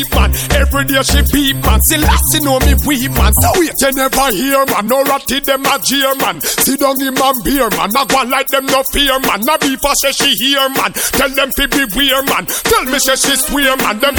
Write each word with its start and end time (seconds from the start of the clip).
weep, 0.00 0.14
man. 0.14 0.29
Every 0.60 0.84
day 0.84 1.02
she 1.02 1.22
beep, 1.32 1.56
man. 1.64 1.80
See, 1.88 1.96
last 1.98 2.22
you 2.34 2.40
know 2.44 2.58
me 2.60 2.74
weep, 2.86 3.10
man. 3.16 3.32
So 3.32 3.48
wait, 3.56 3.72
you 3.80 3.92
never 3.92 4.28
hear, 4.30 4.60
man. 4.66 4.86
No 4.86 5.02
ratty 5.04 5.40
them 5.40 5.64
a 5.64 5.78
jeer, 5.80 6.14
man. 6.16 6.40
Sit 6.42 6.80
down 6.80 7.00
in 7.00 7.14
man 7.14 7.34
beer, 7.42 7.68
man. 7.70 7.90
I 7.96 8.04
go 8.04 8.22
like 8.28 8.48
them 8.48 8.66
no 8.66 8.82
fear, 8.92 9.18
man. 9.20 9.40
Na 9.40 9.56
beef 9.56 9.80
a 9.82 9.92
say 9.96 10.12
she 10.12 10.30
hear, 10.36 10.68
man. 10.68 10.92
Tell 11.16 11.30
them 11.30 11.50
to 11.56 11.64
be 11.68 11.84
weird, 11.96 12.28
man. 12.28 12.44
Tell 12.46 12.84
me 12.84 12.98
say 12.98 13.16
she 13.16 13.36
swear, 13.36 13.76
man. 13.78 13.98
Them 14.00 14.14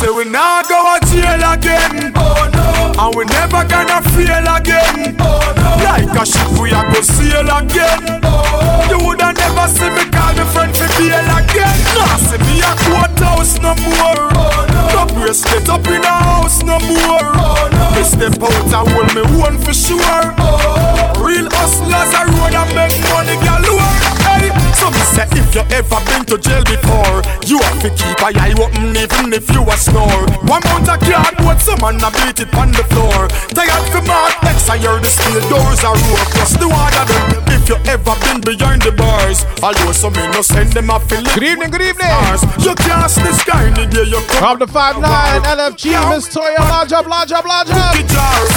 say 0.00 0.10
we 0.10 0.24
now 0.24 0.62
go 0.64 0.80
a 0.80 0.96
jail 1.12 1.44
again. 1.52 2.12
Oh 2.16 2.50
no. 2.50 2.68
And 2.96 3.14
we 3.14 3.24
never 3.28 3.62
gonna 3.68 4.00
fail 4.16 4.48
again. 4.48 5.16
Oh 5.20 5.44
no. 5.60 5.70
Like 5.84 6.08
a 6.16 6.24
ship 6.24 6.50
we 6.56 6.72
a 6.72 6.80
go 6.88 7.00
sail 7.04 7.48
again. 7.52 8.20
Oh. 8.24 8.88
You 8.88 8.98
woulda 9.04 9.32
never 9.36 9.66
see 9.68 9.90
me 9.92 10.04
call 10.08 10.32
me 10.40 10.44
friend 10.56 10.72
for 10.72 10.88
bail 10.96 11.28
again. 11.36 11.76
Nah, 11.94 12.16
see 12.16 12.40
me 12.48 12.64
a 12.64 12.72
courthouse 12.80 13.60
no 13.60 13.76
more. 13.76 14.24
Oh 14.40 14.66
no. 14.72 14.82
No 14.92 15.06
bracelet 15.14 15.68
up 15.68 15.81
in 15.86 16.00
the 16.00 16.08
house 16.08 16.62
no 16.62 16.78
more. 16.80 17.32
Oh 17.34 17.68
no. 17.72 18.02
Step 18.02 18.42
out 18.42 18.52
and 18.52 18.88
hold 18.92 19.10
me 19.14 19.22
one 19.38 19.58
for 19.58 19.72
sure. 19.74 19.98
Oh. 20.38 21.12
Real 21.22 21.48
hustlers 21.50 22.12
a 22.14 22.22
road 22.34 22.54
and 22.54 22.70
make 22.74 22.94
money 23.10 23.36
galore. 23.42 23.94
Hey, 24.26 24.50
so 24.82 24.90
me 24.90 25.02
say 25.14 25.26
if 25.38 25.54
you 25.54 25.62
ever 25.70 26.00
been 26.10 26.26
to 26.26 26.36
jail 26.38 26.64
before, 26.66 27.22
you 27.46 27.62
have 27.62 27.78
to 27.86 27.90
keep 27.94 28.18
a 28.18 28.34
eye 28.34 28.54
open 28.58 28.90
even 28.90 29.30
if 29.30 29.46
you 29.54 29.62
a 29.62 29.76
snore. 29.78 30.26
One 30.50 30.62
mount 30.66 30.90
a 30.90 30.98
cardboard, 30.98 31.62
some 31.62 31.78
man 31.78 32.02
a 32.02 32.10
beat 32.10 32.42
it 32.42 32.50
on 32.58 32.74
the 32.74 32.82
floor. 32.90 33.30
Tired 33.54 33.86
for 33.94 34.02
mark 34.02 34.34
next, 34.42 34.66
I 34.68 34.78
hear 34.82 34.98
the 34.98 35.06
steel 35.06 35.38
doors 35.46 35.86
are 35.86 35.94
roar. 35.94 36.24
Plus 36.34 36.52
the 36.58 36.66
water 36.66 37.04
them 37.06 37.46
if 37.54 37.68
you 37.70 37.78
ever 37.86 38.14
been 38.26 38.40
behind 38.42 38.82
the 38.82 38.90
bars. 38.92 39.46
I 39.62 39.70
Although 39.70 39.92
some 39.92 40.12
me 40.18 40.26
no 40.34 40.42
send 40.42 40.72
them 40.72 40.90
a 40.90 40.98
fill 40.98 41.22
Good 41.22 41.44
evening, 41.44 41.70
good 41.70 41.86
evening. 41.86 42.10
Stars. 42.10 42.42
You 42.66 42.74
see 42.74 43.22
the 43.22 43.32
sky 43.38 43.68
in 43.68 43.74
the 43.74 43.86
day 43.86 44.04
you 44.10 44.20
come. 44.26 44.42
From 44.42 44.58
the 44.58 44.66
5-9 44.66 44.98
LFG, 45.46 45.84
Miss 46.10 46.26
Toya, 46.28 46.58
large 46.58 46.92
up, 46.92 47.06
large 47.06 47.30
up, 47.30 47.44
large 47.44 47.70
up. 47.70 47.94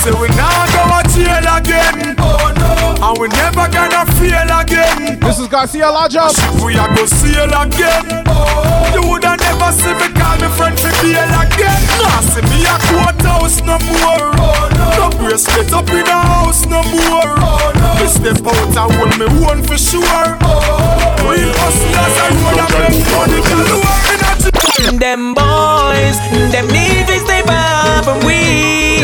Say 0.01 0.11
we 0.17 0.27
now 0.33 0.65
go 0.73 0.81
a 0.89 1.01
jail 1.13 1.45
again. 1.53 2.15
Oh 2.17 2.49
no. 2.57 2.75
And 3.05 3.17
we 3.19 3.27
never 3.27 3.67
gonna 3.69 4.05
fail 4.17 4.49
again. 4.59 5.19
This 5.19 5.39
is 5.39 5.47
Garcia 5.47 5.91
Large 5.91 6.14
up. 6.17 6.35
We 6.63 6.77
are 6.77 6.89
go 6.95 7.05
sail 7.05 7.51
again. 7.51 8.23
Oh. 8.27 8.91
You 8.95 9.01
woulda 9.07 9.35
never 9.35 9.71
see 9.71 9.93
me 9.99 10.07
call 10.15 10.35
me 10.39 10.49
friend 10.55 10.75
for 10.79 10.91
bail 11.03 11.31
again. 11.43 11.81
Nah, 11.99 12.21
see 12.23 12.43
me 12.47 12.63
a 12.63 12.75
courthouse 12.87 13.59
no 13.61 13.75
more. 13.91 14.31
Oh 14.39 14.69
no. 14.77 14.87
No 14.97 15.05
bracelet 15.19 15.71
up 15.73 15.89
in 15.89 16.03
the 16.03 16.19
house 16.31 16.65
no 16.65 16.83
more. 16.83 17.35
Oh 17.39 17.71
no. 17.75 17.99
Me 17.99 18.07
step 18.07 18.41
out 18.47 18.75
and 18.75 18.91
hold 18.95 19.13
me 19.19 19.27
one 19.43 19.61
for 19.63 19.77
sure. 19.77 20.27
Oh. 20.41 21.27
Real 21.27 21.51
hustlers 21.59 22.15
and 22.23 22.35
road 22.43 22.59
and 22.63 22.71
make 22.79 23.05
money 23.11 23.39
galore 23.43 24.05
in 24.15 24.95
a 24.95 24.99
them 24.99 25.33
boys, 25.33 26.17
them 26.51 26.67
need 26.67 27.07
to 27.07 27.19
stay 27.25 27.41
far 27.43 28.03
from 28.03 28.19
we. 28.25 29.01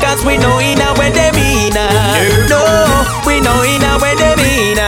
Cause 0.00 0.24
we 0.24 0.36
know 0.36 0.58
in 0.58 0.80
a 0.80 0.92
way 0.98 1.10
they 1.10 1.30
mean 1.32 1.72
uh. 1.76 2.48
No, 2.48 2.60
we 3.26 3.40
know 3.40 3.62
in 3.62 3.82
a 3.82 3.98
way 4.02 4.14
they 4.14 4.34
mean 4.36 4.78
uh. 4.78 4.83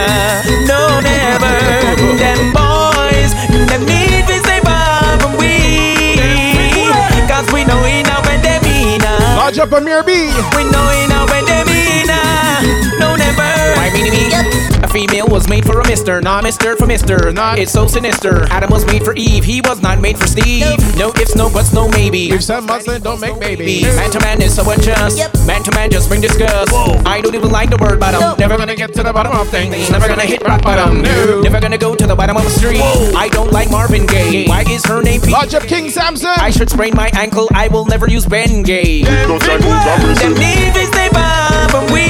Up 9.59 9.71
Amir 9.71 10.03
B. 10.03 10.11
We 10.55 10.69
know 10.69 11.16
A 14.87 14.89
female 14.89 15.27
was 15.27 15.49
made 15.49 15.65
for 15.65 15.81
a 15.81 15.87
mister, 15.87 16.21
not 16.21 16.43
mister 16.43 16.77
for 16.77 16.87
mister. 16.87 17.33
Not 17.33 17.59
it's 17.59 17.73
so 17.73 17.87
sinister. 17.87 18.43
Adam 18.49 18.69
was 18.69 18.85
made 18.85 19.03
for 19.03 19.13
Eve, 19.15 19.43
he 19.43 19.59
was 19.59 19.81
not 19.81 19.99
made 19.99 20.17
for 20.17 20.27
Steve. 20.27 20.63
No 20.95 21.09
ifs, 21.09 21.35
no 21.35 21.49
buts, 21.49 21.73
no 21.73 21.89
maybe. 21.89 22.29
If 22.29 22.41
some 22.43 22.65
months 22.65 22.85
then 22.85 23.01
don't 23.01 23.19
make 23.19 23.37
babies. 23.37 23.83
Man 23.83 24.09
to 24.11 24.19
man 24.21 24.41
is 24.41 24.55
so 24.55 24.69
unjust. 24.69 25.19
Man 25.45 25.61
to 25.63 25.71
man 25.71 25.91
just 25.91 26.07
bring 26.07 26.21
disgust. 26.21 26.71
I 27.05 27.19
don't 27.19 27.35
even 27.35 27.51
like 27.51 27.69
the 27.69 27.75
word 27.77 27.99
bottom. 27.99 28.39
Never 28.39 28.57
gonna 28.57 28.75
get 28.77 28.93
to 28.93 29.03
the 29.03 29.11
bottom 29.11 29.33
of 29.33 29.49
things. 29.49 29.89
Never 29.89 30.07
gonna 30.07 30.25
hit 30.25 30.41
rock 30.43 30.61
bottom. 30.61 31.01
No. 31.01 31.41
Never 31.41 31.59
gonna 31.59 31.77
go 31.77 31.93
to 31.93 32.07
the 32.07 32.15
bottom 32.15 32.37
of 32.37 32.43
the 32.43 32.49
street. 32.49 32.79
I 33.15 33.27
don't 33.27 33.51
like 33.51 33.69
Marvin 33.69 34.05
Gaye. 34.05 34.47
Why 34.47 34.63
is 34.69 34.85
her 34.85 35.01
name 35.01 35.19
Pete? 35.19 35.33
Large 35.33 35.53
up 35.53 35.63
King 35.63 35.89
Samson. 35.89 36.31
I 36.37 36.49
should 36.49 36.69
sprain 36.69 36.95
my 36.95 37.09
ankle. 37.13 37.49
I 37.53 37.67
will 37.67 37.85
never 37.85 38.07
use 38.09 38.25
Ben 38.25 38.63
Gay. 38.63 39.03
Them 39.03 39.39
need 40.35 40.73
to 40.73 40.85
stay 40.85 41.09
far 41.09 41.69
from 41.69 41.91
we. 41.91 42.07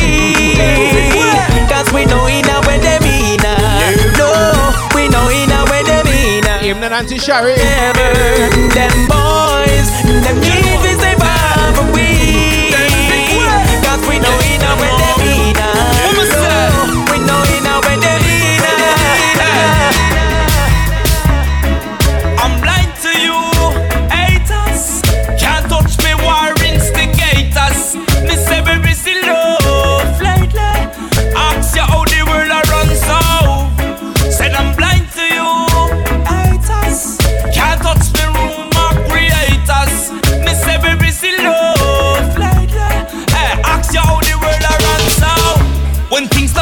Cause 1.69 1.91
we 1.94 2.06
know 2.06 2.25
in 2.28 2.46
way 2.77 2.83
they 2.83 2.99
mean 2.99 3.39
uh, 3.43 3.57
No, 4.17 4.89
we 4.95 5.07
know 5.09 5.29
in 5.29 5.51
a 5.51 5.63
way 5.71 5.83
they 5.83 6.03
mean 6.03 6.45
uh, 6.45 6.59
Him 6.59 6.83
and 6.83 6.93
Auntie 6.93 7.17
Sherry. 7.17 7.55
Never. 7.55 8.13
Them 8.73 9.07
boys, 9.07 9.89
them 10.23 10.56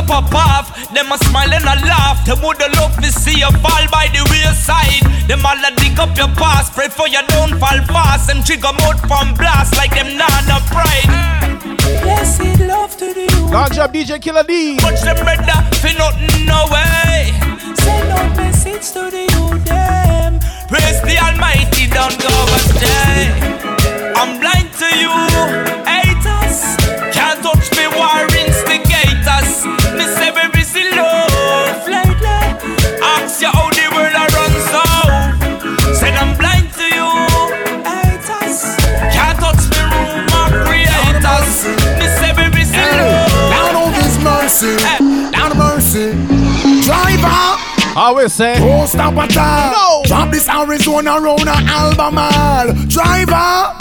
When 0.05 0.21
things 0.21 0.29
stop 0.29 0.29
pop 0.29 0.69
off, 0.69 0.93
them 0.93 1.11
a 1.11 1.17
smile 1.17 1.53
and 1.53 1.63
a 1.63 1.85
laugh. 1.85 2.25
Them 2.25 2.41
woulda 2.41 2.67
love 2.77 2.95
to 2.97 3.11
see 3.11 3.39
you 3.39 3.51
fall 3.61 3.85
by 3.91 4.07
the 4.13 4.21
wayside. 4.29 5.03
Them 5.27 5.45
all 5.45 5.57
a 5.57 5.71
dig 5.75 5.99
up 5.99 6.15
your 6.17 6.29
past, 6.35 6.73
pray 6.73 6.89
for 6.89 7.07
you 7.07 7.21
don't 7.29 7.59
fall 7.59 7.79
fast. 7.89 8.29
And 8.29 8.45
trigger 8.45 8.73
mode 8.81 8.99
from 9.07 9.33
blast 9.35 9.75
like 9.77 9.91
them 9.91 10.17
nana 10.17 10.59
pride. 10.69 11.09
Blessed 12.03 12.59
love 12.61 12.95
to 12.97 13.13
the 13.13 13.21
youth. 13.21 13.51
Large 13.51 13.77
up 13.77 13.93
DJ 13.93 14.21
Killer 14.21 14.43
D. 14.43 14.75
Much 14.81 15.01
them 15.01 15.17
better 15.25 15.43
uh, 15.49 15.69
for 15.81 15.93
nothing 15.97 16.45
no 16.45 16.65
way. 16.71 17.33
Send 17.81 18.11
out 18.11 18.37
message 18.37 18.91
to 18.93 19.09
the 19.09 19.25
youth 19.33 19.65
them. 19.65 20.39
Praise 20.67 21.01
the 21.01 21.17
Almighty, 21.17 21.87
don't 21.87 22.17
go 22.21 22.33
astray. 22.57 23.33
I'm 24.15 24.39
blind 24.39 24.71
to 24.81 24.89
you, 24.97 25.13
mercy, 44.61 45.31
down 45.31 45.51
on 45.51 45.57
mercy. 45.57 46.11
Driver. 46.85 47.27
I 47.97 48.11
will 48.15 48.29
say. 48.29 48.55
Don't 48.59 48.87
stop 48.87 49.13
at 49.15 49.35
all. 49.37 49.71
No. 49.71 50.03
Drop 50.05 50.31
this 50.31 50.47
Arizona 50.47 51.19
round 51.19 51.47
a 51.47 51.55
Albemarle. 51.55 52.73
Driver. 52.87 53.75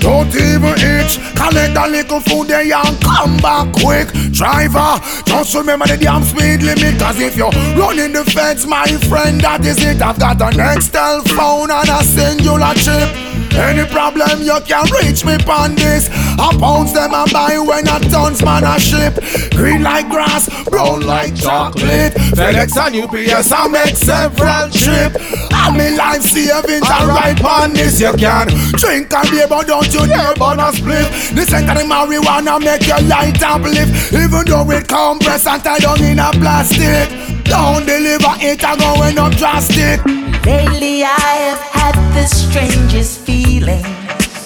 Don't 0.00 0.34
even 0.34 0.74
itch. 0.78 1.18
Collect 1.36 1.76
a 1.76 1.86
little 1.88 2.20
food 2.20 2.48
there 2.48 2.62
and 2.62 3.00
come 3.00 3.36
back 3.38 3.72
quick. 3.72 4.08
Driver, 4.32 4.98
just 5.24 5.54
remember 5.54 5.86
the 5.86 5.96
damn 5.96 6.22
speed 6.24 6.62
limit. 6.62 6.98
Cause 6.98 7.20
if 7.20 7.36
you're 7.36 7.50
running 7.78 8.12
the 8.12 8.24
fence, 8.24 8.66
my 8.66 8.86
friend, 9.08 9.40
that 9.42 9.64
is 9.64 9.82
it. 9.84 10.02
I've 10.02 10.18
got 10.18 10.40
an 10.42 10.58
Nextel 10.58 11.22
phone 11.36 11.70
and 11.70 11.88
a 11.88 12.02
singular 12.02 12.74
chip. 12.74 13.41
Any 13.54 13.84
problem 13.88 14.42
you 14.42 14.58
can 14.66 14.84
reach 15.02 15.24
me 15.24 15.34
on 15.48 15.74
this. 15.74 16.08
I 16.38 16.56
pounds 16.58 16.92
them 16.92 17.12
and 17.12 17.30
buy 17.32 17.58
when 17.58 17.86
a 17.86 18.00
tons 18.08 18.42
man 18.42 18.64
a 18.64 18.78
ship. 18.80 19.14
Green 19.52 19.82
like 19.82 20.08
grass, 20.08 20.48
brown 20.64 21.00
like 21.02 21.36
chocolate. 21.36 22.14
FedEx 22.32 22.76
and 22.76 22.96
UPS 22.96 23.52
I 23.52 23.68
make 23.68 23.96
several 23.96 24.70
trip. 24.70 25.12
And 25.52 25.76
me 25.76 25.96
life 25.96 26.22
savings 26.22 26.88
are 26.88 27.08
right 27.08 27.38
on 27.44 27.74
this. 27.74 28.00
You 28.00 28.12
can 28.14 28.48
drink 28.80 29.12
and 29.12 29.30
beer, 29.30 29.46
but 29.48 29.66
don't 29.66 29.92
you 29.92 30.06
dare 30.06 30.34
burn 30.34 30.60
a 30.60 30.72
split. 30.72 31.08
This 31.34 31.52
ain't 31.52 31.66
the 31.66 31.84
marijuana 31.84 32.58
make 32.62 32.86
your 32.86 33.00
light 33.02 33.42
uplift. 33.42 34.12
Even 34.12 34.44
though 34.46 34.70
it 34.70 34.88
compressed 34.88 35.46
and 35.46 35.62
tied 35.62 35.82
down 35.82 36.02
in 36.02 36.18
a 36.18 36.30
plastic. 36.32 37.08
Don't 37.44 37.84
deliver 37.84 38.34
it, 38.40 38.64
I'm 38.64 38.78
going 38.78 39.18
up 39.18 39.32
drastic. 39.36 40.31
Lately 40.44 41.04
I 41.04 41.34
have 41.46 41.60
had 41.60 41.94
the 42.14 42.26
strangest 42.26 43.20
feeling. 43.20 43.84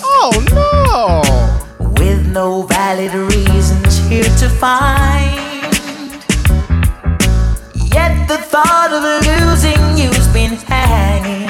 Oh 0.04 0.30
no! 0.52 1.22
With 1.98 2.26
no 2.26 2.64
valid 2.64 3.14
reasons 3.14 3.96
here 4.06 4.30
to 4.42 4.48
find. 4.50 5.40
Yet 7.94 8.28
the 8.28 8.36
thought 8.36 8.92
of 8.92 9.24
losing 9.24 9.96
you's 9.96 10.28
been 10.34 10.56
hanging 10.68 11.48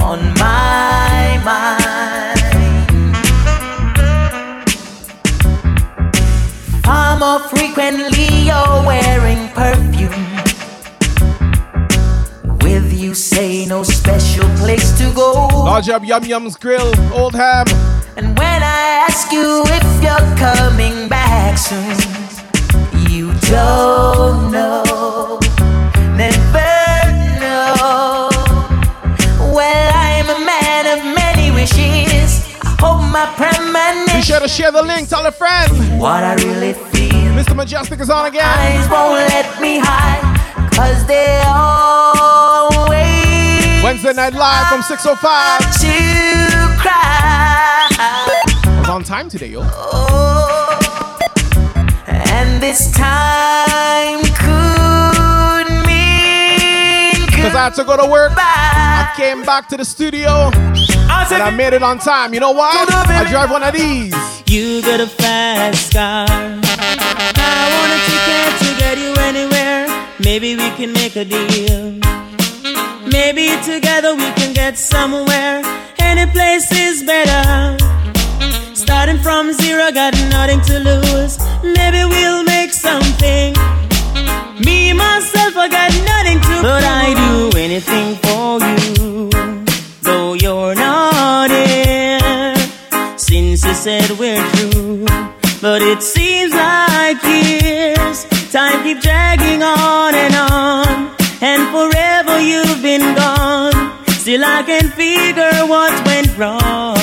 on 0.00 0.20
my 0.38 1.38
mind. 1.44 2.40
Far 6.82 7.18
more 7.18 7.40
frequently 7.50 8.46
you're 8.48 8.86
wearing 8.86 9.50
perfume 9.50 10.37
Large 15.78 15.88
up 15.90 16.04
Yum 16.04 16.24
Yum's 16.24 16.56
Grill, 16.56 16.92
Oldham. 17.12 17.66
And 18.16 18.36
when 18.38 18.62
I 18.62 19.06
ask 19.06 19.30
you 19.30 19.62
if 19.66 20.02
you're 20.02 20.36
coming 20.36 21.08
back 21.08 21.56
soon, 21.56 21.96
you 23.08 23.32
don't 23.48 24.50
know, 24.50 25.38
never 26.16 26.74
know. 27.38 28.28
Well, 29.54 29.92
I'm 29.94 30.28
a 30.28 30.44
man 30.44 30.98
of 30.98 31.04
many 31.14 31.50
wishes. 31.50 32.44
I 32.62 32.76
hope 32.80 33.02
my 33.12 33.26
premonition. 33.36 34.18
Be 34.18 34.22
sure 34.22 34.40
to 34.40 34.48
share 34.48 34.72
the 34.72 34.82
link, 34.82 35.08
tell 35.08 35.24
a 35.24 35.32
friend. 35.32 36.00
What 36.00 36.24
I 36.24 36.34
really 36.34 36.72
feel. 36.72 37.32
Mr. 37.38 37.54
Mejustik 37.54 38.00
is 38.00 38.10
on 38.10 38.26
again. 38.26 38.42
Eyes 38.44 38.88
won't 38.90 39.14
let 39.14 39.60
me 39.60 39.78
hide, 39.78 40.72
cause 40.72 41.06
they 41.06 41.40
always 41.46 42.47
Wednesday 43.88 44.12
night 44.12 44.34
live 44.34 44.66
from 44.66 44.82
605. 44.82 45.60
To 45.80 45.86
cry. 46.78 47.88
I 47.96 48.76
was 48.80 48.88
on 48.90 49.02
time 49.02 49.30
today, 49.30 49.46
yo. 49.46 49.62
Oh, 49.64 51.18
and 52.06 52.62
this 52.62 52.92
time 52.92 54.20
could 54.36 55.72
mean 55.86 57.24
Because 57.28 57.54
I 57.54 57.64
had 57.64 57.74
to 57.76 57.84
go 57.84 57.96
to 57.96 58.06
work. 58.06 58.32
I 58.36 59.10
came 59.16 59.42
back 59.42 59.68
to 59.70 59.78
the 59.78 59.86
studio. 59.86 60.50
And 60.52 61.42
I 61.42 61.50
made 61.56 61.72
it 61.72 61.82
on 61.82 61.98
time. 61.98 62.34
You 62.34 62.40
know 62.40 62.52
why? 62.52 62.84
I 62.86 63.26
drive 63.30 63.50
one 63.50 63.62
of 63.62 63.72
these. 63.72 64.14
You 64.50 64.82
got 64.82 65.00
a 65.00 65.06
fast 65.06 65.94
car. 65.94 66.26
I 66.28 67.64
want 67.72 67.92
a 67.96 68.00
ticket 68.04 68.52
to 68.68 68.78
get 68.80 68.98
you 68.98 69.14
anywhere. 69.22 69.86
Maybe 70.20 70.56
we 70.56 70.68
can 70.76 70.92
make 70.92 71.16
a 71.16 71.24
deal. 71.24 72.07
Maybe 73.20 73.48
together 73.64 74.14
we 74.14 74.30
can 74.38 74.52
get 74.52 74.78
somewhere. 74.78 75.60
Any 75.98 76.30
place 76.30 76.70
is 76.70 77.02
better. 77.02 77.76
Starting 78.74 79.18
from 79.18 79.52
zero, 79.52 79.90
got 79.90 80.14
nothing 80.30 80.60
to 80.70 80.78
lose. 80.78 81.34
Maybe 81.64 82.04
we'll 82.12 82.44
make 82.44 82.72
something. 82.72 83.54
Me, 84.64 84.92
myself, 84.92 85.52
I 85.56 85.66
got 85.78 85.90
nothing 86.12 86.38
to 86.48 86.54
But 86.62 86.84
I 86.84 87.06
do 87.24 87.58
anything 87.58 88.08
for 88.22 88.50
you. 88.70 89.30
Though 90.02 90.34
you're 90.34 90.76
not 90.76 91.50
here. 91.50 92.54
Since 93.16 93.64
you 93.66 93.74
said 93.74 94.10
we're 94.12 94.46
through. 94.52 95.06
But 95.60 95.82
it 95.82 96.02
seems 96.04 96.54
like 96.54 97.20
years. 97.24 98.24
Time 98.52 98.84
keep 98.84 99.00
dragging 99.00 99.64
on 99.64 100.14
and 100.14 100.34
on. 100.52 101.17
And 101.40 101.70
forever 101.70 102.40
you've 102.40 102.82
been 102.82 103.14
gone. 103.14 103.72
Still 104.08 104.42
I 104.44 104.64
can 104.64 104.90
figure 104.90 105.66
what 105.66 105.94
went 106.04 106.36
wrong. 106.36 106.98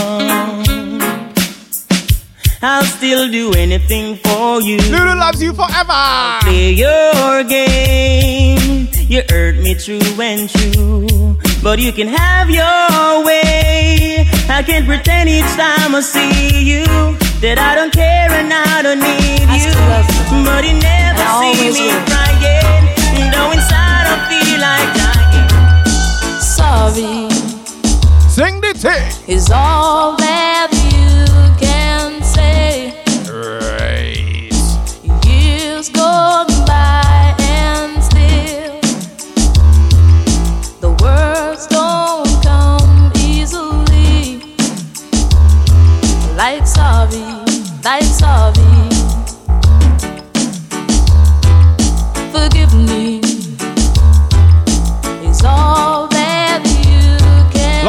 I'll 2.62 2.84
still 2.84 3.32
do 3.32 3.54
anything 3.54 4.18
for 4.18 4.60
you. 4.62 4.78
Lulu 4.92 5.16
loves 5.16 5.42
you 5.42 5.54
forever. 5.54 5.96
i 5.96 6.40
Play 6.44 6.72
your 6.74 7.44
game. 7.46 8.90
You 9.08 9.24
hurt 9.30 9.56
me 9.58 9.76
true 9.76 10.02
and 10.20 10.50
true. 10.50 11.38
But 11.64 11.80
you 11.80 11.94
can 11.94 12.10
have 12.10 12.50
your 12.50 13.24
way. 13.26 14.28
I 14.50 14.64
can't 14.66 14.86
pretend 14.86 15.30
each 15.30 15.46
time 15.56 15.96
I 15.96 16.02
see 16.02 16.62
you 16.72 16.86
that 17.40 17.58
I 17.58 17.76
don't 17.76 17.94
care 17.94 18.32
and 18.32 18.52
I 18.52 18.82
don't 18.82 19.00
need 19.00 19.48
you. 19.64 19.72
But 20.44 20.66
you 20.66 20.74
never 20.74 21.26
see 21.40 21.72
me 21.72 21.90
crying. 22.10 23.32
Though 23.32 23.52
inside 23.52 23.85
Like 24.58 24.94
dying. 24.96 25.50
Sorry. 26.40 27.30
Sing 28.30 28.62
the 28.62 28.74
tape. 28.74 29.30
Is 29.30 29.52
all 29.52 30.16
that 30.18 30.70
you 30.92 31.26
can 31.60 32.24
say. 32.24 32.94
Right. 33.28 34.52
Years 35.26 35.90
gone 35.90 36.48
by 36.66 37.36
and 37.40 38.02
still 38.02 38.80
the 40.80 40.92
words 41.04 41.68
don't 41.68 42.44
come 42.44 43.12
easily. 43.18 44.42
Like 46.36 46.66
sorry, 46.66 47.26
like 47.84 48.04
sorry. 48.04 48.65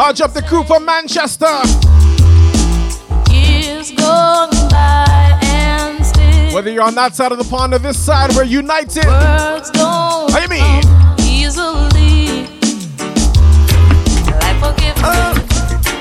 You 0.08 0.14
can. 0.14 0.20
Lodge 0.20 0.20
up 0.20 0.32
the 0.32 0.43
crew 0.43 0.64
from 0.64 0.85
Manchester. 0.85 1.47
Years 3.32 3.91
gone 3.93 4.50
by 4.70 5.38
and 5.43 6.05
still 6.05 6.55
Whether 6.55 6.70
you're 6.70 6.82
on 6.82 6.94
that 6.94 7.14
side 7.14 7.32
of 7.32 7.38
the 7.38 7.44
pond 7.44 7.75
or 7.75 7.79
this 7.79 7.99
side, 7.99 8.35
we're 8.35 8.44
united. 8.44 9.05
words 9.06 9.70
don't 9.70 10.31
How 10.31 10.41
you 10.41 10.49
mean? 10.49 10.82
come 10.82 11.17
easily. 11.20 12.47
Like 14.41 14.58
forgive 14.62 14.97
me, 14.97 15.08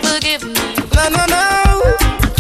forgive 0.04 0.44
me. 0.44 0.54
No, 0.96 1.10
no, 1.10 1.26
no. 1.26 1.96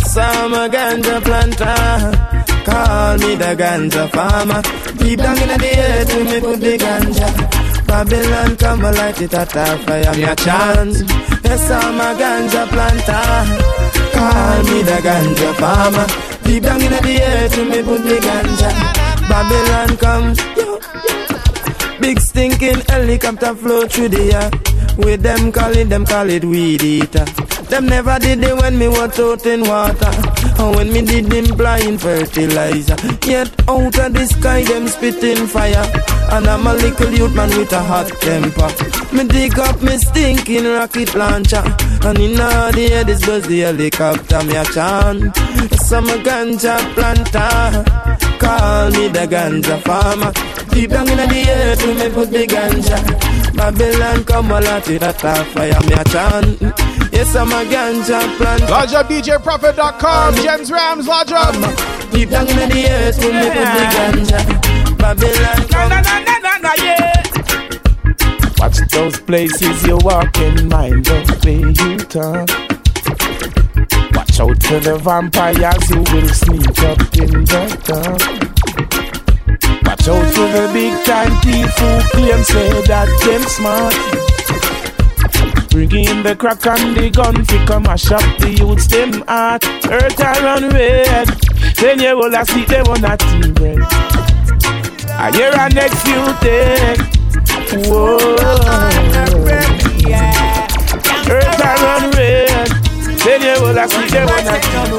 Summer 0.05 0.69
ganja 0.69 1.21
planter. 1.21 2.31
Call 2.63 3.17
me 3.17 3.35
the 3.35 3.55
ganja 3.55 4.09
farmer. 4.11 4.61
Deep 4.97 5.19
down 5.19 5.37
in 5.37 5.47
the 5.59 5.77
earth, 5.77 6.15
we 6.15 6.23
me 6.23 6.39
put 6.39 6.59
the 6.59 6.77
ganja. 6.77 7.74
Babylon 7.95 8.57
come 8.57 8.83
and 8.83 8.97
light 8.97 9.21
it 9.21 9.33
at 9.33 9.55
a 9.55 9.77
fire, 9.85 10.13
me 10.17 10.23
a 10.23 10.35
chance. 10.35 10.99
Yes, 11.45 11.71
I'm 11.71 11.97
a 11.97 12.11
ganja 12.19 12.67
planter. 12.67 13.23
Call 14.11 14.63
me 14.67 14.83
the 14.83 14.99
ganja 15.07 15.55
farmer. 15.55 16.05
Deep 16.43 16.63
down 16.63 16.81
in 16.81 16.91
the 16.91 17.21
earth, 17.23 17.57
me 17.57 17.81
put 17.83 18.03
the 18.03 18.17
ganja. 18.27 18.69
Babylon 19.31 19.95
come. 20.03 20.35
Big 22.01 22.19
stinking 22.19 22.81
helicopter 22.89 23.55
flow 23.55 23.87
through 23.87 24.09
the 24.09 24.33
air. 24.33 24.51
With 24.97 25.21
them 25.23 25.53
call 25.53 25.71
it, 25.71 25.87
them 25.87 26.05
call 26.05 26.29
it 26.29 26.43
weed 26.43 26.83
eater. 26.83 27.23
Them 27.69 27.85
never 27.87 28.19
did 28.19 28.43
it 28.43 28.57
when 28.57 28.77
me 28.77 28.89
was 28.89 29.17
out 29.21 29.45
in 29.45 29.61
water. 29.61 30.11
Or 30.59 30.75
when 30.75 30.91
me 30.91 31.01
did 31.01 31.27
them 31.27 31.55
blind 31.55 32.01
fertilizer. 32.01 32.97
Yet 33.25 33.55
out 33.69 33.97
of 33.97 34.13
the 34.13 34.27
sky 34.27 34.63
them 34.63 34.89
spitting 34.89 35.47
fire. 35.47 35.85
And 36.31 36.47
I'm 36.47 36.65
a 36.67 36.73
little 36.73 37.11
youth 37.11 37.35
man 37.35 37.49
with 37.49 37.71
a 37.71 37.81
hot 37.81 38.07
temper. 38.21 38.69
Me 39.15 39.23
dig 39.27 39.57
up 39.59 39.81
me 39.81 39.97
stinking 39.97 40.65
rocket 40.65 41.13
launcher. 41.15 41.63
And 42.03 42.19
in 42.19 42.39
all 42.39 42.71
the 42.71 42.89
air 42.91 43.03
this 43.03 43.25
was 43.27 43.47
the 43.47 43.61
helicopter 43.61 44.43
me 44.43 44.55
a 44.55 44.65
chant. 44.65 45.35
Some 45.79 46.09
a 46.09 46.17
ganja 46.17 46.77
planter. 46.93 47.85
Call 48.39 48.91
me 48.91 49.07
the 49.07 49.27
ganja 49.27 49.81
farmer. 49.83 50.31
Deep 50.73 50.89
down 50.89 51.07
in 51.07 51.17
the 51.17 51.45
earth 51.49 51.85
we 51.85 51.93
me 51.93 52.09
put 52.09 52.31
the 52.31 52.45
ganja. 52.47 52.97
Babylon 53.55 54.23
come 54.25 54.51
a 54.51 54.59
lot 54.59 54.87
it 54.89 55.03
at 55.03 55.23
a 55.23 55.45
fire 55.45 55.79
me 55.87 55.93
a 55.93 56.03
chant. 56.05 56.61
Yes, 57.13 57.35
I'm 57.35 57.51
a 57.51 57.63
ganja 57.71 58.19
plant. 58.37 58.69
Lodge 58.69 58.93
up 58.93 59.07
DJProfit.com. 59.07 60.35
Jens 60.35 60.71
Rams, 60.71 61.07
lodge 61.07 61.31
up. 61.31 61.55
Deep 62.11 62.29
down 62.29 62.47
in 62.49 62.69
the 62.69 62.87
earth 62.89 63.17
we 63.19 63.31
me 63.31 63.47
put 63.47 63.69
the 63.77 63.85
ganja. 63.95 64.74
Babylon 64.97 65.67
come. 65.67 65.89
Na, 65.89 66.01
na, 66.01 66.19
na, 66.23 66.37
na, 66.39 66.57
na, 66.57 66.73
yeah. 66.83 67.23
Watch 68.59 68.77
those 68.91 69.19
places 69.19 69.85
you 69.85 69.97
walk 70.01 70.37
in, 70.39 70.67
mind 70.69 71.05
the 71.05 71.17
way 71.45 71.59
you 71.61 71.97
talk. 71.97 72.49
Watch 74.15 74.39
out 74.39 74.63
for 74.63 74.79
the 74.79 74.97
vampires 74.97 75.87
who 75.89 75.99
will 76.11 76.29
sneak 76.29 76.79
up 76.89 76.99
in 77.17 77.45
the 77.45 77.63
dark. 77.85 78.21
Watch 79.85 80.07
out 80.07 80.27
for 80.33 80.47
the 80.55 80.69
big 80.73 80.93
time 81.05 81.33
thief 81.41 81.71
who 81.77 82.01
claim 82.11 82.43
say 82.43 82.69
that 82.87 83.09
them 83.25 83.43
smart. 83.43 83.95
Bring 85.69 85.91
in 85.91 86.23
the 86.23 86.35
crack 86.35 86.65
and 86.65 86.95
the 86.95 87.09
gun 87.09 87.43
fi 87.45 87.65
come 87.65 87.83
mash 87.83 88.09
up 88.09 88.23
the 88.39 88.49
youths 88.51 88.87
them 88.87 89.21
heart. 89.27 89.65
Earth 89.91 90.19
a 90.19 90.31
run 90.43 90.69
red, 90.69 91.27
then 91.75 91.99
you 91.99 92.15
will 92.15 92.33
a 92.33 92.45
see 92.45 92.63
them 92.65 92.87
on 92.87 93.03
a 93.03 93.17
team 93.17 93.53
bread. 93.53 94.34
I 95.17 95.31
hear 95.31 95.51
a 95.51 95.69
next 95.69 96.03
few 96.03 96.23
take. 96.43 96.99
Whoa. 97.87 98.35
Earth 101.27 101.59
a 101.59 101.71
run 101.81 102.11
red, 102.11 102.69
then 103.23 103.41
you 103.41 103.55
will 103.63 103.77
a 103.77 103.87
see 103.89 104.17
on 104.17 104.29
a 104.29 104.59
team 104.61 104.91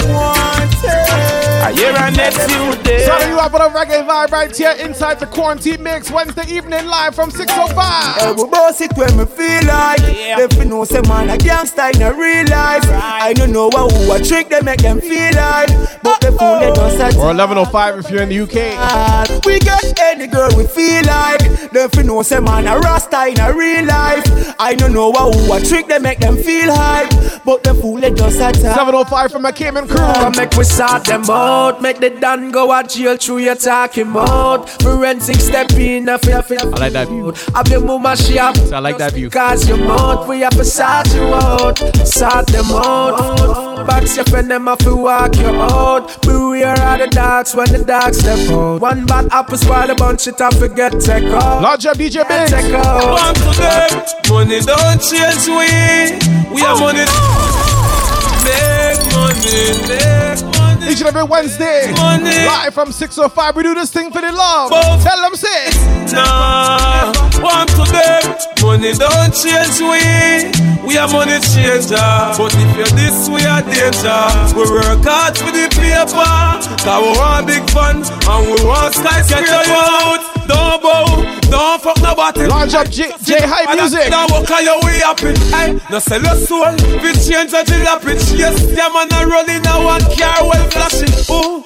I 1.62 1.72
hear 1.74 1.94
a 1.94 2.10
next 2.10 2.50
few 2.50 2.75
days. 2.86 3.04
Starting 3.04 3.30
you 3.30 3.38
up 3.38 3.52
with 3.52 3.62
a 3.62 3.68
reggae 3.68 4.06
vibe 4.06 4.30
right 4.30 4.56
here 4.56 4.74
inside 4.78 5.20
the 5.20 5.26
quarantine 5.26 5.82
mix 5.82 6.10
Wednesday 6.10 6.46
evening 6.54 6.86
live 6.86 7.14
from 7.14 7.30
605. 7.30 7.76
I 7.78 8.32
will 8.36 8.46
boss 8.46 8.80
it 8.80 8.92
when 8.96 9.16
me 9.16 9.24
feel 9.26 9.64
like 9.66 10.00
Yeah. 10.00 10.40
If 10.40 10.56
you 10.56 10.64
know 10.64 10.84
say 10.84 11.00
man 11.02 11.30
a 11.30 11.38
gangster 11.38 11.90
in 11.94 12.02
a 12.02 12.12
real 12.12 12.46
life 12.48 12.84
I 12.88 13.32
don't 13.32 13.52
know 13.52 13.68
what 13.68 13.92
who 13.92 14.12
a 14.12 14.22
trick 14.22 14.48
they 14.48 14.60
make 14.60 14.80
them 14.80 15.00
feel 15.00 15.32
like, 15.34 15.68
but 16.02 16.20
the 16.20 16.32
fool 16.38 16.60
they 16.60 16.72
don't 16.72 16.90
start. 16.92 17.14
Or 17.16 17.34
1105 17.34 17.98
if 17.98 18.10
you're 18.10 18.22
in 18.22 18.28
the 18.28 18.40
UK. 18.40 19.44
We 19.44 19.58
get 19.58 19.98
any 20.00 20.26
girl 20.26 20.50
we 20.56 20.66
feel 20.66 21.02
like. 21.04 21.70
Them 21.70 21.90
fi 21.90 22.02
know 22.02 22.22
say 22.22 22.40
man 22.40 22.66
a 22.66 22.78
rasta 22.78 23.26
in 23.26 23.40
a 23.40 23.52
real 23.52 23.84
life. 23.86 24.24
I 24.58 24.74
don't 24.74 24.92
know 24.92 25.10
what 25.10 25.34
who 25.34 25.52
a 25.52 25.60
trick 25.60 25.88
they 25.88 25.98
make 25.98 26.18
them 26.20 26.36
feel 26.36 26.72
hype, 26.74 27.10
but 27.44 27.62
the 27.64 27.74
fool 27.74 28.00
they 28.00 28.10
just 28.10 28.36
attack. 28.36 28.54
705 28.54 29.32
from 29.32 29.42
my 29.42 29.52
Cayman 29.52 29.88
crew. 29.88 29.98
I 29.98 30.30
make 30.36 30.52
we 30.56 30.64
sort 30.64 31.04
them 31.04 31.24
out. 31.28 31.82
Make 31.82 31.98
the 31.98 32.10
done 32.10 32.50
go 32.50 32.72
a 32.80 32.88
jail 32.88 33.16
through 33.16 33.38
your 33.38 33.54
talking 33.54 34.10
about. 34.10 34.68
Forensic 34.82 35.36
step 35.36 35.72
in 35.72 36.08
a 36.08 36.18
fear 36.18 36.42
fear. 36.42 36.58
I 36.62 36.66
like 36.66 36.92
that 36.92 37.08
view. 37.08 37.32
Have 37.54 37.68
your 37.68 37.80
mama 37.80 38.16
she 38.16 38.38
up. 38.38 38.56
I 38.72 38.78
like 38.78 38.98
that 38.98 39.12
view. 39.12 39.30
Cause 39.30 39.68
your 39.68 39.78
mouth 39.78 40.28
we 40.28 40.40
have 40.40 40.54
to 40.56 40.64
sort 40.64 41.12
you 41.14 41.22
out. 41.34 41.78
Sort 42.06 42.46
them 42.48 42.66
out. 42.72 43.86
Box 43.86 44.16
your 44.16 44.24
friend 44.26 44.50
them 44.50 44.66
have 44.66 44.78
to 44.78 44.96
walk 44.96 45.36
you 45.36 45.48
out. 45.48 46.20
Beware 46.22 46.72
of 46.72 46.98
the 47.00 47.08
dogs 47.10 47.54
when 47.54 47.70
the 47.72 47.84
dogs 47.84 48.18
step 48.18 48.38
out. 48.50 48.80
One 48.80 49.06
bad 49.06 49.28
apple 49.32 49.56
spoil 49.58 49.90
a 49.90 49.94
bunch 49.94 50.26
it 50.26 50.40
I 50.40 50.50
forget 50.50 50.92
take 51.00 51.24
out. 51.24 51.62
Large 51.62 51.86
up 51.86 51.96
DJ 51.96 52.26
Biggs. 52.28 52.50
Take 52.50 52.74
out. 52.74 53.12
One 53.12 53.34
to 53.34 53.50
them, 53.60 54.04
money 54.28 54.60
don't 54.60 55.00
change 55.00 55.46
we. 55.48 56.54
We 56.54 56.62
are 56.62 56.78
money. 56.78 57.04
Oh, 57.06 57.10
oh, 57.10 57.86
oh, 57.88 58.44
make 58.44 59.02
money, 59.14 59.72
make 59.88 60.40
money. 60.44 60.45
Each 60.88 61.00
and 61.00 61.08
every 61.08 61.24
Wednesday, 61.24 61.92
live 61.92 62.72
from 62.72 62.92
605, 62.92 63.56
we 63.56 63.62
do 63.62 63.74
this 63.74 63.90
thing 63.90 64.10
for 64.12 64.20
the 64.20 64.30
love. 64.32 64.70
Both. 64.70 65.02
Tell 65.02 65.20
them, 65.20 65.34
say. 65.34 65.70
Nah, 66.12 67.12
one 67.42 67.66
to 67.66 67.84
them, 67.90 68.22
money 68.62 68.92
don't 68.94 69.34
change 69.34 69.80
we. 69.82 70.76
We 70.86 70.96
are 70.96 71.08
money 71.10 71.40
changer, 71.42 71.98
but 72.38 72.54
if 72.54 72.76
you're 72.76 72.86
this, 72.94 73.28
we 73.28 73.42
are 73.44 73.62
danger. 73.62 74.22
We 74.54 74.62
work 74.70 75.02
hard 75.02 75.36
for 75.36 75.50
the 75.50 75.66
paper, 75.74 76.06
cause 76.14 77.02
we 77.02 77.10
want 77.18 77.46
big 77.48 77.68
fun 77.70 77.96
and 78.06 78.46
we 78.46 78.64
want 78.64 78.94
skyscraper. 78.94 79.44
Get 79.44 79.68
out. 79.68 80.35
Don't 80.46 80.82
bow, 80.82 81.04
don't 81.50 81.82
fuck 81.82 82.00
nobody. 82.02 82.46
Launch 82.46 82.74
up 82.74 82.88
J, 82.90 83.10
J 83.22 83.38
High 83.40 83.74
Music. 83.74 84.10
Now 84.10 84.26
walk 84.28 84.50
on 84.50 84.64
your 84.64 84.80
way 84.82 85.02
up 85.02 85.22
it. 85.22 85.38
Hey, 85.54 85.78
no 85.90 85.98
sell 85.98 86.22
your 86.22 86.36
soul. 86.36 86.72
We 87.02 87.12
change 87.14 87.52
jalopy. 87.52 88.14
Yes, 88.36 88.62
yeah, 88.70 88.88
man, 88.88 89.12
I 89.12 89.24
rolling 89.24 89.62
one 89.84 90.04
car 90.16 90.46
well 90.46 90.70
flashing. 90.70 91.12
Ooh, 91.30 91.64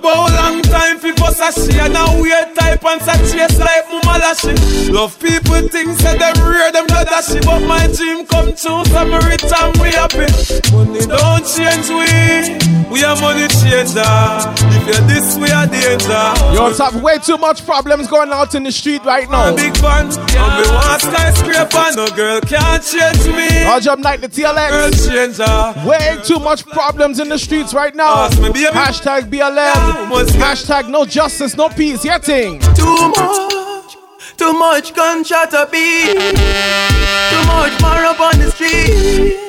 bow 0.00 0.26
long 0.36 0.62
time 0.62 1.00
a 1.44 1.52
she 1.52 1.78
and 1.78 1.92
now 1.92 2.20
weird 2.20 2.54
type 2.56 2.84
and 2.84 3.00
sa 3.02 3.12
chase 3.28 3.58
like 3.58 3.86
mama 3.90 4.18
lashy. 4.18 4.54
Love 4.92 5.18
people 5.20 5.60
think 5.68 5.98
say 5.98 6.16
them 6.16 6.36
rear 6.48 6.72
them 6.72 6.86
ashy, 6.90 7.40
but 7.40 7.60
my 7.60 7.86
dream 7.92 8.26
come 8.26 8.48
true. 8.56 8.84
So 8.84 9.04
me 9.04 9.18
rich 9.28 9.44
and 9.44 9.76
we 9.80 9.90
happy. 9.92 10.28
Money 10.72 11.04
don't 11.06 11.44
change 11.44 11.88
we. 11.88 12.74
We 12.90 13.02
are 13.02 13.18
money 13.20 13.48
changer. 13.48 14.04
If 14.76 14.86
you're 14.86 15.06
this, 15.08 15.36
we 15.36 15.50
are 15.50 15.66
danger. 15.66 16.24
Yo, 16.54 16.72
top, 16.72 16.94
way 17.02 17.18
too 17.18 17.36
much 17.38 17.64
problems 17.66 18.06
going 18.14 18.30
out 18.30 18.54
in 18.54 18.62
the 18.62 18.70
street 18.70 19.04
right 19.04 19.28
now. 19.28 19.46
I'm 19.46 19.56
big 19.56 19.76
fan. 19.78 20.06
And 20.06 20.12
me 20.14 20.70
want 20.70 21.02
skyscraper. 21.02 21.96
No 21.96 22.06
girl 22.14 22.40
can't 22.42 22.82
change 22.82 23.26
me. 23.26 23.64
Large 23.64 23.88
up 23.88 23.98
night, 23.98 24.20
the 24.20 24.28
TLX. 24.28 24.70
Girl 24.70 24.90
changer. 24.90 25.88
Way 25.88 26.18
too 26.22 26.38
much 26.38 26.64
problems 26.66 27.18
in 27.18 27.28
the 27.28 27.38
streets 27.38 27.74
right 27.74 27.94
now. 27.94 28.28
Hashtag 28.28 29.30
BLM. 29.30 30.28
Hashtag 30.38 30.88
no 30.88 31.04
justice, 31.04 31.56
no 31.56 31.68
peace. 31.68 32.04
Yeah, 32.04 32.18
thing. 32.18 32.60
Too 32.74 33.08
much, 33.16 33.96
too 34.36 34.52
much 34.52 34.94
gunshot 34.94 35.52
a 35.52 35.66
beat. 35.70 36.14
Too 37.32 37.44
much 37.50 37.74
more 37.82 38.04
up 38.12 38.20
on 38.20 38.38
the 38.38 38.50
street. 38.54 39.40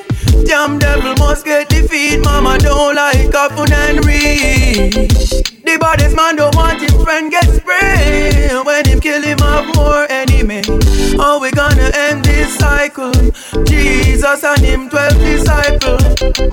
Damn 0.44 0.78
devil 0.78 1.14
must 1.18 1.44
get 1.44 1.68
defeat. 1.68 2.18
Mama 2.18 2.58
don't 2.58 2.96
like 2.96 3.30
Capone 3.30 3.72
and 3.72 4.04
Reed. 4.04 5.55
The 5.76 5.80
baddest 5.80 6.16
man 6.16 6.36
don't 6.36 6.56
want 6.56 6.80
his 6.80 6.94
friend 7.04 7.30
get 7.30 7.44
sprayed. 7.44 8.64
When 8.64 8.86
him 8.86 8.98
kill 8.98 9.20
him 9.20 9.36
have 9.40 9.76
more 9.76 10.06
enemy. 10.08 10.62
How 11.18 11.38
we 11.38 11.50
gonna 11.50 11.90
end 11.92 12.25
cycle? 12.46 13.12
Jesus 13.64 14.44
and 14.44 14.60
him 14.60 14.88
twelve 14.88 15.18
disciples. 15.18 16.02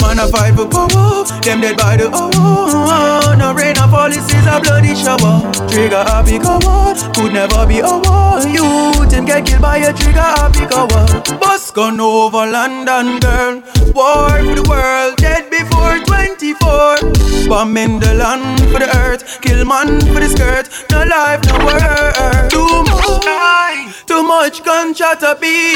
Man 0.01 0.19
a 0.19 0.27
fight 0.27 0.53
oh, 0.57 0.69
for 0.69 0.87
oh. 0.91 1.25
power. 1.27 1.41
Them 1.41 1.61
dead 1.61 1.77
by 1.77 1.97
the 1.97 2.09
hour. 2.09 3.35
No 3.35 3.53
rain 3.53 3.77
or 3.77 3.87
policies 3.87 4.45
a 4.47 4.59
bloody 4.61 4.95
shower. 4.95 5.51
Trigger 5.69 6.03
happy 6.03 6.39
coward. 6.39 6.97
Could 7.15 7.33
never 7.33 7.65
be 7.65 7.79
a 7.79 7.89
war. 7.89 8.39
Youth 8.41 9.11
him 9.11 9.25
get 9.25 9.45
killed 9.45 9.61
by 9.61 9.77
a 9.77 9.93
trigger 9.93 10.19
happy 10.19 10.65
coward. 10.65 11.39
Bus 11.39 11.71
gone 11.71 11.99
over 11.99 12.45
London 12.45 13.19
girl. 13.19 13.61
War 13.93 14.29
for 14.29 14.55
the 14.55 14.65
world. 14.69 15.17
Dead 15.17 15.49
before 15.49 15.99
24. 15.99 17.47
Bombing 17.47 17.99
the 17.99 18.13
land 18.15 18.59
for 18.71 18.79
the 18.79 18.89
earth. 18.97 19.41
Kill 19.41 19.65
man 19.65 19.99
for 20.13 20.19
the 20.19 20.29
skirt. 20.29 20.69
No 20.91 21.03
life, 21.03 21.41
no 21.45 21.65
word. 21.65 22.49
Too 22.49 22.83
much. 22.89 24.05
Too 24.05 24.23
much 24.23 24.63
gunshot 24.63 25.23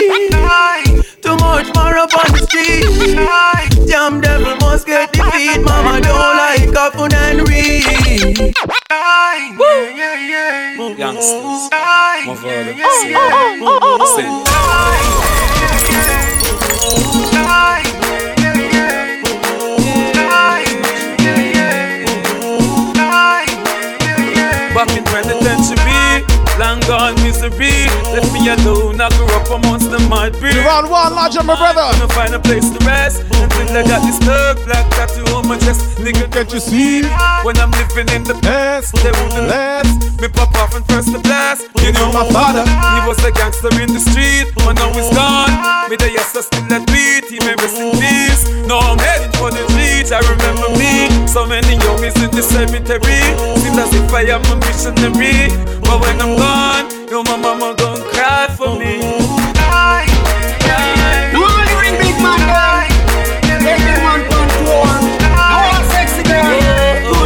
a 0.10 0.20
beat. 0.30 1.22
Too 1.22 1.36
much 1.38 1.68
more 1.76 1.98
up 1.98 2.14
on 2.18 2.32
the 2.32 2.40
street. 2.48 2.86
Damn 3.88 4.22
devil 4.22 4.56
must 4.58 4.86
get 4.86 5.12
defeat. 5.14 5.62
Mama 5.62 6.02
don't 6.02 6.38
like 6.38 6.70
Capone 6.72 7.14
and 7.14 7.48
Reed. 7.48 8.54
Youngsters. 10.98 11.70
My 11.72 12.36
father. 12.36 12.74
Oh, 12.80 13.80
oh, 13.82 13.98
oh, 14.02 14.06
Say, 14.18 14.26
Back 17.34 18.07
Me 28.48 28.54
alone, 28.64 28.96
I 28.96 29.12
grew 29.12 29.28
up 29.36 29.52
amongst 29.52 29.92
the 29.92 30.00
mud 30.08 30.32
breed. 30.40 30.56
Round 30.56 30.88
one, 30.88 31.12
large 31.12 31.36
up, 31.36 31.44
my 31.44 31.60
brother. 31.60 31.84
Gonna 32.00 32.08
find 32.16 32.32
a 32.32 32.40
place 32.40 32.64
to 32.72 32.80
rest 32.88 33.20
until 33.28 33.76
I 33.76 33.84
got 33.84 34.00
this 34.08 34.16
thug 34.24 34.64
black 34.64 34.88
tattoo 34.96 35.28
on 35.36 35.52
my 35.52 35.60
chest. 35.60 36.00
Nigga, 36.00 36.32
Can't 36.32 36.48
you 36.56 36.64
see? 36.64 37.04
when 37.44 37.60
I'm 37.60 37.76
living 37.76 38.08
in 38.16 38.24
the 38.24 38.40
past, 38.40 38.96
they 39.04 39.12
wouldn't 39.12 39.52
last. 39.52 40.00
me 40.24 40.32
pop 40.32 40.56
off 40.64 40.72
and 40.80 40.88
press 40.88 41.12
the 41.12 41.20
blast. 41.20 41.68
You 41.84 41.92
know 41.92 42.08
my 42.16 42.24
father, 42.32 42.64
he 42.64 43.04
was 43.04 43.20
a 43.28 43.36
gangster 43.36 43.68
in 43.84 43.92
the 43.92 44.00
street, 44.00 44.48
but 44.64 44.80
now 44.80 44.96
he's 44.96 45.12
gone. 45.12 45.52
Me 45.92 46.00
the 46.00 46.08
yes, 46.08 46.32
I 46.32 46.40
still 46.48 46.72
at 46.72 46.88
beat, 46.88 47.28
he 47.28 47.44
may 47.44 47.52
rest 47.60 47.76
in 47.76 48.00
peace. 48.00 48.48
Now 48.64 48.80
I'm 48.80 48.96
heading 48.96 49.36
for 49.36 49.52
the 49.52 49.60
streets, 49.76 50.16
I 50.16 50.24
remember 50.24 50.72
me. 50.80 51.12
So 51.28 51.44
many 51.44 51.76
youngies 51.84 52.16
in 52.24 52.32
the 52.32 52.40
cemetery. 52.48 53.20
Seems 53.60 53.76
as 53.76 53.92
if 53.92 54.08
I 54.16 54.24
am 54.32 54.40
a 54.48 54.56
missionary. 54.64 55.52
But 55.84 56.00
when 56.00 56.16
I'm 56.24 56.40
gone, 56.40 56.97
yo, 57.10 57.24
my 57.24 57.38
mama 57.38 57.74
gon' 57.78 58.02
cry 58.10 58.48
for 58.58 58.76
me. 58.78 59.00
Cry 59.54 60.06
for 60.08 60.40
me. 60.40 60.48
Make 63.62 63.80
me 63.80 63.94
I 64.00 65.78
forget 66.02 66.66
the 66.66 66.82
get 66.84 67.12
the 67.12 67.18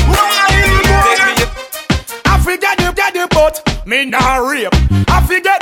Who 0.06 0.16
are 0.16 1.40
you? 1.40 1.48
I 2.26 2.40
forget 2.44 2.78
the 2.78 2.94
get 2.96 3.14
the 3.14 3.28
butt, 3.30 3.86
me 3.88 4.06
nah 4.06 4.38
rape. 4.38 4.70
I 5.08 5.22
forget 5.26 5.62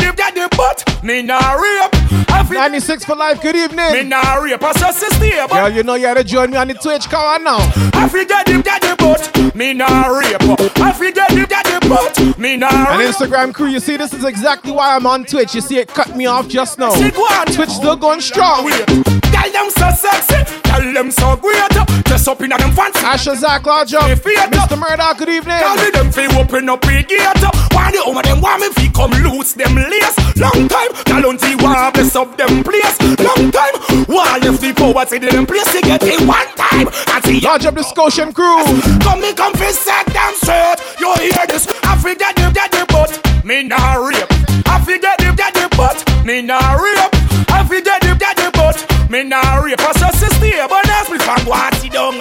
96 2.50 3.06
for 3.06 3.16
life, 3.16 3.42
good 3.42 3.56
me 3.56 3.64
evening. 3.64 4.10
nah 4.10 4.36
rape. 4.36 4.62
I 4.62 4.74
just 4.74 5.00
stay, 5.16 5.32
Girl, 5.32 5.48
but 5.48 5.74
you 5.74 5.84
know 5.84 5.96
you 5.96 6.04
gotta 6.04 6.24
join 6.24 6.52
me 6.52 6.58
on 6.58 6.68
the 6.68 6.74
Twitch, 6.74 7.08
come 7.10 7.44
now. 7.44 7.58
I 7.94 8.08
forget 8.10 8.46
get 8.46 8.82
the 8.82 8.96
butt, 8.98 9.56
me 9.56 9.74
nah 9.74 10.08
rape. 10.08 10.38
I 10.80 10.92
forget 10.92 11.30
get 11.30 11.66
the 11.66 11.88
butt, 11.88 12.38
me 12.38 12.58
nah 12.58 12.68
And. 12.92 13.02
Instagram 13.02 13.54
crew, 13.54 13.68
you 13.68 13.80
see, 13.80 13.98
this 13.98 14.14
is 14.14 14.24
exactly 14.24 14.72
why 14.72 14.96
I'm 14.96 15.06
on 15.06 15.26
Twitch. 15.26 15.56
You 15.56 15.62
see, 15.62 15.78
it 15.80 15.88
cut 15.88 16.16
me 16.16 16.26
off 16.26 16.48
just 16.48 16.80
now. 16.80 16.92
Say, 16.92 17.12
go 17.12 17.24
on. 17.24 17.48
Twitch 17.48 17.70
still 17.70 17.96
going 17.96 18.22
strong. 18.22 18.70
Tell 18.70 19.52
them 19.52 19.70
so 19.70 19.90
sexy, 19.92 20.62
tell 20.64 20.94
them 20.94 21.12
so 21.12 21.36
great. 21.36 21.72
Dress 22.06 22.28
up 22.28 22.42
in 22.42 22.52
a 22.52 22.58
them 22.58 22.72
fancy. 22.72 23.00
Asha 23.00 23.36
Zach, 23.36 23.66
up. 23.68 23.88
Mr. 23.88 24.78
Murdoch, 24.78 25.18
good 25.18 25.30
evening. 25.30 25.58
Tell 25.60 25.76
me 25.76 25.92
them 25.92 26.12
fi 26.12 26.26
open 26.40 26.70
up 26.70 26.84
a 26.86 27.04
gate 27.04 27.57
Why 27.88 27.94
the 27.96 28.04
of 28.04 28.22
them 28.22 28.42
want 28.42 28.60
me 28.60 28.68
fi 28.76 28.92
come 28.92 29.12
loose 29.24 29.54
them 29.54 29.74
lace. 29.76 30.18
Long 30.36 30.68
time, 30.68 30.92
Talonti 31.08 31.56
want 31.64 31.94
bless 31.94 32.18
up 32.18 32.36
them 32.36 32.62
place. 32.62 33.00
Long 33.16 33.48
time, 33.48 33.76
want 34.12 34.44
left 34.44 34.60
the 34.60 34.74
power 34.76 35.06
to 35.06 35.16
them 35.18 35.46
place 35.46 35.72
To 35.72 35.80
get 35.80 36.04
it 36.04 36.20
one 36.28 36.52
time. 36.60 36.92
And 37.16 37.24
see 37.24 37.40
Large 37.40 37.66
up 37.66 37.76
the 37.76 37.84
Scotian 37.84 38.34
crew. 38.34 38.60
Come 39.08 39.22
me 39.22 39.32
come 39.32 39.54
fi 39.54 39.72
set 39.72 40.06
them 40.08 40.36
straight 40.36 40.84
You 41.00 41.16
hear 41.32 41.48
this, 41.48 41.64
I 41.88 41.96
forget 41.96 42.36
the 42.36 42.52
get 42.52 42.76
the 42.76 42.84
butt 42.92 43.24
Me 43.46 43.64
nah 43.64 43.96
rape. 44.04 44.28
I 44.68 44.84
forget 44.84 45.18
the 45.24 45.32
get 45.32 45.54
the 45.56 45.72
butt 45.78 46.04
Me 46.26 46.42
nah 46.42 46.76
rape. 46.76 47.08
I 47.48 47.64
forget 47.64 48.02
the 48.04 48.20
get 48.20 48.36
the 48.36 48.52
butt 48.52 48.84
Me 49.10 49.24
nah 49.24 49.64
rape. 49.64 49.80
I 49.80 49.94
just 49.96 50.36
stay 50.36 50.60
But 50.68 50.90
as 50.92 51.10
me 51.10 51.20
from 51.20 51.40
what 51.48 51.74
see 51.76 51.88
down 51.88 52.20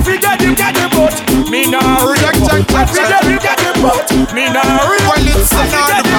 we 0.00 0.14
forget 0.14 0.40
you 0.40 0.56
get 0.56 0.74
the 0.74 0.88
boat. 0.96 1.12
Me 1.50 1.70
now 1.70 2.06
rip. 2.08 2.16
We 2.16 2.64
forget 2.88 3.22
you 3.24 3.38
get 3.38 3.58
the 3.58 3.78
boat. 3.82 4.32
Me 4.32 4.48
now 4.48 4.88
reject 4.88 5.52
Well, 5.52 6.09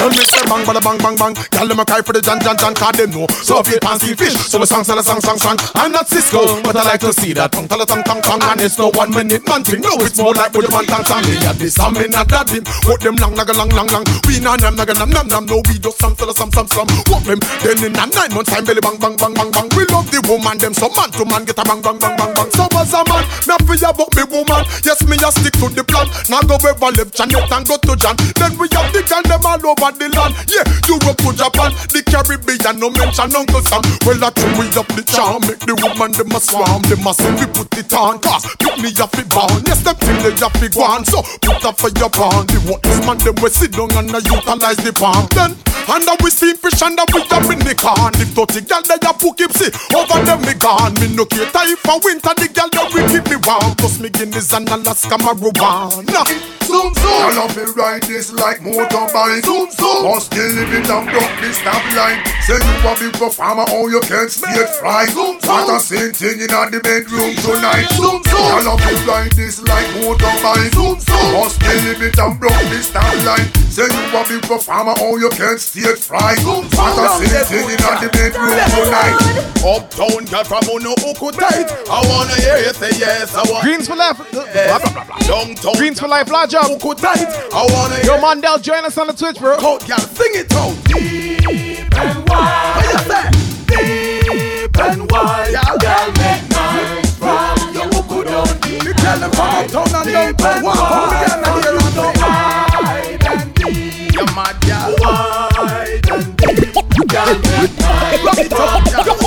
Tell 0.00 0.08
me 0.08 0.24
say 0.24 0.40
bang 0.48 0.64
bada 0.64 0.80
bang 0.80 0.96
bang 0.96 1.16
bang 1.16 1.34
Girl 1.52 1.68
them 1.68 1.80
a 1.80 1.84
cry 1.84 2.00
for 2.00 2.16
the 2.16 2.22
John 2.24 2.40
John 2.40 2.56
John 2.56 2.72
Cause 2.72 2.96
them 2.96 3.10
know 3.12 3.28
So 3.44 3.60
if 3.60 3.68
you 3.68 3.76
fancy 3.84 4.16
fish 4.16 4.32
So 4.48 4.56
we 4.56 4.64
song 4.64 4.80
song 4.80 4.96
song 5.02 5.20
song 5.20 5.36
song 5.36 5.56
I'm 5.74 5.92
not 5.92 6.08
Cisco 6.08 6.62
But 6.64 6.76
I 6.76 6.96
like 6.96 7.00
to 7.04 7.12
see 7.12 7.34
that 7.36 7.52
tongue 7.52 7.68
Tell 7.68 7.82
a 7.82 7.84
tongue 7.84 8.00
tongue 8.08 8.22
tongue 8.22 8.40
And 8.48 8.64
it's 8.64 8.78
no 8.78 8.88
one 8.96 9.12
minute 9.12 9.44
man 9.44 9.60
thing 9.60 9.84
No 9.84 10.00
it's 10.00 10.16
more 10.16 10.32
like 10.32 10.56
with 10.56 10.66
the 10.66 10.72
man 10.72 10.88
tongue 10.88 11.04
tongue 11.04 11.26
Me 11.28 11.36
at 11.44 11.60
this 11.60 11.76
I'm 11.76 11.92
in 12.00 12.16
at 12.16 12.32
that 12.32 12.48
him 12.48 12.64
Put 12.80 13.04
them 13.04 13.20
long 13.20 13.36
naga 13.36 13.52
long 13.52 13.68
long 13.76 13.92
long 13.92 14.08
We 14.24 14.40
nah 14.40 14.56
nam 14.56 14.72
naga 14.72 14.96
nam 14.96 15.12
nam 15.12 15.28
nam 15.28 15.44
No 15.44 15.60
we 15.68 15.76
just 15.76 16.00
some 16.00 16.16
some 16.16 16.32
some 16.32 16.48
some 16.48 16.68
some 16.72 16.88
Walk 17.12 17.28
them? 17.28 17.40
Then 17.60 17.76
in 17.84 17.92
a 17.92 18.08
nine 18.08 18.32
months 18.32 18.48
time 18.48 18.64
Belly 18.64 18.80
bang 18.80 18.96
bang 18.96 19.20
bang 19.20 19.34
bang 19.36 19.50
bang 19.52 19.68
We 19.76 19.84
love 19.92 20.08
the 20.08 20.24
woman 20.24 20.56
Them 20.56 20.72
so 20.72 20.88
man 20.96 21.12
to 21.12 21.28
man 21.28 21.44
Get 21.44 21.60
a 21.60 21.64
bang 21.68 21.84
bang 21.84 22.00
bang 22.00 22.16
bang 22.16 22.32
bang 22.32 22.48
So 22.56 22.64
as 22.72 22.94
a 22.96 23.04
man 23.04 23.24
Me 23.44 23.52
a 23.52 23.56
fear 23.68 23.90
about 23.92 24.10
me 24.16 24.24
woman 24.32 24.64
Yes 24.80 25.04
me 25.04 25.20
a 25.20 25.28
stick 25.40 25.56
to 25.56 25.66
the 25.72 25.84
plan. 25.84 26.06
Now 26.28 26.44
go 26.44 26.60
ever 26.60 26.92
left 26.92 27.16
Janet 27.16 27.48
and 27.48 27.64
go 27.64 27.76
to 27.80 27.92
John 27.96 28.16
Then 28.36 28.52
we 28.60 28.68
have 28.76 28.92
the 28.92 29.00
girl 29.02 29.24
them 29.24 29.44
all 29.48 29.64
over 29.64 29.90
the 29.96 30.08
land. 30.12 30.36
Yeah 30.52 30.64
Europe 30.84 31.18
to 31.24 31.32
Japan 31.32 31.72
The 31.88 32.00
Caribbean 32.04 32.76
no 32.76 32.92
mention 32.92 33.32
Uncle 33.32 33.64
Sam. 33.64 33.82
Well 34.04 34.20
I 34.20 34.30
think 34.30 34.52
we 34.60 34.68
up 34.76 34.88
the 34.92 35.02
charm. 35.02 35.40
Make 35.48 35.64
the 35.64 35.74
woman 35.80 36.12
them 36.12 36.30
a 36.36 36.40
swarm 36.40 36.84
Them 36.86 37.06
a 37.08 37.12
say 37.16 37.32
we 37.40 37.46
put 37.48 37.72
it 37.80 37.92
on. 37.96 38.20
Cause 38.20 38.44
pick 38.60 38.76
me 38.78 38.92
a 38.92 39.06
fi 39.08 39.24
born 39.24 39.64
Yes 39.64 39.80
them 39.80 39.96
till 39.96 40.18
they 40.20 40.36
a 40.36 40.48
fi 40.52 40.68
go 40.68 40.84
So 41.08 41.24
put 41.40 41.64
up 41.64 41.76
for 41.80 41.90
your 41.96 42.12
pawn 42.12 42.44
The 42.46 42.60
what 42.68 42.84
man 43.08 43.18
them 43.24 43.36
we 43.40 43.48
sit 43.50 43.72
down 43.72 43.90
And 43.96 44.12
a 44.12 44.20
utilize 44.20 44.80
the 44.84 44.92
palm. 44.92 45.26
Then 45.32 45.56
and 45.88 46.06
under 46.06 46.22
we 46.22 46.30
steam 46.30 46.56
fish 46.56 46.82
and 46.82 46.94
Under 46.94 47.06
we 47.10 47.24
a 47.24 47.38
in 47.50 47.60
the 47.66 47.74
can 47.74 48.12
If 48.20 48.30
dirty 48.36 48.60
girl 48.62 48.82
they 48.84 49.00
a 49.00 49.10
Poughkeepsie 49.10 49.72
Over 49.90 50.20
them 50.22 50.40
me 50.44 50.54
gone. 50.54 50.94
Me 51.00 51.08
no 51.16 51.24
care 51.24 51.48
if 51.66 51.80
for 51.80 51.98
winter 52.04 52.30
The 52.36 52.46
girl 52.52 52.68
they 52.70 52.86
will 52.94 53.06
keep 53.10 53.26
me 53.26 53.36
warm. 53.42 53.74
Plus 53.74 53.98
me 53.98 54.10
Guinness 54.10 54.52
and 54.52 54.68
Alaska 54.68 55.16
marijuana 55.34 56.50
Zoom 56.70 56.94
zoom. 56.94 57.18
I 57.18 57.34
love 57.34 57.56
me 57.58 57.66
ride 57.74 58.02
this 58.06 58.30
like 58.32 58.62
motorbike. 58.62 59.42
Zoom 59.42 59.66
zoom. 59.74 60.06
Must 60.06 60.30
still 60.30 60.54
living 60.54 60.86
down 60.86 61.02
broke 61.10 61.34
this 61.42 61.58
stoplight. 61.58 62.22
Say 62.46 62.62
you 62.62 62.74
a 62.86 62.94
big 62.94 63.12
performer, 63.18 63.66
oh 63.74 63.90
you 63.90 63.98
can't 64.06 64.30
it 64.30 64.70
fly. 64.78 65.06
Zoom 65.10 65.42
zoom. 65.42 65.50
What 65.50 65.66
a 65.66 65.80
same 65.82 66.14
thing 66.14 66.38
in 66.38 66.46
the 66.46 66.78
bedroom 66.78 67.34
tonight. 67.42 67.90
Zoom 67.98 68.22
zoom. 68.22 68.46
I 68.54 68.62
love 68.62 68.78
me 68.86 68.94
ride 69.02 69.34
this 69.34 69.58
like 69.66 69.90
motorbike. 69.98 70.70
Zoom 70.70 70.94
zoom. 71.02 71.26
Must 71.34 71.58
still 71.58 71.80
living 71.90 72.14
down 72.14 72.38
broke 72.38 72.62
this 72.70 72.86
stoplight. 72.86 73.50
Say 73.74 73.90
you 73.90 74.02
a 74.14 74.22
big 74.30 74.42
performer, 74.46 74.94
oh 75.02 75.18
you 75.18 75.30
can't 75.34 75.58
it 75.58 75.98
fly. 75.98 76.38
Zoom 76.38 76.70
zoom. 76.70 76.86
What 76.86 77.02
a 77.02 77.26
same 77.26 77.50
thing 77.50 77.66
in 77.66 77.82
the 77.82 78.08
bedroom 78.14 78.54
tonight. 78.78 79.50
Uptown 79.66 80.24
girl 80.30 80.44
from 80.44 80.64
Uno 80.70 80.94
Uku 81.04 81.30
tight 81.32 81.68
I 81.90 82.00
wanna 82.08 82.32
hear 82.40 82.56
you 82.64 82.72
say 82.72 82.88
yes 82.96 83.34
I 83.34 83.42
want 83.50 83.62
Greens 83.62 83.86
for 83.88 83.96
life. 83.96 84.16
Blah, 84.30 84.46
blah, 84.46 84.78
blah, 84.78 85.04
blah. 85.04 85.19
Downtown. 85.26 85.74
Greens 85.76 86.00
for 86.00 86.08
life, 86.08 86.30
large 86.30 86.54
up. 86.54 86.70
Uku 86.70 86.94
tight 86.94 87.26
I 87.52 87.66
wanna 87.72 87.96
hear 87.96 88.04
Yo, 88.06 88.18
Mondell, 88.18 88.60
join 88.62 88.84
us 88.84 88.96
on 88.98 89.06
the 89.06 89.12
Twitch, 89.12 89.38
bro. 89.38 89.56
Coat 89.56 89.86
girl 89.86 89.98
sing 89.98 90.32
it 90.34 90.52
out. 90.54 90.74
Deep 90.84 91.96
and 91.96 92.28
wide 92.28 92.76
What 92.76 92.86
you 92.92 92.98
say? 93.08 93.30
Deep 93.70 94.78
and 94.78 95.10
wide 95.10 95.52
Girl 95.80 96.08
make 96.18 96.44
noise 96.50 97.10
from 97.16 97.58
your 97.74 97.86
Uku 97.94 98.24
down 98.24 98.46
deep 98.60 98.82
You 98.84 98.92
tell 98.94 99.18
them 99.18 99.30
from 99.30 99.46
uptown 99.46 99.94
and 99.94 100.36
downtown 100.36 100.62
Walk 100.62 100.76
home 100.76 101.10
again 101.10 101.38
and 101.44 101.64
hear 101.64 101.72
them 101.72 101.88
say. 101.94 102.10
Wide 102.20 103.26
and 103.30 103.54
deep 103.54 104.14
You 104.14 104.26
mad 104.34 104.56
girl 104.66 104.90
Wide 105.00 106.08
and 106.10 106.26
deep. 106.36 106.74
Girl 107.10 107.34
make 107.34 107.74
noise 107.78 108.22
Rock 108.24 108.38
it 108.38 109.19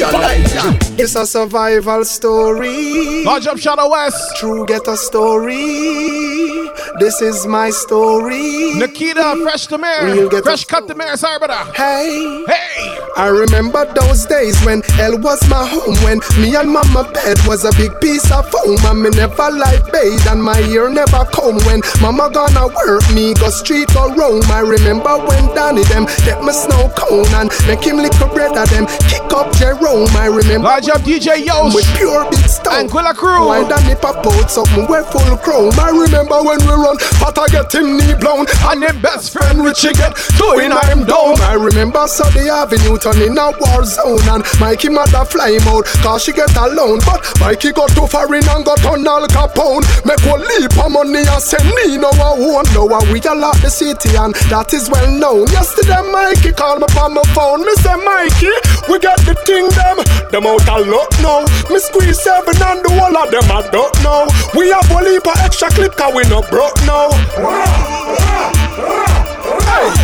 It's 0.00 1.16
a 1.16 1.26
survival 1.26 2.04
story. 2.04 3.24
Large 3.24 3.48
up, 3.48 3.58
Shadow 3.58 3.90
West. 3.90 4.36
True 4.36 4.64
get 4.64 4.86
a 4.86 4.96
story. 4.96 6.70
This 7.00 7.20
is 7.20 7.46
my 7.46 7.70
story. 7.70 8.74
Nikita, 8.74 9.40
fresh 9.42 9.66
the 9.66 9.76
Real 9.78 10.14
mayor. 10.14 10.28
get 10.28 10.44
Fresh 10.44 10.66
cut 10.66 10.86
the 10.86 10.94
mayor, 10.94 11.16
sorry, 11.16 11.38
brother. 11.38 11.72
Hey, 11.72 12.44
Hey! 12.46 12.98
I 13.16 13.26
remember 13.26 13.84
those 13.94 14.26
days 14.26 14.54
when 14.64 14.82
hell 14.94 15.18
was 15.18 15.42
my 15.48 15.66
home. 15.66 15.96
When 16.06 16.20
me 16.38 16.54
and 16.54 16.70
mama 16.70 17.10
bed 17.12 17.38
was 17.46 17.64
a 17.64 17.72
big 17.74 17.90
piece 18.00 18.30
of 18.30 18.48
foam. 18.48 18.78
And 18.86 19.02
me 19.02 19.10
never 19.10 19.50
life 19.50 19.82
bathe 19.90 20.26
and 20.28 20.42
my 20.42 20.60
ear 20.70 20.88
never 20.88 21.24
comb. 21.34 21.58
When 21.66 21.82
mama 22.00 22.30
gonna 22.30 22.66
work 22.70 23.02
me, 23.10 23.34
go 23.34 23.50
street 23.50 23.90
or 23.96 24.14
roam. 24.14 24.46
I 24.46 24.60
remember 24.60 25.18
when 25.26 25.50
Danny 25.54 25.82
them 25.90 26.06
get 26.22 26.42
me 26.44 26.52
snow 26.52 26.86
cone 26.94 27.26
and 27.34 27.50
make 27.66 27.82
him 27.82 27.96
lick 27.98 28.14
a 28.22 28.26
bread 28.30 28.56
of 28.56 28.70
them. 28.70 28.86
Kick 29.10 29.26
up 29.34 29.50
Jerome. 29.58 29.87
I 29.88 30.26
remember 30.26 30.66
Large 30.66 30.90
up, 30.90 31.00
DJ 31.00 31.46
Yosh. 31.46 31.74
with 31.74 31.86
pure 31.96 32.28
big 32.30 32.47
stone. 32.58 32.90
Anguilla 32.90 33.14
Crew. 33.14 33.46
Why 33.46 33.62
Danny 33.68 33.94
pop 33.94 34.26
out 34.26 34.50
something 34.50 34.86
we 34.90 34.98
full 35.08 35.36
chrome. 35.38 35.74
I 35.78 35.94
remember 35.94 36.42
when 36.42 36.58
we 36.66 36.74
run, 36.74 36.98
but 37.22 37.38
I 37.38 37.46
get 37.48 37.70
him 37.70 37.96
knee 37.96 38.14
blown. 38.18 38.46
And 38.66 38.82
him 38.82 38.98
best 39.00 39.32
friend 39.32 39.62
Richie 39.62 39.94
get 39.94 40.18
doing 40.36 40.74
I'm 40.74 41.06
down. 41.06 41.38
I 41.40 41.54
remember 41.54 42.06
Sunday 42.06 42.50
Avenue 42.50 42.98
turning 42.98 43.38
a 43.38 43.54
war 43.62 43.84
zone. 43.86 44.26
And 44.26 44.42
Mikey 44.58 44.90
mother 44.90 45.24
fly 45.24 45.54
him 45.54 45.66
out, 45.70 45.86
cause 46.02 46.24
she 46.24 46.32
get 46.32 46.54
alone. 46.56 46.98
But 47.06 47.22
Mikey 47.40 47.72
got 47.72 47.90
too 47.94 48.06
far 48.06 48.26
in 48.34 48.46
and 48.48 48.64
got 48.64 48.82
on 48.84 49.06
Al 49.06 49.26
Capone. 49.28 49.86
Make 50.04 50.22
one 50.26 50.42
leap 50.42 50.74
of 50.78 50.90
money 50.90 51.22
and 51.22 51.42
send 51.42 51.68
me 51.78 51.96
no 51.96 52.10
won't 52.18 52.72
know. 52.74 52.86
We 53.12 53.20
a 53.20 53.34
lot 53.34 53.56
the 53.60 53.70
city 53.70 54.16
and 54.16 54.34
that 54.48 54.72
is 54.72 54.88
well 54.88 55.10
known. 55.10 55.46
Yesterday 55.52 56.00
Mikey 56.10 56.52
called 56.52 56.80
me 56.80 56.88
on 56.96 57.14
my 57.14 57.22
phone. 57.34 57.60
Me 57.60 57.74
say 57.82 57.96
Mikey, 57.96 58.54
we 58.88 58.98
got 58.98 59.20
the 59.26 59.34
thing 59.44 59.68
them. 59.76 60.00
Them 60.30 60.46
out 60.46 60.66
a 60.68 60.78
lot 60.84 61.12
now. 61.20 61.44
Me 61.68 61.78
squeeze 61.78 62.20
seven 62.22 62.47
and 62.56 62.80
the 62.84 62.90
whole 62.90 63.16
of 63.16 63.30
them 63.30 63.44
I 63.52 63.68
don't 63.70 63.94
know. 64.02 64.26
We 64.56 64.68
have 64.70 64.88
a 64.90 65.02
leap 65.04 65.26
of 65.26 65.36
extra 65.44 65.68
clip 65.70 65.96
cause 65.96 66.14
we 66.14 66.22
not 66.28 66.48
broke 66.50 66.76
now. 66.86 67.08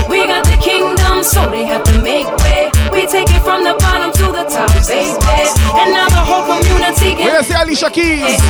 We 0.08 0.26
got 0.26 0.44
the 0.44 0.56
kingdom, 0.62 1.24
so 1.24 1.50
they 1.50 1.64
have 1.64 1.82
to 1.84 2.00
make 2.02 2.26
way. 2.44 2.70
We 2.92 3.06
take 3.06 3.28
it 3.30 3.42
from 3.42 3.64
the 3.64 3.74
bottom 3.80 4.12
to 4.12 4.26
the 4.30 4.44
top, 4.44 4.70
baby. 4.86 5.10
And 5.80 5.90
now 5.92 6.08
the 6.08 6.22
whole 6.22 6.44
community 6.46 7.14
Where 7.16 7.42
can. 7.42 7.42
you 7.42 7.42
see 7.42 7.54
Alicia 7.54 7.90
Keys? 7.90 8.40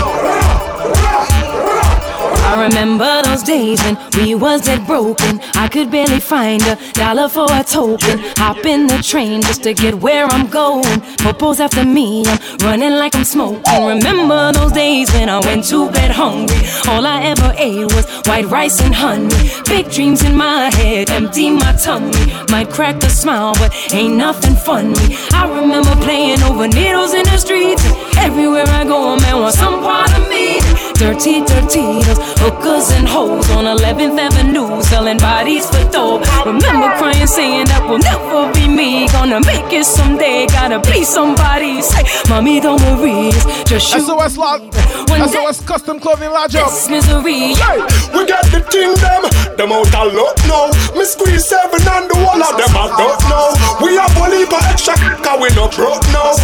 I 2.55 2.69
remember 2.69 3.21
those 3.25 3.43
days 3.43 3.83
when 3.83 3.99
we 4.17 4.37
was 4.37 4.61
dead 4.61 4.87
broken. 4.87 5.41
I 5.57 5.67
could 5.67 5.91
barely 5.91 6.21
find 6.21 6.63
a 6.63 6.79
dollar 6.93 7.29
for 7.29 7.47
a 7.51 7.65
token. 7.65 8.21
Hop 8.37 8.65
in 8.65 8.87
the 8.87 9.03
train 9.03 9.43
just 9.43 9.65
to 9.65 9.75
get 9.75 9.97
where 9.97 10.27
I'm 10.27 10.47
going. 10.47 11.01
Popos 11.19 11.59
after 11.59 11.85
me, 11.85 12.23
I'm 12.25 12.39
running 12.59 12.93
like 12.93 13.17
I'm 13.17 13.25
smoking. 13.25 13.65
Remember 13.85 14.53
those 14.53 14.71
days 14.71 15.13
when 15.15 15.29
I 15.29 15.41
went 15.41 15.65
to 15.71 15.91
bed 15.91 16.13
hungry. 16.13 16.63
All 16.87 17.05
I 17.05 17.25
ever 17.25 17.53
ate 17.59 17.93
was 17.93 18.07
white 18.29 18.47
rice 18.47 18.81
and 18.81 18.95
honey. 18.95 19.35
Big 19.65 19.91
dreams 19.91 20.23
in 20.23 20.37
my 20.37 20.71
head, 20.77 21.11
empty 21.11 21.51
my 21.51 21.73
tummy. 21.73 22.15
Might 22.51 22.71
crack 22.71 23.03
a 23.03 23.11
smile, 23.11 23.55
but 23.55 23.75
ain't 23.93 24.15
nothing 24.15 24.55
funny. 24.55 25.17
I 25.33 25.51
remember 25.61 25.91
playing 26.05 26.41
over 26.45 26.69
needles 26.69 27.15
in 27.15 27.25
the 27.25 27.37
streets. 27.37 27.83
Everywhere 28.17 28.69
I 28.69 28.85
go, 28.85 29.15
a 29.15 29.21
man 29.21 29.41
wants 29.41 29.59
some 29.59 29.81
part 29.83 30.17
of 30.17 30.29
me. 30.29 30.61
Dirty, 30.95 31.43
dirty, 31.45 32.01
those 32.07 32.23
hookers 32.39 32.91
and 32.93 33.07
hoes 33.09 33.51
on 33.51 33.65
11th 33.65 34.19
Avenue 34.19 34.81
selling 34.83 35.19
bodies 35.19 35.67
for 35.69 35.85
dough. 35.91 36.23
Remember 36.47 36.89
crying, 36.97 37.27
saying 37.27 37.67
that 37.67 37.83
will 37.89 37.99
never 37.99 38.53
be 38.55 38.69
me. 38.69 39.09
Gonna 39.09 39.41
make 39.43 39.73
it 39.73 39.85
someday, 39.85 40.47
gotta 40.47 40.79
be 40.91 41.03
somebody. 41.05 41.83
Say, 41.83 42.05
mommy, 42.31 42.61
don't 42.61 42.81
worry, 42.83 43.35
it's 43.35 43.45
just 43.69 43.93
you. 43.93 44.01
SOS 44.07 44.39
Lodge. 44.39 44.63
One 45.11 45.27
day, 45.27 45.35
SOS 45.35 45.67
Custom 45.67 45.99
Clothing 45.99 46.31
Lodge 46.31 46.55
up. 46.55 46.71
this 46.71 46.89
misery. 46.89 47.59
Hey, 47.59 47.83
we 48.15 48.25
got 48.25 48.47
the 48.55 48.63
thing 48.71 48.95
them, 49.03 49.27
them 49.59 49.73
out 49.75 49.91
a 49.99 50.05
lot 50.15 50.39
now. 50.47 50.71
Me 50.95 51.05
squeeze 51.05 51.45
seven 51.45 51.83
and 51.83 52.07
the 52.07 52.17
one 52.23 52.39
of 52.41 52.55
them 52.55 52.71
I 52.71 52.87
don't 52.95 53.23
know. 53.29 53.51
We 53.85 53.97
have 53.99 54.15
a 54.15 54.31
leap 54.31 54.53
of 54.55 54.63
extra 54.71 54.95
cause 54.95 55.43
we 55.43 55.51
not 55.59 55.75
broke 55.75 56.07
now. 56.15 56.39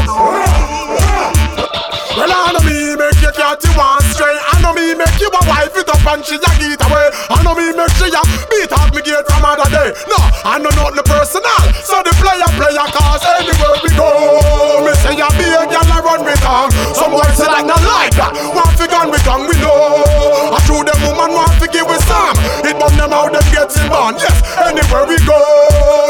Well, 2.19 2.29
I 2.29 2.53
know 2.53 2.61
me 2.67 2.97
make 2.99 3.20
you 3.31 3.43
cat 3.43 3.63
you 3.63 3.71
one 3.79 4.03
stray. 4.11 4.35
I 4.35 4.59
know 4.59 4.75
me 4.75 4.95
make 4.95 5.19
you 5.23 5.31
a 5.31 5.43
wife 5.47 5.75
it 5.79 5.87
up 5.87 6.03
and 6.03 6.23
she 6.27 6.35
a 6.35 6.51
get 6.59 6.83
away. 6.83 7.07
I 7.31 7.39
know 7.47 7.55
me 7.55 7.71
make 7.71 7.95
she 7.95 8.11
a 8.11 8.23
beat 8.51 8.73
off 8.75 8.91
me 8.91 9.03
gate 9.07 9.27
from 9.31 9.47
other 9.47 9.71
day. 9.71 9.95
No, 10.11 10.19
I 10.43 10.59
know 10.59 10.73
not 10.75 10.99
the 10.99 11.05
personal. 11.07 11.63
So 11.87 12.03
the 12.03 12.11
player 12.19 12.51
player 12.59 12.87
cause 12.91 13.23
anywhere 13.39 13.79
we 13.87 13.91
go. 13.95 14.83
Me 14.83 14.93
say 14.99 15.15
ya 15.15 15.31
be 15.39 15.47
a 15.47 15.63
girl 15.63 15.91
I 15.95 15.99
run 16.03 16.27
with 16.27 16.43
tongue. 16.43 16.75
Some 16.95 17.15
boys 17.15 17.35
say 17.39 17.47
that 17.47 17.63
not 17.63 17.83
like 17.87 18.15
that. 18.19 18.35
Want 18.51 18.75
fi 18.75 18.87
gun 18.91 19.15
with 19.15 19.23
tongue 19.23 19.47
we 19.47 19.55
know. 19.63 20.51
I 20.51 20.59
true 20.67 20.83
them 20.83 20.99
woman 21.07 21.31
want 21.31 21.55
to 21.63 21.67
give 21.71 21.87
with 21.87 22.03
some. 22.11 22.35
It 22.67 22.75
bomb 22.83 22.97
them 22.99 23.15
out 23.15 23.31
them 23.31 23.47
getting 23.55 23.87
born. 23.87 24.19
Yes, 24.19 24.43
anywhere 24.59 25.07
we 25.07 25.19
go. 25.23 25.39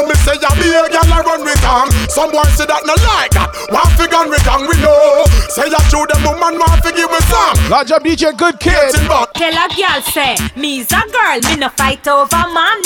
Me 0.09 0.15
say 0.25 0.41
ya 0.41 0.49
be 0.57 0.73
a 0.73 0.89
girl 0.89 1.00
I 1.21 1.23
run 1.23 1.43
with 1.45 1.61
tongue. 1.61 1.91
Some 2.09 2.31
boys 2.31 2.49
say 2.57 2.65
that 2.65 2.81
not 2.81 2.97
like 3.05 3.29
that. 3.37 3.53
Want 3.69 3.93
fi 3.93 4.09
gun 4.09 4.29
with 4.33 4.41
tongue 4.41 4.65
we 4.65 4.73
know. 4.81 5.21
Say 5.53 5.69
ya 5.69 5.77
true 5.93 6.09
them 6.09 6.25
woman 6.25 6.57
want 6.57 6.81
to 6.81 6.89
give 6.89 7.09
with 7.13 7.25
some. 7.29 7.53
Lodge 7.69 7.91
up, 7.93 8.01
DJ 8.01 8.33
Good 8.33 8.57
Kid. 8.59 8.73
Getting 8.73 9.05
born. 9.05 9.29
Tell 9.37 9.53
a 9.53 9.69
girl 9.69 10.01
say, 10.01 10.33
me's 10.57 10.89
a 10.89 11.05
girl, 11.13 11.37
me 11.45 11.61
no 11.61 11.69
fight 11.69 12.07
over 12.07 12.45
man. 12.49 12.81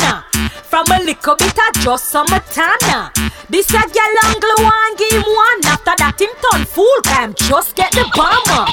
From 0.67 0.84
a 0.91 1.00
little 1.00 1.36
bit 1.39 1.56
of 1.56 1.71
just 1.80 2.12
some 2.12 2.28
tana. 2.52 3.12
This 3.48 3.71
a 3.71 3.80
girl 3.88 4.15
angle 4.28 4.67
one 4.67 4.95
give 5.00 5.15
him 5.15 5.24
one. 5.24 5.60
After 5.71 5.95
that 5.95 6.19
him 6.19 6.36
turn 6.43 6.65
fool, 6.67 7.00
cam 7.15 7.34
just 7.47 7.75
get 7.75 7.91
the 7.91 8.04
bomber. 8.12 8.67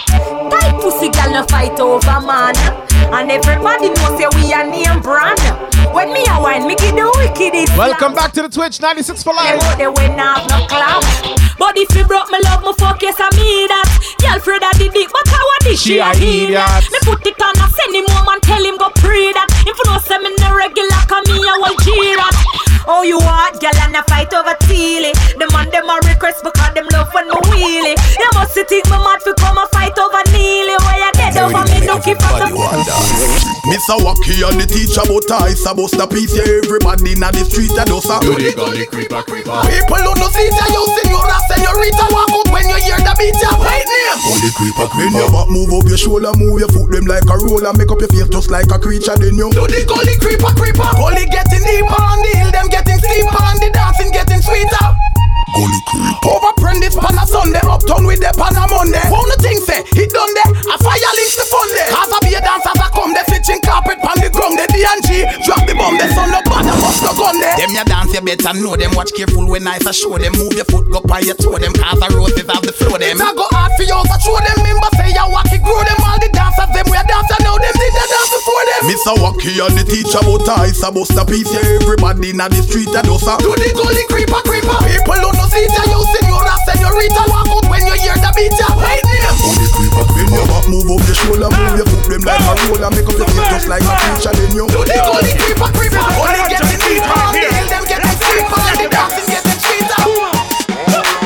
Tight 0.50 0.74
pussy 0.82 1.08
gal 1.10 1.30
no 1.30 1.42
fight 1.46 1.78
over 1.78 2.18
man. 2.26 2.54
And 3.14 3.30
everybody 3.30 3.88
knows 3.94 4.18
say 4.18 4.26
we 4.34 4.52
are 4.52 4.66
name 4.66 5.00
brand. 5.00 5.38
When 5.94 6.12
me 6.12 6.24
a 6.26 6.40
wine, 6.42 6.66
me 6.66 6.74
give 6.74 6.96
the 6.98 7.06
wickedest. 7.22 7.76
Welcome 7.78 8.14
back 8.14 8.32
to 8.32 8.42
the 8.42 8.48
Twitch 8.48 8.80
96 8.80 9.22
for 9.22 9.34
life. 9.34 9.62
They 9.78 9.86
win 9.86 10.18
have 10.18 10.42
no 10.50 10.66
clap. 10.66 11.02
But 11.58 11.78
if 11.78 11.94
you 11.94 12.04
broke 12.04 12.30
me 12.30 12.38
love, 12.42 12.64
me 12.64 12.72
fuck 12.78 13.00
yes 13.02 13.16
I 13.20 13.30
mean 13.38 13.68
that. 13.70 13.86
Girl 14.18 14.38
Fred 14.42 14.62
the 14.62 14.90
dick, 14.90 15.08
but 15.12 15.26
how 15.28 15.44
what 15.46 15.62
this 15.62 15.80
she 15.80 15.98
a 15.98 16.10
hear 16.16 16.58
that? 16.58 16.82
Me 16.90 16.98
put 17.06 17.22
it 17.22 17.38
on 17.38 17.54
a 17.54 17.66
send 17.70 17.94
him 17.94 18.06
home 18.10 18.26
and 18.26 18.42
tell 18.42 18.64
him 18.64 18.76
go 18.78 18.90
pray 18.98 19.30
that. 19.30 19.46
If 19.62 19.76
you 19.78 19.86
know 19.86 19.98
say 20.02 20.18
me 20.18 20.34
no 20.42 20.50
regular, 20.56 21.02
come 21.06 21.22
me 21.30 21.38
a 21.46 21.54
will 21.62 21.78
cheer 21.78 22.18
that. 22.18 22.34
Oh, 22.86 23.02
you 23.02 23.18
hot, 23.20 23.60
girl, 23.60 23.76
and 23.86 23.94
a 23.94 24.02
fight 24.04 24.32
over 24.34 24.54
Teely. 24.66 25.14
The 25.38 25.46
man, 25.54 25.70
them 25.70 25.88
a 25.88 25.96
request 26.02 26.42
because 26.42 26.74
them 26.74 26.86
love 26.90 27.14
when 27.14 27.28
me 27.28 27.38
wheelie. 27.46 27.96
You 28.18 28.30
must 28.34 28.54
think 28.54 28.86
me 28.86 28.98
mad 28.98 29.22
for 29.22 29.34
come 29.34 29.58
a 29.58 29.66
fight 29.70 29.96
over 29.98 30.22
Neely. 30.34 30.74
Where 30.82 30.98
you 30.98 31.12
dead 31.32 31.48
over 31.48 31.64
me, 31.72 31.86
no 31.86 31.96
keep 31.98 32.18
from 32.20 32.38
the 32.38 32.52
Mr. 33.72 33.96
Wacky 34.04 34.42
and 34.44 34.60
the 34.60 34.66
teacher 34.66 35.06
but 35.06 35.30
I 35.30 35.54
supposed 35.54 35.96
to 35.96 36.06
piece 36.06 36.34
yeah, 36.36 36.60
everybody 36.62 37.16
in 37.16 37.22
the 37.22 37.44
street 37.46 37.72
and 37.72 37.90
us 37.90 38.10
You 38.22 38.36
the 38.36 38.52
gully 38.54 38.86
creeper 38.86 39.22
creeper. 39.22 39.54
People 39.70 40.02
who 40.02 40.12
no 40.18 40.28
see 40.34 40.50
ya, 40.50 40.66
you 40.68 40.82
senora, 40.98 41.38
senorita 41.48 42.06
Walk 42.10 42.30
out 42.34 42.48
when 42.52 42.68
you 42.68 42.78
hear 42.82 43.00
the 43.00 43.14
beat, 43.16 43.38
ya. 43.38 43.54
Right 43.62 43.86
name 43.86 44.18
Gully 44.20 44.50
creeper 44.58 44.86
When 44.92 45.08
creeper 45.08 45.18
your 45.22 45.30
back 45.30 45.48
move 45.48 45.72
up 45.72 45.86
your 45.88 46.00
shoulder, 46.00 46.32
move 46.36 46.60
your 46.60 46.70
foot 46.74 46.90
them 46.90 47.06
like 47.06 47.26
a 47.30 47.36
roller. 47.38 47.72
Make 47.72 47.90
up 47.90 48.00
your 48.02 48.10
face 48.10 48.28
just 48.28 48.50
like 48.50 48.68
a 48.74 48.78
creature 48.78 49.16
then 49.16 49.38
you. 49.38 49.48
Do 49.54 49.64
the 49.64 49.86
gully 49.86 50.16
creeper 50.18 50.52
creeper. 50.52 50.88
Gully 50.98 51.24
getting 51.30 51.64
deeper 51.64 52.02
on 52.02 52.18
the 52.20 52.32
hill, 52.36 52.50
them 52.52 52.68
getting 52.68 52.98
steeper 52.98 53.38
On 53.38 53.56
the 53.62 53.70
dancing 53.72 54.10
getting 54.12 54.42
sweeter. 54.42 54.86
Gully 55.54 55.80
creeper. 55.86 56.28
Over 56.32 56.52
prentice 56.60 56.96
pan 56.96 57.18
a 57.18 57.24
Sunday, 57.26 57.62
uptown 57.64 58.06
with 58.06 58.20
the 58.20 58.32
pan 58.34 58.56
a 58.56 58.64
Monday. 58.68 59.04
Phone 59.08 59.28
the 59.32 59.38
thing 59.40 59.58
say, 59.60 59.84
it 59.96 60.10
done 60.12 60.32
there. 60.32 60.52
A 60.72 60.76
fire 60.80 61.12
links 61.22 61.38
the 61.38 61.46
fun 61.46 61.68
there. 61.78 61.90
Cause 61.94 62.10
I 62.10 62.18
be 62.26 62.30
a 62.34 62.40
dancer 62.42 62.74
that 62.74 62.90
come, 62.90 63.14
they 63.14 63.24
switching 63.30 63.62
carpet 63.62 63.98
pan 64.02 64.18
the 64.18 64.28
ground. 64.34 64.58
The 64.58 64.66
D&G 64.74 65.22
drop 65.46 65.62
the 65.64 65.74
bomb, 65.78 65.94
the 65.94 66.06
sun 66.10 66.34
up 66.34 66.44
bad, 66.50 66.66
bust 66.82 67.02
the 67.06 67.12
gun 67.14 67.38
there. 67.38 67.56
Them 67.56 67.70
ya 67.70 67.84
dance, 67.86 68.10
you 68.12 68.22
better 68.22 68.54
know 68.58 68.74
them. 68.74 68.92
Watch 68.98 69.14
careful 69.14 69.46
when 69.46 69.66
I 69.66 69.78
say 69.78 69.94
show 69.94 70.18
them. 70.18 70.34
Move 70.34 70.58
your 70.58 70.66
foot, 70.66 70.90
go 70.90 71.00
by 71.06 71.22
your 71.22 71.38
toe 71.38 71.58
them. 71.58 71.72
Cause 71.72 71.98
the 72.02 72.08
roses 72.10 72.46
have 72.50 72.64
the 72.66 72.74
flow 72.74 72.98
them. 72.98 73.16
It 73.16 73.22
a 73.22 73.30
go 73.38 73.46
hard 73.54 73.72
for 73.78 73.86
you, 73.86 73.98
so 74.10 74.16
show 74.18 74.38
them. 74.42 74.58
Member 74.66 74.90
say 74.98 75.14
ya 75.14 75.30
wacky, 75.30 75.62
grow 75.62 75.78
them. 75.86 76.00
All 76.02 76.18
the 76.18 76.28
dancers, 76.34 76.70
them 76.74 76.86
we 76.90 76.98
a 76.98 77.04
dancer 77.06 77.38
now, 77.46 77.56
them 77.56 77.74
did 77.78 77.92
the 77.94 78.04
dance 78.10 78.30
before 78.34 78.64
them. 78.66 78.82
Mr. 78.90 79.14
Wacky 79.22 79.52
and 79.62 79.74
the 79.78 79.84
teacher, 79.86 80.22
but 80.26 80.48
I 80.50 80.74
supposed 80.74 81.14
to 81.14 81.22
piece 81.24 81.50
yeah, 81.54 81.78
everybody 81.78 82.34
in 82.34 82.42
the 82.42 82.60
street 82.66 82.90
and 82.90 83.08
us. 83.08 83.22
Do 83.38 83.54
the 83.54 83.70
gully 83.78 84.04
creeper 84.10 84.42
creeper. 84.42 84.78
People 84.82 85.22
who 85.22 85.30
no 85.38 85.44
see 85.46 85.66
ya, 85.70 85.82
you 85.86 86.02
senora, 86.18 86.54
senorita, 86.66 87.22
walk 87.30 87.48
out 87.54 87.66
when 87.70 87.86
you 87.86 87.94
hear 88.02 88.16
the 88.18 88.30
beat, 88.34 88.54
ya 88.58 88.74
right 88.74 89.02
name. 89.06 89.22
Gully 89.38 89.68
creeper 89.70 90.02
When 90.02 90.08
creeper 90.10 90.32
your 90.34 90.46
back 90.50 90.66
move 90.68 90.88
up 90.90 91.02
your 91.12 91.36
shoulder, 91.36 91.50
move 91.52 91.76
your 91.76 91.86
foot 91.86 92.08
them 92.08 92.22
like 92.24 92.40
a 92.40 92.52
roller, 92.72 92.90
make 92.90 93.04
up 93.04 93.16
your 93.20 93.28
face 93.28 93.48
just 93.52 93.68
like 93.68 93.84
a 93.84 93.92
preacher, 94.00 94.32
then 94.32 94.50
you. 94.56 94.64
Do 94.72 94.80
the 94.80 94.96
gully 95.04 95.32
creeper 95.36 95.68
creeper. 95.76 96.00
Only 96.00 96.40
getting 96.48 96.80
deeper 96.80 97.12
on 97.12 97.32
the 97.36 97.44
hill, 97.44 97.68
them 97.68 97.84
getting 97.84 98.16
steeper, 98.16 98.60
and 98.72 98.78
the 98.80 98.88
dancing 98.88 99.28
getting 99.28 99.60
sweeter. 99.60 100.00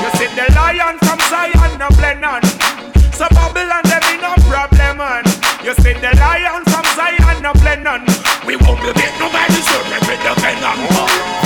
You 0.03 0.11
see 0.18 0.31
the 0.35 0.46
lion 0.59 0.99
from 1.07 1.18
Zion, 1.31 1.72
no 1.79 1.88
blend 1.94 2.25
on. 2.27 2.42
So 3.14 3.31
Babylon, 3.31 3.83
them 3.87 4.03
be 4.11 4.18
no 4.18 4.35
problem 4.51 4.99
on. 4.99 5.22
You 5.62 5.72
see 5.79 5.94
the 5.94 6.11
lion 6.18 6.62
from 6.66 6.85
Zion, 6.99 7.37
no 7.42 7.55
blend 7.55 7.87
on. 7.87 8.03
We 8.42 8.59
won't 8.59 8.83
be 8.83 8.90
beat 8.90 9.14
nobody, 9.22 9.61
so 9.70 9.79
we 9.87 9.99
be 10.03 10.18
the 10.18 10.35
venom. 10.42 10.79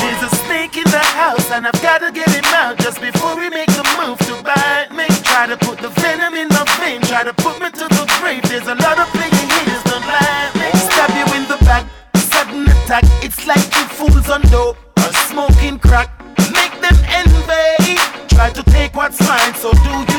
There's 0.00 0.22
a 0.24 0.31
snake 0.48 0.76
in 0.81 0.88
the 0.88 1.05
house, 1.20 1.50
and 1.53 1.68
I've 1.68 1.81
gotta 1.85 2.09
get 2.12 2.29
him 2.33 2.48
out 2.57 2.81
just 2.81 3.00
before 3.00 3.37
we 3.37 3.53
make 3.53 3.68
the 3.76 3.85
Try 5.40 5.46
to 5.46 5.57
put 5.57 5.79
the 5.79 5.88
venom 5.88 6.35
in 6.35 6.48
my 6.48 6.64
vein, 6.79 7.00
try 7.00 7.24
to 7.24 7.33
put 7.33 7.59
me 7.62 7.70
to 7.70 7.88
the 7.88 8.05
grave. 8.20 8.42
There's 8.42 8.68
a 8.68 8.74
lot 8.74 8.98
of 8.98 9.09
playing 9.09 9.33
haters, 9.33 9.83
don't 9.85 10.05
lie. 10.05 10.53
Stab 10.92 11.09
you 11.16 11.35
in 11.35 11.48
the 11.48 11.57
back, 11.64 11.87
sudden 12.14 12.68
attack. 12.68 13.05
It's 13.24 13.46
like 13.46 13.64
you 13.74 13.85
fools 13.88 14.29
on 14.29 14.42
dope 14.53 14.76
smoking 15.33 15.79
crack. 15.79 16.11
Make 16.53 16.79
them 16.83 16.98
envy. 17.09 17.96
Try 18.29 18.50
to 18.50 18.62
take 18.64 18.94
what's 18.94 19.18
mine, 19.26 19.55
so 19.55 19.72
do 19.72 20.10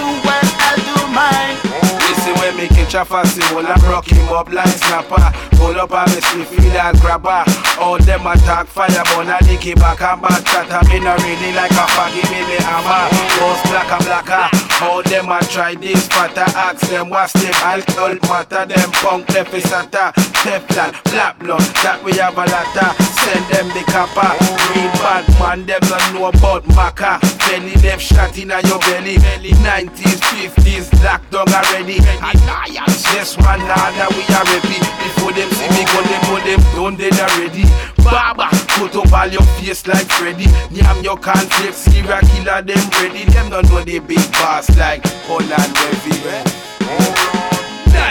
fussy 2.91 3.41
Well 3.55 3.65
I 3.65 3.75
rock 3.87 4.07
him 4.11 4.27
up 4.29 4.51
like 4.51 4.67
snapper. 4.67 5.31
Pull 5.55 5.79
up 5.79 5.91
on 5.91 6.05
me 6.11 6.19
see 6.19 6.43
feel 6.43 6.75
and 6.75 6.99
grabber. 6.99 7.43
All 7.79 7.97
them 7.97 8.27
attack 8.27 8.67
fire 8.67 8.89
But 9.15 9.31
I 9.31 9.39
lick 9.47 9.65
it 9.65 9.79
back 9.79 10.01
and 10.01 10.21
back. 10.21 10.43
Chatter 10.43 10.83
me 10.89 10.99
no 10.99 11.15
really 11.23 11.53
like 11.55 11.71
a 11.71 11.85
faggy 11.95 12.23
me 12.27 12.43
me 12.43 12.57
hammer. 12.59 13.07
Most 13.39 13.63
black 13.71 13.91
and 13.91 14.03
blacker. 14.03 14.45
All 14.83 15.03
them 15.03 15.31
a 15.31 15.39
try 15.45 15.75
this 15.75 16.07
fatter 16.07 16.49
Ask 16.57 16.89
them 16.89 17.09
what's 17.09 17.33
the 17.33 17.49
alcohol 17.63 18.15
matter. 18.27 18.65
Them 18.65 18.91
punk 18.99 19.29
left 19.29 19.53
is 19.53 19.63
sata 19.63 20.11
Teflon, 20.43 20.91
black 21.11 21.39
blood 21.39 21.61
That 21.83 22.03
we 22.03 22.13
have 22.17 22.35
a 22.35 22.45
lotta 22.45 23.10
Send 23.21 23.45
them 23.53 23.67
the 23.69 23.83
copper. 23.91 24.33
Real 24.73 24.91
bad 25.01 25.25
man 25.39 25.65
Them 25.65 25.79
don't 25.81 26.13
know 26.13 26.25
about 26.29 26.63
maca. 26.75 27.21
Belly 27.45 27.75
left 27.85 28.01
shot 28.01 28.37
in 28.37 28.49
your 28.49 28.79
belly. 28.87 29.17
90s, 29.61 30.19
50s 30.33 31.03
Locked 31.03 31.31
down 31.31 31.47
already. 31.49 31.97
Alliance, 32.21 33.05
yes 33.13 33.37
one 33.37 33.59
nada 33.59 34.07
we 34.15 34.23
are 34.33 34.45
ready. 34.49 34.77
Before 35.01 35.33
them 35.33 35.49
see 35.49 35.69
me 35.73 35.83
gun 35.85 36.05
them 36.09 36.21
put 36.29 36.43
them 36.45 36.61
down 36.73 36.95
dead 36.97 37.19
already. 37.19 37.63
Baba, 38.03 38.49
put 38.77 38.95
up 38.95 39.13
all 39.13 39.27
your 39.27 39.45
face 39.57 39.85
like 39.87 40.09
Freddy. 40.09 40.47
Yam 40.71 41.03
your 41.03 41.17
conflict, 41.17 41.75
serial 41.75 42.19
killer 42.33 42.61
them 42.61 42.89
ready. 43.01 43.25
Them 43.31 43.49
don't 43.49 43.69
know 43.69 43.83
the 43.83 43.99
big 43.99 44.31
boss 44.33 44.69
like 44.77 45.05
Holland 45.25 45.73
Wavy 45.77 46.80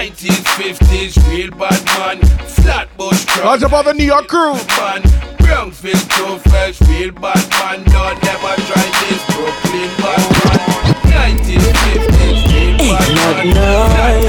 1950s, 0.00 1.12
real 1.28 1.50
bad 1.60 1.76
man 1.84 2.16
Flatbush 2.48 3.22
truck 3.26 3.44
Roger 3.44 3.66
about 3.66 3.84
the 3.84 3.92
New 3.92 4.06
York 4.06 4.28
crew. 4.28 4.54
man 4.80 5.02
Brownsville 5.36 5.92
too 5.92 6.38
fresh, 6.48 6.80
real 6.88 7.12
bad 7.12 7.36
man 7.60 7.84
Don't 7.92 8.16
never 8.24 8.56
try 8.64 8.86
this 8.96 9.20
Brooklyn 9.28 9.92
bad 10.00 10.24
man 10.40 10.56
1950s, 11.04 12.48
real 12.48 12.80
bad 12.80 13.44
man 13.52 14.24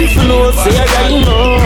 If 0.00 0.16
you 0.16 0.24
know, 0.24 0.50
say 0.56 0.72
I 0.72 0.86
got 0.88 1.10
you 1.12 1.20
know. 1.20 1.60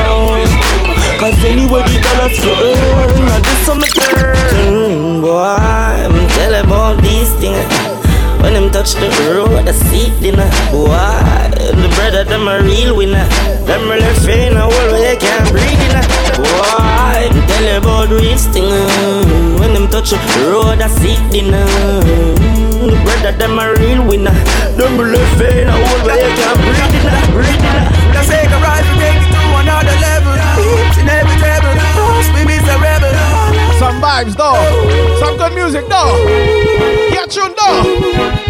Cause 1.20 1.38
anybody 1.44 2.02
tell 2.02 2.22
us 2.26 2.34
to 2.42 2.50
earn, 2.50 3.28
I 3.30 3.38
do 3.38 3.54
some 3.62 3.82
turn. 4.02 5.20
Boy, 5.20 5.38
I'm 5.38 6.26
telling 6.30 6.66
about 6.66 7.00
these 7.00 7.32
things. 7.34 8.02
When 8.42 8.54
them 8.54 8.72
touch 8.72 8.94
the 8.94 9.06
road, 9.30 9.68
I 9.68 9.70
see 9.70 10.10
dinner. 10.18 10.50
Why? 10.72 11.11
The 12.32 12.38
them 12.38 12.48
a 12.48 12.62
real 12.64 12.96
winner. 12.96 13.28
Them 13.68 13.92
really 13.92 14.08
fain 14.24 14.56
a 14.56 14.64
world 14.64 14.92
where 14.96 15.12
you 15.12 15.20
can't 15.20 15.52
breathe 15.52 15.68
in. 15.68 16.00
Why? 16.40 17.28
I'm 17.28 17.44
telling 17.44 17.76
about 17.76 18.08
these 18.08 18.48
things. 18.48 19.60
When 19.60 19.74
them 19.76 19.86
touch 19.92 20.16
the 20.16 20.48
road, 20.48 20.80
I 20.80 20.88
see 20.88 21.20
dinner. 21.28 21.60
Brother, 23.04 23.36
them 23.36 23.58
a 23.60 23.76
real 23.76 24.08
winner. 24.08 24.32
Them 24.80 24.96
really 24.96 25.20
fain 25.36 25.68
a 25.68 25.76
world 25.76 26.02
where 26.08 26.16
you 26.16 26.32
can't 26.40 26.56
breathe 26.64 26.96
in. 26.96 27.36
Breathe 27.36 27.68
in. 27.68 28.16
Let's 28.16 28.32
take 28.32 28.48
a 28.48 28.58
ride 28.64 28.80
to 28.80 28.94
take 28.96 29.20
it 29.20 29.28
to 29.28 29.42
another 29.60 29.96
level. 30.00 30.32
Each 30.56 31.04
and 31.04 31.12
every 31.12 31.36
push 31.36 32.32
me 32.32 32.48
be 32.48 32.56
a 32.56 32.76
rebel. 32.80 33.12
Some 33.76 34.00
vibes, 34.00 34.40
though. 34.40 35.20
Some 35.20 35.36
good 35.36 35.52
music, 35.52 35.84
though. 35.84 37.01
Get 37.22 37.30
tuned, 37.30 37.54
though. 37.54 37.86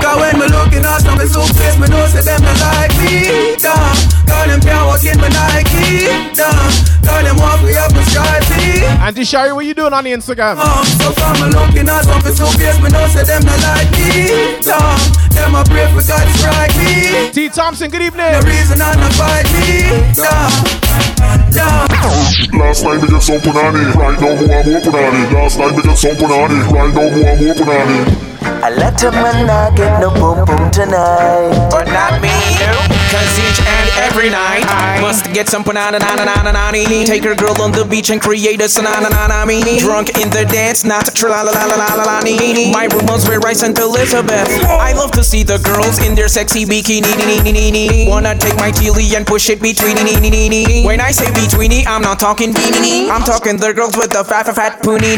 Cause 0.01 0.17
when 0.17 0.33
me 0.41 0.49
looking 0.49 0.81
at 0.81 1.05
some 1.05 1.21
suitcase, 1.21 1.77
me 1.77 1.93
know 1.93 2.09
say 2.09 2.25
them 2.25 2.41
not 2.41 2.57
like 2.73 2.89
me. 3.05 3.53
Damn, 3.61 3.93
cause 4.25 4.49
them 4.49 4.61
can't 4.65 4.89
walk 4.89 5.05
in 5.05 5.21
my 5.21 5.29
Nike. 5.29 6.09
Damn, 6.33 6.73
cause 7.05 7.21
them 7.21 7.37
walk 7.37 7.61
me 7.61 7.77
up 7.77 7.93
my 7.93 8.01
stripey. 8.09 8.81
Auntie 9.05 9.29
Sherry, 9.29 9.53
what 9.53 9.69
you 9.69 9.75
doing 9.77 9.93
on 9.93 10.05
the 10.09 10.17
Instagram? 10.17 10.57
Um, 10.57 10.89
so 10.89 11.13
from 11.13 11.37
me 11.45 11.53
looking 11.53 11.85
at 11.85 12.01
some 12.09 12.25
suitcase, 12.25 12.81
me 12.81 12.89
know 12.89 13.05
say 13.13 13.29
them 13.29 13.45
not 13.45 13.61
like 13.61 13.93
me. 13.93 14.57
Damn, 14.65 14.97
them 15.37 15.53
a 15.53 15.61
pray 15.69 15.85
for 15.93 16.01
God 16.09 16.25
to 16.25 16.33
strike 16.41 16.73
me. 16.81 17.29
T. 17.29 17.53
Thompson, 17.53 17.91
good 17.93 18.01
evening. 18.01 18.33
The 18.41 18.41
reason 18.49 18.81
I 18.81 18.97
not 18.97 19.13
fight 19.21 19.53
me. 19.53 19.85
Damn, 20.17 20.49
damn. 21.53 21.93
Last 22.57 22.85
night 22.89 23.05
me 23.05 23.09
get 23.09 23.21
some 23.21 23.37
punani 23.45 23.93
Right 23.93 24.17
now 24.17 24.33
more 24.33 24.61
and 24.61 24.73
more 24.73 24.81
punani 24.81 25.33
Last 25.33 25.59
night 25.59 25.77
me 25.77 25.83
get 25.83 25.97
some 25.97 26.17
punani 26.17 26.57
Right 26.73 26.93
now 26.93 27.09
more 27.13 27.29
and 27.29 27.41
more 27.41 27.55
punani 27.55 28.33
A 28.65 28.71
lot 28.71 29.03
of 29.03 29.13
man 29.15 29.45
not 29.45 29.75
get 29.75 29.99
no 29.99 30.09
boom 30.15 30.45
boom 30.47 30.71
tonight. 30.71 31.51
But 31.69 31.89
not 31.89 32.23
me 32.23 32.31
Cause 33.11 33.35
each 33.43 33.49
and 33.49 33.52
every 34.03 34.31
night 34.31 34.67
I 34.67 35.01
must 35.01 35.33
get 35.33 35.49
some 35.49 35.63
banana 35.63 35.99
na 35.99 36.15
na 36.17 36.71
Take 36.73 37.25
her 37.25 37.35
girl 37.35 37.61
on 37.63 37.73
the 37.73 37.85
beach 37.85 38.11
and 38.11 38.21
create 38.21 38.61
a 38.61 38.65
sanana. 38.65 39.11
Drunk 39.79 40.19
in 40.19 40.31
the 40.31 40.45
dance, 40.45 40.85
not 40.85 41.15
tra 41.15 41.31
la 41.31 41.43
la 41.43 41.53
la 41.53 41.77
la 41.77 41.95
la 41.95 42.05
la 42.05 42.21
My 42.73 42.89
was 43.07 43.29
where 43.29 43.41
I 43.47 43.53
sent 43.53 43.79
Elizabeth. 43.79 44.49
I 44.65 44.93
love 44.93 45.11
to 45.13 45.23
see 45.23 45.43
the 45.43 45.59
girls 45.59 46.05
in 46.05 46.15
their 46.15 46.29
sexy 46.29 46.65
bikini. 46.65 48.09
Wanna 48.09 48.37
take 48.39 48.57
my 48.57 48.71
teely 48.71 49.15
and 49.15 49.27
push 49.27 49.49
it 49.51 49.61
between. 49.61 49.97
When 50.85 51.01
I 51.01 51.11
say 51.11 51.27
betweeny, 51.27 51.87
I'm 51.87 52.03
not 52.03 52.19
talking 52.19 52.53
beanie. 52.53 53.09
I'm 53.11 53.23
talking 53.23 53.57
the 53.57 53.73
girls 53.73 53.97
with 53.97 54.11
the 54.11 54.25
fat 54.25 54.47
fat 54.47 54.57
fat 54.57 54.83
poonie. 54.83 55.13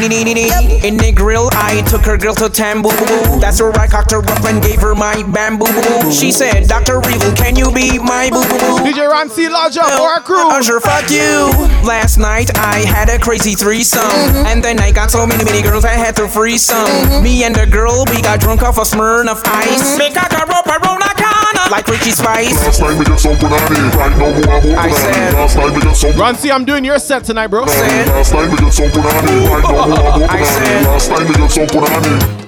In 0.83 0.97
the 0.97 1.11
grill, 1.11 1.49
I 1.53 1.81
took 1.89 2.03
her 2.05 2.17
girl 2.17 2.35
to 2.35 2.49
Tambu. 2.49 2.91
That's 3.39 3.61
where 3.61 3.71
I 3.79 3.87
cocked 3.87 4.11
her 4.11 4.19
up 4.19 4.43
and 4.45 4.61
gave 4.61 4.81
her 4.81 4.95
my 4.95 5.23
bamboo. 5.23 5.65
She 6.11 6.31
said, 6.31 6.67
Dr. 6.67 6.97
Evil, 7.09 7.31
can 7.33 7.55
you 7.55 7.71
be 7.71 7.97
my 7.99 8.29
boo 8.29 8.43
boo? 8.43 8.74
DJ 8.77 9.07
Ron 9.07 9.29
C. 9.29 9.49
Lodge 9.49 9.77
up 9.77 9.89
for 9.91 10.07
our 10.07 10.21
crew. 10.21 10.63
Sure, 10.63 10.79
fuck 10.79 11.09
you. 11.09 11.51
Last 11.85 12.17
night 12.17 12.55
I 12.57 12.79
had 12.79 13.09
a 13.09 13.19
crazy 13.19 13.53
threesome. 13.53 14.01
Mm-hmm. 14.01 14.45
And 14.47 14.63
then 14.63 14.79
I 14.79 14.91
got 14.91 15.11
so 15.11 15.25
many, 15.25 15.43
many 15.43 15.61
girls 15.61 15.85
I 15.85 15.91
had 15.93 16.15
to 16.17 16.27
free 16.27 16.57
some. 16.57 16.85
Mm-hmm. 16.85 17.23
Me 17.23 17.43
and 17.43 17.55
the 17.55 17.65
girl, 17.65 18.05
we 18.09 18.21
got 18.21 18.39
drunk 18.39 18.63
off 18.63 18.77
a 18.77 18.81
Smirnoff 18.81 19.41
Ice. 19.45 19.81
Mm-hmm. 19.81 19.97
Make 19.97 20.15
a 20.15 20.45
rope 20.45 20.67
around 20.67 21.01
a 21.03 21.13
corner. 21.15 21.69
Like 21.71 21.87
Richie 21.87 22.11
Spice. 22.11 22.53
Last 22.63 22.81
night 22.81 22.97
we 22.99 23.05
get 23.05 23.19
some 23.19 23.35
punani. 23.35 23.91
Right 23.95 24.17
now 24.17 24.31
we 24.33 24.43
have 24.47 24.79
I 24.79 24.89
said. 24.91 25.33
Last 25.33 25.55
night 25.57 25.73
we 25.75 25.81
get 25.81 25.95
some. 25.95 26.19
Ron 26.19 26.35
C, 26.35 26.51
I'm 26.51 26.65
doing 26.65 26.85
your 26.85 26.99
set 26.99 27.23
tonight, 27.23 27.47
bro. 27.47 27.63
Last 27.63 28.33
night 28.33 28.49
we 28.49 28.57
get 28.57 28.73
some 28.73 28.89
punani. 28.89 29.49
Right 29.49 29.63
now 29.63 30.17
we 30.17 30.23
I 30.23 30.43
said. 30.43 30.83
Last 30.85 31.09
night 31.09 31.27
we 31.27 31.33
get 31.35 31.51
some 31.51 31.67
punani. 31.67 32.45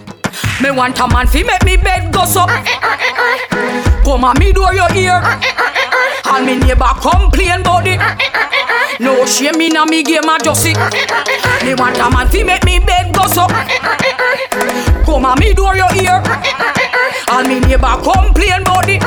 Me 0.62 0.72
want 0.72 1.00
a 1.00 1.08
man 1.08 1.28
fi 1.28 1.44
make 1.44 1.64
me 1.64 1.78
bed 1.78 2.12
go 2.12 2.26
so. 2.26 2.46
Come 4.04 4.24
on 4.24 4.40
me 4.40 4.52
door 4.52 4.74
your 4.74 4.92
ear. 4.96 5.22
And 6.26 6.46
me 6.46 6.56
neighbor 6.58 6.92
complain 7.00 7.62
about 7.62 7.86
it. 7.86 8.02
No 9.00 9.26
shame 9.26 9.62
in 9.62 9.78
a 9.78 9.86
me 9.86 10.02
game 10.02 10.26
I 10.26 10.40
just. 10.44 10.66
Me 10.66 11.76
want 11.76 11.98
a 11.98 12.10
man 12.10 12.28
fi 12.28 12.44
make 12.44 12.64
me 12.66 12.80
bed 12.80 13.14
go 13.14 13.28
so. 13.28 13.48
Come 15.06 15.26
on 15.26 15.40
me 15.40 15.54
door 15.54 15.76
your 15.76 15.94
ear. 15.94 16.22
And 17.30 17.48
me 17.48 17.60
neighbor 17.60 17.96
complain 18.02 18.62
about 18.62 18.90
it. 18.90 19.04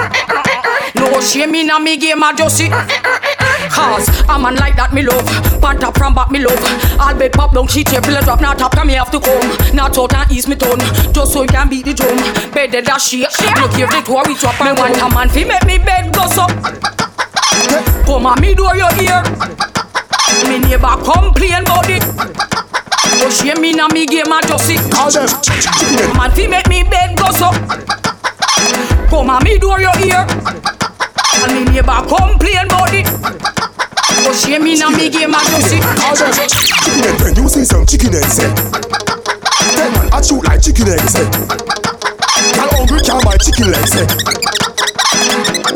No 0.94 1.20
shame 1.20 1.54
in 1.56 1.70
a 1.70 1.80
me 1.80 1.96
game 1.96 2.22
I 2.22 2.32
just. 2.34 2.62
Cause 3.70 4.08
a 4.28 4.38
man 4.38 4.56
like 4.56 4.74
that 4.76 4.92
me 4.92 5.02
love 5.02 5.24
Pant 5.60 5.84
up 5.84 5.96
from 5.96 6.14
back 6.14 6.30
me 6.30 6.40
love 6.40 6.58
I'll 6.98 7.16
be 7.16 7.28
pop 7.28 7.54
down 7.54 7.68
she 7.68 7.84
table 7.84 8.16
and 8.16 8.24
drop 8.24 8.40
Not 8.40 8.58
top 8.58 8.72
come 8.72 8.88
me 8.88 8.94
have 8.94 9.10
to 9.12 9.20
come 9.20 9.76
Not 9.76 9.96
out 9.96 10.12
and 10.14 10.32
ease 10.32 10.48
me 10.48 10.56
tone 10.56 10.80
Just 11.12 11.32
so 11.32 11.39
you 11.42 11.48
can 11.48 11.68
beat 11.68 11.84
the 11.84 11.94
drum. 11.94 12.16
Bed 12.52 12.72
that 12.72 13.00
shake 13.00 13.30
Look 13.56 13.72
here 13.72 13.88
the 13.88 14.02
door 14.04 14.22
we 14.26 14.34
drop 14.36 14.58
Me 14.60 14.72
want. 14.76 14.98
A 15.00 15.08
man 15.08 15.28
fi 15.28 15.44
make 15.44 15.64
me 15.64 15.78
bed 15.78 16.12
go 16.12 16.26
so. 16.28 16.44
Come 18.04 18.26
on 18.26 18.40
me 18.40 18.54
door 18.54 18.76
your 18.76 18.92
ear. 19.00 19.22
Me 20.48 20.58
neighbor 20.60 20.96
complain 21.00 21.64
about 21.64 21.88
it. 21.88 22.04
Oh 23.22 23.30
shame 23.30 23.60
me 23.60 23.72
na 23.72 23.88
me 23.88 24.06
game 24.06 24.32
I 24.32 24.40
just 24.44 24.68
it. 24.68 24.80
Man 26.16 26.30
fi 26.32 26.46
make 26.46 26.68
me 26.68 26.84
bed 26.84 27.16
go 27.16 27.30
so. 27.32 27.48
Come 29.08 29.30
on 29.30 29.44
me 29.44 29.58
door 29.58 29.80
your 29.80 29.96
ear. 30.04 30.26
And 31.40 31.52
me 31.56 31.62
neighbor 31.72 32.00
complain 32.04 32.68
about 32.68 32.92
it. 32.92 33.08
But 34.24 34.34
shame 34.36 34.64
me 34.64 34.76
now 34.76 34.90
me 34.90 35.08
game 35.08 35.32
I 35.32 35.40
just 35.46 35.72
see. 35.72 35.80
Chicken 36.84 37.16
head. 37.16 37.36
You 37.36 37.48
see 37.48 37.64
some 37.64 37.86
chicken 37.86 38.12
head 38.12 38.28
say. 38.28 38.50
Ten 39.76 39.92
man 39.92 40.08
I 40.12 40.20
shoot 40.22 40.42
like 40.44 40.62
chicken 40.62 40.88
eggs 40.88 41.12
say. 41.12 41.26
Girl 42.56 42.70
hungry 42.72 43.00
can't 43.04 43.24
buy 43.24 43.36
chicken 43.36 43.70
legs 43.70 43.92
say. 43.92 44.06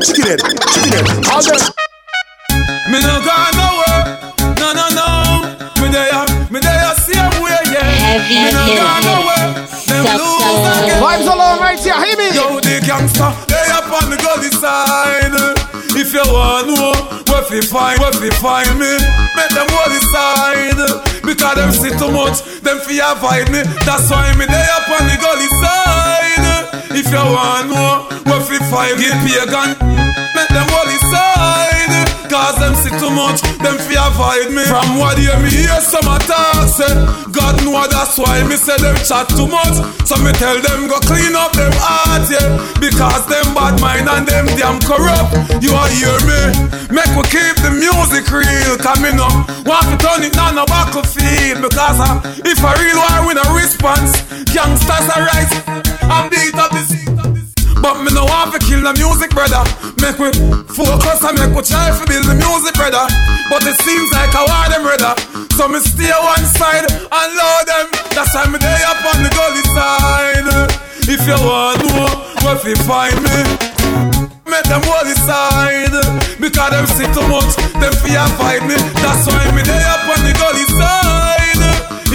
Chicken 0.04 0.24
head, 0.26 0.40
chicken 0.72 0.92
head, 0.92 1.06
all 1.32 1.42
them. 1.42 1.60
Me 2.90 2.98
no 3.00 3.20
go 3.24 3.36
nowhere, 3.56 4.00
no 4.60 4.68
no 4.72 4.86
no. 4.92 5.08
Me 5.80 5.88
there, 5.92 6.24
me 6.50 6.58
there 6.60 6.94
same 7.00 7.32
way 7.42 7.60
yeah. 7.72 7.84
Heavy 7.84 8.36
me 8.44 8.50
no 8.52 8.62
go 8.68 8.88
nowhere. 9.04 9.46
Them 9.88 10.04
lose 10.16 10.64
again. 10.84 11.00
Vibes 11.02 11.28
alone 11.28 11.58
right 11.60 11.78
here, 11.80 11.98
hear 12.04 12.16
me. 12.16 12.28
Yo, 12.34 12.60
the 12.60 12.80
gangster, 12.86 13.32
they 13.48 13.68
up 13.72 13.88
on 13.92 14.10
the 14.10 14.16
gully 14.20 14.50
side. 14.50 15.32
If 15.96 16.12
you 16.12 16.24
want 16.32 16.68
know 16.68 17.23
where 17.34 17.42
fi 17.50 17.60
find, 17.66 17.98
where 17.98 18.12
fi 18.12 18.30
find 18.38 18.78
me, 18.78 18.92
make 19.34 19.50
them 19.50 19.66
hold 19.74 19.90
the 19.90 20.00
side. 20.14 20.78
Because 21.26 21.54
them 21.58 21.72
see 21.72 21.90
too 21.98 22.10
much, 22.14 22.38
them 22.62 22.78
fi 22.86 23.02
avoid 23.02 23.50
me. 23.50 23.66
That's 23.82 24.08
why 24.10 24.30
me 24.38 24.46
they 24.46 24.66
up 24.78 24.86
on 24.94 25.02
the 25.10 25.16
gully 25.18 25.50
side. 25.58 26.94
If 26.94 27.10
you 27.10 27.24
want 27.34 27.70
know 27.70 28.06
where 28.30 28.40
fi 28.46 28.58
find, 28.70 28.98
get 29.02 29.18
pagan, 29.26 29.74
make 30.34 30.48
them 30.48 30.66
hold 30.70 30.86
the 30.86 30.98
side. 31.10 31.63
Cause 32.34 32.58
them 32.58 32.74
see 32.74 32.90
too 32.98 33.14
much, 33.14 33.46
them 33.62 33.78
fear 33.78 34.02
avoid 34.10 34.50
me. 34.50 34.66
From 34.66 34.98
what 34.98 35.14
you 35.22 35.30
me 35.38 35.54
hear 35.54 35.78
some 35.78 36.02
attack 36.02 36.66
say, 36.66 36.90
God 37.30 37.62
know 37.62 37.78
that's 37.86 38.18
why 38.18 38.42
me 38.42 38.58
say 38.58 38.74
them 38.82 38.98
chat 39.06 39.30
too 39.38 39.46
much. 39.46 39.78
So 40.02 40.18
me 40.18 40.34
tell 40.34 40.58
them 40.58 40.90
go 40.90 40.98
clean 41.06 41.38
up 41.38 41.54
them 41.54 41.70
heart, 41.78 42.26
yeah. 42.26 42.58
Because 42.82 43.22
them 43.30 43.54
bad 43.54 43.78
mind 43.78 44.10
and 44.10 44.26
them 44.26 44.50
damn 44.58 44.82
corrupt. 44.82 45.62
You 45.62 45.78
are 45.78 45.86
hear 45.94 46.18
me? 46.26 46.42
Make 46.90 47.14
we 47.14 47.22
keep 47.30 47.54
the 47.62 47.70
music 47.70 48.26
real. 48.26 48.82
Cause 48.82 48.98
me 48.98 49.14
no 49.14 49.30
want 49.62 49.86
to 49.94 49.96
turn 50.02 50.26
it 50.26 50.34
on 50.34 50.58
a 50.58 50.66
battlefield. 50.66 51.62
Because 51.62 52.02
uh, 52.02 52.18
if 52.42 52.58
I 52.66 52.74
real 52.82 52.98
war 52.98 53.30
win 53.30 53.38
a 53.38 53.46
response, 53.54 54.10
youngsters 54.50 55.06
arise 55.14 55.54
and 56.02 56.26
beat 56.34 56.58
up 56.58 56.74
this. 56.74 57.33
But 57.84 58.00
me 58.00 58.08
no 58.16 58.24
want 58.24 58.48
to 58.56 58.58
kill 58.64 58.80
the 58.80 58.96
music, 58.96 59.36
brother. 59.36 59.60
Make 60.00 60.16
we 60.16 60.32
focus 60.72 61.20
and 61.20 61.36
make 61.36 61.52
we 61.52 61.60
try 61.60 61.92
to 61.92 62.04
build 62.08 62.24
the 62.24 62.32
music, 62.32 62.72
brother. 62.80 63.04
But 63.52 63.60
it 63.68 63.76
seems 63.76 64.08
like 64.08 64.32
I 64.32 64.40
want 64.40 64.72
them, 64.72 64.88
brother. 64.88 65.12
So 65.52 65.68
me 65.68 65.84
stay 65.84 66.08
one 66.16 66.48
side 66.56 66.88
and 66.88 67.28
load 67.36 67.64
them. 67.68 67.86
That's 68.16 68.32
why 68.32 68.48
me 68.48 68.56
day 68.56 68.80
up 68.88 69.04
on 69.04 69.20
the 69.20 69.28
gully 69.36 69.60
side. 69.76 70.48
If 71.12 71.28
you 71.28 71.36
want 71.44 71.84
know 71.92 72.08
where 72.40 72.56
fi 72.56 72.72
find 72.88 73.20
me, 73.20 73.36
make 74.48 74.64
them 74.64 74.80
hold 74.88 75.04
the 75.04 75.12
side. 75.20 75.92
Because 76.40 76.72
them 76.72 76.88
see 76.88 77.04
too 77.12 77.28
much, 77.28 77.52
them 77.84 77.92
fear 78.00 78.24
fight 78.40 78.64
me. 78.64 78.80
That's 79.04 79.28
why 79.28 79.44
me 79.52 79.60
day 79.60 79.84
up 79.92 80.08
on 80.08 80.24
the 80.24 80.32
gully 80.40 80.64
side. 80.72 81.60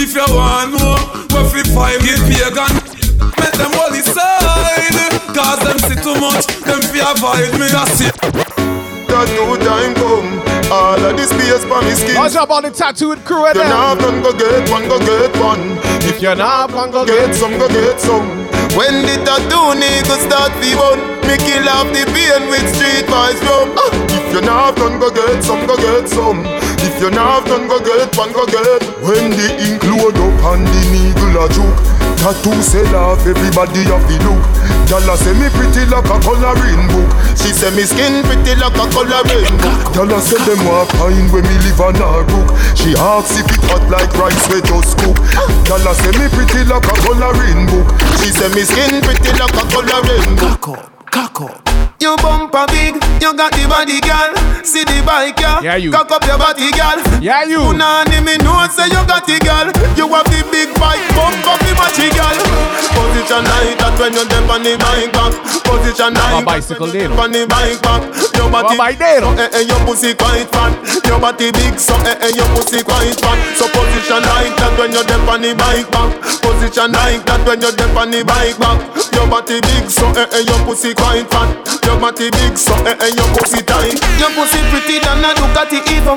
If 0.02 0.18
you 0.18 0.26
want 0.34 0.74
know 0.74 0.98
where 1.30 1.46
fi 1.46 1.62
find 1.70 2.02
me, 2.02 2.18
pagan. 2.26 2.99
Make 3.40 3.56
them 3.56 3.72
hold 3.74 3.92
the 3.96 4.02
side 4.04 5.16
Cause 5.34 5.60
them 5.64 5.78
see 5.88 5.98
too 5.98 6.16
much 6.20 6.46
Them 6.62 6.80
fear 6.92 7.08
avoid 7.08 7.52
me 7.58 7.66
That's 7.72 8.00
it. 8.04 8.14
That 9.10 9.26
new 9.34 9.58
time 9.58 9.92
come 9.98 10.38
All 10.70 11.02
of 11.02 11.16
this 11.18 11.30
space 11.34 11.64
for 11.66 11.82
me 11.82 11.92
skin. 11.98 12.14
Watch 12.14 12.36
up 12.38 12.50
on 12.50 12.62
the 12.62 12.70
tattooed 12.70 13.24
crew 13.26 13.46
and 13.46 13.56
You 13.58 13.66
not 13.66 13.98
have 13.98 14.00
none 14.00 14.22
go 14.22 14.30
get 14.30 14.70
one 14.70 14.86
go 14.86 14.98
get 15.02 15.34
one. 15.42 15.74
If 16.06 16.22
you're 16.22 16.38
not 16.38 16.70
one 16.70 16.90
go 16.94 17.04
get 17.04 17.34
some 17.34 17.58
go 17.58 17.66
get 17.66 17.98
some. 17.98 18.46
When 18.78 19.02
the 19.02 19.18
tattoo 19.26 19.74
nigga 19.74 20.16
start 20.30 20.54
fi 20.62 20.70
bun 20.78 21.02
Me 21.26 21.34
kill 21.42 21.66
off 21.66 21.90
the 21.90 22.06
pain 22.14 22.46
with 22.54 22.66
street 22.70 23.02
boys 23.10 23.34
from. 23.42 23.74
Ah. 23.74 23.90
If 24.14 24.30
you 24.30 24.40
not 24.46 24.62
have 24.62 24.78
none 24.78 25.00
go 25.02 25.10
get 25.10 25.42
some 25.42 25.66
go 25.66 25.74
get 25.74 26.06
some. 26.06 26.46
If 26.86 27.00
you're 27.02 27.10
not 27.10 27.42
have 27.42 27.46
none 27.50 27.66
go 27.66 27.82
get 27.82 28.14
one 28.14 28.30
go 28.30 28.46
get. 28.46 28.86
When 29.02 29.34
the 29.34 29.48
ink 29.58 29.82
load 29.90 30.14
up 30.14 30.54
and 30.54 30.62
the 30.70 30.82
needle 30.94 31.34
a 31.34 31.50
juke 31.50 32.09
Tattoo 32.20 32.52
sell 32.60 32.94
off, 32.96 33.24
everybody 33.24 33.80
have 33.88 34.04
the 34.04 34.20
look. 34.28 34.44
Gyal 34.84 35.08
say 35.16 35.32
me 35.40 35.48
pretty 35.56 35.88
like 35.88 36.04
a 36.04 36.20
coloring 36.20 36.84
book. 36.92 37.08
She 37.32 37.48
say 37.48 37.72
me 37.72 37.88
skin 37.88 38.20
pretty 38.28 38.60
like 38.60 38.76
a 38.76 38.84
coloring 38.92 39.56
book. 39.56 39.80
Gyal 39.96 40.20
say 40.20 40.36
them 40.44 40.60
want 40.68 40.92
fine 41.00 41.32
when 41.32 41.48
me 41.48 41.56
live 41.64 41.80
on 41.80 41.96
a 41.96 42.20
brook. 42.28 42.52
She 42.76 42.92
asks 42.92 43.40
if 43.40 43.48
it 43.48 43.64
hot 43.72 43.88
like 43.88 44.12
rice 44.20 44.44
we 44.52 44.60
just 44.68 45.00
cook. 45.00 45.16
Gyal 45.64 45.88
say 45.96 46.12
me 46.20 46.28
pretty 46.28 46.60
like 46.68 46.84
a 46.84 46.94
coloring 47.00 47.64
book. 47.72 47.88
She 48.20 48.28
say 48.28 48.52
me 48.52 48.68
skin 48.68 49.00
pretty 49.00 49.32
like 49.40 49.56
a 49.56 49.64
coloring 49.72 50.36
book. 50.36 50.60
Cock 50.60 50.68
up, 50.76 51.10
cock 51.10 51.40
up. 51.40 51.89
You 52.00 52.16
bumper 52.16 52.64
big, 52.72 52.96
you 53.20 53.36
got 53.36 53.52
the 53.52 53.68
body, 53.68 54.00
girl. 54.00 54.32
See 54.64 54.88
the 54.88 55.04
bike, 55.04 55.36
yeah. 55.36 55.60
Yeah, 55.60 55.76
you. 55.76 55.92
Cock 55.92 56.08
up 56.10 56.24
your 56.24 56.40
body, 56.40 56.72
girl. 56.72 56.96
Yeah, 57.20 57.44
you. 57.44 57.60
Punani 57.60 58.24
me 58.24 58.40
know 58.40 58.56
say 58.72 58.88
you 58.88 59.04
got 59.04 59.28
the 59.28 59.36
girl. 59.44 59.68
You 60.00 60.08
have 60.08 60.24
the 60.32 60.40
big 60.48 60.72
bike, 60.80 61.04
bump 61.12 61.44
up 61.44 61.60
the 61.60 61.76
matchy, 61.76 62.08
girl. 62.16 62.40
Position 62.96 63.44
like 63.44 63.76
that 63.84 63.92
when 64.00 64.16
you're 64.16 64.24
deep 64.32 64.48
on 64.48 64.64
the 64.64 64.80
bike 64.80 65.12
back. 65.12 65.32
Position 65.60 66.16
like 66.16 66.44
bicycle 66.48 66.88
did. 66.88 67.12
on 67.12 67.36
the 67.36 67.44
bike 67.44 67.76
back. 67.84 68.00
Your 68.32 68.48
body, 68.48 68.80
so, 68.80 69.36
eh, 69.36 69.60
eh, 69.60 69.68
your 69.68 69.80
pussy 69.84 70.16
quite 70.16 70.48
fat. 70.48 70.72
Your 71.04 71.20
body 71.20 71.52
big, 71.52 71.76
so 71.76 71.92
eh, 72.08 72.16
eh, 72.24 72.32
your 72.32 72.48
pussy 72.56 72.80
quite 72.80 73.12
fat. 73.20 73.36
So 73.60 73.68
position 73.68 74.24
like 74.24 74.56
that 74.56 74.72
when 74.80 74.96
you're 74.96 75.04
deep 75.04 75.28
on 75.28 75.44
the 75.44 75.52
bike 75.52 75.84
back. 75.92 76.16
Position 76.40 76.96
like 76.96 77.28
that 77.28 77.44
when 77.44 77.60
you're 77.60 77.76
deep 77.76 77.92
on 77.92 78.08
the 78.08 78.24
bike 78.24 78.56
back. 78.56 78.80
Your 79.12 79.28
body 79.28 79.60
big, 79.60 79.84
so 79.92 80.08
eh, 80.16 80.24
eh, 80.32 80.48
your 80.48 80.56
pussy 80.64 80.96
quite 80.96 81.28
fat. 81.28 81.52
Your 81.90 81.98
body 81.98 82.30
big, 82.30 82.56
so 82.56 82.70
eh, 82.86 82.94
eh, 83.02 83.10
your 83.18 83.26
pussy 83.34 83.62
tight. 83.66 83.98
Your 84.22 84.30
pussy 84.30 84.62
pretty 84.70 85.02
than 85.02 85.26
a 85.26 85.34
Ducati 85.34 85.82
Evo. 85.90 86.14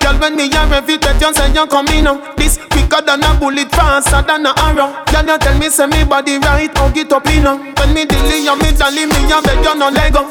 Girl, 0.00 0.16
when 0.18 0.34
me 0.34 0.48
a 0.48 0.64
rev 0.66 0.88
it, 0.88 1.04
you 1.04 1.34
say 1.34 1.52
you 1.52 1.66
coming 1.66 2.04
now. 2.04 2.16
This 2.36 2.56
quicker 2.56 3.02
than 3.04 3.22
a 3.22 3.34
bullet, 3.38 3.70
faster 3.70 4.22
than 4.22 4.46
a 4.46 4.54
arrow. 4.56 4.96
Girl, 5.12 5.26
you 5.28 5.38
tell 5.38 5.58
me 5.58 5.68
say 5.68 5.86
me 5.86 6.04
body 6.04 6.38
right, 6.38 6.72
hug 6.76 6.96
it 6.96 7.12
up 7.12 7.26
in. 7.28 7.44
When 7.44 7.92
me 7.92 8.06
dilly, 8.06 8.44
you 8.48 8.56
me 8.56 8.72
dolly, 8.72 9.04
me 9.04 9.20
a 9.28 9.42
beg 9.44 9.62
you 9.62 9.74
no 9.76 9.90
lego. 9.90 10.24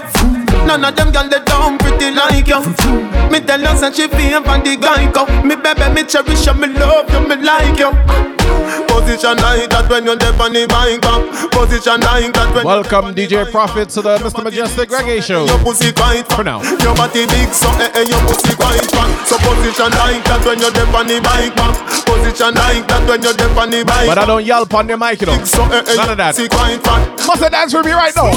None 0.65 0.83
of 0.83 0.95
them 0.95 1.11
girl 1.11 1.29
they 1.29 1.39
down 1.45 1.77
pretty 1.77 2.09
like 2.11 2.47
you. 2.47 2.59
Me 3.29 3.39
tell 3.41 3.61
you 3.61 3.77
say 3.77 3.93
she 3.93 4.07
feel 4.09 4.41
for 4.41 4.57
the 4.57 4.75
guy 4.75 5.05
go. 5.11 5.25
Me 5.43 5.55
baby, 5.55 5.85
me 5.93 6.03
cherish 6.03 6.47
you, 6.47 6.53
me 6.55 6.67
love 6.67 7.05
you, 7.13 7.21
me 7.29 7.35
like 7.37 7.77
you. 7.77 8.38
Position 8.89 9.37
like 9.41 9.69
that 9.69 9.87
when 9.89 10.05
you're 10.05 10.15
deaf 10.15 10.39
on 10.39 10.53
the 10.53 10.67
bike 10.67 11.01
Position 11.51 11.99
like 12.01 12.31
that 12.33 12.49
when 12.53 12.63
Welcome 12.65 13.15
DJ 13.15 13.49
Prophet 13.51 13.89
to 13.95 14.01
the 14.01 14.17
Mr. 14.19 14.43
Mejustik 14.43 14.89
Reggae 14.89 15.21
Show. 15.23 15.45
Your 15.45 15.59
pussy 15.59 15.91
quite 15.91 16.27
For 16.31 16.43
now. 16.43 16.61
Your 16.83 16.95
body 16.95 17.25
big 17.27 17.49
so 17.53 17.69
eh 17.81 17.89
eh 17.95 18.05
your 18.07 18.21
pussy 18.27 18.53
quite 18.55 18.85
fat 18.91 19.09
So 19.25 19.37
position 19.41 19.91
like 19.97 20.21
that 20.29 20.41
when 20.45 20.59
you're 20.59 20.71
deaf 20.71 20.93
on 20.93 21.07
the 21.07 21.17
bike 21.21 21.55
Position 22.05 22.53
like 22.55 22.85
that 22.87 23.03
when 23.07 23.21
you're 23.23 23.33
deaf 23.33 23.57
on 23.57 23.69
the 23.71 23.83
bike 23.85 24.07
But 24.07 24.17
I 24.19 24.25
don't 24.25 24.45
yell 24.45 24.63
upon 24.63 24.87
the 24.87 24.97
mic, 24.97 25.21
you 25.21 25.27
know. 25.27 25.37
So 25.43 25.63
eh 25.71 25.83
eh 25.87 25.95
None 25.95 26.09
of 26.13 26.17
that. 26.17 26.35
pussy 26.35 26.47
quite 26.49 26.81
fat 26.83 27.01
Must 27.25 27.41
have 27.41 27.51
dance 27.51 27.73
with 27.73 27.85
me 27.85 27.93
right 27.93 28.13
now. 28.15 28.29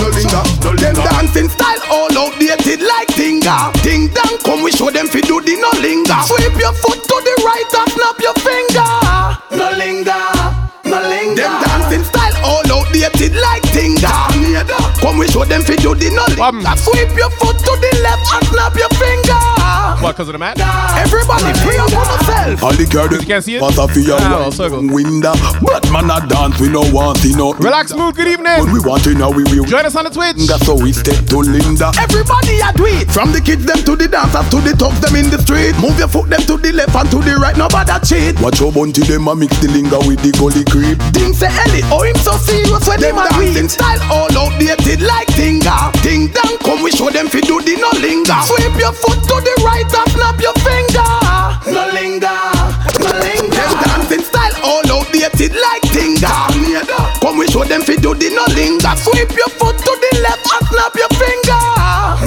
Them 0.73 0.95
dancing 0.97 1.49
style 1.49 1.81
all 1.91 2.11
outdated 2.17 2.81
like 2.83 3.09
Tinga. 3.13 3.71
Ding 3.83 4.09
dong, 4.15 4.39
come 4.45 4.63
we 4.63 4.71
show 4.73 4.91
them 4.91 5.07
fi 5.07 5.21
do 5.21 5.41
the 5.41 5.55
no 5.61 5.71
linger. 5.81 6.17
Sweep 6.27 6.57
your 6.59 6.73
foot 6.75 7.01
to 7.03 7.17
the 7.23 7.35
right 7.45 7.71
and 7.77 7.89
snap 7.93 8.19
your 8.21 8.37
finger. 8.43 8.91
No 9.53 9.69
linger, 9.77 9.92
no 10.01 11.01
linger. 11.09 11.43
Them 11.43 11.63
dancing 11.63 12.05
style 12.05 12.33
all 12.45 12.65
outdated 12.73 13.37
like 13.37 13.63
Tinga. 13.73 14.09
Come 15.01 15.19
we 15.19 15.29
show 15.29 15.45
them 15.45 15.63
fi 15.63 15.77
do 15.77 15.95
the 15.95 16.09
no 16.17 16.25
linger. 16.33 16.77
Sweep 16.81 17.13
your 17.17 17.31
foot 17.37 17.59
to 17.61 17.73
the 17.77 17.91
left 18.03 18.25
and 18.33 18.45
snap 18.49 18.75
your 18.77 18.89
finger. 18.97 19.41
What, 20.01 20.17
because 20.19 20.29
of 20.29 20.33
the 20.33 20.39
mat? 20.39 20.59
Everybody 20.99 21.53
free 21.63 21.79
up 21.79 21.93
on 21.95 22.07
yourself. 22.19 22.63
All 22.65 22.73
the 22.75 22.87
girls 22.91 23.13
You 23.13 23.27
can't 23.27 23.45
see 23.45 23.55
it? 23.57 23.63
What 23.63 23.79
a 23.79 23.87
fear 23.87 24.17
Ah, 24.19 24.51
well, 24.51 24.51
circle. 24.53 24.83
window. 24.83 25.33
But 25.63 25.87
man 25.95 26.11
a 26.11 26.19
dance, 26.27 26.59
we 26.59 26.69
no 26.69 26.83
want 26.91 27.23
it 27.25 27.37
no. 27.39 27.53
Relax 27.55 27.95
mood, 27.95 28.17
good 28.17 28.27
evening. 28.27 28.67
When 28.67 28.73
we 28.73 28.81
want 28.83 29.07
it 29.07 29.15
now, 29.17 29.31
we 29.31 29.45
will. 29.45 29.63
Join 29.65 29.87
us 29.87 29.95
on 29.95 30.05
the 30.05 30.11
Twitch. 30.11 30.43
That's 30.51 30.67
how 30.67 30.75
we 30.75 30.93
step 30.93 31.23
to 31.31 31.39
Linda. 31.39 31.93
Everybody 32.03 32.59
a 32.59 32.73
do 32.75 32.87
it. 32.91 33.07
From 33.15 33.31
the 33.31 33.41
kids 33.41 33.65
them 33.65 33.79
to 33.87 33.95
the 33.95 34.09
dancers 34.11 34.49
to 34.51 34.59
the 34.59 34.75
thugs 34.75 34.99
them 35.01 35.15
in 35.15 35.31
the 35.31 35.39
street. 35.39 35.79
Move 35.79 35.95
your 35.99 36.09
foot 36.11 36.27
them 36.29 36.43
to 36.51 36.59
the 36.59 36.73
left 36.75 36.95
and 36.99 37.09
to 37.15 37.19
the 37.23 37.39
right. 37.39 37.55
Nobody 37.57 37.95
cheat. 38.03 38.35
Watch 38.43 38.59
your 38.59 38.73
bunty 38.75 39.03
them 39.07 39.29
a 39.31 39.35
mix 39.39 39.55
the 39.63 39.69
linga 39.83 39.99
with 40.07 40.23
the 40.23 40.31
gully 40.39 40.65
creep. 40.71 40.99
Ding 41.13 41.35
say 41.35 41.51
Ellie, 41.51 41.83
oh 41.91 42.03
him 42.03 42.17
so 42.23 42.33
serious 42.39 42.87
when 42.87 43.01
them 43.01 43.19
a 43.19 43.27
dancing 43.29 43.69
style 43.69 43.99
all 44.11 44.31
outdated 44.31 45.03
like 45.03 45.27
Tinga. 45.35 45.91
Ding 46.03 46.29
dong, 46.31 46.59
come 46.63 46.83
we 46.83 46.91
show 46.91 47.11
them 47.11 47.29
fi 47.29 47.41
do 47.41 47.59
the 47.61 47.75
no 47.83 47.91
linger. 47.99 48.39
Sweep 48.47 48.75
your 48.79 48.95
foot 48.95 49.19
to 49.27 49.37
the 49.43 49.55
right 49.67 49.87
and 49.87 50.09
snap 50.15 50.39
your 50.39 50.55
finger. 50.63 51.11
No 51.67 51.83
linger, 51.91 52.39
no 53.03 53.11
linger. 53.11 53.51
Them 53.51 53.75
dancing 53.83 54.25
style 54.25 54.55
all 54.63 54.87
outdated 54.87 55.55
like 55.59 55.83
Tinga. 55.91 56.31
Come 57.21 57.39
we 57.39 57.47
show 57.49 57.65
them 57.65 57.83
fi 57.83 57.97
do 57.97 58.15
the 58.15 58.31
no 58.31 58.47
linger. 58.55 58.95
Sweep 59.03 59.35
your 59.35 59.51
foot 59.59 59.77
to 59.79 59.93
the 59.99 60.11
left 60.23 60.47
and 60.47 60.63
snap 60.71 60.95
your 60.95 61.13
finger. 61.19 61.63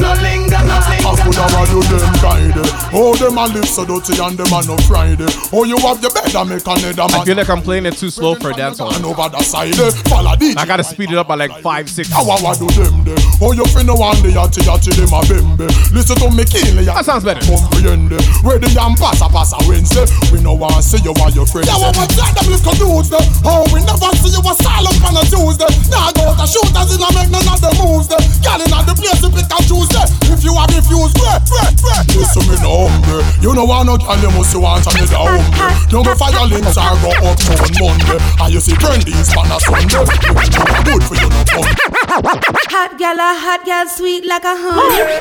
No 0.04 0.12
linger, 0.20 0.60
no 0.68 0.80
linger. 0.92 0.95
I 1.06 1.14
could 1.22 1.38
have 1.38 1.70
do 1.70 1.82
them 1.86 2.14
guide 2.18 2.58
Oh, 2.90 3.14
them 3.14 3.38
a 3.38 3.46
live 3.46 3.70
so 3.70 3.86
dirty 3.86 4.18
and 4.18 4.34
them 4.34 4.50
a 4.50 4.60
no 4.66 4.74
Friday 4.90 5.30
Oh, 5.54 5.62
you 5.62 5.78
have 5.86 6.02
your 6.02 6.10
bed 6.10 6.34
and 6.34 6.50
make 6.50 6.66
another 6.66 7.06
I 7.06 7.22
feel 7.24 7.38
like 7.38 7.50
I'm 7.50 7.62
playing 7.62 7.86
it 7.86 7.98
too 7.98 8.10
slow 8.10 8.34
for 8.34 8.50
a 8.50 8.54
dance. 8.54 8.80
And 8.80 9.06
over 9.06 9.30
the 9.30 9.42
side 9.46 9.78
eh, 9.78 9.92
Follow 10.10 10.34
DJ 10.34 10.58
I 10.58 10.66
gotta 10.66 10.84
speed 10.84 11.12
it 11.12 11.18
up 11.18 11.28
by 11.28 11.36
like 11.36 11.62
five, 11.62 11.90
six. 11.90 12.10
How 12.10 12.26
I 12.26 12.54
do 12.58 12.66
them 12.74 13.06
there 13.06 13.18
Oh, 13.38 13.54
you 13.54 13.64
finna 13.70 13.94
one 13.94 14.18
the 14.26 14.34
yachty 14.34 14.66
yachty 14.66 14.98
them 14.98 15.14
a 15.14 15.22
bembe 15.30 15.68
Listen 15.94 16.18
to 16.26 16.32
me 16.34 16.42
keenly 16.46 16.86
That 16.90 17.06
sounds 17.06 17.22
better 17.22 17.44
Comprehend 17.46 18.10
Where 18.42 18.58
the 18.58 18.70
yam 18.74 18.98
pass 18.98 19.22
a 19.22 19.30
pass 19.30 19.54
a 19.54 19.62
Wednesday 19.70 20.10
We 20.34 20.42
no 20.42 20.58
want 20.58 20.82
see 20.82 20.98
you 21.06 21.14
and 21.14 21.34
your 21.38 21.46
friends 21.46 21.70
Yeah, 21.70 21.78
we 21.94 22.06
try 22.18 22.34
them 22.34 22.50
little 22.50 22.76
dudes 22.82 23.14
there 23.14 23.26
Oh, 23.46 23.62
we 23.70 23.86
never 23.86 24.10
see 24.18 24.34
you 24.34 24.42
a 24.42 24.54
silent 24.58 24.98
on 25.06 25.22
a 25.22 25.24
Tuesday 25.30 25.70
Now 25.94 26.10
go 26.18 26.34
to 26.34 26.46
shooters 26.50 26.98
in 26.98 27.02
a 27.06 27.10
make 27.14 27.30
none 27.30 27.46
of 27.46 27.62
the 27.62 27.72
moves 27.78 28.10
there 28.10 28.22
Girl 28.42 28.58
in 28.58 28.74
the 28.74 28.94
place 28.98 29.22
you 29.22 29.30
pick 29.30 29.46
choose 29.70 29.90
there 29.94 30.08
If 30.34 30.42
you 30.42 30.54
have 30.56 30.72
refused, 30.96 31.16
pray, 31.16 31.40
pray, 31.48 31.70
pray 31.78 32.02
Listen 32.16 32.44
me 32.48 32.56
no 32.62 32.88
hungry 32.88 33.24
You 33.42 33.54
know 33.54 33.66
want 33.66 33.88
no 33.88 33.98
girl 33.98 34.18
you 34.18 34.32
must 34.32 34.56
want 34.56 34.86
me 34.96 35.04
the 35.06 35.18
hungry 35.20 35.90
Don't 35.90 36.06
go 36.06 36.16
fire 36.16 36.48
links 36.48 36.78
or 36.78 36.96
go 37.04 37.12
up 37.28 37.40
on 37.52 37.72
Monday. 37.80 38.20
And 38.40 38.54
you 38.54 38.60
see 38.60 38.74
trendies 38.74 39.36
on 39.36 39.52
a 39.52 39.60
Sunday. 39.60 40.00
You 40.00 40.64
good 40.84 41.04
for 41.04 41.16
you 41.16 41.30
no 41.30 41.42
fun 41.52 41.95
Hot 42.18 42.98
gal, 42.98 43.20
a 43.20 43.36
hot 43.36 43.66
gal, 43.66 43.90
sweet 43.90 44.26
like 44.26 44.46
a 44.46 44.56
honey. 44.56 45.20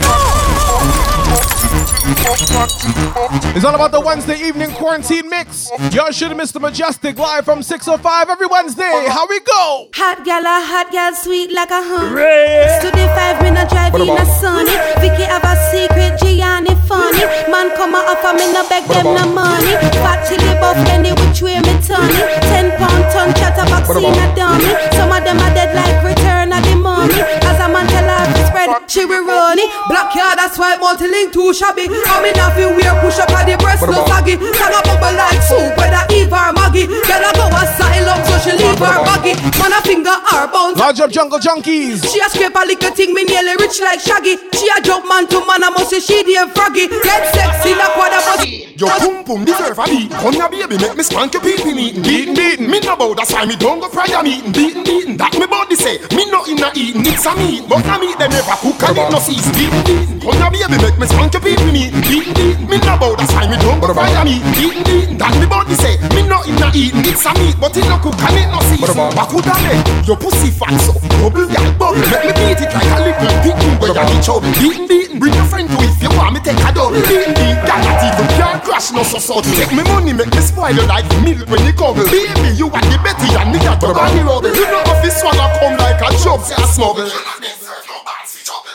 It's 3.57 3.65
all 3.65 3.75
about 3.75 3.91
the 3.91 4.01
Wednesday 4.01 4.39
evening 4.39 4.71
quarantine 4.71 5.29
mix. 5.29 5.71
Y'all 5.91 6.13
should 6.13 6.29
have 6.29 6.37
missed 6.37 6.55
the 6.55 6.61
Mejustik 6.61 7.19
live 7.19 7.45
from 7.45 7.65
605 7.65 8.31
every 8.31 8.47
Wednesday. 8.47 9.07
How 9.09 9.27
we 9.27 9.41
go? 9.41 9.89
Hot 9.95 10.25
gal, 10.25 10.47
a 10.47 10.63
hot 10.63 10.93
gal, 10.93 11.15
sweet 11.17 11.51
like 11.53 11.71
a 11.71 11.83
honey. 11.83 12.15
To 12.15 12.91
the 12.95 13.11
five 13.19 13.43
minute 13.43 13.69
drive 13.71 13.95
in 13.95 14.15
a 14.15 14.27
sunny. 14.39 14.71
Vicky 15.03 15.27
have 15.27 15.43
a 15.43 15.57
secret, 15.75 16.15
Gianni 16.23 16.79
funny. 16.87 17.27
Man 17.51 17.75
come 17.75 17.99
a 17.99 18.07
offer 18.07 18.39
me 18.39 18.47
no 18.55 18.63
beg 18.71 18.87
them 18.87 19.19
no 19.19 19.27
money. 19.35 19.75
Fat 19.99 20.23
chili 20.31 20.55
buff, 20.63 20.79
Benny 20.87 21.11
which 21.11 21.43
way 21.43 21.59
me 21.59 21.75
turny. 21.83 22.23
Ten 22.47 22.71
pound 22.79 23.03
ton 23.11 23.35
chatter 23.35 23.67
vaccine 23.67 24.15
a 24.15 24.27
dummy. 24.39 24.71
Some 24.95 25.11
of 25.11 25.25
them 25.27 25.43
are 25.43 25.55
dead 25.59 25.75
like 25.75 25.99
return 26.07 26.53
of 26.53 26.63
the 26.63 26.77
money. 26.85 27.15
As 27.49 27.61
a 27.61 27.69
man 27.73 27.87
tell 27.89 28.09
her 28.09 28.44
to 28.67 28.77
she 28.89 29.05
will 29.05 29.25
run 29.25 29.59
it. 29.59 29.69
Black 29.89 30.13
card, 30.13 30.39
that's 30.39 30.59
why 30.59 30.77
multi-link 30.77 31.33
too 31.33 31.53
shabby. 31.53 31.85
In 31.85 32.39
a 32.41 32.47
few 32.57 32.71
wear 32.73 32.95
push 33.01 33.19
up 33.19 33.31
at 33.31 33.45
the 33.45 33.57
breast 33.61 33.83
no 33.85 34.05
saggy. 34.07 34.39
Sang 34.57 34.73
a 34.73 34.81
bubble 34.83 35.15
like 35.17 35.43
soup, 35.45 35.77
whether 35.77 36.05
Eve 36.15 36.33
or 36.33 36.53
Maggie. 36.57 36.87
Girl 36.87 37.25
a 37.25 37.31
go 37.37 37.47
asylum, 37.53 38.21
so 38.25 38.35
she 38.41 38.53
leave 38.57 38.81
her 38.81 38.99
baggy. 39.05 39.37
Man 39.61 39.73
a 39.73 39.81
finger 39.83 40.15
her 40.15 40.47
bones. 40.49 40.79
Large 40.79 41.01
up 41.01 41.11
jungle 41.11 41.39
junkies. 41.39 42.05
She 42.09 42.21
a 42.21 42.29
scrape 42.31 42.55
a 42.55 42.63
little 42.65 42.91
thing, 42.93 43.13
me 43.13 43.25
nearly 43.25 43.57
rich 43.61 43.81
like 43.81 44.01
Shaggy. 44.01 44.37
She 44.57 44.67
a 44.73 44.81
jump 44.81 45.07
man 45.09 45.27
to 45.29 45.39
man, 45.45 45.63
I 45.63 45.71
must 45.71 45.91
say 45.91 46.01
she 46.01 46.23
damn 46.25 46.51
froggy. 46.51 46.89
Get 46.89 47.35
sexy, 47.35 47.75
like 47.75 47.97
what 47.97 48.13
a 48.13 48.21
bus. 48.25 48.43
Your 48.75 48.91
pum 48.91 49.25
pum 49.25 49.45
deserve 49.45 49.79
a 49.79 49.85
beat. 49.85 50.11
Come 50.11 50.35
here, 50.35 50.49
baby, 50.49 50.79
make 50.79 50.97
me 50.97 51.03
spank 51.03 51.33
your 51.35 51.43
pee 51.43 51.57
pee 51.57 51.75
meeting. 51.75 52.03
Beatin', 52.03 52.35
beatin'. 52.35 52.71
Me 52.71 52.81
no 52.81 52.97
bow, 52.97 53.15
that's 53.15 53.33
why 53.33 53.45
me 53.45 53.57
don't 53.57 53.79
go 53.81 53.89
prayer 53.89 54.23
meeting. 54.23 54.53
Beatin', 54.53 54.83
beatin'. 54.83 55.17
That 55.17 55.35
me 55.39 55.47
body 55.47 55.77
say. 55.77 55.99
Me 56.15 56.27
no 56.31 56.43
inna 56.47 56.71
eating, 56.75 57.07
it's 57.07 57.27
a 57.27 57.35
meat. 57.37 57.63
But 57.69 57.87
a 57.87 57.99
meat 58.03 58.19
them 58.19 58.31
never 58.31 58.54
cook 58.61 58.83
and 58.89 58.99
it 58.99 59.09
no 59.11 59.19
season. 59.19 59.53
Beatin', 59.55 59.85
beatin'. 59.85 60.21
Come 60.21 60.55
here, 60.55 60.69
baby, 60.69 60.83
make 60.83 60.99
me 60.99 61.07
spank 61.07 61.33
your 61.33 61.43
pee 61.43 61.57
meeting. 61.71 62.01
Beatin', 62.03 62.35
beatin'. 62.35 62.69
Me 62.69 62.77
no 62.83 62.95
bow, 62.99 63.15
that's 63.17 63.33
why 63.33 63.47
me 63.49 63.57
don't 63.59 63.81
prayer 63.81 64.25
meeting. 64.25 64.45
Beatin', 64.55 64.85
beatin'. 64.85 65.19
That 65.19 65.33
me 65.41 65.47
body 65.47 65.75
say. 65.75 65.97
Me 66.15 66.23
no 66.27 66.43
inna 66.45 66.69
eating, 66.75 67.05
it's 67.07 67.25
a 67.27 67.33
meat. 67.39 67.57
But 67.61 67.77
it 67.77 67.87
no 67.89 67.97
cook 67.99 68.19
and 68.21 68.39
it 68.39 68.49
no 68.51 68.61
season. 68.69 69.11
Bakuda 69.15 69.55
me, 69.65 69.75
your 70.07 70.17
pussy 70.17 70.51
fat 70.51 70.75
so. 70.81 70.95
Bubble, 71.23 71.49
yeah, 71.51 71.65
bubble. 71.79 72.01
Make 72.11 72.27
me 72.29 72.33
beat 72.35 72.61
it 72.63 72.71
like 72.75 72.91
a 72.91 72.99
little 73.03 73.35
pigeon 73.43 73.75
where 73.81 73.95
you 73.95 74.05
get 74.09 74.21
trouble. 74.25 74.51
Beatin', 74.59 74.87
beatin'. 74.87 75.19
Bring 75.19 75.35
your 75.35 75.47
friend 75.47 75.69
to 75.71 75.77
if 75.85 76.03
you 76.03 76.11
want 76.19 76.35
me 76.35 76.41
take 76.41 76.59
a 76.59 76.71
double. 76.75 76.99
Beatin', 76.99 77.35
beatin'. 77.35 77.65
That 77.65 77.81
not 77.85 78.03
even 78.03 78.29
can't 78.37 78.61
crash 78.63 78.93
no 78.93 79.03
so 79.03 79.19
so. 79.19 79.41
Take 79.41 79.73
me 79.73 79.83
money, 79.89 80.13
make 80.13 80.31
me 80.31 80.43
spoil 80.43 80.75
you 80.75 80.85
like 80.87 81.07
milk 81.23 81.49
when 81.49 81.65
you 81.65 81.73
gobble. 81.73 82.05
Baby, 82.05 82.57
you 82.59 82.69
are 82.69 82.85
the 82.91 82.99
Betty 83.05 83.29
and 83.37 83.53
me 83.53 83.59
at 83.67 83.81
the 83.81 83.89
body 83.93 84.21
rubble. 84.21 84.53
You 84.53 84.67
know 84.69 84.83
if 84.85 85.03
this 85.03 85.21
swallow 85.21 85.49
come 85.61 85.77
like 85.79 86.01
a 86.01 86.11
job, 86.23 86.41
say 86.43 86.57
a 86.59 86.67
smuggle. 86.67 87.09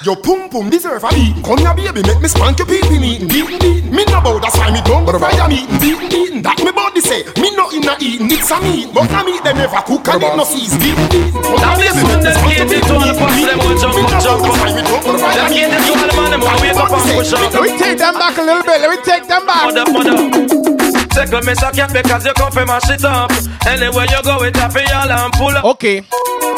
Your 0.06 0.16
pum 0.16 0.48
pum 0.48 0.70
deserve 0.70 1.04
a 1.04 1.10
beat. 1.10 1.44
Come 1.44 1.60
here, 1.60 1.76
baby, 1.76 2.08
make 2.08 2.22
me 2.24 2.30
spank 2.30 2.58
your 2.58 2.68
pee 2.68 2.80
pee 2.88 3.00
meeting. 3.00 3.28
Beatin', 3.28 3.60
beatin'. 3.60 3.92
Me 3.92 4.08
no 4.08 4.24
bow, 4.24 4.40
that's 4.40 4.56
why 4.56 4.72
me 4.72 4.80
don't 4.88 5.04
go 5.04 5.20
fire 5.20 5.44
meeting. 5.52 5.68
Beatin', 5.76 6.08
beatin'. 6.08 6.42
That 6.42 6.56
me 6.64 6.72
body 6.72 7.04
say. 7.04 7.28
Me 7.36 7.52
no 7.52 7.68
inna 7.76 8.00
eating, 8.00 8.32
it's 8.32 8.48
a 8.48 8.64
meat. 8.64 8.88
But 8.96 9.12
a 9.12 9.28
meat 9.28 9.44
they 9.44 9.52
never 9.52 9.84
cook 9.84 10.08
and 10.08 10.24
it 10.24 10.36
no 10.40 10.48
season. 10.48 10.80
Beatin', 10.80 11.04
beatin'. 11.12 11.44
Come 11.44 11.60
Now 11.60 11.76
here, 11.76 11.92
this 11.92 12.00
baby, 12.00 12.16
one 12.16 12.32
make 12.32 12.32
me 12.32 12.32
them 12.32 12.40
spank 12.40 12.56
your 12.56 12.64
cater 12.64 12.68
pee 12.72 12.80
to 12.80 12.94
all 12.96 13.04
pee 13.04 13.12
the 13.12 13.16
pussy, 13.20 13.44
them 13.44 13.60
will 13.60 13.76
jump 13.76 14.00
up, 14.00 14.24
jump 14.24 14.40
up. 14.40 14.56
Them 14.56 15.52
cater 15.52 15.80
to 15.84 15.92
all 15.92 16.08
the 16.08 16.16
man, 16.16 16.30
them 16.32 16.42
will 16.48 16.60
wake 16.64 16.80
up 16.80 16.96
and 16.96 17.04
push 17.12 17.34
up. 17.36 17.52
Let 17.52 17.60
me 17.60 17.72
take 17.76 18.00
them 18.00 18.16
back 18.16 18.36
a 18.40 18.44
little 18.48 18.64
bit. 18.64 18.80
Let 18.80 18.90
me 18.96 19.00
take 19.04 19.26
them 19.28 19.44
back. 19.44 19.68
Mother, 19.68 19.84
mother. 19.92 20.16
Tickle 21.12 21.44
me 21.44 21.54
suck 21.60 21.76
your 21.76 21.92
because 21.92 22.24
you 22.24 22.32
come 22.40 22.56
from 22.56 22.72
my 22.72 22.80
shit 22.88 23.04
up. 23.04 23.36
Anywhere 23.68 24.08
you 24.08 24.22
go, 24.24 24.48
it 24.48 24.56
happy 24.56 24.88
all 24.96 25.12
and 25.12 25.34
pull 25.36 25.52
up. 25.52 25.68
Okay. 25.76 26.08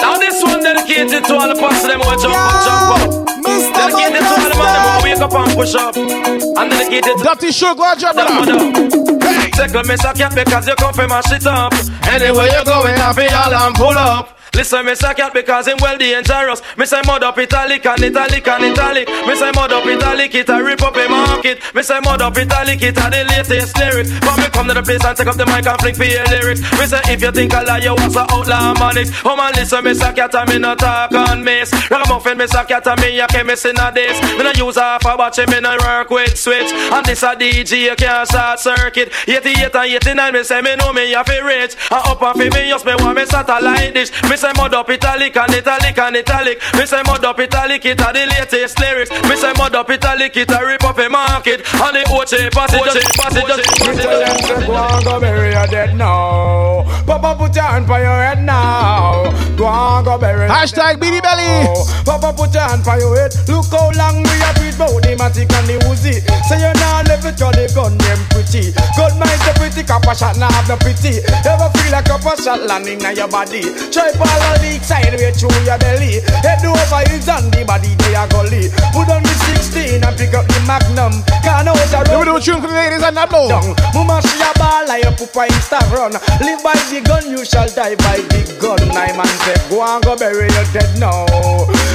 Now 0.02 0.18
this 0.18 0.42
one 0.44 0.62
dedicated 0.64 1.24
to 1.26 1.34
all 1.36 1.48
the 1.48 1.56
pussy, 1.56 1.88
them 1.88 2.00
will 2.02 2.18
jump 2.18 2.36
up, 2.36 2.66
jump 2.66 2.90
up. 2.92 3.32
Dedicated 3.46 4.22
to 4.22 4.34
all 4.34 4.50
the 4.50 4.58
man, 4.58 4.74
will 4.82 5.04
wake 5.06 5.22
up 5.22 5.34
and 5.34 5.52
push 5.54 5.76
up. 5.76 5.96
And 5.96 6.70
dedicated 6.70 7.18
to 7.18 7.24
Dirty 7.24 7.52
sugar, 7.52 7.94
drop 7.98 8.18
it 8.18 9.52
Tickle 9.54 9.84
me 9.84 9.96
suck 9.98 10.18
your 10.18 10.30
because 10.32 10.68
you 10.68 10.76
come 10.76 10.94
from 10.94 11.10
my 11.10 11.22
shit 11.22 11.46
up. 11.46 11.74
Anywhere 12.10 12.48
you 12.48 12.66
go, 12.66 12.86
it 12.88 12.98
happy 12.98 13.28
all 13.30 13.54
and 13.54 13.76
pull 13.76 13.98
up. 13.98 14.41
Listen, 14.54 14.86
me 14.86 14.96
say 14.96 15.14
cat 15.14 15.34
because 15.34 15.68
him 15.68 15.78
well 15.80 15.98
dangerous. 15.98 16.62
Me 16.78 16.86
say 16.86 17.02
mud 17.06 17.24
up 17.24 17.38
italic 17.38 17.86
and 17.86 18.04
italic 18.04 18.48
and 18.48 18.64
italic. 18.66 19.08
Me 19.08 19.36
say 19.36 19.52
mud 19.56 19.72
up 19.72 19.86
italic, 19.86 20.36
it 20.36 20.50
a 20.50 20.62
rip 20.62 20.82
up 20.84 20.96
a 20.96 21.08
market. 21.08 21.62
Me 21.74 21.82
say 21.82 22.00
mud 22.02 22.22
up 22.22 22.36
italic, 22.36 22.82
it 22.82 22.98
a 22.98 23.10
the 23.10 23.24
latest 23.32 23.78
lyrics. 23.78 24.12
But 24.20 24.38
me 24.38 24.48
come 24.52 24.68
to 24.68 24.74
the 24.74 24.84
place 24.84 25.04
and 25.06 25.16
take 25.18 25.28
up 25.28 25.38
the 25.38 25.46
mic 25.46 25.66
and 25.66 25.80
flick 25.80 25.96
for 25.96 26.04
your 26.04 26.26
lyrics. 26.26 26.62
Me 26.76 26.86
say 26.86 27.00
if 27.08 27.22
you 27.22 27.32
think 27.32 27.54
I 27.54 27.64
lie, 27.64 27.80
you 27.80 27.96
was 27.96 28.16
a 28.18 28.28
outlaw 28.28 28.74
manics. 28.76 29.12
Oh 29.24 29.38
man, 29.38 29.54
listen, 29.56 29.84
me 29.86 29.94
say 29.94 30.12
cat 30.14 30.36
and 30.36 30.50
me 30.50 30.60
no 30.60 30.76
talk 30.76 31.14
on 31.14 31.44
miss. 31.44 31.72
Ragamuffin, 31.90 32.38
me 32.38 32.48
say 32.48 32.66
cat 32.66 32.86
and 32.88 33.00
me 33.00 33.20
a 33.20 33.28
chemist 33.28 33.66
in 33.66 33.76
this. 33.96 34.20
Me 34.36 34.44
no 34.44 34.52
use 34.52 34.76
half 34.76 35.06
a 35.06 35.16
watch, 35.16 35.40
me 35.40 35.60
no 35.62 35.78
work 35.80 36.10
with 36.10 36.38
switch. 36.38 36.72
And 36.92 37.06
this 37.06 37.24
a 37.24 37.36
DJ, 37.36 37.88
you 37.88 37.96
can't 37.96 38.28
short 38.28 38.60
circuit. 38.60 39.14
88 39.28 39.76
and 39.76 39.96
89, 39.96 40.34
me 40.34 40.44
say 40.44 40.62
me 40.62 40.76
know 40.76 40.92
me 40.92 41.14
a 41.14 41.24
fi 41.24 41.40
rich. 41.40 41.80
And 41.90 42.04
up 42.04 42.22
and 42.22 42.36
fi 42.36 42.50
me, 42.52 42.70
just 42.70 42.86
me 42.86 42.96
want 43.00 43.16
me 43.16 43.26
satellite 43.26 43.94
dish. 43.94 44.12
Me 44.30 44.36
say 44.42 44.52
mud 44.58 44.74
up 44.74 44.90
italic 44.90 45.38
and 45.38 45.54
italic 45.54 45.98
and 46.00 46.18
italic. 46.18 46.58
Me 46.74 46.86
say 46.88 47.02
mud 47.06 47.24
up 47.24 47.40
italic, 47.40 47.86
it 47.86 48.02
a 48.02 48.10
the 48.12 48.26
latest 48.26 48.80
lyrics. 48.80 49.12
Me 49.30 49.36
say 49.36 49.54
mud 49.54 49.76
up 49.76 49.90
italic, 49.90 50.36
it 50.36 50.50
a 50.50 50.66
rip 50.66 50.84
up 50.84 50.98
a 50.98 51.08
market. 51.08 51.62
And 51.78 51.94
the 51.96 52.02
OJ 52.10 52.50
passage, 52.50 52.82
just 52.82 53.18
passage, 53.18 53.46
just 53.46 53.62
Me 53.86 54.02
tell 54.02 54.20
them 54.20 54.38
say 54.42 54.66
go 54.66 54.74
and 54.74 55.06
go 55.06 55.20
bury 55.20 55.52
your 55.54 55.68
dead 55.68 55.96
now. 55.96 56.82
Papa 57.06 57.36
put 57.38 57.56
your 57.56 57.66
hand 57.66 57.86
for 57.86 58.00
your 58.00 58.18
head 58.18 58.42
now. 58.44 59.30
Go 59.56 59.68
and 59.68 60.06
go 60.06 60.18
bury. 60.18 60.50
Hashtag 60.50 60.98
Beanie 60.98 61.22
Belly. 61.22 61.70
Papa 62.04 62.34
put 62.34 62.54
your 62.54 62.64
hand 62.66 62.84
for 62.84 62.98
your 62.98 63.14
head. 63.16 63.36
Look 63.48 63.70
how 63.70 63.94
long 63.94 64.24
we 64.24 64.36
have 64.42 64.58
breathe 64.58 64.78
bout 64.78 64.98
the 65.06 65.14
matic 65.22 65.54
and 65.54 65.68
the 65.70 65.78
Uzi. 65.86 66.18
Say 66.50 66.58
you 66.58 66.74
now 66.82 67.06
never 67.06 67.30
try 67.30 67.54
the 67.54 67.70
gun 67.78 67.94
them 67.98 68.20
pretty. 68.34 68.74
Gun 68.98 69.14
mind 69.22 69.42
the 69.46 69.54
pretty, 69.58 69.86
copper 69.86 70.16
shot 70.18 70.38
now 70.38 70.50
have 70.50 70.66
the 70.66 70.78
pity. 70.82 71.22
Ever 71.46 71.70
feel 71.78 71.92
like 71.94 72.10
a 72.10 72.18
copper 72.18 72.42
shot 72.42 72.62
landing 72.66 73.06
on 73.06 73.16
your 73.16 73.28
body? 73.28 73.62
Try 73.94 74.10
ball 74.32 74.44
on 74.52 74.58
the 74.64 74.80
side 74.84 75.14
way 75.20 75.32
through 75.32 75.52
your 75.68 75.78
belly. 75.78 76.24
Head 76.44 76.64
over 76.64 77.02
heels 77.10 77.28
on 77.28 77.52
the 77.52 77.64
body 77.68 77.92
they 78.00 78.16
are 78.16 78.28
gully. 78.28 78.72
Put 78.96 79.10
on 79.12 79.24
the 79.24 79.36
16 79.60 80.04
and 80.04 80.16
pick 80.18 80.34
up 80.34 80.48
the 80.48 80.60
magnum. 80.68 81.24
Can't 81.44 81.66
know 81.66 81.76
what 81.76 81.92
Let 81.92 82.20
me 82.20 82.26
do 82.26 82.36
a 82.36 82.40
tune 82.40 82.62
for 82.62 82.68
the 82.68 82.76
ladies 82.76 83.04
and 83.04 83.16
that 83.18 83.30
blow. 83.30 83.52
Mama 83.94 84.22
she 84.24 84.40
a 84.40 84.52
ball 84.56 84.88
like 84.88 85.04
a 85.04 85.12
pupa 85.12 85.48
insta 85.52 85.80
run. 85.92 86.16
Live 86.40 86.64
by 86.64 86.76
the 86.90 87.02
gun, 87.04 87.28
you 87.28 87.44
shall 87.44 87.68
die 87.68 87.96
by 88.00 88.24
the 88.32 88.42
gun. 88.60 88.80
I 88.96 89.12
man 89.16 89.32
say 89.44 89.58
go 89.70 89.84
and 89.84 90.04
go 90.04 90.16
bury 90.16 90.48
your 90.48 90.68
dead 90.72 90.92
now. 91.00 91.26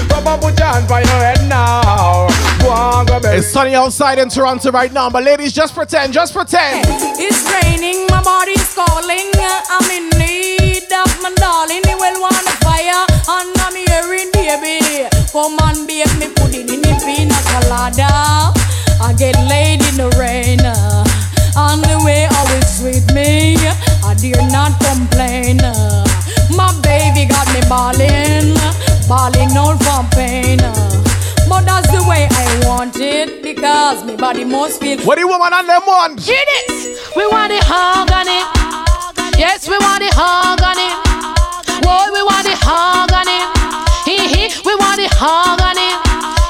Papa 0.09 0.39
put 0.41 0.59
your 0.59 0.68
hand 0.68 0.89
by 0.89 1.01
your 1.01 1.22
head 1.24 1.43
now. 1.49 2.28
Go 2.61 2.72
and 2.72 3.09
go 3.09 3.20
bury. 3.20 3.39
It's 3.39 3.49
sunny 3.49 3.74
outside 3.74 4.18
in 4.18 4.28
Toronto 4.28 4.70
right 4.70 4.93
now, 4.93 5.11
but 5.11 5.24
ladies, 5.24 5.53
just 5.53 5.74
pretend, 5.74 6.12
just 6.12 6.34
pretend. 6.34 6.84
It's 7.18 7.41
raining, 7.53 8.07
my 8.09 8.22
body's 8.22 8.74
calling. 8.74 9.30
I'm 9.68 9.91
in 9.91 10.09
need 10.18 10.55
of 10.93 11.11
my 11.22 11.32
darling. 11.37 11.82
He 11.87 11.95
will 11.95 12.20
want 12.20 12.47
a 12.47 12.57
fire, 12.62 13.05
and 13.28 13.51
I'm 13.59 13.74
hearing 13.74 14.30
baby. 14.32 15.09
Come 15.32 15.59
on, 15.61 15.87
babe, 15.87 16.11
me 16.18 16.28
put 16.34 16.55
it 16.55 16.70
in 16.70 16.80
the 16.82 16.95
pina 17.05 17.37
colada. 17.51 18.55
I 19.01 19.14
get 19.18 19.37
laid 19.49 19.82
in 19.82 19.97
the 19.97 20.09
rain. 20.18 20.61
Uh, 20.61 21.05
on 21.57 21.80
the 21.80 22.01
way, 22.05 22.28
always 22.37 22.66
sweet 22.78 23.07
me. 23.14 23.57
I 24.05 24.14
dare 24.14 24.47
not 24.51 24.78
complain. 24.80 25.59
My 26.55 26.72
baby 26.82 27.26
got 27.28 27.47
me 27.53 27.61
balling, 27.68 28.55
balling 29.09 29.53
out 29.57 29.82
from 29.82 30.09
pain. 30.11 30.59
But 31.49 31.64
that's 31.64 31.91
the 31.91 32.05
way 32.09 32.28
I 32.30 32.62
want 32.66 32.97
it 32.97 33.43
because 33.43 34.05
my 34.05 34.16
body 34.16 34.45
must 34.45 34.80
feel. 34.80 35.01
What 35.01 35.16
do 35.16 35.22
you 35.22 35.28
woman 35.28 35.53
and 35.53 35.68
them 35.68 35.82
want? 35.87 36.20
Hear 36.20 36.43
this. 36.68 37.12
We 37.16 37.26
want 37.28 37.51
the 37.51 37.61
harmony. 37.62 38.65
Yes, 39.37 39.68
we 39.68 39.76
want 39.76 40.01
the 40.01 40.09
harmony. 40.16 40.89
Boy, 41.84 42.09
we 42.09 42.24
want 42.24 42.49
the 42.49 42.57
harmony. 42.57 43.45
Hee 44.09 44.24
hee, 44.32 44.49
we 44.64 44.72
want 44.80 44.97
the 44.97 45.12
harmony. 45.12 45.93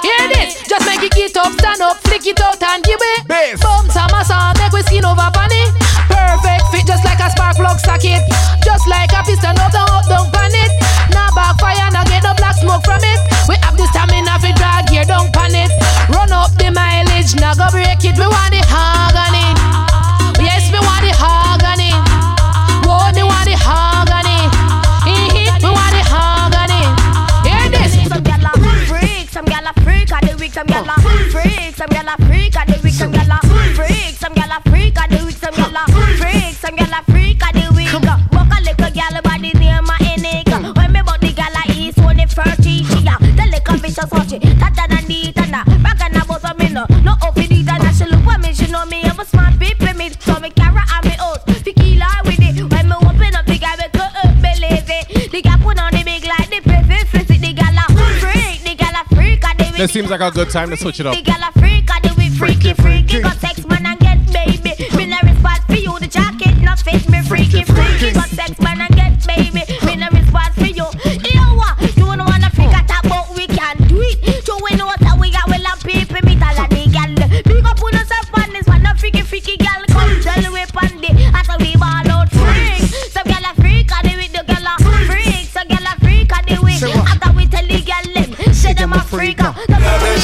Hear 0.07 0.22
this. 0.30 0.62
Just 0.70 0.87
make 0.87 1.03
it 1.03 1.11
get 1.11 1.34
up, 1.34 1.51
stand 1.59 1.82
up, 1.82 1.99
flick 2.07 2.22
it 2.30 2.39
out 2.39 2.62
and 2.62 2.87
give 2.87 3.03
it. 3.03 3.26
Bass. 3.26 3.59
Boom, 3.59 3.91
samasa, 3.91 4.55
make 4.62 4.70
we 4.70 4.87
skin 4.87 5.03
over 5.03 5.26
funny. 5.34 5.66
Perfect 6.07 6.70
fit, 6.70 6.87
just 6.87 7.03
like 7.03 7.18
a 7.18 7.26
spark 7.34 7.59
plug 7.59 7.82
socket. 7.82 8.22
Just 8.62 8.87
like 8.87 9.11
a 9.11 9.20
piston 9.26 9.59
up, 9.59 9.74
down, 9.74 9.91
up, 9.91 10.07
down, 10.07 10.30
pan 10.30 10.55
it. 10.55 10.70
Now 11.11 11.34
backfire, 11.34 11.91
now 11.91 12.07
get 12.07 12.22
no 12.22 12.39
black 12.39 12.55
smoke 12.55 12.87
from 12.87 13.03
it. 13.03 13.18
We 13.51 13.59
have 13.66 13.74
the 13.74 13.91
stamina 13.91 14.39
for 14.39 14.55
drag 14.55 14.87
here, 14.95 15.03
don't 15.03 15.34
pan 15.34 15.59
it. 15.59 15.74
Run 16.14 16.30
up 16.30 16.55
the 16.55 16.70
mileage, 16.70 17.34
now 17.34 17.59
go 17.59 17.66
break 17.74 18.07
it. 18.07 18.14
We 18.14 18.26
want 18.30 18.55
some 31.76 31.88
gyal 31.88 32.08
a 32.08 32.16
freak 32.24 32.56
of 32.56 32.66
the 32.66 32.80
week, 32.82 32.94
some 32.94 33.12
gyal 33.12 33.36
a 33.36 33.74
freak, 33.76 34.16
some 34.16 34.32
gyal 34.32 34.56
a 34.56 34.70
freak 34.70 34.96
of 34.96 35.10
the 35.10 35.26
week, 35.26 35.36
some 35.36 35.52
gyal 35.52 35.76
a 35.76 35.84
freak, 36.16 36.54
some 36.56 36.74
gyal 36.74 36.98
a 36.98 37.12
freak 37.12 37.42
of 37.44 37.52
the 37.52 37.68
week. 37.76 37.92
Walk 38.32 38.48
a 38.48 38.62
little 38.64 38.90
gyal 38.96 39.22
body 39.22 39.52
near 39.60 39.82
my 39.82 39.98
neck. 40.16 40.48
When 40.76 40.92
me 40.92 41.02
bought 41.02 41.20
the 41.20 41.28
gyal 41.36 41.52
a 41.52 41.72
east, 41.76 41.98
when 41.98 42.16
the 42.16 42.26
first 42.26 42.62
teach 42.62 42.88
ya, 43.04 43.18
the 43.18 43.44
little 43.52 43.76
vicious 43.76 44.10
watch 44.10 44.32
it, 44.32 44.40
than 44.40 45.04
the 45.04 45.32
tanda, 45.36 45.64
back 45.82 46.00
and 46.00 46.16
about 46.16 46.44
a 46.44 46.54
minute, 46.56 46.88
no. 47.04 47.12
Up 47.20 47.36
in 47.36 47.52
it, 47.52 47.65
This 59.76 59.92
seems 59.92 60.10
like 60.10 60.20
a 60.20 60.30
good 60.30 60.50
time 60.50 60.70
to 60.70 60.76
switch 60.76 61.00
it 61.00 61.06
up. 61.06 61.14
The 61.14 61.22
girl 61.22 61.36
a 61.42 61.52
freak, 61.60 61.90
I 61.90 62.00
freaky, 62.38 62.72
freaky. 62.72 63.65
He 90.16 90.22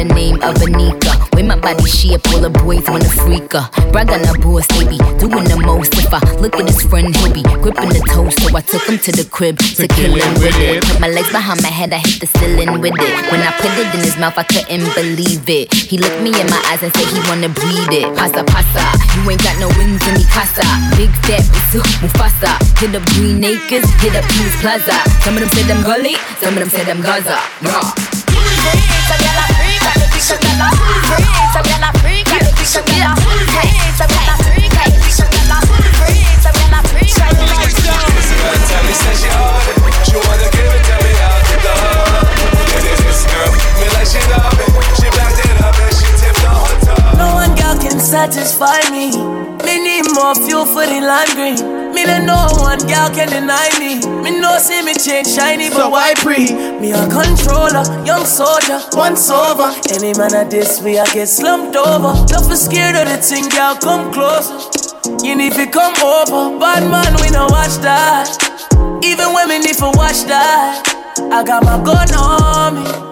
the 0.00 0.14
name 0.14 0.36
of 0.40 0.56
Anika. 0.64 1.12
With 1.36 1.44
my 1.44 1.60
body 1.60 1.84
shape, 1.84 2.24
all 2.32 2.40
the 2.40 2.48
boys 2.48 2.84
wanna 2.88 3.08
freak 3.20 3.52
her. 3.52 3.68
Brag 3.92 4.08
on 4.08 4.24
her 4.24 4.38
boss, 4.40 4.64
they 4.72 4.88
be 4.88 4.96
doing 5.20 5.44
the 5.44 5.60
most. 5.60 5.92
If 5.92 6.08
I 6.08 6.20
look 6.40 6.56
at 6.56 6.64
his 6.64 6.80
friend, 6.88 7.12
he'll 7.12 7.32
be 7.32 7.44
gripping 7.60 7.92
the 7.92 8.00
toes. 8.08 8.32
So 8.40 8.48
I 8.56 8.64
took 8.64 8.84
him 8.88 8.96
to 8.96 9.12
the 9.12 9.28
crib 9.28 9.60
to, 9.76 9.84
kill 9.88 10.16
him 10.16 10.32
with 10.40 10.56
it. 10.56 10.80
Put 10.88 11.00
my 11.00 11.08
legs 11.08 11.28
behind 11.28 11.60
my 11.60 11.68
head, 11.68 11.92
I 11.92 12.00
hit 12.00 12.20
the 12.20 12.28
ceiling 12.40 12.80
with 12.80 12.96
it. 12.96 13.12
When 13.28 13.44
I 13.44 13.52
put 13.60 13.72
it 13.76 13.92
in 13.92 14.00
his 14.00 14.16
mouth, 14.16 14.36
I 14.40 14.44
couldn't 14.48 14.88
believe 14.96 15.44
it. 15.48 15.68
He 15.74 16.00
looked 16.00 16.20
me 16.24 16.32
in 16.32 16.48
my 16.48 16.60
eyes 16.72 16.80
and 16.80 16.92
said 16.96 17.08
he 17.12 17.20
wanna 17.28 17.52
breathe 17.52 17.92
it. 17.92 18.08
Pasa 18.16 18.40
pasa, 18.48 18.84
you 19.20 19.28
ain't 19.28 19.44
got 19.44 19.60
no 19.60 19.68
wings 19.76 20.00
in 20.08 20.16
me 20.16 20.24
casa. 20.32 20.64
Big 20.96 21.12
fat 21.28 21.44
Bisu 21.52 21.84
Mufasa. 22.00 22.56
Hit 22.80 22.96
up 22.96 23.04
Green 23.12 23.44
Acres, 23.44 23.84
hit 24.00 24.16
up 24.16 24.24
Peace 24.32 24.56
Plaza. 24.64 24.96
Some 25.20 25.36
of 25.36 25.44
them 25.44 25.50
said 25.52 25.68
I'm 25.68 25.84
gully, 25.84 26.16
some 26.40 26.56
of 26.56 26.60
them 26.64 26.70
said 26.72 26.88
I'm 26.88 27.04
Gaza. 27.04 27.36
Raw. 27.68 28.10
Satisfy 48.10 48.80
me. 48.90 49.06
Me 49.64 49.78
need 49.82 50.04
more 50.14 50.34
fuel 50.34 50.66
for 50.66 50.84
the 50.84 51.00
lime 51.00 51.32
green. 51.34 51.89
Let 52.06 52.24
no 52.24 52.48
one 52.58 52.78
girl 52.86 53.10
can 53.10 53.28
deny 53.28 53.68
me. 53.78 54.00
Me 54.22 54.40
know 54.40 54.58
see 54.58 54.82
me 54.82 54.94
change 54.94 55.28
shiny, 55.28 55.70
but 55.70 55.90
why 55.90 56.14
pre? 56.16 56.52
Me 56.80 56.92
a 56.92 57.08
controller, 57.08 57.84
young 58.04 58.24
soldier, 58.24 58.80
once 58.92 59.30
over. 59.30 59.72
Any 59.92 60.12
man 60.14 60.34
at 60.34 60.50
this 60.50 60.80
way 60.82 60.98
I 60.98 61.06
get 61.12 61.28
slumped 61.28 61.76
over. 61.76 62.12
Don't 62.26 62.48
be 62.48 62.56
scared 62.56 62.96
of 62.96 63.06
the 63.08 63.18
thing, 63.22 63.48
girl, 63.48 63.76
come 63.76 64.12
closer. 64.12 64.56
You 65.24 65.36
need 65.36 65.52
to 65.54 65.66
come 65.66 65.94
over, 66.02 66.58
bad 66.58 66.88
man, 66.90 67.14
we 67.20 67.30
no 67.30 67.46
watch 67.50 67.76
that. 67.84 68.28
Even 69.04 69.32
when 69.32 69.48
me 69.48 69.58
need 69.58 69.76
to 69.76 69.90
watch 69.94 70.24
that, 70.24 70.82
I 71.32 71.44
got 71.44 71.64
my 71.64 71.82
gun 71.84 72.08
on 72.14 72.84
me. 72.84 73.10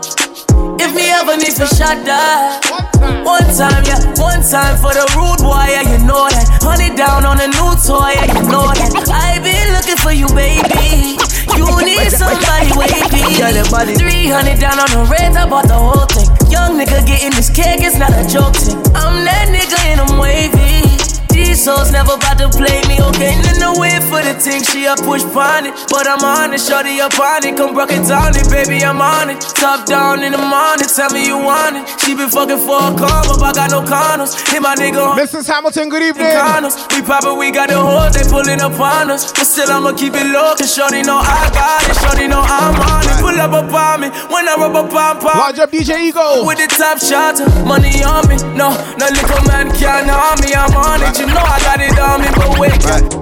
If 0.82 0.94
me 0.94 1.10
ever 1.10 1.36
need 1.36 1.56
to 1.56 1.66
shot 1.66 2.04
that, 2.06 2.87
One 2.98 3.46
time, 3.54 3.84
yeah, 3.86 4.00
one 4.18 4.42
time 4.42 4.76
for 4.78 4.90
the 4.90 5.06
rude 5.14 5.38
boy, 5.38 5.70
yeah, 5.70 5.86
you 5.86 5.98
know 6.02 6.26
that. 6.26 6.46
Honey 6.62 6.94
down 6.96 7.24
on 7.24 7.38
a 7.38 7.46
new 7.46 7.72
toy, 7.78 8.18
yeah, 8.18 8.26
you 8.26 8.42
know 8.50 8.66
that. 8.74 8.90
I 9.10 9.38
been 9.38 9.70
looking 9.74 9.98
for 10.02 10.10
you, 10.10 10.26
baby. 10.34 11.18
You 11.54 11.66
need 11.86 12.10
somebody 12.10 12.70
wavy. 12.74 13.22
300 13.94 14.58
down 14.58 14.78
on 14.78 14.90
the 14.90 15.06
rent, 15.10 15.36
I 15.36 15.48
bought 15.48 15.68
the 15.68 15.74
whole 15.74 16.06
thing. 16.06 16.28
Young 16.50 16.78
nigga 16.78 17.06
getting 17.06 17.30
this 17.30 17.50
cake, 17.50 17.80
it's 17.82 17.96
not 17.96 18.10
a 18.10 18.26
joke 18.26 18.56
thing. 18.56 18.78
I'm 18.94 19.24
that 19.24 19.46
nigga 19.48 19.78
and 19.86 20.00
I'm 20.00 20.18
wavy. 20.18 20.97
These 21.38 21.66
hoes 21.66 21.92
never 21.94 22.18
about 22.18 22.38
to 22.42 22.50
play 22.50 22.82
me, 22.90 22.98
okay? 22.98 23.38
In 23.38 23.62
the 23.62 23.70
way 23.78 23.94
for 24.10 24.18
the 24.18 24.34
thing, 24.34 24.58
she 24.66 24.90
a 24.90 24.98
push 24.98 25.22
pon 25.30 25.70
it. 25.70 25.74
But 25.86 26.10
I'm 26.10 26.18
on 26.26 26.50
it, 26.50 26.58
shorty 26.58 26.98
up 26.98 27.14
on 27.14 27.46
it. 27.46 27.54
Come 27.54 27.78
rock 27.78 27.94
it 27.94 28.02
down 28.10 28.34
it, 28.34 28.50
baby, 28.50 28.82
I'm 28.82 28.98
on 28.98 29.30
it. 29.30 29.38
Top 29.54 29.86
down 29.86 30.26
in 30.26 30.34
the 30.34 30.42
morning, 30.42 30.90
tell 30.90 31.14
me 31.14 31.22
you 31.30 31.38
want 31.38 31.78
it. 31.78 31.86
She 32.02 32.18
been 32.18 32.26
fucking 32.26 32.58
for 32.58 32.82
a 32.82 32.90
car, 32.98 33.22
but 33.22 33.38
I 33.38 33.54
got 33.54 33.70
no 33.70 33.86
condoms. 33.86 34.34
Hit 34.50 34.58
my 34.58 34.74
nigga. 34.74 35.14
Mrs. 35.14 35.46
Hamilton, 35.46 35.88
good 35.88 36.02
evening. 36.02 36.34
Condoms. 36.34 36.74
We 36.90 37.06
poppin', 37.06 37.38
we 37.38 37.54
got 37.54 37.70
the 37.70 37.78
hoes, 37.78 38.18
they 38.18 38.26
pulling 38.26 38.58
up 38.58 38.74
on 38.74 39.14
us. 39.14 39.30
But 39.30 39.46
still, 39.46 39.70
I'ma 39.70 39.94
keep 39.94 40.18
it 40.18 40.26
low, 40.34 40.58
cause 40.58 40.74
shorty 40.74 41.06
know 41.06 41.22
I 41.22 41.46
got 41.54 41.86
it. 41.86 41.94
Shorty 42.02 42.26
know 42.26 42.42
I'm 42.42 42.74
on 42.82 43.06
it. 43.06 43.14
Pull 43.22 43.38
up 43.38 43.54
up 43.54 43.70
on 43.70 44.02
me 44.02 44.08
when 44.26 44.42
I 44.50 44.58
rub 44.58 44.74
up 44.74 44.90
on 44.90 45.22
pop. 45.22 45.38
Watch 45.38 45.62
up, 45.62 45.70
DJ 45.70 46.10
Ego. 46.10 46.42
With 46.42 46.58
the 46.58 46.66
top 46.66 46.98
shot, 46.98 47.38
money 47.62 48.02
on 48.02 48.26
me. 48.26 48.42
No, 48.58 48.74
no 48.98 49.06
little 49.06 49.42
man 49.46 49.70
can't 49.78 50.10
harm 50.10 50.42
me, 50.42 50.50
I'm 50.50 50.74
on 50.74 50.98
it. 51.06 51.14
You 51.14 51.27
know 51.34 51.44
I 51.44 51.58
got 51.60 51.80
it 51.80 51.98
on 51.98 52.20
me, 52.20 52.28
but 52.34 52.58
wait. 52.58 53.18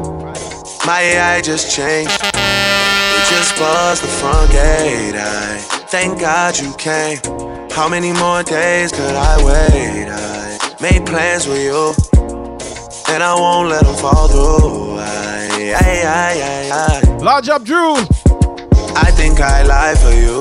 My 0.87 1.01
AI 1.03 1.41
just 1.41 1.75
changed. 1.75 2.13
It 2.23 3.25
just 3.29 3.57
buzzed 3.59 4.03
the 4.03 4.09
front 4.09 4.51
gate. 4.53 5.15
I 5.17 5.59
thank 5.89 6.21
God 6.21 6.59
you 6.59 6.73
came. 6.75 7.19
How 7.71 7.89
many 7.89 8.13
more 8.13 8.43
days 8.43 8.93
could 8.93 9.15
I 9.15 9.37
wait? 9.45 10.09
I 10.09 10.77
made 10.81 11.05
plans 11.07 11.47
with 11.47 11.63
you, 11.63 11.93
and 13.13 13.23
I 13.23 13.35
won't 13.35 13.69
let 13.69 13.85
them 13.85 13.97
fall 13.97 14.29
through. 14.29 14.99
I, 14.99 15.75
I, 15.75 16.03
I, 16.07 16.71
I, 16.71 17.11
I. 17.11 17.19
Lodge 17.19 17.49
up, 17.49 17.65
Drew. 17.65 17.95
I 18.95 19.11
think 19.11 19.41
I 19.41 19.63
lie 19.63 19.95
for 19.95 20.13
you. 20.13 20.39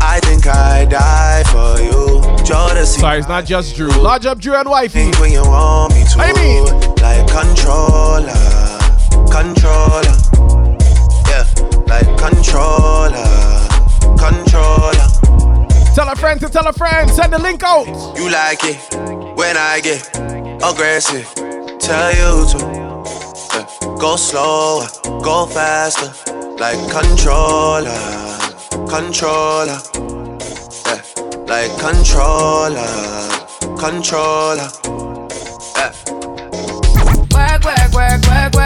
I 0.00 0.20
think 0.20 0.46
I 0.46 0.84
die 0.84 1.42
for 1.44 1.82
you. 1.82 2.05
Jodeci. 2.46 3.00
Sorry, 3.00 3.18
it's 3.18 3.28
not 3.28 3.44
just 3.44 3.74
Drew. 3.74 3.88
Lodge 3.88 4.24
up, 4.24 4.38
Drew 4.38 4.54
and 4.54 4.68
wifey. 4.68 5.10
When 5.18 5.32
you 5.32 5.42
want 5.42 5.94
me 5.94 6.04
to. 6.04 6.18
I 6.18 6.32
mean, 6.32 6.64
like 7.02 7.26
controller, 7.26 8.30
controller. 9.34 10.14
Yeah, 11.26 11.44
like 11.86 12.06
controller, 12.16 13.26
controller. 14.16 15.08
Tell 15.94 16.08
a 16.08 16.14
friend 16.14 16.38
to 16.40 16.48
tell 16.48 16.68
a 16.68 16.72
friend. 16.72 17.10
Send 17.10 17.32
the 17.32 17.38
link 17.38 17.64
out. 17.64 17.86
You 18.16 18.30
like 18.30 18.60
it 18.62 18.78
when 19.36 19.56
I 19.56 19.80
get 19.82 20.06
aggressive. 20.62 21.26
Tell 21.80 22.12
you 22.12 22.46
to. 22.52 22.58
Yeah, 23.54 23.66
go 23.98 24.14
slower, 24.14 24.86
go 25.22 25.46
faster, 25.46 26.12
like 26.58 26.78
controller, 26.92 27.90
controller. 28.88 29.80
Like 31.46 31.70
controller, 31.78 32.82
controller. 33.78 34.68
Yeah. 35.76 35.92
Work, 37.32 37.64
work, 37.64 37.92
work, 37.94 38.22
work, 38.26 38.54
work, 38.54 38.65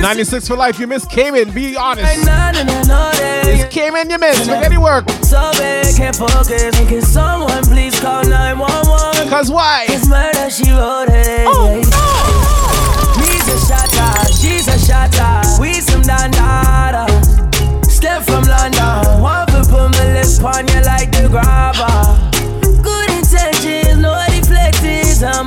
96 0.00 0.46
for 0.48 0.56
life. 0.56 0.78
You 0.78 0.86
miss 0.86 1.04
Cayman. 1.04 1.50
Be 1.50 1.76
honest. 1.76 2.08
It's 2.16 3.74
Cayman 3.74 4.10
you 4.10 4.18
miss. 4.18 4.46
Make 4.46 4.64
any 4.64 4.78
work. 4.78 5.08
So 5.22 5.50
big, 5.58 5.96
can't 5.96 6.14
focus. 6.14 6.48
Can 6.88 7.02
someone 7.02 7.62
please 7.64 7.98
call 8.00 8.24
911? 8.24 9.28
Cause 9.28 9.50
why? 9.50 9.86
It's 9.88 10.06
murder, 10.08 10.50
she 10.50 10.70
wrote 10.70 11.08
it. 11.10 11.46
Oh, 11.48 11.74
He's 13.18 13.48
a 13.48 13.58
shatter, 13.66 14.32
she's 14.32 14.68
a 14.68 14.78
shatter. 14.78 15.60
We 15.60 15.74
some 15.74 16.02
dandada. 16.02 17.06
Step 17.84 18.22
from 18.22 18.44
London. 18.44 19.20
Want 19.20 19.50
to 19.50 19.62
put 19.68 19.90
my 19.90 20.12
lips 20.14 20.38
on 20.42 20.68
you 20.68 20.80
like 20.82 21.10
the 21.10 21.28
grabber. 21.28 21.98
Good 22.82 23.10
intentions, 23.10 23.98
no 23.98 24.14
deflecting. 24.30 25.24
I'm 25.26 25.46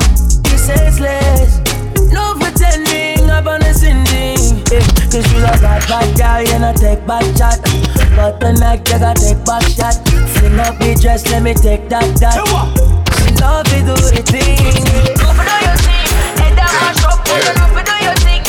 Cause 5.11 5.27
you 5.33 5.39
a 5.39 5.51
bad 5.59 5.83
bad 5.89 6.07
girl, 6.15 6.39
you 6.39 6.59
know 6.59 6.71
take 6.71 7.05
back 7.05 7.23
chat. 7.35 7.59
But 8.15 8.39
the 8.39 8.53
night 8.53 8.87
you 8.87 8.97
got 8.97 9.17
take 9.17 9.43
back 9.43 9.63
shot. 9.67 9.99
Fling 10.07 10.57
up 10.57 10.79
the 10.79 10.95
dress, 11.01 11.27
let 11.29 11.43
me 11.43 11.53
take 11.53 11.89
that 11.89 12.15
that. 12.23 12.39
She 13.19 13.35
love 13.43 13.67
to 13.67 13.75
do 13.83 13.91
the 13.91 14.23
thing. 14.23 14.55
Don't 15.19 15.35
for 15.35 15.43
do 15.43 15.51
your 15.67 15.75
thing, 15.83 16.07
head 16.39 16.55
down 16.55 16.71
mash 16.79 17.03
up, 17.03 17.19
girl. 17.27 17.43
You 17.43 17.51
know 17.59 17.67
for 17.75 17.83
do 17.83 17.91
your 18.07 18.15
thing, 18.23 18.40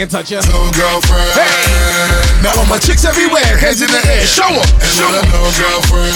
and 0.00 0.10
touch 0.10 0.30
ya. 0.30 0.40
No 0.52 0.70
girlfriend. 0.72 1.32
Hey. 1.34 2.42
Now 2.42 2.52
all 2.58 2.66
my 2.66 2.78
chicks 2.78 3.04
everywhere, 3.04 3.56
heads 3.58 3.82
in 3.82 3.90
the 3.90 4.02
air, 4.06 4.26
show 4.26 4.46
'em. 4.46 4.66
Show 4.82 5.08
'em. 5.08 5.24
No 5.30 5.50
girlfriend. 5.58 6.14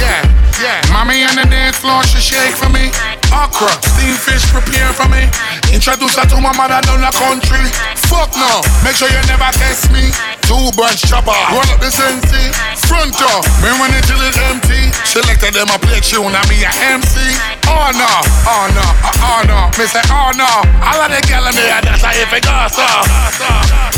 Yeah, 0.00 0.26
yeah. 0.60 0.92
Mommy 0.92 1.24
on 1.24 1.36
the 1.36 1.44
dance 1.44 1.76
floor, 1.76 2.02
she 2.04 2.18
shake 2.18 2.56
for 2.56 2.68
me. 2.68 2.90
Okra, 3.32 3.72
steamed 3.84 4.18
fish, 4.18 4.44
prepare 4.48 4.92
for 4.96 5.08
me. 5.12 5.28
Introduce 5.72 6.16
her 6.16 6.26
to 6.32 6.40
my 6.40 6.52
mother 6.56 6.80
down 6.84 7.00
the 7.04 7.12
country. 7.12 7.60
Fuck 8.08 8.32
no, 8.40 8.64
make 8.80 8.96
sure 8.96 9.08
you 9.12 9.20
never 9.28 9.50
test 9.60 9.92
me. 9.92 10.08
Two 10.48 10.72
bunch 10.72 11.04
chopper, 11.04 11.36
roll 11.52 11.68
up 11.68 11.76
the 11.76 11.92
sensi. 11.92 12.40
Front 12.88 13.12
door, 13.20 13.44
me 13.60 13.68
when 13.76 13.92
it 13.92 14.04
till 14.08 14.16
it's 14.24 14.38
empty. 14.48 14.88
Selected 15.04 15.52
them 15.52 15.68
a 15.68 15.76
play 15.76 16.00
tune, 16.00 16.32
I 16.32 16.40
be 16.48 16.64
a 16.64 16.72
MC. 16.88 17.20
Oh 17.68 17.92
no, 17.92 18.12
oh 18.48 18.64
no, 18.72 18.86
oh 19.20 19.40
no. 19.44 19.60
Me 19.76 19.84
say 19.84 20.00
oh 20.08 20.32
no, 20.32 20.48
all 20.80 21.00
of 21.04 21.12
the 21.12 21.20
gal 21.28 21.44
in 21.44 21.52
there, 21.52 21.84
that's 21.84 22.00
how 22.00 22.16
if 22.16 22.32
it 22.32 22.40
goes 22.40 22.72
so. 22.72 22.88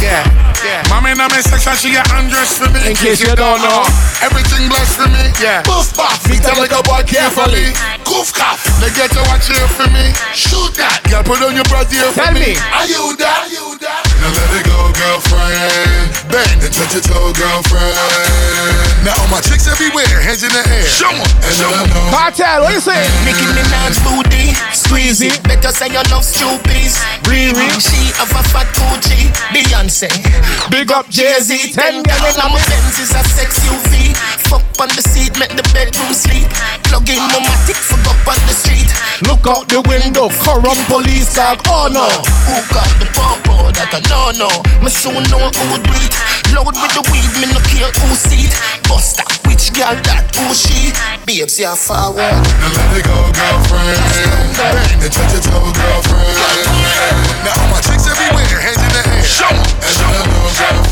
Yeah, 0.03 0.27
yeah. 0.65 0.83
Mommy 0.89 1.13
in 1.13 1.19
my 1.19 1.29
section, 1.41 1.75
she 1.77 1.91
get 1.93 2.07
undressed 2.13 2.59
for 2.61 2.69
me. 2.71 2.81
In 2.91 2.97
case 2.97 3.21
you 3.21 3.33
don't 3.35 3.61
know. 3.63 3.85
Everything 4.21 4.69
blessed 4.69 4.97
for 5.01 5.09
me. 5.09 5.25
Yeah. 5.41 5.63
Boof, 5.65 5.97
bop, 5.97 6.13
Me 6.29 6.37
tell 6.37 6.57
like 6.61 6.73
a 6.73 6.83
boy 6.85 7.03
carefully. 7.09 7.73
Goof 8.05 8.33
cough. 8.35 8.61
They 8.81 8.93
get 8.93 9.11
to 9.17 9.23
watch 9.33 9.49
here 9.49 9.69
for 9.77 9.89
me. 9.93 10.13
Shoot 10.37 10.77
that. 10.77 11.01
Girl, 11.09 11.25
put 11.25 11.41
on 11.41 11.57
your 11.57 11.65
brassiere 11.69 12.13
for 12.13 12.25
Tell 12.29 12.35
me. 12.37 12.57
Are 12.75 12.85
you 12.89 13.17
that? 13.17 13.49
You 13.49 13.79
that? 13.81 14.03
Now 14.21 14.31
let 14.37 14.51
it 14.61 14.65
go, 14.69 14.79
girlfriend. 14.93 16.09
Bend 16.29 16.61
and 16.61 16.73
touch 16.73 16.93
your 16.93 17.05
toe, 17.05 17.33
girlfriend. 17.33 17.97
Now 19.05 19.17
all 19.17 19.29
my 19.33 19.41
chicks 19.41 19.65
everywhere, 19.67 20.05
hands 20.21 20.45
in 20.45 20.53
the 20.53 20.61
air. 20.69 20.85
Show 20.85 21.09
'em. 21.09 21.25
And 21.25 21.55
show 21.57 21.73
'em. 21.73 21.89
Cartel, 22.13 22.63
what 22.69 22.75
you 22.77 22.81
say? 22.85 23.01
Nicki 23.25 23.47
Minaj 23.57 23.97
booty, 24.05 24.53
squeeze 24.77 25.23
it. 25.25 25.41
Better 25.49 25.73
say 25.73 25.89
you 25.89 26.03
love 26.13 26.25
Stupid. 26.25 26.93
Riri, 27.25 27.69
she 27.81 28.13
have 28.21 28.31
a 28.37 28.43
fat 28.53 28.69
Gucci. 28.77 29.33
Beyonce, 29.55 30.09
big 30.71 30.91
up 30.93 31.09
Jay 31.09 31.39
Z. 31.41 31.73
Ten 31.73 32.03
girl 32.03 32.27
in 32.27 32.51
my 32.53 32.61
Benz 32.69 32.99
is 32.99 33.13
a 33.15 33.23
sex 33.35 33.59
UV. 33.67 34.15
Fuck 34.51 34.65
on 34.81 34.89
the 34.97 35.03
seat, 35.03 35.39
make 35.39 35.55
the 35.55 35.63
bedroom 35.75 36.13
sleep. 36.13 36.49
Plug 36.91 37.09
in 37.09 37.23
my 37.31 37.39
matic, 37.45 37.79
fuck 37.79 38.03
up 38.11 38.35
on 38.35 38.41
the 38.47 38.55
street. 38.55 38.91
Look 39.29 39.47
out 39.47 39.69
the 39.69 39.81
window, 39.87 40.33
corrupt 40.43 40.81
police 40.89 41.35
dog. 41.35 41.61
Oh 41.69 41.87
no. 41.93 42.09
Who 42.49 42.57
got 42.73 42.91
the 42.99 43.07
popo? 43.15 43.71
That 43.71 43.93
I 43.95 44.01
know 44.11 44.35
no. 44.35 44.51
Me 44.83 44.91
soon 44.91 45.23
know 45.31 45.51
who 45.53 45.79
do 45.79 45.93
it. 46.03 46.15
Load 46.51 46.75
with 46.75 46.95
the 46.97 47.03
weed, 47.15 47.31
me 47.39 47.47
no 47.53 47.61
care 47.71 47.93
who 48.03 48.11
see 48.17 48.49
it. 48.49 48.55
Buster, 48.89 49.23
which 49.47 49.71
girl 49.77 49.95
that 50.09 50.35
who 50.35 50.51
she? 50.51 50.91
Babes, 51.27 51.61
yeah 51.61 51.77
forward. 51.79 52.19
Now 52.19 52.75
let 52.75 52.97
it 52.99 53.05
go, 53.07 53.15
girlfriend. 53.31 54.03
Bend 54.59 55.05
and 55.05 55.13
touch 55.13 55.31
your 55.31 55.43
toe, 55.47 55.71
girlfriend. 55.71 56.27
Now 57.47 57.55
all 57.61 57.69
my 57.71 57.79
chicks 57.85 58.09
everywhere, 58.11 58.59
hands 58.59 58.83
in 58.83 58.91
the 58.91 59.03
air. 59.15 59.20
Show 59.31 59.47
'em. 59.47 59.57
And 59.57 59.85
show 59.85 60.11
'em, 60.11 60.27
girlfriend. 60.31 60.87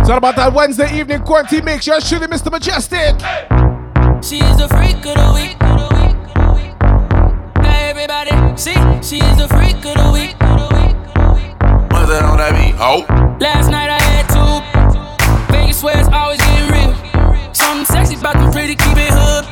It's 0.00 0.08
all 0.10 0.18
about 0.18 0.36
that 0.36 0.52
Wednesday 0.52 0.88
evening 0.98 1.20
quarantine 1.22 1.64
mix. 1.64 1.86
You're 1.86 2.00
shooting 2.00 2.28
Mr. 2.28 2.50
Mejustik. 2.50 3.16
She 4.24 4.38
is 4.38 4.56
the 4.56 4.68
freak 4.68 5.04
of 5.04 5.14
the 5.14 5.32
week. 5.34 5.56
Now 7.62 7.76
everybody 7.90 8.30
see, 8.56 8.74
she 9.02 9.18
is 9.18 9.36
the 9.36 9.48
freak 9.48 9.84
of 9.84 9.94
the 9.94 10.10
week. 10.12 10.34
What's 11.90 12.08
that 12.08 12.22
on 12.24 12.38
that 12.38 12.52
beat? 12.54 12.74
Oh. 12.78 13.04
Last 13.40 13.68
night 13.70 13.90
I 13.90 14.00
had 14.00 14.26
two. 14.28 14.62
Vegas 15.52 15.82
where 15.82 15.98
it's 15.98 16.08
always 16.08 16.40
getting 16.40 16.70
real. 16.70 16.94
Something 17.52 17.84
sexy 17.86 18.14
about 18.14 18.34
them 18.34 18.50
pretty, 18.52 18.74
keep 18.76 18.96
it 18.96 19.10
hood. 19.12 19.44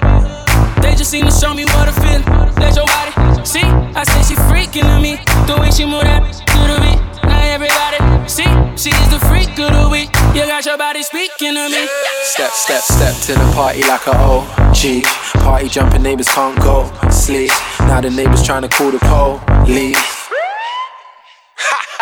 They 0.84 0.94
just 0.94 1.10
seem 1.10 1.24
to 1.24 1.32
show 1.32 1.54
me 1.54 1.64
what 1.64 1.88
I 1.88 1.92
feel. 1.96 2.20
Let 2.60 2.76
your 2.76 2.84
body 2.84 3.44
see. 3.44 3.64
I 3.96 4.04
say 4.04 4.20
she 4.28 4.36
freaking 4.44 4.84
to 4.84 5.00
me. 5.00 5.16
The 5.48 5.56
way 5.58 5.70
she 5.70 5.86
move 5.86 6.04
that 6.04 6.20
to 6.20 6.60
the 6.68 6.76
beat. 6.84 7.00
Now 7.24 7.40
everybody 7.40 8.28
see, 8.28 8.44
she 8.76 8.90
is 8.90 9.08
the 9.08 9.18
freak 9.26 9.48
of 9.58 9.72
the 9.72 9.88
week. 9.90 10.12
You 10.36 10.44
got 10.44 10.66
your 10.66 10.76
body 10.76 11.02
speaking 11.02 11.54
to 11.54 11.68
me. 11.72 11.88
Step, 12.24 12.52
step, 12.52 12.82
step 12.82 13.14
to 13.26 13.32
the 13.32 13.52
party 13.54 13.82
like 13.82 14.06
a 14.06 14.12
OG. 14.12 15.04
Party 15.42 15.68
jumping, 15.68 16.02
neighbors 16.02 16.28
can't 16.28 16.58
go 16.60 16.92
sleep. 17.10 17.50
Now 17.80 18.02
the 18.02 18.10
neighbors 18.10 18.42
trying 18.42 18.62
to 18.62 18.68
call 18.68 18.90
the 18.90 18.98
police. 18.98 20.23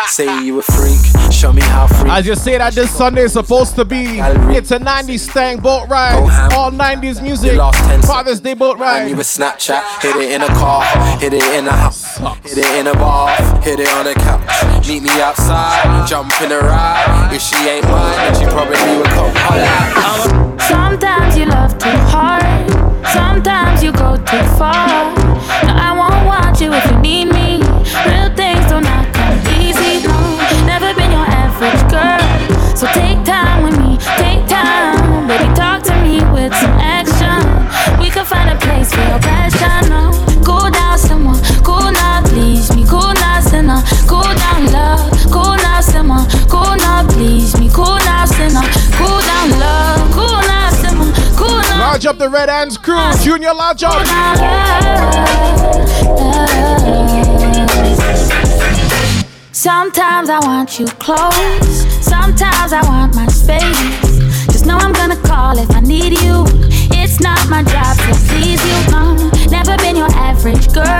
Say 0.07 0.43
you 0.43 0.59
a 0.59 0.61
freak, 0.61 0.99
show 1.31 1.53
me 1.53 1.61
how 1.61 1.87
freak. 1.87 2.11
I 2.11 2.21
just 2.21 2.43
say 2.43 2.57
that 2.57 2.73
this 2.73 2.91
Sunday 2.91 3.23
is 3.23 3.33
supposed 3.33 3.75
to 3.75 3.85
be. 3.85 4.19
It's 4.53 4.71
a 4.71 4.77
90s 4.79 5.31
thing, 5.31 5.59
boat 5.59 5.87
ride. 5.89 6.15
All 6.53 6.71
90s 6.71 7.21
music. 7.21 7.57
Father's 8.03 8.39
Day 8.39 8.53
boat 8.53 8.73
And 8.73 8.81
ride. 8.81 9.09
you 9.09 9.15
a 9.15 9.19
Snapchat, 9.19 10.01
hit 10.01 10.15
it 10.17 10.31
in 10.31 10.41
a 10.41 10.47
car, 10.47 10.83
hit 11.19 11.33
it 11.33 11.43
in 11.57 11.67
a 11.67 11.71
house, 11.71 12.17
hit 12.43 12.57
it 12.57 12.79
in 12.79 12.87
a 12.87 12.93
bar, 12.93 13.29
hit 13.61 13.79
it 13.79 13.87
on 13.89 14.07
a 14.07 14.13
couch. 14.13 14.87
Meet 14.87 15.03
me 15.03 15.21
outside, 15.21 16.07
jump 16.07 16.31
in 16.41 16.51
a 16.51 16.59
ride. 16.59 17.29
If 17.33 17.41
she 17.41 17.55
ain't 17.67 17.85
mine, 17.85 18.17
then 18.17 18.35
she 18.39 18.45
probably 18.45 18.97
would 18.97 19.07
come 19.07 19.31
holler. 19.35 20.59
Sometimes 20.59 21.37
you 21.37 21.45
love 21.45 21.77
too 21.79 21.89
hard. 22.11 22.43
Sometimes 23.13 23.81
you 23.83 23.91
go 23.93 24.17
too 24.17 24.43
far. 24.57 25.13
No, 25.65 25.73
I 25.73 25.95
won't 25.97 26.25
want 26.25 26.59
you 26.61 26.71
if 26.73 26.85
you 26.91 26.99
need 26.99 27.25
me. 27.25 27.61
Real 28.05 28.33
things 28.35 28.65
do 28.69 28.79
average 31.63 31.91
girl. 31.91 32.19
So 32.75 32.87
take 32.87 33.23
time 33.23 33.63
with 33.63 33.77
me. 33.79 33.97
Take 34.17 34.45
time, 34.47 35.27
baby. 35.27 35.45
Talk 35.55 35.83
to 35.83 35.95
me 36.01 36.23
with 36.31 36.53
some 36.55 36.77
action. 36.79 37.41
We 37.99 38.09
can 38.09 38.25
find 38.25 38.49
a 38.49 38.55
place 38.57 38.93
for 38.93 39.01
your 39.07 39.19
passion. 39.19 39.89
No, 39.89 40.11
cool 40.43 40.69
down, 40.69 40.97
someone. 40.97 41.39
Cool 41.63 41.91
now, 41.91 42.21
please 42.25 42.75
me. 42.75 42.85
Cool 42.87 43.13
now, 43.13 43.41
sinner. 43.41 43.81
Cool 44.07 44.23
down, 44.23 44.71
love. 44.71 45.11
Cool 45.31 45.55
now, 45.57 45.81
simmer. 45.81 46.25
Cool 46.49 46.75
now, 46.77 47.07
please 47.07 47.57
me. 47.59 47.69
Cool 47.71 47.97
now, 48.05 48.25
sinner. 48.25 48.63
Cool 48.97 49.21
down, 49.21 49.49
love. 49.59 50.11
Cool 50.11 50.41
now, 50.47 50.69
simmer. 50.71 51.11
Cool 51.37 51.61
now. 51.69 51.79
Large 51.79 52.05
up 52.05 52.17
the 52.17 52.29
Red 52.29 52.49
Hands 52.49 52.77
crew. 52.77 53.11
Junior 53.21 53.53
large 53.53 53.83
up. 53.83 54.03
Sometimes 59.63 60.29
I 60.29 60.39
want 60.39 60.77
you 60.77 60.85
close, 60.99 61.87
sometimes 62.03 62.73
I 62.73 62.81
want 62.83 63.15
my 63.15 63.25
space. 63.27 64.19
Just 64.51 64.65
know 64.65 64.75
I'm 64.75 64.91
gonna 64.91 65.15
call 65.15 65.57
if 65.57 65.71
I 65.71 65.79
need 65.79 66.19
you. 66.19 66.43
It's 66.91 67.21
not 67.21 67.39
my 67.47 67.63
job 67.63 67.95
to 67.95 68.13
please 68.27 68.59
you, 68.59 68.91
no. 68.91 69.15
Never 69.47 69.77
been 69.77 69.95
your 69.95 70.11
average 70.19 70.67
girl. 70.73 70.99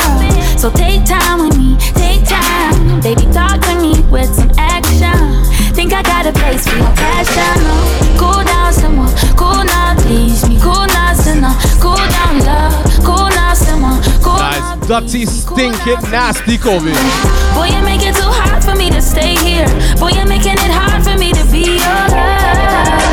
So 0.57 0.72
take 0.72 1.03
time 1.03 1.43
with 1.43 1.57
me, 1.57 1.76
take 1.91 2.24
time. 2.24 3.01
Baby, 3.01 3.28
talk 3.34 3.59
to 3.68 3.76
me 3.82 3.99
with 4.09 4.34
some 4.34 4.51
action. 4.57 5.43
Think 5.76 5.91
I 5.91 6.01
got 6.01 6.26
a 6.26 6.32
place 6.32 6.66
for 6.66 6.78
your 6.78 6.95
passion, 6.95 7.68
no. 7.68 7.76
Cool 8.16 8.45
down, 8.45 8.72
someone, 8.72 9.11
cool 9.36 9.66
now, 9.66 9.93
please 10.07 10.47
me. 10.47 10.57
Cool 10.61 10.88
now, 10.88 11.14
sinner, 11.14 11.51
cool 11.82 11.99
down, 11.99 12.39
love. 12.47 12.92
Dirty, 14.88 15.25
stinking, 15.25 16.01
nasty 16.11 16.57
COVID. 16.57 16.95
Boy, 17.55 17.67
you 17.67 17.81
make 17.84 18.01
it 18.01 18.15
too 18.15 18.23
hard 18.23 18.63
for 18.63 18.75
me 18.75 18.89
to 18.89 19.01
stay 19.01 19.36
here. 19.36 19.67
Boy, 19.97 20.09
you're 20.09 20.27
making 20.27 20.53
it 20.53 20.71
hard 20.71 21.03
for 21.03 21.17
me 21.17 21.31
to 21.31 21.45
be 21.51 21.77
your 21.77 22.07
love. 22.09 23.12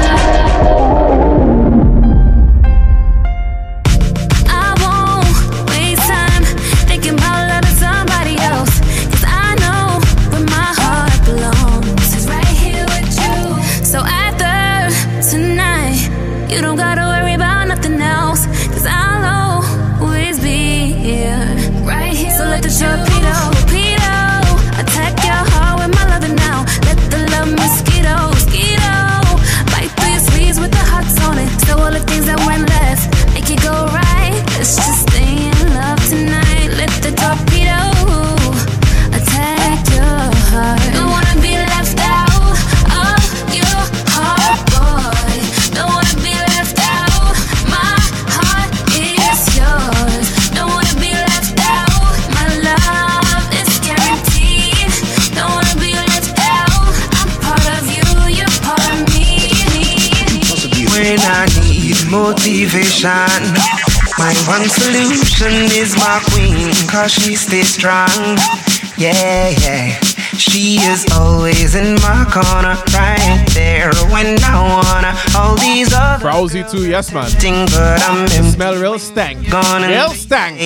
Motivation, 62.60 63.54
my 64.18 64.34
one 64.46 64.68
solution 64.68 65.52
is 65.72 65.96
my 65.96 66.20
queen, 66.30 66.70
cause 66.88 67.10
she 67.10 67.34
stays 67.34 67.72
strong. 67.72 68.36
Yeah, 68.98 69.48
yeah. 69.48 69.98
She 70.36 70.76
is 70.76 71.06
always 71.12 71.74
in 71.74 71.94
my 71.96 72.26
corner, 72.30 72.76
right 72.92 73.46
there 73.54 73.92
when 74.12 74.38
I 74.44 74.60
wanna. 74.60 75.16
All 75.36 75.56
these 75.56 75.92
other 75.94 76.22
Frowsy 76.22 76.70
too, 76.70 76.88
yes 76.88 77.12
man. 77.12 77.30
but 77.70 78.02
I'm 78.02 78.28
smell 78.52 78.76
real 78.76 78.98
stank. 78.98 79.50
Gonna 79.50 79.88
real 79.88 80.10
stank. 80.10 80.60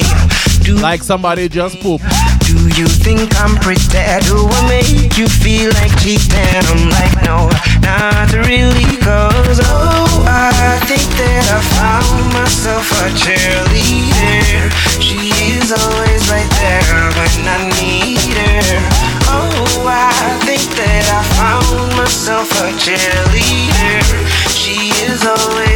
Like 0.80 1.02
somebody 1.02 1.48
just 1.48 1.80
poop. 1.80 2.00
Do 2.46 2.54
you 2.80 2.86
think 2.86 3.34
I'm 3.40 3.56
pretty? 3.56 3.82
Do 4.28 4.46
I 4.48 4.68
make 4.68 5.18
you 5.18 5.28
feel 5.28 5.70
like 5.74 5.92
cheating? 6.00 6.64
I'm 6.70 6.88
like, 6.90 7.14
no, 7.22 7.50
not 7.82 8.32
really. 8.32 8.96
Cause, 9.02 9.60
oh, 9.62 10.24
I 10.26 10.78
think 10.86 10.93
that 11.18 11.46
I 11.50 11.60
found 11.78 12.32
myself 12.32 12.90
a 13.02 13.10
cheerleader. 13.14 14.70
She 15.02 15.30
is 15.54 15.70
always 15.70 16.22
right 16.30 16.50
there 16.60 17.10
when 17.18 17.46
I 17.46 17.58
need 17.78 18.34
her. 18.38 18.78
Oh, 19.30 19.86
I 19.86 20.10
think 20.46 20.64
that 20.78 21.06
I 21.10 21.22
found 21.38 21.96
myself 21.96 22.50
a 22.62 22.70
cheerleader. 22.78 24.02
She 24.50 24.90
is 25.06 25.26
always 25.26 25.73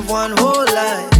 have 0.00 0.10
one 0.10 0.32
whole 0.38 0.64
life 0.64 1.19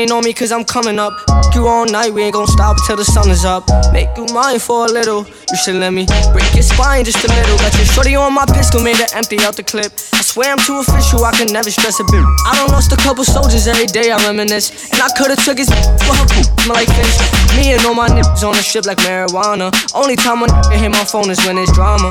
Ain't 0.00 0.12
on 0.12 0.24
me 0.24 0.32
cause 0.32 0.50
I'm 0.50 0.64
coming 0.64 0.98
up. 0.98 1.12
You 1.52 1.68
all 1.68 1.84
night, 1.84 2.14
we 2.14 2.22
ain't 2.22 2.32
gon' 2.32 2.46
stop 2.46 2.78
till 2.86 2.96
the 2.96 3.04
sun 3.04 3.28
is 3.28 3.44
up. 3.44 3.68
Make 3.92 4.08
you 4.16 4.24
mine 4.32 4.58
for 4.58 4.86
a 4.86 4.88
little. 4.88 5.28
You 5.28 5.56
should 5.60 5.76
let 5.76 5.92
me 5.92 6.06
break 6.32 6.48
your 6.56 6.64
spine 6.64 7.04
just 7.04 7.20
a 7.20 7.28
little. 7.28 7.58
Got 7.58 7.76
your 7.76 7.84
shorty 7.84 8.16
on 8.16 8.32
my 8.32 8.46
pistol, 8.46 8.80
made 8.80 8.96
it 8.96 9.14
empty 9.14 9.36
out 9.40 9.56
the 9.56 9.62
clip. 9.62 9.92
I 10.16 10.22
swear 10.24 10.52
I'm 10.52 10.58
too 10.64 10.80
official, 10.80 11.22
I 11.26 11.32
can 11.36 11.52
never 11.52 11.70
stress 11.70 12.00
a 12.00 12.04
bit. 12.04 12.24
I 12.48 12.56
don't 12.56 12.72
lost 12.72 12.94
a 12.94 12.96
couple 12.96 13.24
soldiers 13.24 13.68
every 13.68 13.92
day, 13.92 14.10
I 14.10 14.16
reminisce. 14.24 14.88
And 14.90 15.02
I 15.02 15.12
could've 15.18 15.44
took 15.44 15.58
his 15.58 15.68
for 15.68 16.16
her 16.16 16.26
smell 16.64 16.80
like 16.80 16.88
fish. 16.88 17.20
Me 17.60 17.76
and 17.76 17.84
all 17.84 17.92
my 17.92 18.08
niggas 18.08 18.40
on 18.40 18.56
the 18.56 18.64
ship 18.64 18.86
like 18.86 19.04
marijuana. 19.04 19.68
Only 19.92 20.16
time 20.16 20.40
I 20.42 20.48
hit 20.78 20.88
my 20.88 21.04
phone 21.04 21.28
is 21.28 21.44
when 21.44 21.58
it's 21.58 21.72
drama. 21.76 22.08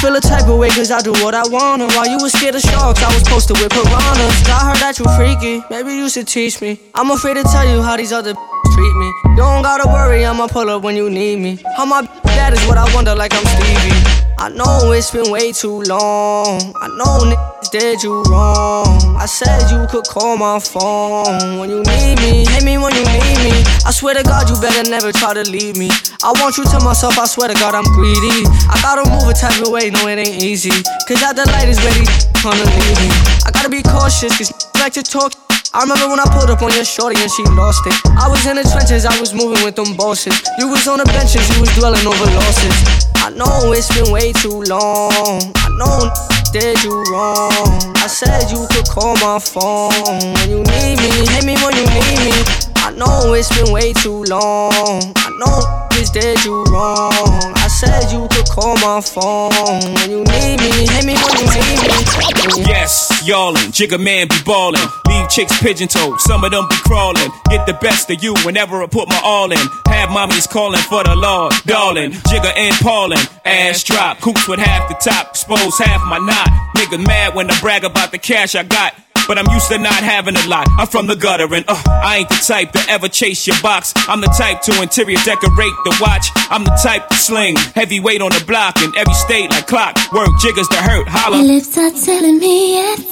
Feel 0.00 0.14
a 0.14 0.20
type 0.20 0.46
of 0.48 0.58
way 0.58 0.68
cause 0.68 0.90
I 0.90 1.00
do 1.00 1.12
what 1.24 1.34
I 1.34 1.42
wanna. 1.48 1.86
While 1.88 2.06
you 2.06 2.18
was 2.20 2.32
scared 2.32 2.54
of 2.54 2.60
sharks, 2.60 3.02
I 3.02 3.12
was 3.14 3.22
posted 3.24 3.56
with 3.58 3.72
piranhas. 3.72 4.48
I 4.48 4.68
heard 4.68 4.80
that 4.84 4.98
you 4.98 5.06
freaky, 5.16 5.64
maybe 5.70 5.94
you 5.94 6.08
should 6.08 6.28
teach 6.28 6.60
me. 6.60 6.78
I'm 6.94 7.10
afraid 7.10 7.34
to 7.34 7.42
tell 7.44 7.66
you 7.66 7.82
how 7.82 7.96
these 7.96 8.12
other 8.12 8.34
treat 8.74 8.94
me. 8.96 9.06
You 9.30 9.36
don't 9.36 9.62
gotta 9.62 9.88
worry, 9.88 10.24
I'ma 10.24 10.46
pull 10.48 10.68
up 10.70 10.82
when 10.82 10.96
you 10.96 11.08
need 11.10 11.36
me. 11.40 11.58
How 11.76 11.86
my 11.86 12.02
that 12.24 12.52
is 12.52 12.62
what 12.68 12.78
I 12.78 12.84
wonder 12.94 13.14
like 13.14 13.32
I'm 13.34 13.44
Stevie. 13.46 13.95
I 14.38 14.50
know 14.50 14.92
it's 14.92 15.10
been 15.10 15.30
way 15.30 15.50
too 15.50 15.80
long. 15.82 16.60
I 16.76 16.88
know 16.88 17.24
niggas 17.24 17.70
did 17.70 18.02
you 18.02 18.22
wrong. 18.24 19.16
I 19.16 19.24
said 19.24 19.70
you 19.70 19.86
could 19.88 20.06
call 20.06 20.36
my 20.36 20.60
phone 20.60 21.58
when 21.58 21.70
you 21.70 21.82
need 21.82 22.20
me. 22.20 22.44
Hit 22.44 22.62
me 22.62 22.76
when 22.76 22.94
you 22.94 23.04
need 23.04 23.38
me. 23.40 23.64
I 23.86 23.90
swear 23.92 24.14
to 24.14 24.22
God, 24.22 24.50
you 24.50 24.60
better 24.60 24.88
never 24.90 25.10
try 25.10 25.32
to 25.32 25.42
leave 25.48 25.78
me. 25.78 25.88
I 26.22 26.32
want 26.36 26.58
you 26.58 26.64
to 26.64 26.84
myself, 26.84 27.18
I 27.18 27.24
swear 27.24 27.48
to 27.48 27.54
God, 27.54 27.74
I'm 27.74 27.88
greedy. 27.94 28.44
I 28.68 28.78
gotta 28.82 29.08
move 29.08 29.24
a 29.28 29.32
type 29.32 29.60
of 29.62 29.72
way, 29.72 29.88
no, 29.90 30.06
it 30.06 30.18
ain't 30.18 30.42
easy. 30.42 30.70
Cause 31.08 31.22
at 31.22 31.32
the 31.32 31.46
light 31.56 31.68
is 31.68 31.82
ready, 31.82 32.04
to 32.04 32.48
leave 32.52 33.00
me. 33.00 33.08
I 33.46 33.50
gotta 33.52 33.70
be 33.70 33.82
cautious, 33.82 34.36
cause 34.36 34.52
like 34.76 34.92
to 34.94 35.02
talk. 35.02 35.45
I 35.76 35.84
remember 35.84 36.08
when 36.08 36.16
I 36.16 36.24
pulled 36.32 36.48
up 36.48 36.62
on 36.64 36.72
your 36.72 36.88
shorty 36.88 37.20
and 37.20 37.28
she 37.28 37.44
lost 37.52 37.84
it. 37.84 37.92
I 38.16 38.32
was 38.32 38.40
in 38.48 38.56
the 38.56 38.64
trenches, 38.64 39.04
I 39.04 39.12
was 39.20 39.36
moving 39.36 39.60
with 39.60 39.76
them 39.76 39.92
bosses. 39.92 40.32
You 40.56 40.72
was 40.72 40.88
on 40.88 40.96
the 40.96 41.04
benches, 41.04 41.44
you 41.52 41.60
was 41.60 41.68
dwelling 41.76 42.00
over 42.00 42.24
losses. 42.32 42.72
I 43.20 43.28
know 43.36 43.76
it's 43.76 43.92
been 43.92 44.08
way 44.08 44.32
too 44.32 44.64
long. 44.72 45.52
I 45.52 45.68
know 45.76 46.08
did 46.48 46.80
you 46.80 46.96
wrong. 47.12 47.76
I 48.00 48.08
said 48.08 48.48
you 48.48 48.64
could 48.72 48.88
call 48.88 49.20
my 49.20 49.36
phone 49.36 49.92
when 50.40 50.48
you 50.48 50.64
need 50.64 50.96
me. 50.96 51.12
Hit 51.28 51.44
me 51.44 51.60
when 51.60 51.76
you 51.76 51.84
need 51.92 52.24
me. 52.24 52.32
I 52.80 52.96
know 52.96 53.36
it's 53.36 53.52
been 53.52 53.68
way 53.68 53.92
too 53.92 54.24
long. 54.32 55.12
I 55.12 55.28
know 55.36 55.86
niggas 55.96 56.12
did 56.12 56.44
you 56.44 56.64
wrong. 56.64 57.52
I 57.56 57.68
said 57.68 58.12
you 58.12 58.28
could 58.30 58.48
call 58.48 58.74
my 58.76 59.00
phone 59.00 59.52
when 59.94 60.10
you 60.10 60.24
need 60.24 60.60
me. 60.60 60.86
Hit 60.88 61.04
me 61.04 61.14
when 61.14 61.34
you 61.36 61.46
need 61.52 61.80
me. 61.84 62.64
Yes, 62.68 63.10
y'allin', 63.26 63.72
Jigga 63.72 63.98
man 64.02 64.28
be 64.28 64.36
ballin'. 64.44 64.80
Leave 65.08 65.28
chicks 65.28 65.58
pigeon 65.60 65.88
toed, 65.88 66.20
some 66.20 66.44
of 66.44 66.50
them 66.50 66.66
be 66.68 66.76
crawlin'. 66.86 67.30
Get 67.50 67.66
the 67.66 67.74
best 67.74 68.10
of 68.10 68.22
you 68.22 68.34
whenever 68.44 68.82
I 68.82 68.86
put 68.86 69.08
my 69.08 69.20
all 69.22 69.50
in. 69.50 69.58
Have 69.88 70.10
mommies 70.10 70.48
callin' 70.48 70.80
for 70.82 71.02
the 71.04 71.16
law, 71.16 71.50
darling. 71.66 72.12
Jigga 72.30 72.52
and 72.56 72.74
Paulin', 72.76 73.18
ass 73.44 73.82
drop. 73.82 74.20
Coops 74.20 74.46
with 74.48 74.60
half 74.60 74.88
the 74.88 74.94
top, 74.94 75.30
expose 75.30 75.78
half 75.78 76.02
my 76.06 76.18
knot. 76.18 76.48
Niggas 76.76 77.06
mad 77.06 77.34
when 77.34 77.50
I 77.50 77.60
brag 77.60 77.84
about 77.84 78.12
the 78.12 78.18
cash 78.18 78.54
I 78.54 78.62
got. 78.62 78.94
But 79.26 79.38
I'm 79.38 79.46
used 79.52 79.68
to 79.68 79.78
not 79.78 80.02
having 80.02 80.36
a 80.36 80.46
lot. 80.46 80.68
I'm 80.78 80.86
from 80.86 81.06
the 81.06 81.16
gutter 81.16 81.52
and 81.52 81.64
uh, 81.66 81.82
I 81.86 82.18
ain't 82.18 82.28
the 82.28 82.42
type 82.46 82.72
to 82.72 82.80
ever 82.88 83.08
chase 83.08 83.46
your 83.46 83.60
box. 83.60 83.92
I'm 84.08 84.20
the 84.20 84.32
type 84.38 84.62
to 84.62 84.82
interior 84.82 85.18
decorate 85.24 85.74
the 85.84 85.98
watch. 86.00 86.28
I'm 86.50 86.64
the 86.64 86.78
type 86.82 87.08
to 87.08 87.16
sling 87.16 87.56
heavyweight 87.74 88.22
on 88.22 88.30
the 88.30 88.44
block 88.46 88.80
in 88.82 88.96
every 88.96 89.14
state 89.14 89.50
like 89.50 89.66
clock. 89.66 89.96
Work 90.12 90.30
jiggers 90.40 90.68
to 90.68 90.76
hurt, 90.76 91.08
holla. 91.08 91.38
Your 91.38 91.54
lips 91.54 91.76
are 91.76 91.90
telling 91.90 92.38
me 92.38 92.74
yes 92.74 93.02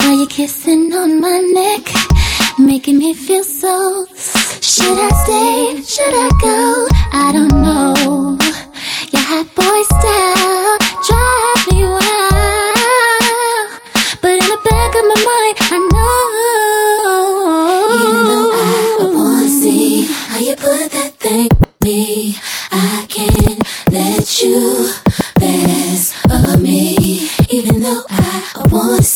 while 0.00 0.16
you're 0.18 0.26
kissing 0.26 0.92
on 0.92 1.20
my 1.20 1.38
neck, 1.38 1.84
making 2.58 2.98
me 2.98 3.14
feel 3.14 3.44
so. 3.44 4.06
Should 4.60 4.98
I 4.98 5.10
stay? 5.24 5.82
Should 5.82 6.14
I 6.14 6.30
go? 6.40 6.88
I 7.12 7.32
don't 7.32 7.62
know. 7.62 8.38
Your 9.12 9.22
hot 9.22 9.46
boy 9.54 9.82
style 9.82 10.39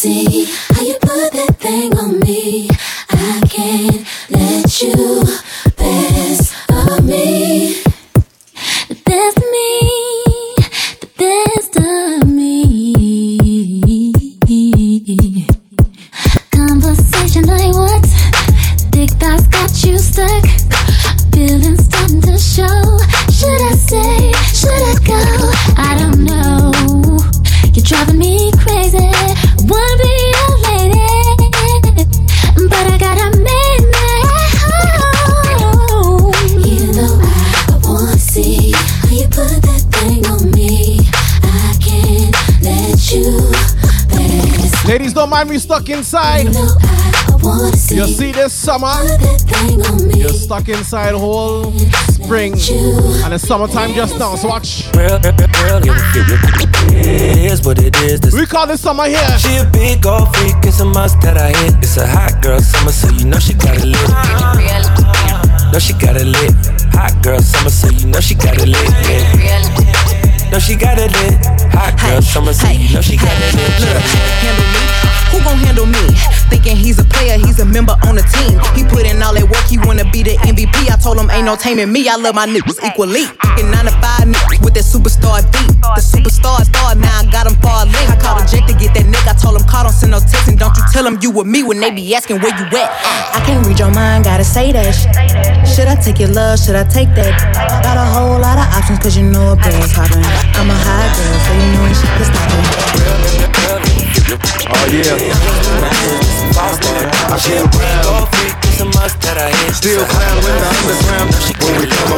see 0.04 0.73
inside. 45.94 46.46
You 47.90 48.06
see 48.06 48.32
this 48.32 48.52
summer, 48.52 48.94
you're 50.16 50.28
stuck 50.30 50.68
inside 50.68 51.14
whole 51.14 51.72
spring, 52.10 52.54
and 53.22 53.34
it's 53.34 53.46
summertime 53.46 53.94
just 53.94 54.18
now. 54.18 54.34
So 54.34 54.48
watch. 54.48 54.88
It 54.94 55.22
is 57.52 57.62
what 57.64 57.78
it 57.78 57.96
is. 58.02 58.20
This 58.20 58.34
we 58.34 58.46
call 58.46 58.66
this 58.66 58.80
summer 58.80 59.06
here. 59.06 59.38
She 59.38 59.56
a 59.56 59.64
big 59.64 60.04
old 60.06 60.34
freak, 60.36 60.56
it's 60.62 60.80
a 60.80 60.84
must 60.84 61.20
that 61.20 61.36
I 61.36 61.52
hit. 61.62 61.74
It's 61.78 61.96
a 61.96 62.06
hot 62.06 62.42
girl 62.42 62.60
summer, 62.60 62.92
so 62.92 63.10
you 63.10 63.26
know 63.26 63.38
she 63.38 63.54
got 63.54 63.76
it 63.76 63.84
lit. 63.84 64.08
Know 65.72 65.78
she 65.78 65.92
got 65.94 66.16
it 66.16 66.26
lit. 66.26 66.54
Hot 66.94 67.22
girl 67.22 67.40
summer, 67.40 67.70
so 67.70 67.88
you 67.88 68.06
know 68.06 68.20
she 68.20 68.34
got 68.34 68.58
it 68.58 68.68
lit. 68.68 68.90
Yeah. 69.06 70.50
Know 70.50 70.58
she 70.58 70.76
got 70.76 70.98
it 70.98 71.12
lit. 71.12 71.46
Hot 71.72 71.94
girl 72.00 72.22
summer, 72.22 72.52
so 72.52 72.68
you 72.68 72.94
know 72.94 73.00
she 73.00 73.16
got 73.16 73.36
it 73.36 73.54
lit. 73.54 73.80
Look, 73.80 74.02
handle 74.42 74.66
me. 74.72 74.83
Who 75.32 75.42
gon' 75.42 75.58
handle 75.58 75.86
me? 75.86 76.04
Thinking 76.48 76.76
he's 76.76 76.98
a 76.98 77.04
player, 77.04 77.38
he's 77.38 77.58
a 77.58 77.64
member 77.64 77.96
on 78.06 78.14
the 78.16 78.24
team. 78.30 78.60
He 78.76 78.84
put 78.86 79.06
in 79.06 79.22
all 79.22 79.34
that 79.34 79.46
work, 79.48 79.64
he 79.66 79.78
wanna 79.82 80.04
be 80.10 80.22
the 80.22 80.36
MVP. 80.46 80.90
I 80.90 80.96
told 80.96 81.18
him 81.18 81.30
ain't 81.30 81.46
no 81.46 81.56
taming 81.56 81.90
me. 81.90 82.08
I 82.08 82.16
love 82.16 82.34
my 82.34 82.46
niggas 82.46 82.78
equally. 82.84 83.26
Fucking 83.42 83.70
nine 83.70 83.86
to 83.86 83.94
five 83.98 84.28
niggas 84.28 84.62
with 84.62 84.74
that 84.74 84.86
superstar 84.86 85.42
beat. 85.50 85.74
The 85.96 86.02
superstar 86.02 86.62
star, 86.64 86.94
now 86.94 87.20
I 87.20 87.26
got 87.30 87.46
him 87.46 87.56
far. 87.60 87.86
I 87.86 88.16
called 88.20 88.42
a 88.42 88.46
Jake 88.46 88.66
to 88.66 88.74
get 88.74 88.94
that 88.94 89.06
nigga. 89.06 89.30
I 89.30 89.34
told 89.34 89.60
him 89.60 89.66
call, 89.66 89.84
don't 89.84 89.92
send 89.92 90.12
no 90.12 90.20
text, 90.20 90.48
and 90.48 90.58
don't 90.58 90.76
you 90.76 90.84
tell 90.92 91.06
him 91.06 91.18
you 91.20 91.30
with 91.30 91.46
me 91.46 91.62
when 91.62 91.80
they 91.80 91.90
be 91.90 92.14
asking 92.14 92.40
where 92.40 92.54
you 92.54 92.66
at. 92.78 92.90
I 93.34 93.42
can't 93.44 93.66
read 93.66 93.78
your 93.78 93.90
mind, 93.90 94.24
gotta 94.24 94.44
say 94.44 94.72
that. 94.72 94.94
Should 95.66 95.88
I 95.88 95.96
take 95.96 96.18
your 96.18 96.30
love? 96.30 96.58
Should 96.58 96.76
I 96.76 96.84
take 96.84 97.08
that? 97.18 97.34
Got 97.82 97.98
a 97.98 98.06
whole 98.06 98.38
lot 98.38 98.58
of 98.58 98.66
options, 98.74 98.98
cause 99.00 99.16
you 99.16 99.24
know 99.24 99.52
a 99.52 99.56
girl's 99.56 99.92
hopping. 99.92 100.22
I'm 100.54 100.70
a 100.70 100.74
high 100.74 101.10
girl, 101.10 101.36
so 101.42 101.52
you 101.58 101.68
know 101.74 101.82
when 101.82 101.94
can 101.94 102.24
stop 102.24 103.88
it. 103.90 103.93
Oh 104.26 104.88
yeah. 104.88 105.20
I 106.56 107.38
feel 107.38 107.68
proud. 107.68 108.28
Still 109.74 110.04
clown 110.06 110.36
with 110.36 110.56
the 110.60 110.68
underground 110.72 111.30
when 111.60 111.74
we 111.80 111.86
come 111.88 112.12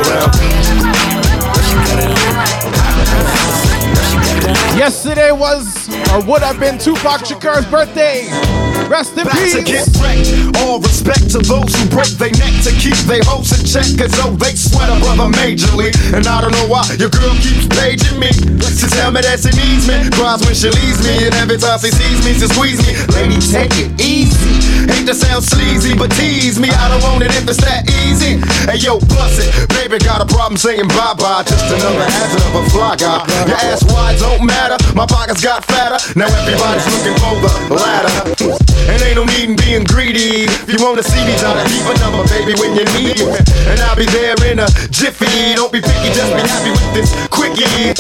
around. 3.66 3.75
Yesterday 4.76 5.32
was 5.32 5.88
or 6.12 6.20
would 6.24 6.42
have 6.42 6.60
been 6.60 6.78
Tupac 6.78 7.24
Shakur's 7.24 7.66
birthday. 7.66 8.28
Rest 8.86 9.18
in 9.18 9.24
Back 9.24 9.34
peace. 9.34 9.54
to 9.56 9.62
get 9.66 9.88
wrecked. 9.98 10.30
All 10.62 10.78
respect 10.78 11.30
to 11.34 11.42
those 11.42 11.74
who 11.74 11.84
break 11.90 12.12
their 12.22 12.30
neck 12.38 12.54
to 12.62 12.70
keep 12.78 12.94
their 13.10 13.24
hopes 13.26 13.50
in 13.56 13.66
check. 13.66 13.88
Cause 13.98 14.14
oh, 14.22 14.36
they 14.38 14.54
sweat 14.54 14.86
a 14.86 14.96
brother 15.02 15.26
majorly. 15.34 15.90
And 16.14 16.26
I 16.26 16.40
don't 16.40 16.52
know 16.54 16.68
why 16.70 16.86
your 16.94 17.10
girl 17.10 17.34
keeps 17.42 17.66
paging 17.74 18.20
me. 18.20 18.30
To 18.30 18.86
tell 18.94 19.10
me 19.10 19.24
that 19.26 19.42
she 19.42 19.50
needs 19.58 19.88
me. 19.90 19.96
Cries 20.14 20.44
when 20.46 20.54
she 20.54 20.70
leaves 20.70 21.02
me. 21.02 21.26
And 21.26 21.34
every 21.42 21.58
time 21.58 21.80
she 21.82 21.90
sees 21.90 22.22
me, 22.22 22.38
she 22.38 22.46
squeeze 22.46 22.78
me. 22.86 22.94
Lady, 23.16 23.42
take 23.42 23.74
it 23.74 23.90
easy. 23.98 24.54
Hate 24.86 25.08
to 25.10 25.14
sound 25.18 25.42
sleazy, 25.42 25.98
but 25.98 26.12
tease 26.14 26.60
me. 26.62 26.70
I 26.70 26.86
don't 26.86 27.02
want 27.02 27.26
it 27.26 27.34
if 27.34 27.48
it's 27.50 27.58
that 27.66 27.90
easy. 28.06 28.38
Hey 28.70 28.78
yo, 28.78 29.02
bust 29.10 29.42
it. 29.42 29.50
Baby 29.74 29.98
got 29.98 30.22
a 30.22 30.28
problem 30.30 30.54
saying 30.56 30.86
bye 30.94 31.16
bye. 31.18 31.42
Just 31.42 31.66
another 31.74 32.06
hazard 32.06 32.44
of 32.46 32.54
a 32.54 32.64
fly 32.70 32.94
guy. 32.94 33.26
Your 33.50 33.58
ass 33.66 33.82
wide 33.90 34.14
don't 34.22 34.45
matter. 34.46 34.78
My 34.94 35.04
pockets 35.04 35.42
got 35.42 35.64
fatter. 35.66 35.98
Now 36.14 36.30
everybody's 36.30 36.86
looking 36.94 37.18
for 37.18 37.34
the 37.42 37.74
ladder. 37.74 38.14
And 38.86 39.02
ain't 39.02 39.18
no 39.18 39.24
need 39.26 39.50
in 39.50 39.56
being 39.56 39.84
greedy. 39.84 40.46
If 40.46 40.70
you 40.70 40.78
wanna 40.78 41.02
see 41.02 41.20
me, 41.26 41.34
try 41.36 41.52
to 41.58 41.64
keep 41.66 41.82
a 41.82 41.94
number, 41.98 42.22
baby, 42.30 42.54
when 42.62 42.78
you 42.78 42.86
need 42.94 43.18
me. 43.18 43.36
And 43.66 43.80
I'll 43.82 43.98
be 43.98 44.06
there 44.06 44.38
in 44.46 44.62
a 44.62 44.68
jiffy. 44.94 45.54
Don't 45.58 45.72
be 45.72 45.82
picky, 45.82 46.14
just 46.14 46.30
be 46.32 46.42
happy 46.46 46.70
with 46.70 46.90
this 46.94 47.10
quickie. 47.28 47.92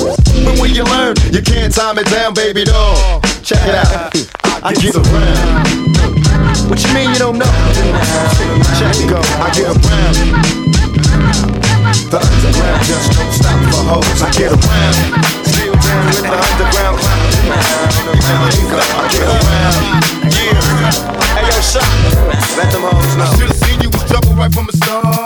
But 0.46 0.58
when 0.62 0.72
you 0.72 0.84
learn, 0.84 1.18
you 1.34 1.42
can't 1.42 1.74
time 1.74 1.98
it 1.98 2.06
down, 2.06 2.34
baby 2.34 2.64
doll. 2.64 3.20
Check 3.42 3.66
it 3.66 3.74
out. 3.74 4.14
I 4.62 4.72
get 4.72 4.94
around. 4.94 6.70
What 6.70 6.82
you 6.82 6.94
mean 6.94 7.10
you 7.10 7.18
don't 7.18 7.38
know? 7.38 7.52
Check 8.78 8.94
it 8.96 9.10
go. 9.10 9.20
I 9.42 9.50
get 9.54 9.70
around. 9.70 10.75
The 12.04 12.20
underground 12.20 12.84
just 12.84 13.12
don't 13.16 13.32
stop 13.32 13.58
for 13.72 13.82
hoes. 13.88 14.22
I 14.22 14.30
get 14.30 14.52
around. 14.52 14.96
Still 15.48 15.74
down 15.74 16.06
with 16.06 16.22
the 16.22 16.36
underground 16.36 17.00
I 18.96 19.08
get 19.12 19.26
around. 19.26 19.80
Yeah. 20.30 20.60
Hey 21.34 21.48
yo, 21.48 21.60
shot. 21.60 21.88
Let 22.56 22.70
them 22.70 22.82
hoes 22.82 23.16
know. 23.16 23.26
Should've 23.38 23.56
seen 23.56 23.80
you 23.80 23.90
was 23.90 24.04
trouble 24.04 24.34
right 24.34 24.52
from 24.52 24.66
the 24.66 24.76
start. 24.76 25.25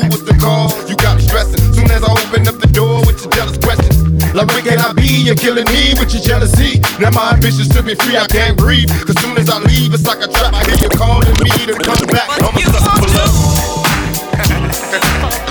Like 4.33 4.47
where 4.47 4.61
can 4.61 4.79
I 4.79 4.93
be? 4.93 5.25
You're 5.27 5.35
killing 5.35 5.65
me 5.65 5.93
with 5.99 6.13
your 6.13 6.23
jealousy. 6.23 6.79
Now 6.99 7.11
my 7.11 7.33
ambitions 7.33 7.67
to 7.75 7.83
be 7.83 7.95
free, 7.95 8.15
I 8.17 8.25
can't 8.27 8.57
breathe. 8.57 8.89
Cause 9.05 9.19
soon 9.19 9.37
as 9.37 9.49
I 9.49 9.59
leave, 9.59 9.93
it's 9.93 10.07
like 10.07 10.23
a 10.23 10.27
trap. 10.27 10.53
I 10.53 10.63
hear 10.65 10.77
you 10.77 10.87
calling 10.89 11.35
me 11.43 11.51
to 11.67 11.73
come 11.73 12.07
back. 12.07 12.29
I'm 12.29 12.55
a 12.55 12.61
sucker 12.61 13.01
for 13.01 13.09
love. 13.17 13.41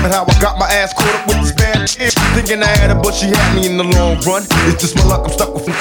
At 0.00 0.16
how 0.16 0.24
I 0.24 0.32
got 0.40 0.56
my 0.56 0.64
ass 0.64 0.96
caught 0.96 1.12
up 1.12 1.26
with 1.28 1.44
this 1.44 1.52
bad 1.52 1.84
chick. 1.84 2.12
Thinking 2.32 2.62
I 2.62 2.72
had 2.80 2.88
her, 2.88 2.96
but 2.96 3.12
she 3.12 3.28
had 3.28 3.52
me 3.52 3.68
in 3.68 3.76
the 3.76 3.84
long 3.84 4.16
run. 4.24 4.48
It's 4.64 4.80
just 4.80 4.96
my 4.96 5.04
luck, 5.04 5.28
I'm 5.28 5.32
stuck 5.32 5.52
with 5.52 5.66
the 5.68 5.72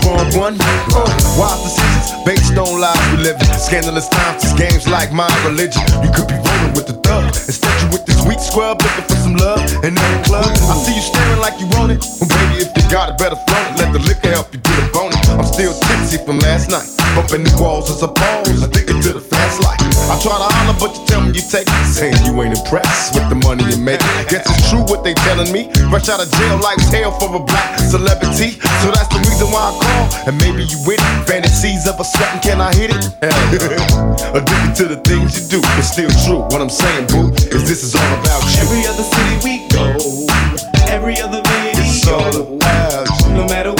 wrong 0.00 0.24
one. 0.32 0.56
Uh, 0.96 1.04
wise 1.36 1.60
decisions 1.60 2.08
based 2.24 2.56
on 2.56 2.80
lies 2.80 2.96
we 3.12 3.20
live 3.20 3.36
in. 3.36 3.48
Scandalous 3.60 4.08
times, 4.08 4.40
this 4.40 4.56
game's 4.56 4.88
like 4.88 5.12
my 5.12 5.28
religion. 5.44 5.84
You 6.00 6.08
could 6.08 6.24
be 6.24 6.40
rolling 6.40 6.72
with 6.72 6.88
the 6.88 6.96
thug. 7.04 7.28
Instead, 7.36 7.68
you 7.84 7.88
with 7.92 8.06
this 8.08 8.24
weak 8.24 8.40
scrub 8.40 8.80
looking 8.80 9.04
for 9.04 9.18
some 9.20 9.36
love 9.36 9.60
in 9.84 9.92
the 9.92 10.08
club. 10.24 10.48
I 10.48 10.74
see 10.80 10.96
you 10.96 11.04
staring 11.04 11.40
like 11.44 11.60
you 11.60 11.68
want 11.76 11.92
it. 11.92 12.00
Well, 12.16 12.32
baby, 12.32 12.64
if 12.64 12.72
you 12.72 12.84
got 12.88 13.12
it, 13.12 13.18
better 13.20 13.36
flaunt 13.44 13.76
it. 13.76 13.84
Let 13.84 13.92
the 13.92 14.00
liquor 14.00 14.32
help 14.32 14.56
you 14.56 14.60
get 14.64 14.72
a 14.80 14.88
bonus. 14.88 15.15
I'm 15.36 15.44
still 15.44 15.72
tipsy 15.88 16.18
from 16.24 16.38
last 16.40 16.70
night. 16.70 16.88
Bumping 17.14 17.44
these 17.44 17.56
walls 17.60 17.90
as 17.90 18.02
a 18.02 18.08
pose. 18.08 18.62
Addicted 18.62 19.02
to 19.04 19.12
the 19.14 19.20
fast 19.20 19.60
life. 19.62 19.80
I 20.08 20.14
try 20.22 20.36
to 20.38 20.48
holler, 20.48 20.76
but 20.78 20.94
you 20.96 21.02
tell 21.06 21.20
me 21.22 21.32
you 21.34 21.44
take 21.44 21.66
it. 21.68 21.86
Saying 21.88 22.16
you 22.24 22.32
ain't 22.42 22.56
impressed 22.56 23.14
with 23.14 23.28
the 23.28 23.36
money 23.44 23.64
you 23.68 23.78
make. 23.80 24.00
Guess 24.28 24.46
it's 24.46 24.70
true 24.70 24.84
what 24.86 25.02
they 25.04 25.14
telling 25.26 25.50
me. 25.52 25.68
Rush 25.92 26.08
out 26.08 26.20
of 26.22 26.28
jail, 26.30 26.56
life's 26.60 26.88
hell 26.92 27.12
for 27.18 27.28
a 27.34 27.40
black 27.42 27.78
celebrity. 27.80 28.56
So 28.84 28.92
that's 28.92 29.08
the 29.12 29.20
reason 29.24 29.48
why 29.52 29.68
I 29.68 29.72
call. 29.76 30.04
And 30.28 30.34
maybe 30.40 30.64
you 30.64 30.78
with 30.86 31.00
it. 31.00 31.12
Fantasies 31.26 31.88
of 31.88 31.98
a 32.00 32.04
sweating, 32.04 32.40
can 32.40 32.60
I 32.60 32.72
hit 32.74 32.90
it? 32.94 33.02
Addicted 34.36 34.72
to 34.80 34.84
the 34.88 35.00
things 35.04 35.36
you 35.40 35.58
do. 35.58 35.60
It's 35.80 35.92
still 35.92 36.10
true. 36.24 36.44
What 36.52 36.60
I'm 36.60 36.70
saying, 36.72 37.08
boo, 37.08 37.32
is 37.52 37.64
this 37.68 37.82
is 37.82 37.94
all 37.96 38.12
about 38.20 38.40
you. 38.46 38.62
Every 38.62 38.82
other 38.86 39.04
city 39.04 39.34
we 39.42 39.54
go, 39.74 39.96
every 40.88 41.18
other 41.20 41.42
video, 41.42 41.82
It's 41.82 42.06
all 42.06 42.30
about 42.30 43.08
you. 43.26 43.34
no 43.34 43.44
matter 43.48 43.72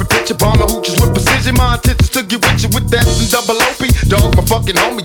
Perfect 0.00 0.18
picture. 0.18 0.34
Bomb 0.34 0.58
my 0.58 0.64
hooches 0.64 0.96
with 0.96 1.12
precision. 1.12 1.56
My 1.56 1.74
intentions 1.74 2.08
to 2.16 2.22
get 2.22 2.40
with 2.40 2.62
you 2.62 2.70
with 2.72 2.88
that 2.88 3.04
and 3.04 3.28
double 3.28 3.60
OP. 3.60 3.84
Dog, 4.08 4.34
my 4.34 4.44
fucking 4.48 4.76
homie. 4.76 4.99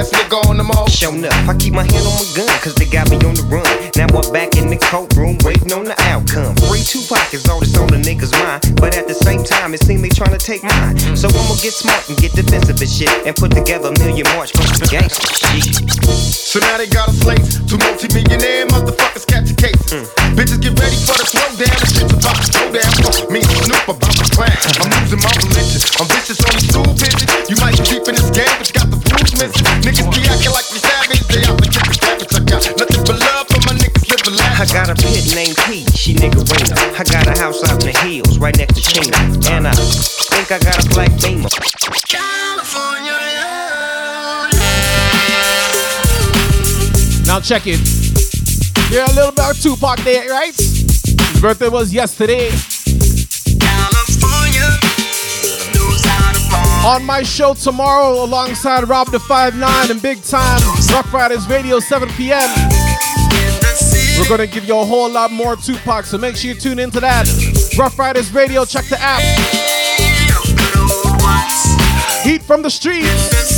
Ass 0.00 0.08
nigga 0.16 0.40
on 0.48 0.56
them 0.56 0.70
all. 0.72 0.88
Show 0.88 1.12
enough, 1.12 1.36
I 1.44 1.54
keep 1.56 1.74
my 1.74 1.84
hand 1.84 2.06
on 2.08 2.16
my 2.16 2.24
gun, 2.32 2.48
cause 2.64 2.74
they 2.74 2.88
got 2.88 3.10
me 3.10 3.20
on 3.20 3.36
the 3.36 3.44
run. 3.52 3.68
Now 4.00 4.08
I'm 4.08 4.24
back 4.32 4.56
in 4.56 4.72
the 4.72 4.80
courtroom, 4.80 5.36
waiting 5.44 5.72
on 5.76 5.84
the 5.84 5.96
outcome. 6.08 6.56
Free 6.72 6.80
Tupac 6.80 7.34
is 7.36 7.44
all 7.48 7.60
that's 7.60 7.76
on 7.76 7.92
the 7.92 8.00
niggas' 8.00 8.32
mind. 8.32 8.80
But 8.80 8.96
at 8.96 9.06
the 9.06 9.14
same 9.14 9.44
time, 9.44 9.74
it 9.74 9.84
seems 9.84 10.00
they 10.00 10.08
trying 10.08 10.32
to 10.32 10.40
take 10.40 10.64
mine. 10.64 10.96
So 11.12 11.28
I'ma 11.28 11.60
get 11.60 11.76
smart 11.76 12.08
and 12.08 12.16
get 12.16 12.32
defensive 12.32 12.80
and 12.80 12.88
shit. 12.88 13.12
And 13.28 13.36
put 13.36 13.52
together 13.52 13.92
a 13.92 13.98
million 14.00 14.24
march 14.32 14.56
for 14.56 14.64
the 14.64 14.88
gangsta 14.88 15.20
shit. 15.36 15.68
So 16.08 16.64
now 16.64 16.80
they 16.80 16.88
got 16.88 17.12
a 17.12 17.12
slate. 17.12 17.44
Two 17.68 17.76
multi-millionaire 17.76 18.72
motherfuckers 18.72 19.28
catch 19.28 19.52
catching 19.52 19.60
cases. 19.60 20.08
Hmm. 20.16 20.36
Bitches 20.36 20.60
get 20.64 20.80
ready 20.80 20.96
for 20.96 21.16
the 21.16 21.26
throwdown. 21.28 21.76
The 21.76 21.88
shit's 21.92 22.14
about 22.16 22.40
to 22.40 22.48
go 22.56 22.62
down. 22.72 22.92
Fuck 23.04 23.28
me 23.28 23.40
and 23.44 23.60
Snoop 23.68 23.84
about 23.84 24.16
to 24.16 24.26
plan. 24.32 24.56
I'm 24.80 24.88
losing 24.96 25.20
my 25.20 25.32
religion. 25.44 25.80
I'm 26.00 26.08
vicious 26.08 26.40
on 26.40 26.52
the 26.56 26.62
stool 26.64 26.90
pigeon. 26.96 27.28
You 27.52 27.56
might 27.60 27.76
be 27.76 27.84
deep 27.84 28.04
in 28.08 28.16
this 28.16 28.30
game, 28.32 28.54
but 28.56 28.64
you 28.64 28.79
got 29.40 29.52
the 29.52 29.64
rules 29.64 29.84
missing. 29.86 30.06
Niggas 30.06 30.08
be 30.12 30.20
acting 30.28 30.52
like 30.52 30.68
we 30.68 30.78
savage. 30.78 31.24
They 31.32 31.42
out 31.48 31.56
to 31.56 31.68
get 31.70 31.84
the 31.88 31.94
savage. 31.96 32.32
I 32.34 32.40
got 32.44 32.60
nothing 32.76 33.04
but 33.04 33.16
love 33.20 33.46
for 33.48 33.60
my 33.64 33.74
niggas 33.80 34.04
living 34.10 34.36
life. 34.36 34.60
I 34.60 34.66
got 34.68 34.88
a 34.90 34.94
pit 34.94 35.24
named 35.34 35.56
P, 35.64 35.84
she 35.96 36.14
niggerina. 36.14 36.76
I 36.76 37.04
got 37.04 37.26
a 37.26 37.38
house 37.40 37.64
out 37.64 37.80
in 37.80 37.92
the 37.92 37.98
hills, 38.04 38.38
right 38.38 38.56
next 38.56 38.74
to 38.76 38.82
Chino. 38.82 39.16
And 39.48 39.66
I 39.66 39.72
think 39.72 40.52
I 40.52 40.58
got 40.58 40.84
a 40.84 40.88
black 40.90 41.12
beamer. 41.22 41.48
Now 47.26 47.40
check 47.40 47.62
it. 47.66 47.80
You're 48.90 49.04
a 49.04 49.14
little 49.14 49.32
bit 49.32 49.50
of 49.50 49.62
Tupac 49.62 50.00
there, 50.00 50.28
right? 50.28 50.54
His 50.54 51.40
birthday 51.40 51.68
was 51.68 51.94
yesterday. 51.94 52.50
On 56.84 57.04
my 57.04 57.22
show 57.22 57.52
tomorrow, 57.52 58.24
alongside 58.24 58.88
Rob 58.88 59.10
the 59.10 59.20
Five 59.20 59.54
Nine 59.54 59.90
and 59.90 60.00
Big 60.00 60.22
Time, 60.22 60.60
Rough 60.90 61.12
Riders 61.12 61.46
Radio, 61.46 61.78
7 61.78 62.08
p.m. 62.10 62.48
We're 64.18 64.28
gonna 64.28 64.46
give 64.46 64.64
you 64.64 64.78
a 64.78 64.84
whole 64.84 65.10
lot 65.10 65.30
more 65.30 65.56
Tupac, 65.56 66.06
so 66.06 66.16
make 66.16 66.36
sure 66.36 66.52
you 66.52 66.58
tune 66.58 66.78
into 66.78 66.98
that. 67.00 67.26
Rough 67.78 67.98
Riders 67.98 68.32
Radio, 68.32 68.64
check 68.64 68.86
the 68.86 68.98
app. 68.98 69.20
Heat 72.24 72.42
from 72.42 72.62
the 72.62 72.70
streets. 72.70 73.50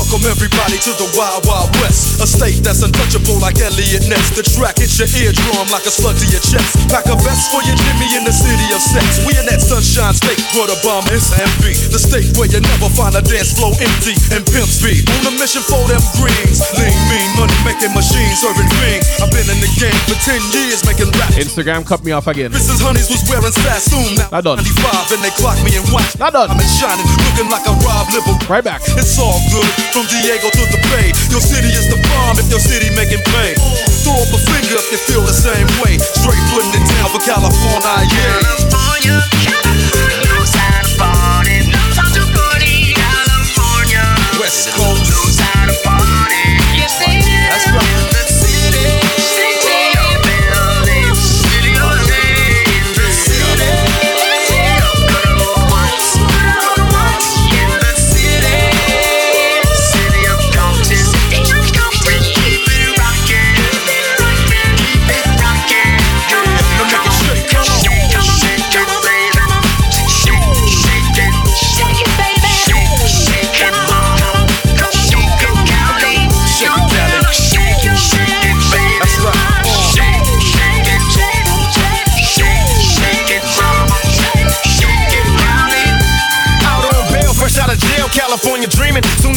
Welcome 0.00 0.32
everybody 0.32 0.80
to 0.80 0.96
the 0.96 1.12
Wild 1.12 1.44
Wild 1.44 1.68
West. 1.84 2.24
A 2.24 2.26
state 2.26 2.64
that's 2.64 2.80
untouchable 2.80 3.36
like 3.36 3.60
Eliot 3.60 4.08
Ness. 4.08 4.32
The 4.32 4.40
track 4.40 4.80
hits 4.80 4.96
your 4.96 5.04
eardrum 5.12 5.68
like 5.68 5.84
a 5.84 5.92
slug 5.92 6.16
to 6.16 6.26
your 6.32 6.40
chest. 6.40 6.72
Pack 6.88 7.04
a 7.12 7.20
vest 7.20 7.52
for 7.52 7.60
your 7.68 7.76
Jimmy 7.76 8.08
in 8.16 8.24
the 8.24 8.32
city 8.32 8.64
of 8.72 8.80
sex. 8.80 9.20
We 9.28 9.36
in 9.36 9.44
that 9.52 9.60
sunshine 9.60 10.16
state 10.16 10.40
where 10.56 10.72
the 10.72 10.80
bomb 10.80 11.04
is 11.12 11.28
be. 11.60 11.76
The 11.92 12.00
state 12.00 12.32
where 12.40 12.48
you 12.48 12.64
never 12.64 12.88
find 12.96 13.12
a 13.12 13.20
dance 13.20 13.52
floor 13.52 13.76
empty 13.76 14.16
and 14.32 14.40
pimp 14.48 14.72
speed. 14.72 15.04
On 15.20 15.28
a 15.28 15.32
mission 15.36 15.60
for 15.68 15.84
them 15.84 16.00
greens. 16.16 16.64
Lean, 16.80 16.96
mean, 17.12 17.28
money 17.36 17.52
making 17.68 17.92
machines, 17.92 18.40
serving 18.40 18.72
rings. 18.80 19.04
I've 19.20 19.28
been 19.28 19.52
in 19.52 19.60
the 19.60 19.68
game 19.76 20.00
for 20.08 20.16
10 20.16 20.40
years 20.56 20.80
making 20.88 21.12
rap. 21.20 21.36
Instagram 21.36 21.84
cut 21.84 22.00
me 22.08 22.16
off 22.16 22.24
again. 22.24 22.56
Mrs. 22.56 22.80
Honeys 22.80 23.12
was 23.12 23.20
wearing 23.28 23.52
Sassoon. 23.52 24.16
Now 24.16 24.40
Not 24.40 24.48
done. 24.48 24.64
95 24.64 25.12
and 25.12 25.20
they 25.20 25.34
clocked 25.36 25.60
me 25.60 25.76
in 25.76 25.84
white. 25.92 26.08
Not 26.16 26.32
done. 26.32 26.48
I'm 26.48 26.56
shining, 26.80 27.04
looking 27.28 27.52
like 27.52 27.68
a 27.68 27.76
Rob 27.84 28.08
Liberal. 28.16 28.40
Right 28.48 28.64
back. 28.64 28.80
It's 28.96 29.20
all 29.20 29.36
good. 29.52 29.89
From 29.92 30.06
Diego 30.06 30.46
to 30.50 30.64
the 30.70 30.78
Bay. 30.94 31.10
Your 31.34 31.40
city 31.42 31.66
is 31.66 31.90
the 31.90 31.98
bomb 32.14 32.38
if 32.38 32.48
your 32.48 32.60
city 32.60 32.94
making 32.94 33.18
pain. 33.26 33.58
Throw 34.06 34.22
up 34.22 34.30
a 34.30 34.38
finger 34.38 34.78
if 34.78 34.86
you 34.92 34.98
feel 35.02 35.22
the 35.26 35.34
same 35.34 35.66
way. 35.82 35.98
Straight 35.98 36.38
putting 36.54 36.70
it 36.78 36.86
down 36.94 37.10
for 37.10 37.18
California, 37.18 38.06
yeah. 38.14 38.38
West 44.38 44.70
Coast. 44.78 45.09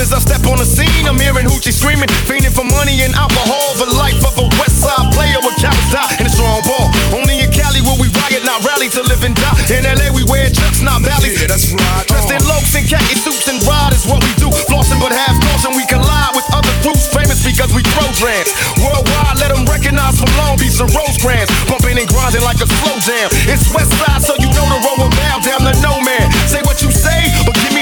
As 0.04 0.12
I 0.12 0.20
step 0.20 0.44
on 0.52 0.60
the 0.60 0.68
scene, 0.68 1.08
I'm 1.08 1.16
hearing 1.16 1.48
hoochie 1.48 1.72
screaming, 1.72 2.12
fiending 2.28 2.52
for 2.52 2.68
money 2.68 3.00
and 3.08 3.16
alcohol. 3.16 3.72
The 3.80 3.88
life 3.96 4.20
of 4.28 4.36
a 4.36 4.52
West 4.60 4.84
Side 4.84 5.08
player 5.16 5.40
with 5.40 5.56
cowards 5.64 5.88
die 5.96 6.20
in 6.20 6.28
a 6.28 6.34
strong 6.34 6.60
ball. 6.68 6.92
Only 7.16 7.40
in 7.40 7.50
Cali 7.56 7.80
will 7.80 7.96
we 7.96 8.12
riot, 8.20 8.44
not 8.44 8.60
rally 8.68 8.92
to 8.92 9.02
live 9.08 9.24
and 9.24 9.32
die. 9.32 9.56
In 9.72 9.88
LA 9.88 10.12
we 10.12 10.28
wear 10.28 10.52
chucks, 10.52 10.84
not 10.84 11.00
valleys. 11.08 11.40
Yeah, 11.40 11.48
that's 11.48 11.72
right. 11.72 12.04
Dressed 12.12 12.36
in 12.36 12.44
lokes 12.44 12.76
and 12.76 12.84
khaki 12.84 13.16
suits 13.16 13.48
and 13.48 13.64
ride 13.64 13.96
is 13.96 14.04
what 14.04 14.20
we 14.20 14.32
do. 14.36 14.52
Flossing 14.68 15.00
but 15.00 15.16
half 15.16 15.40
caution, 15.40 15.72
we 15.80 15.88
collide 15.88 16.36
with 16.36 16.48
other 16.52 16.74
groups 16.84 17.08
famous 17.08 17.40
because 17.40 17.72
we 17.72 17.80
throw 17.96 18.08
grams. 18.20 18.52
Worldwide, 18.84 19.40
let 19.40 19.56
them 19.56 19.64
recognize 19.64 20.20
from 20.20 20.28
Long 20.36 20.60
Beach 20.60 20.76
to 20.84 20.88
Rosecrans. 20.92 21.48
Bumping 21.72 21.96
and 21.96 22.10
grinding 22.12 22.44
like 22.44 22.60
a 22.60 22.68
slow 22.68 23.00
jam. 23.00 23.32
It's 23.48 23.72
West 23.72 23.96
Side, 24.04 24.20
so 24.20 24.36
you 24.44 24.52
know 24.52 24.68
the 24.68 24.80
road 24.84 25.00
will 25.00 25.14
bow 25.16 25.40
down 25.40 25.64
to 25.64 25.74
no 25.80 26.04
man. 26.04 26.28
Say 26.52 26.60
what 26.68 26.84
you 26.84 26.92
say, 26.92 27.32
but 27.48 27.56
give 27.56 27.73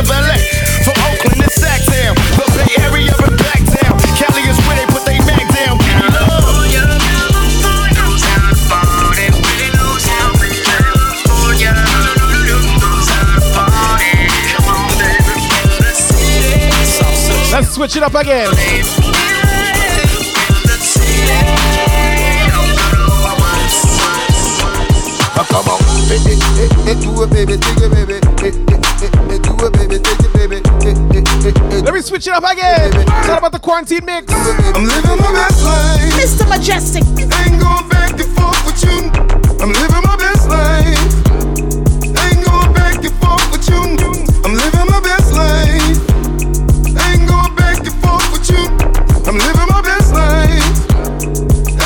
streets 0.00 0.08
of 0.08 0.08
LA. 0.08 0.36
From 0.84 0.96
Oakland 1.04 1.40
to 1.42 1.50
Sacktown, 1.50 2.14
the 2.36 2.44
Bay 2.56 2.82
Area 2.82 3.12
and 3.26 3.36
back 3.38 3.62
down. 3.64 3.98
Cali 4.16 4.42
is 4.42 4.58
where 4.66 4.76
they 4.76 4.86
put 4.86 5.04
they 5.04 5.18
mag 5.20 5.46
down. 5.54 5.78
Give 5.78 5.96
me 5.96 6.08
love. 6.08 6.40
Let's 17.52 17.74
switch 17.74 17.96
it 17.96 18.02
up 18.02 18.14
again. 18.14 18.48
Come 25.50 25.68
on, 25.68 25.78
eh, 26.10 26.90
eh, 26.90 26.94
do 26.94 27.22
it, 27.22 27.30
baby, 27.30 27.56
take 27.56 27.82
it, 27.82 27.90
baby. 27.90 28.20
Do 28.20 28.30
it, 28.30 28.30
baby, 28.30 28.30
take 28.36 28.54
it, 28.54 28.60
baby. 28.60 28.66
Eh. 28.66 28.69
Let 31.82 31.94
me 31.94 32.02
switch 32.02 32.26
it 32.26 32.32
up 32.32 32.44
again. 32.44 32.90
It's 32.94 33.28
all 33.28 33.38
about 33.38 33.52
the 33.52 33.58
quarantine 33.58 34.04
mix. 34.04 34.32
I'm 34.32 34.84
living 34.84 35.16
my 35.18 35.32
best 35.32 35.64
life. 35.64 36.14
Mr. 36.14 36.48
Majestic. 36.48 37.04
Ain't 37.18 37.60
going 37.60 37.88
back 37.88 38.12
and 38.12 38.30
forth 38.36 38.62
with 38.66 38.82
you. 38.84 39.10
I'm 39.62 39.72
living 39.72 40.02
my 40.02 40.16
best 40.16 40.48
life. 40.48 40.98
Ain't 42.04 42.44
going 42.44 42.72
back 42.74 43.02
and 43.02 43.14
forth 43.22 43.50
with 43.50 43.68
you. 43.70 43.82
I'm 44.44 44.54
living 44.54 44.86
my 44.90 45.00
best 45.00 45.32
life. 45.32 45.98
Ain't 47.06 47.26
going 47.26 47.54
back 47.54 47.78
and 47.86 47.96
forth 48.02 48.30
with 48.30 48.50
you. 48.50 48.66
I'm 49.26 49.38
living 49.38 49.68
my 49.70 49.82
best 49.82 50.12
life. 50.12 50.64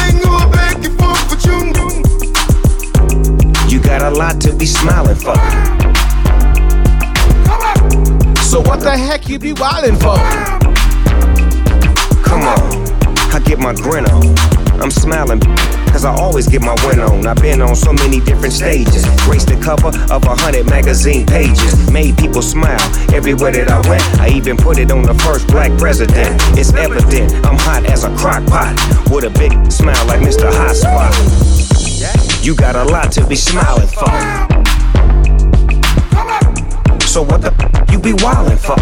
Ain't 0.01 0.20
going 0.24 0.51
back 0.51 0.84
and 0.84 0.97
forth 0.99 1.24
with 1.30 1.45
you. 1.47 1.72
You 3.68 3.80
got 3.80 4.03
a 4.03 4.11
lot 4.11 4.40
to 4.42 4.53
be 4.53 4.66
smiling 4.66 5.16
for. 5.16 5.74
So 8.55 8.61
what 8.61 8.78
the 8.78 8.96
heck 8.96 9.28
you 9.28 9.40
be 9.40 9.52
wildin' 9.52 9.98
for? 9.98 10.14
Come 12.22 12.42
on, 12.42 13.34
I 13.34 13.40
get 13.44 13.59
my 13.59 13.74
grin 13.74 14.07
on. 14.07 14.30
I'm 14.80 14.92
smiling, 14.92 15.40
cause 15.90 16.05
I 16.05 16.14
always 16.14 16.46
get 16.46 16.62
my 16.62 16.76
win 16.86 17.00
on. 17.00 17.26
I've 17.26 17.42
been 17.42 17.61
on 17.61 17.74
so 17.74 17.92
many 17.92 18.20
different 18.20 18.55
stages. 18.55 19.05
Graced 19.26 19.48
the 19.48 19.61
cover 19.61 19.88
of 19.88 20.22
a 20.22 20.36
hundred 20.36 20.70
magazine 20.70 21.26
pages. 21.26 21.90
Made 21.90 22.16
people 22.16 22.42
smile 22.42 22.78
everywhere 23.12 23.50
that 23.50 23.72
I 23.72 23.80
went. 23.88 24.05
I 24.20 24.28
even 24.28 24.57
put 24.57 24.78
it 24.78 24.92
on 24.92 25.02
the 25.02 25.14
first 25.14 25.48
black 25.48 25.76
president. 25.76 26.40
It's 26.57 26.72
evident 26.74 27.34
I'm 27.44 27.59
hot 27.59 27.86
as 27.86 28.05
a 28.05 28.16
crock 28.16 28.46
pot. 28.46 28.78
With 29.11 29.24
a 29.24 29.30
big 29.30 29.50
smile 29.72 30.07
like 30.07 30.20
Mr. 30.20 30.46
Hot 30.46 30.76
Spot. 30.76 31.11
You 32.46 32.55
got 32.55 32.76
a 32.76 32.84
lot 32.84 33.11
to 33.14 33.26
be 33.26 33.34
smiling 33.34 33.88
for. 33.88 34.53
So 37.15 37.23
what 37.23 37.43
the 37.43 37.53
you 37.93 38.01
be 38.01 38.11
wildin' 38.11 38.59
for? 38.59 38.75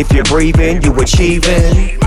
If 0.00 0.10
you're 0.14 0.24
breathing, 0.24 0.80
you 0.80 0.94
achieving. 0.94 1.98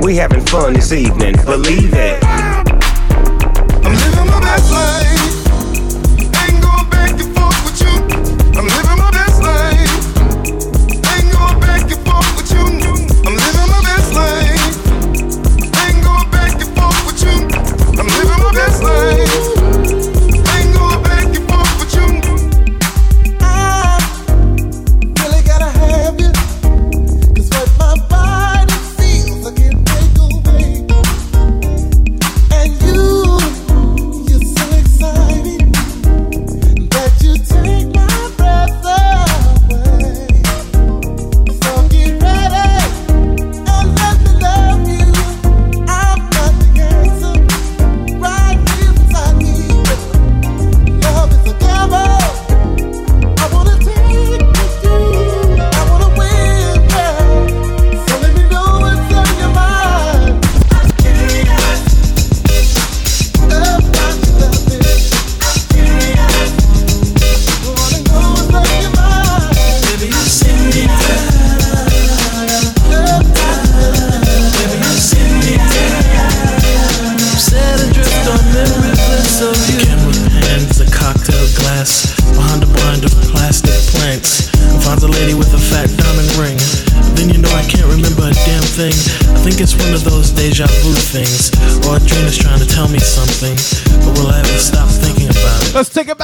We 0.00 0.14
having 0.14 0.46
fun 0.46 0.74
this 0.74 0.92
evening, 0.92 1.34
believe 1.44 1.92
it. 1.92 2.22
I'm 2.22 3.94
living 3.96 4.26
my 4.26 4.40
best 4.42 4.70
life. 4.70 5.07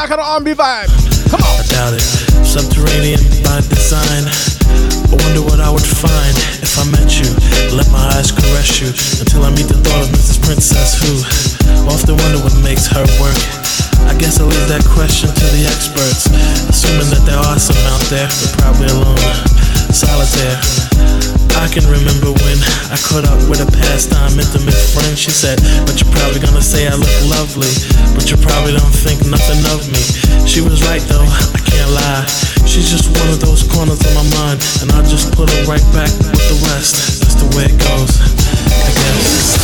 Back 0.05 0.19
on 0.19 0.45
the 0.45 0.53
R&B 0.53 0.53
vibe. 0.53 0.93
Come 1.33 1.41
on. 1.41 1.57
I 1.57 1.65
doubt 1.73 1.97
it. 1.97 2.05
Subterranean 2.45 3.25
by 3.41 3.65
design. 3.73 4.29
I 5.09 5.17
wonder 5.17 5.41
what 5.41 5.65
I 5.65 5.73
would 5.73 5.81
find 5.81 6.37
if 6.61 6.77
I 6.77 6.85
met 6.93 7.09
you. 7.17 7.33
Let 7.73 7.89
my 7.89 8.05
eyes 8.13 8.29
caress 8.29 8.85
you 8.85 8.93
until 9.25 9.49
I 9.49 9.51
meet 9.57 9.65
the 9.73 9.81
thought 9.81 10.05
of 10.05 10.13
Mrs. 10.13 10.45
Princess, 10.45 11.01
who 11.01 11.25
often 11.89 12.21
wonder 12.21 12.37
what 12.45 12.53
makes 12.61 12.85
her 12.93 13.07
work. 13.17 13.41
I 14.05 14.13
guess 14.21 14.41
I'll 14.41 14.47
leave 14.53 14.69
that 14.69 14.85
question 14.85 15.33
to 15.33 15.47
the 15.57 15.65
experts, 15.73 16.29
assuming 16.69 17.09
that 17.09 17.25
there 17.25 17.41
are 17.41 17.57
some 17.57 17.81
out 17.89 18.05
there, 18.13 18.29
but 18.29 18.51
probably 18.61 18.93
alone, 18.93 19.17
solitaire. 19.89 20.94
I 21.65 21.69
can 21.73 21.89
remember 21.89 22.29
when 22.45 22.59
I 22.93 23.01
caught 23.01 23.25
up 23.25 23.41
with 23.49 23.65
a 23.65 23.71
pastime 23.73 24.37
intimate 24.37 24.77
friend. 24.93 25.17
She 25.17 25.33
said, 25.33 25.57
But 25.89 25.97
you're 25.97 26.13
probably 26.13 26.37
gonna 26.45 26.61
say 26.61 26.85
I 26.87 26.93
look 26.93 27.17
lovely, 27.25 27.73
but 28.13 28.29
you 28.29 28.37
probably 28.37 28.77
don't 28.77 28.93
think 28.93 29.25
nothing 29.25 29.65
of 29.73 29.81
me. 29.89 30.05
She 30.45 30.61
was 30.61 30.85
right 30.85 31.01
though, 31.09 31.25
I 31.25 31.61
can't 31.65 31.89
lie. 31.97 32.29
She's 32.69 32.93
just 32.93 33.09
one 33.17 33.33
of 33.33 33.41
those 33.41 33.65
corners 33.65 33.97
of 34.05 34.13
my 34.13 34.29
mind, 34.37 34.61
and 34.85 34.93
I 34.93 35.01
just 35.09 35.33
put 35.33 35.49
her 35.49 35.65
right 35.65 35.81
back 35.97 36.13
with 36.13 36.45
the 36.53 36.69
rest. 36.69 37.25
That's 37.25 37.41
the 37.41 37.49
way 37.57 37.65
it 37.73 37.81
goes, 37.81 38.13
I 38.85 38.91
guess. 39.01 39.57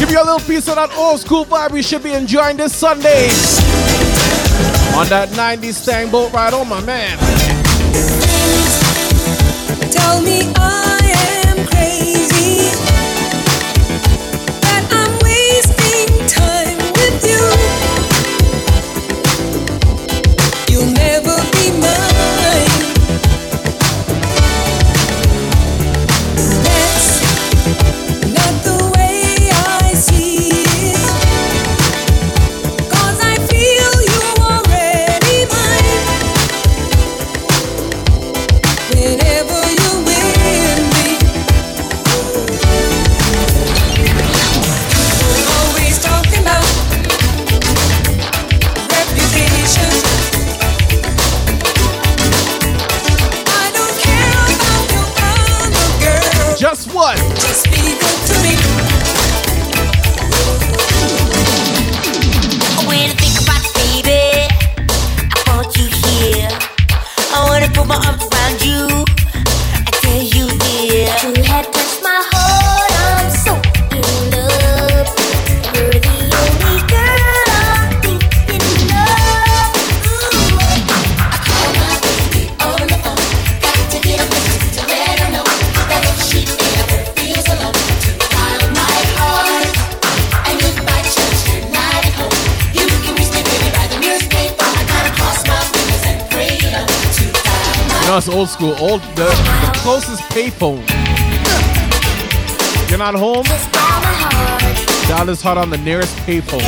Give 0.00 0.10
you 0.10 0.22
a 0.22 0.24
little 0.24 0.40
piece 0.40 0.66
of 0.66 0.76
that 0.76 0.90
old 0.96 1.20
school 1.20 1.44
vibe 1.44 1.72
we 1.72 1.82
should 1.82 2.02
be 2.02 2.14
enjoying 2.14 2.56
this 2.56 2.74
Sunday. 2.74 3.28
On 4.96 5.06
that 5.08 5.28
90s 5.36 5.74
stang 5.74 6.10
boat 6.10 6.32
ride, 6.32 6.54
oh 6.54 6.64
my 6.64 6.80
man. 6.80 7.18
Tell 9.92 10.22
me 10.22 10.50
old 98.40 98.48
school. 98.48 98.74
Old 98.78 99.02
the, 99.16 99.26
the 99.26 99.70
closest 99.82 100.22
payphone. 100.30 100.80
You're 102.88 102.98
not 102.98 103.14
home? 103.14 103.44
Dial 105.08 105.26
this 105.26 105.42
hot 105.42 105.58
on 105.58 105.68
the 105.68 105.76
nearest 105.76 106.16
payphone. 106.18 106.62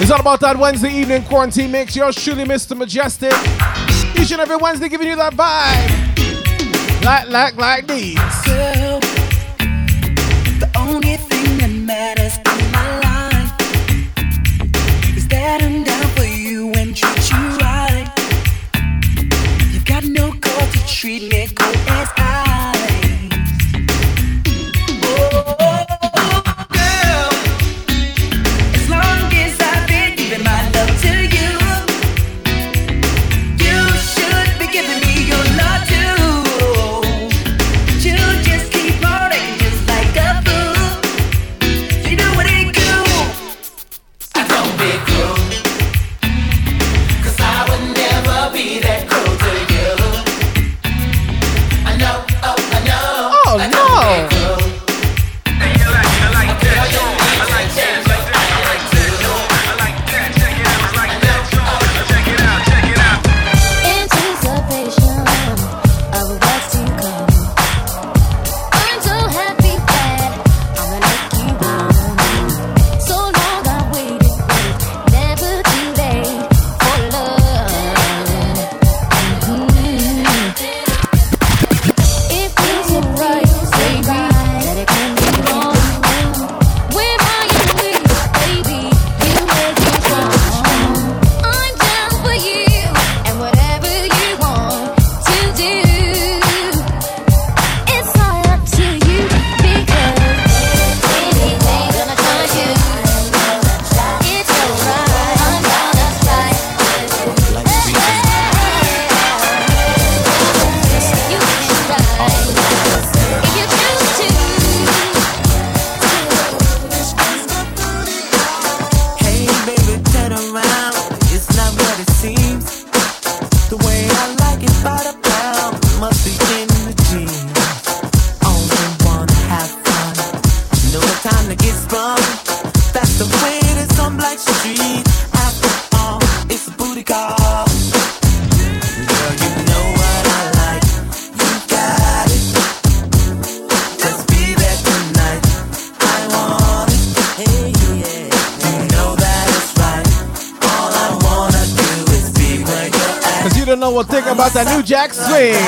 It's 0.00 0.10
all 0.10 0.20
about 0.20 0.40
that 0.40 0.56
Wednesday 0.56 0.92
evening 0.92 1.22
quarantine 1.22 1.70
mix. 1.70 1.94
Yours 1.94 2.16
truly, 2.16 2.44
Mr. 2.44 2.76
Majestic. 2.76 3.32
Each 4.20 4.32
and 4.32 4.40
every 4.40 4.56
Wednesday 4.56 4.88
giving 4.88 5.06
you 5.06 5.14
that 5.14 5.34
vibe. 5.34 7.04
Like, 7.04 7.28
like, 7.28 7.56
like 7.56 7.86
these. 7.86 8.81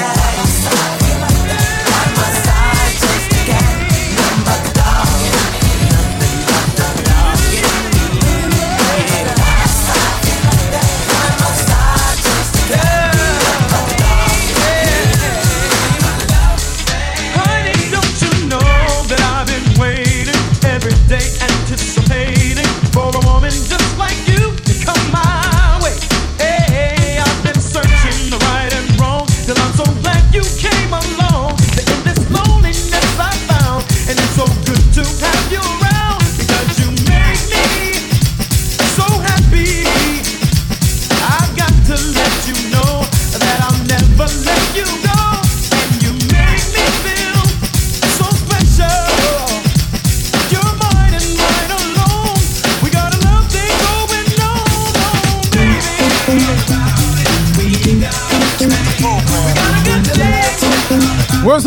Swing. 0.05 1.04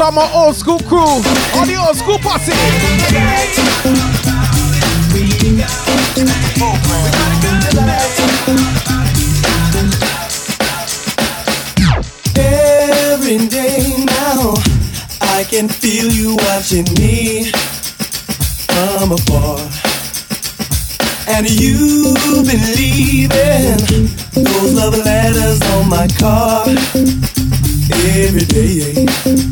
All 0.07 0.13
my 0.13 0.31
old 0.33 0.55
school 0.55 0.79
crew? 0.79 0.99
All 0.99 1.65
the 1.65 1.75
old 1.75 1.97
school 1.97 2.17
posse. 2.19 2.53
Every 12.37 13.47
day 13.49 14.05
now, 14.05 14.53
I 15.21 15.43
can 15.43 15.67
feel 15.67 16.09
you 16.09 16.37
watching 16.37 16.85
me 16.95 17.51
from 18.71 19.11
afar. 19.11 19.59
And 21.27 21.49
you've 21.49 22.47
been 22.47 22.63
leaving 22.77 24.07
those 24.31 24.73
love 24.73 24.97
letters 24.97 25.61
on 25.73 25.89
my 25.89 26.07
car 26.17 26.65
every 28.15 28.45
day. 28.45 29.46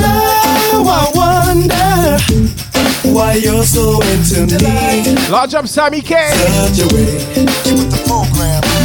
Now 0.00 0.82
I 0.86 1.10
wonder 1.14 2.18
why 3.14 3.34
you're 3.34 3.64
so 3.64 4.00
into 4.02 4.46
me. 4.46 5.14
Large 5.30 5.54
up 5.54 5.66
Sammy 5.68 6.00
K. 6.00 6.14
Such 6.30 6.80
a 6.80 6.94
way 6.94 7.18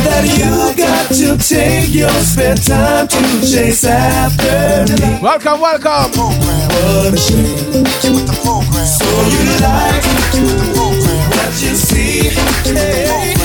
that 0.04 0.26
you 0.38 0.76
got 0.76 1.08
to 1.16 1.38
take 1.38 1.94
your 1.94 2.10
spare 2.22 2.56
time 2.56 3.08
to 3.08 3.18
chase 3.42 3.84
after 3.86 4.94
me. 4.94 5.20
Welcome, 5.22 5.62
welcome. 5.62 6.12
What 6.20 7.14
a 7.14 7.18
shame. 7.18 7.86
So 8.86 9.06
you 9.34 9.44
like 9.62 10.06
what 11.30 11.62
you 11.62 11.76
see. 11.76 12.30
Hey. 12.74 13.39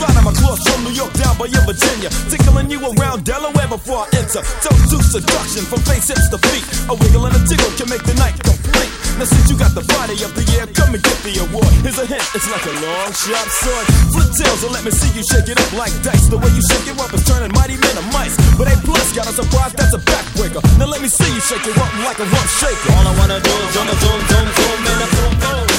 Sliding 0.00 0.24
my 0.24 0.32
claws 0.32 0.64
from 0.64 0.80
New 0.80 0.96
York 0.96 1.12
down 1.12 1.36
by 1.36 1.44
your 1.44 1.60
Virginia. 1.68 2.08
Tickling 2.32 2.72
you 2.72 2.80
around 2.80 3.20
Delaware 3.28 3.68
before 3.68 4.08
I 4.08 4.16
enter. 4.16 4.40
Toast 4.64 4.88
to 4.88 4.96
seduction 5.04 5.60
from 5.68 5.84
face 5.84 6.08
hips 6.08 6.32
to 6.32 6.40
feet. 6.40 6.64
A 6.88 6.96
wiggle 6.96 7.28
and 7.28 7.36
a 7.36 7.42
jiggle 7.44 7.68
can 7.76 7.84
make 7.92 8.00
the 8.08 8.16
night 8.16 8.32
complete. 8.40 8.88
Now 9.20 9.28
since 9.28 9.52
you 9.52 9.60
got 9.60 9.76
the 9.76 9.84
body 9.92 10.16
of 10.24 10.32
the 10.32 10.40
year, 10.56 10.64
come 10.72 10.96
and 10.96 11.04
get 11.04 11.20
the 11.20 11.44
award. 11.44 11.68
Here's 11.84 12.00
a 12.00 12.08
hint, 12.08 12.24
it's 12.32 12.48
like 12.48 12.64
a 12.64 12.74
long 12.80 13.12
sharp 13.12 13.44
sword. 13.60 13.84
Flip 14.16 14.32
tails 14.40 14.64
and 14.64 14.72
let 14.72 14.88
me 14.88 14.92
see 14.96 15.12
you 15.12 15.20
shake 15.20 15.52
it 15.52 15.60
up 15.60 15.68
like 15.76 15.92
dice. 16.00 16.32
The 16.32 16.40
way 16.40 16.48
you 16.56 16.64
shake 16.64 16.88
it 16.88 16.96
up 16.96 17.12
is 17.12 17.20
turning 17.28 17.52
mighty 17.52 17.76
men 17.76 17.92
to 18.00 18.04
mice. 18.08 18.40
But 18.56 18.72
A 18.72 18.80
plus 18.80 19.12
got 19.12 19.28
a 19.28 19.36
surprise, 19.36 19.76
that's 19.76 19.92
a 19.92 20.00
backbreaker. 20.00 20.64
Now 20.80 20.88
let 20.88 21.04
me 21.04 21.12
see 21.12 21.28
you 21.28 21.44
shake 21.44 21.68
it 21.68 21.76
up 21.76 21.92
like 22.08 22.16
a 22.16 22.24
rump 22.24 22.48
shaker. 22.56 22.88
All 22.96 23.04
I 23.04 23.12
wanna 23.20 23.36
do 23.44 23.52
is 23.52 23.68
zoom, 23.76 23.84
zoom, 24.00 24.20
zoom, 24.32 24.48
zoom, 24.48 24.78
and 24.80 25.00
a 25.04 25.08
boom, 25.12 25.34
boom. 25.44 25.69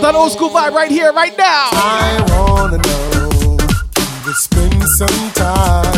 That 0.00 0.14
old 0.14 0.32
school 0.32 0.48
vibe 0.48 0.72
right 0.72 0.90
here, 0.90 1.12
right 1.12 1.36
now. 1.36 1.68
I 1.72 2.24
wanna 2.30 2.78
know. 2.78 3.58
Spend 4.32 4.82
some 4.96 5.30
time, 5.32 5.89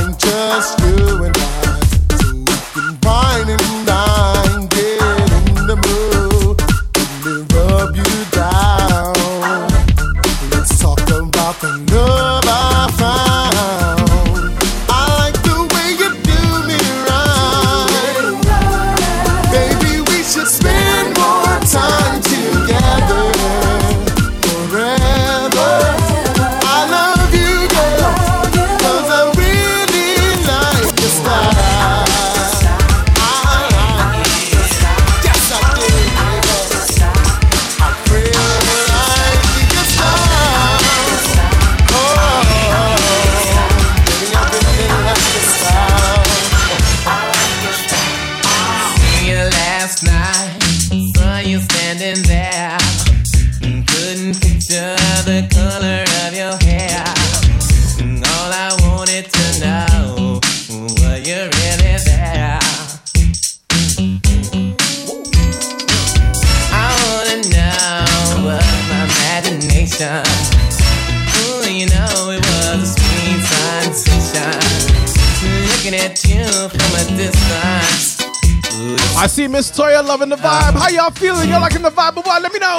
the 80.37 80.43
vibe. 80.43 80.75
How 80.75 80.89
y'all 80.89 81.11
feeling? 81.11 81.49
Y'all 81.51 81.61
liking 81.61 81.83
the 81.83 81.91
vibe 81.91 82.15
But 82.15 82.25
what? 82.25 82.43
Let 82.43 82.53
me 82.53 82.59
know. 82.59 82.79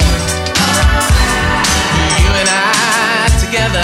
You 2.23 2.31
and 2.41 2.49
I 2.49 3.30
together. 3.45 3.84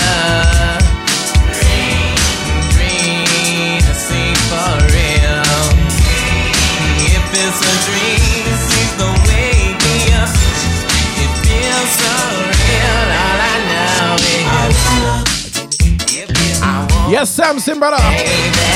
It's 7.41 7.61
a 7.61 7.75
dream, 7.87 8.45
the. 8.99 10.29
It 11.17 11.31
feels 11.45 11.91
so 11.97 12.13
real. 12.45 13.07
All 13.15 13.39
I 13.41 13.57
know 13.69 14.13
is 17.07 17.11
yes, 17.11 17.29
Samson, 17.29 17.79
brother. 17.79 17.97
Baby. 17.97 18.69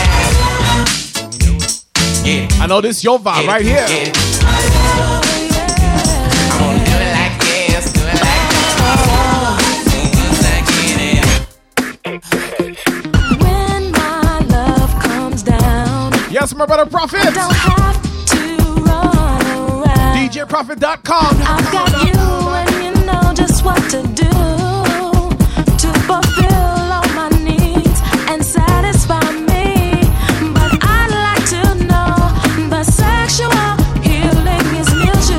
I 2.59 2.65
know 2.67 2.79
this 2.81 3.03
your 3.03 3.19
vibe 3.19 3.47
right 3.47 3.63
here. 3.63 4.32
Yes, 16.43 16.53
my 16.55 16.65
brother 16.65 16.85
Prophet. 16.85 17.21
DJProfit.com. 20.13 21.37
I've 21.39 21.71
got 21.71 21.89
you 22.03 22.19
and 22.59 22.69
you 22.83 22.91
know 23.05 23.33
just 23.33 23.63
what 23.63 23.79
to 23.91 24.01
do 24.07 24.29
to 25.77 25.93
fulfill 26.03 26.91
all 26.91 27.07
my 27.15 27.29
needs 27.41 28.01
and 28.27 28.43
satisfy 28.43 29.21
me. 29.31 30.01
But 30.53 30.83
I'd 30.83 31.11
like 31.15 31.47
to 31.51 31.75
know. 31.85 32.15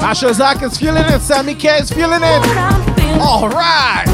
Asha 0.01 0.33
Zach 0.33 0.63
is 0.63 0.79
feeling 0.79 1.05
it. 1.05 1.21
Sammy 1.21 1.55
K 1.55 1.81
is 1.81 1.91
feeling 1.91 2.23
it. 2.23 3.21
All 3.21 3.51
right. 3.51 4.14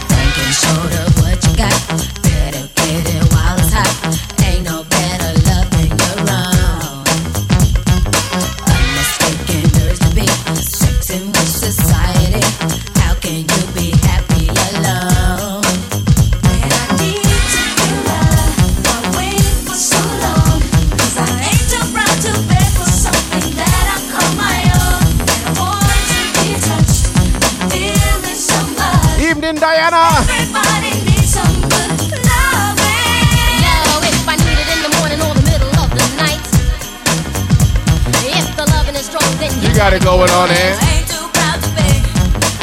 going 39.99 40.29
on 40.31 40.47
here. 40.49 40.77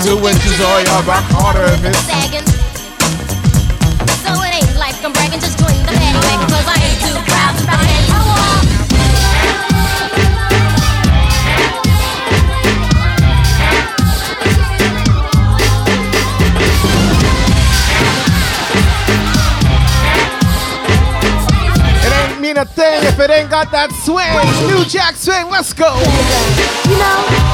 Two 0.03 0.17
inches 0.27 0.61
or 0.61 0.81
y'all 0.81 1.03
rock 1.05 1.25
harder 1.29 1.65
if 1.65 1.85
it's. 1.85 2.58
a 22.59 22.65
thing 22.65 23.05
if 23.05 23.19
it 23.21 23.31
ain't 23.31 23.51
got 23.51 23.71
that 23.71 23.93
swing. 23.93 24.35
New 24.69 24.85
Jack 24.85 25.15
swing, 25.15 25.49
let's 25.49 25.73
go. 25.73 25.95
You 26.91 26.99
know, 26.99 27.48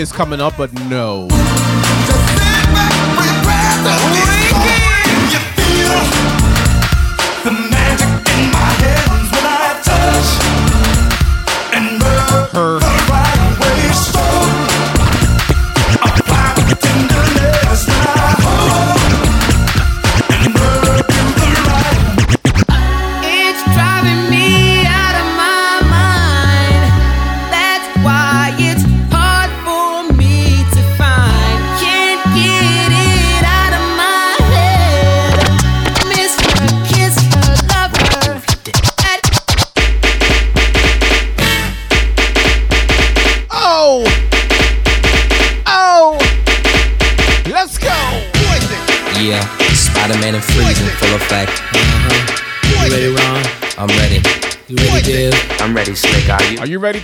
is 0.00 0.12
coming 0.12 0.40
up, 0.40 0.56
but 0.56 0.72
no. 0.88 1.27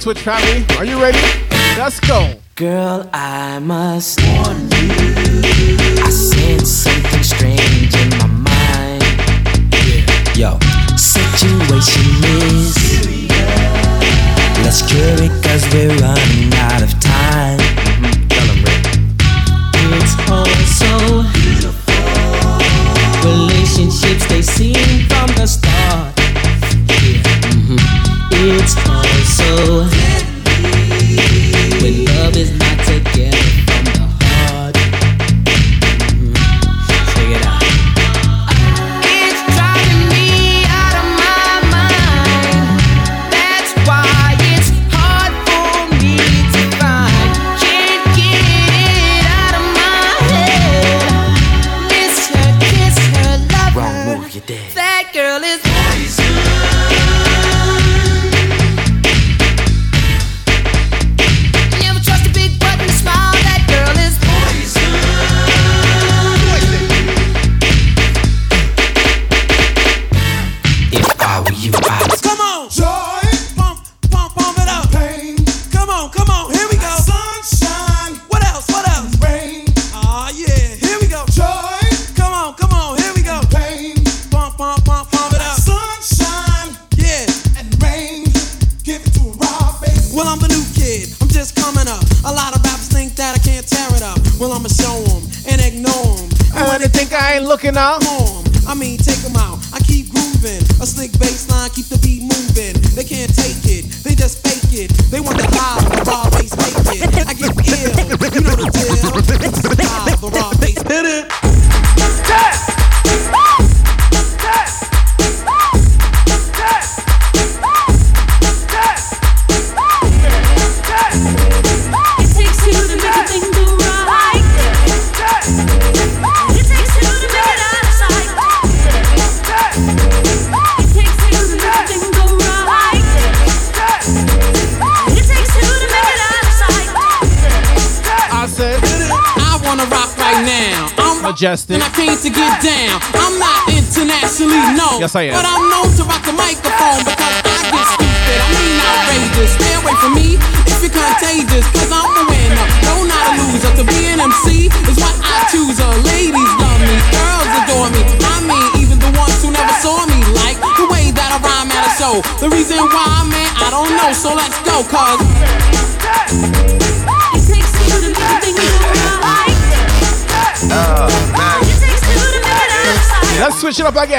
Twitch 0.05 0.19
family? 0.19 0.67
Are 0.77 0.85
you 0.85 1.01
ready? 1.01 1.44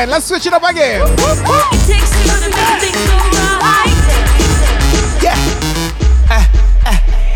Again. 0.06 0.11
Let's 0.11 0.26
switch 0.26 0.45
it 0.45 0.53
up 0.53 0.64
again. 0.64 1.06
Thing 1.86 2.02
go 3.32 3.60
right. 3.61 3.91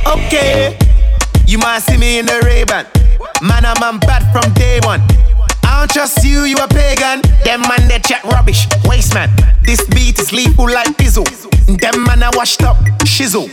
Okay, 0.08 0.78
you 1.46 1.58
might 1.60 1.80
see 1.80 1.98
me 1.98 2.20
in 2.20 2.26
the 2.26 2.42
Ray-Ban. 2.46 2.86
Man, 3.42 3.66
I'm 3.66 4.00
bad 4.00 4.32
from 4.32 4.54
day 4.54 4.80
one. 4.84 5.02
I 5.64 5.80
don't 5.80 5.92
trust 5.92 6.24
you, 6.24 6.44
you 6.44 6.56
a 6.58 6.68
pagan. 6.68 7.22
Them 7.44 7.62
man 7.62 7.88
they 7.88 8.00
chat 8.00 8.24
rubbish, 8.24 8.68
waste 8.86 9.14
man. 9.14 9.30
This 9.64 9.86
beat 9.88 10.20
is 10.20 10.32
lethal 10.32 10.66
like 10.66 10.98
Bizzle. 10.98 11.26
Them 11.80 12.04
man 12.04 12.24
I 12.24 12.32
washed 12.34 12.64
up, 12.64 12.78
shizzle. 13.06 13.50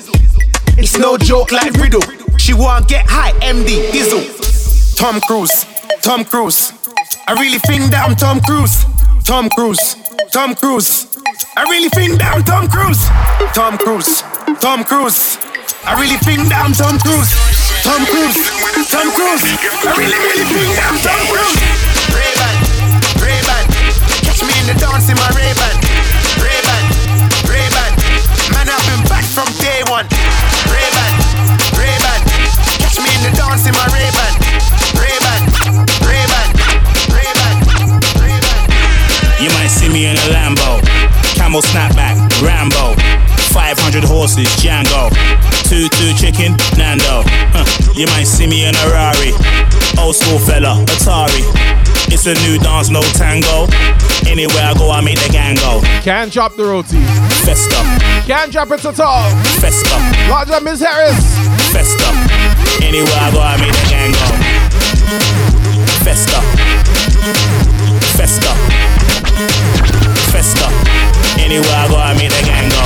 It's 0.78 0.98
no 0.98 1.18
joke 1.18 1.52
like 1.52 1.72
riddle. 1.74 2.02
She 2.38 2.55
won't 2.55 2.88
get 2.88 3.06
high, 3.06 3.32
MD 3.40 3.90
Dizzle. 3.90 4.97
Tom 4.97 5.20
Cruise, 5.20 5.66
Tom 6.01 6.24
Cruise. 6.24 6.72
I 7.28 7.32
really 7.32 7.59
think 7.59 7.90
that 7.90 8.09
I'm 8.09 8.16
Tom 8.16 8.40
Cruise. 8.40 8.86
Tom 9.27 9.51
Cruise, 9.51 9.97
Tom 10.31 10.55
Cruise. 10.55 11.19
I 11.59 11.66
really 11.66 11.90
think 11.90 12.23
I'm 12.23 12.47
Tom 12.47 12.70
Cruise. 12.70 13.03
Tom 13.59 13.74
Cruise, 13.74 14.23
Tom 14.62 14.86
Cruise. 14.86 15.35
I 15.82 15.98
really 15.98 16.15
think 16.23 16.47
I'm 16.55 16.70
Tom 16.70 16.94
Cruise. 17.03 17.35
Tom 17.82 18.07
Cruise, 18.07 18.39
Tom 18.86 19.11
Cruise. 19.19 19.43
I 19.82 19.98
really, 19.98 20.15
really 20.15 20.47
think 20.47 20.78
I'm 20.78 20.94
Tom 21.03 21.19
Cruise. 21.27 21.59
Ray-Ban, 22.15 22.55
Ray-Ban. 23.19 23.65
Catch 24.23 24.47
me 24.47 24.55
in 24.62 24.66
the 24.70 24.78
dance 24.78 25.11
in 25.11 25.19
my 25.19 25.27
Ray-Ban. 25.35 25.74
Ray-Ban, 26.39 26.85
Ray-Ban. 27.51 27.93
Man, 28.55 28.70
I've 28.70 28.86
been 28.86 29.03
back 29.11 29.27
from 29.27 29.51
day 29.59 29.82
one. 29.90 30.07
Ray-Ban, 30.70 31.12
Ray-Ban. 31.74 32.20
Catch 32.78 33.03
me 33.03 33.11
in 33.11 33.23
the 33.27 33.35
dance 33.35 33.66
in 33.66 33.74
my. 33.74 33.90
Ray-Ban, 33.90 34.06
me 39.97 40.05
in 40.06 40.16
a 40.16 40.28
Lambo, 40.28 40.77
camel 41.35 41.62
snapback, 41.62 42.16
Rambo. 42.44 42.94
500 43.56 44.05
horses, 44.05 44.44
Django. 44.60 45.09
Two 45.64 45.89
two 45.97 46.12
chicken, 46.12 46.52
Nando. 46.77 47.24
Huh. 47.56 47.64
You 47.97 48.05
might 48.12 48.24
see 48.28 48.47
me 48.47 48.66
in 48.68 48.74
a 48.77 48.86
Rari, 48.93 49.32
old 49.98 50.14
school 50.14 50.39
fella, 50.39 50.85
Atari. 50.93 51.40
It's 52.12 52.27
a 52.27 52.35
new 52.44 52.59
dance, 52.59 52.90
no 52.90 53.01
tango. 53.16 53.64
Anywhere 54.28 54.68
I 54.68 54.74
go, 54.77 54.90
I 54.90 55.01
make 55.01 55.18
the 55.24 55.32
gang 55.32 55.56
go. 55.56 55.81
Can't 56.05 56.31
drop 56.31 56.56
the 56.56 56.64
roti. 56.64 57.01
Festa, 57.48 57.81
Can't 58.28 58.52
drop 58.52 58.70
it 58.73 58.85
at 58.85 59.01
all. 59.01 59.31
festa, 59.64 59.97
Large 60.28 60.51
up 60.51 60.62
Miss 60.62 60.81
Harris. 60.81 61.16
festa. 61.73 62.12
Anywhere 62.85 63.16
I 63.16 63.31
go, 63.32 63.40
I 63.40 63.56
make 63.56 63.73
the 63.73 63.86
gang 63.89 64.12
go. 64.12 64.28
Festa, 66.05 66.39
Anywhere 71.57 71.73
I 71.73 71.89
go, 71.89 71.97
I 71.97 72.12
make 72.12 72.28
the 72.28 72.45
gang 72.45 72.69
go. 72.69 72.85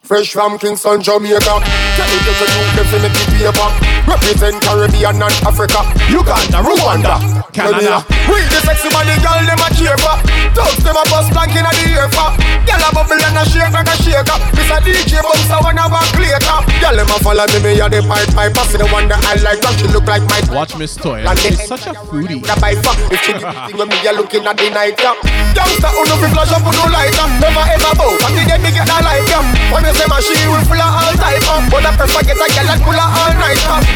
Fresh 0.00 0.32
from 0.32 0.56
Kingston, 0.56 1.04
Jamaica. 1.04 1.44
Tell 1.44 1.60
me 1.60 2.16
just 2.24 2.40
a 2.40 2.48
new 2.56 2.64
definitely 2.72 3.24
paper. 3.36 3.68
Represent 4.08 4.56
Caribbean 4.64 5.20
and 5.20 5.36
Africa. 5.44 5.84
Uganda, 6.08 6.64
Rwanda, 6.64 7.20
Canada. 7.52 8.00
We 8.32 8.40
the 8.48 8.64
sexy 8.64 8.88
body 8.88 9.12
girl, 9.20 9.44
them 9.44 9.60
a 9.60 9.68
cheer 9.76 9.92
for. 10.00 10.16
Thugs 10.58 10.82
them 10.82 10.98
a 10.98 11.02
bust 11.06 11.30
blank 11.30 11.54
in 11.54 11.62
the 11.62 11.72
ear 11.86 12.10
for. 12.10 12.34
Girl 12.66 12.82
a 12.82 12.90
bubble 12.90 13.14
and 13.14 13.38
a 13.38 13.46
shake 13.46 13.70
like 13.70 13.86
a 13.86 13.94
shaker. 14.02 14.34
Miss 14.58 14.66
a 14.74 14.82
DJ 14.82 15.22
bounce 15.22 15.46
a 15.54 15.62
one 15.62 15.78
a 15.78 15.86
back 15.86 16.10
later. 16.18 16.58
Girl, 16.82 16.98
them 16.98 17.06
a 17.06 17.16
follow 17.22 17.46
me, 17.54 17.58
me 17.62 17.78
a 17.78 17.86
the 17.86 18.02
pipe 18.02 18.26
piper. 18.34 18.66
See 18.66 18.82
the 18.82 18.90
one 18.90 19.06
that 19.06 19.22
I 19.22 19.38
like, 19.38 19.62
she 19.78 19.86
look 19.94 20.10
like 20.10 20.26
my. 20.26 20.42
Watch 20.50 20.74
Miss 20.74 20.98
Toy. 20.98 21.22
She's 21.38 21.62
such 21.62 21.86
a 21.86 21.94
foodie. 21.94 22.42
That 22.42 22.58
by 22.58 22.74
fuck, 22.74 22.98
if 23.14 23.22
she 23.22 23.38
did 23.38 23.46
thing 23.46 23.78
when 23.78 23.86
me 23.86 24.02
a 24.02 24.12
looking 24.18 24.42
at 24.42 24.58
the 24.58 24.66
night 24.74 24.98
cap. 24.98 25.14
Youngster, 25.54 25.90
who 25.94 26.02
no 26.10 26.18
fi 26.18 26.28
flash 26.34 26.50
up, 26.50 26.66
who 26.66 26.74
no 26.74 26.90
light 26.90 27.14
up. 27.22 27.30
Never 27.38 27.62
ever 27.62 27.92
bow, 27.94 28.10
but 28.18 28.34
the 28.34 28.42
day 28.42 28.58
me 28.58 28.74
get 28.74 28.90
that 28.90 29.06
light 29.06 29.30
up. 29.30 29.46
When 29.70 29.86
me 29.86 29.94
say 29.94 30.10
my 30.10 30.18
she 30.18 30.34
will 30.50 30.58
full 30.66 30.82
of 30.82 30.90
all 30.90 31.14
type 31.22 31.46
up, 31.54 31.62
but 31.70 31.86
I 31.86 31.94
prefer 31.94 32.26
get 32.26 32.34
a 32.34 32.46
girl 32.50 32.66
that 32.66 32.82
full 32.82 32.98
of 32.98 33.08
all 33.14 33.34
night 33.38 33.62
up. 33.70 33.86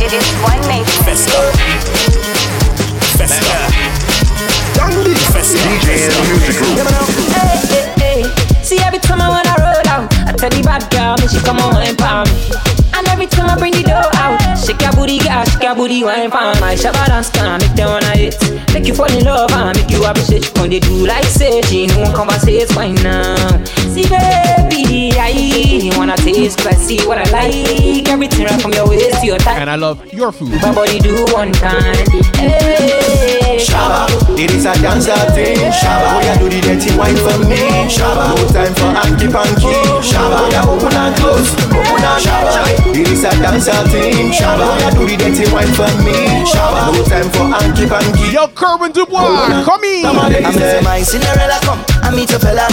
It 0.00 0.16
is 0.16 0.26
one 0.40 0.64
name. 0.64 0.88
Festa. 1.04 1.52
Festa. 3.20 3.85
Festa. 5.32 5.58
DJ 5.58 6.10
Music 6.28 6.56
Hey, 7.34 7.58
hey, 7.70 8.22
hey. 8.22 8.62
See 8.62 8.78
every 8.80 8.98
time 8.98 9.20
I 9.20 9.28
wanna 9.28 9.54
roll 9.58 9.86
out, 9.88 10.12
I 10.26 10.32
tell 10.32 10.50
the 10.50 10.62
bad 10.62 10.88
girl, 10.90 11.16
me 11.20 11.28
she 11.28 11.38
come 11.44 11.58
on 11.58 11.82
and 11.82 11.96
palm 11.96 12.26
me. 12.28 12.50
And 12.94 13.06
every 13.08 13.26
time 13.26 13.48
I 13.50 13.56
bring 13.58 13.72
the 13.72 13.82
dough 13.82 14.10
out, 14.18 14.40
shake 14.66 14.82
your 14.82 14.92
booty, 14.92 15.18
girl, 15.18 15.44
shake 15.44 15.62
your 15.62 15.74
booty, 15.74 16.02
wine 16.02 16.30
palm. 16.30 16.58
My 16.60 16.74
shabba 16.74 17.06
dance 17.06 17.30
can 17.30 17.60
make 17.60 17.74
them 17.74 17.88
wanna 17.90 18.16
hit, 18.16 18.34
make 18.74 18.86
you 18.86 18.94
fall 18.94 19.10
in 19.10 19.24
love 19.24 19.52
and 19.52 19.78
make 19.78 19.90
you 19.90 20.04
appreciate. 20.04 20.50
When 20.58 20.70
they 20.70 20.80
do 20.80 21.06
like 21.06 21.24
say, 21.24 21.62
she 21.62 21.86
no 21.86 22.00
one 22.00 22.14
conversate, 22.14 22.74
why 22.74 22.90
now? 22.92 23.36
See 23.94 24.02
baby, 24.08 25.12
I 25.16 25.92
wanna 25.96 26.16
taste, 26.16 26.58
but 26.58 26.74
I 26.74 26.76
see 26.76 26.98
what 27.06 27.18
I 27.18 27.30
like. 27.30 28.08
Everything 28.08 28.44
right 28.46 28.60
from 28.60 28.72
your 28.72 28.88
waist 28.88 29.20
to 29.20 29.26
your 29.26 29.38
thigh. 29.38 29.58
And 29.60 29.70
I 29.70 29.76
love 29.76 30.04
your 30.12 30.32
food. 30.32 30.50
My 30.60 30.74
body 30.74 30.98
do 30.98 31.24
one 31.32 31.52
kind. 31.52 32.08
Hey, 32.36 33.58
Shabba, 33.60 34.08
it 34.38 34.50
is 34.50 34.64
a 34.66 34.74
dancer 34.82 35.14
thing. 35.32 35.56
Shabba, 35.70 36.16
oh 36.16 36.20
yeah, 36.20 36.38
do 36.38 36.48
the 36.48 36.60
dirty 36.60 36.90
wine 36.98 37.16
for 37.16 37.38
me. 37.46 37.56
Shabba, 37.88 38.34
no 38.34 38.44
time 38.50 38.74
for 38.74 38.90
hanky 38.92 39.28
panky. 39.30 39.72
Shabba, 40.02 40.36
oh 40.42 40.48
yeah, 40.50 40.68
open 40.68 40.92
and 40.92 41.14
close, 41.16 41.54
open 41.72 42.04
and 42.04 42.20
Shabba, 42.24 42.96
it 42.96 43.08
is 43.08 43.24
a 43.24 43.30
dancer 43.40 43.80
thing. 43.88 44.32
Shabba, 44.32 44.55
yeah, 44.56 44.90
do 44.90 45.04
the 45.06 45.16
dirty 45.16 45.44
wine 45.52 45.72
for 45.74 45.90
me. 46.04 46.44
Shabba, 46.46 46.92
no 46.92 47.04
time 47.04 47.28
for 47.30 47.46
hanky 47.50 47.86
panky. 47.86 48.32
Yo, 48.32 48.48
Kerwin 48.48 48.92
Dubois, 48.92 49.64
come 49.64 49.84
in. 49.84 50.06
I'm 50.06 50.52
say 50.52 50.80
my 50.82 51.02
Cinderella 51.02 51.58
come, 51.62 51.82
I 52.02 52.10
meet 52.14 52.32
a 52.32 52.38
fella. 52.38 52.66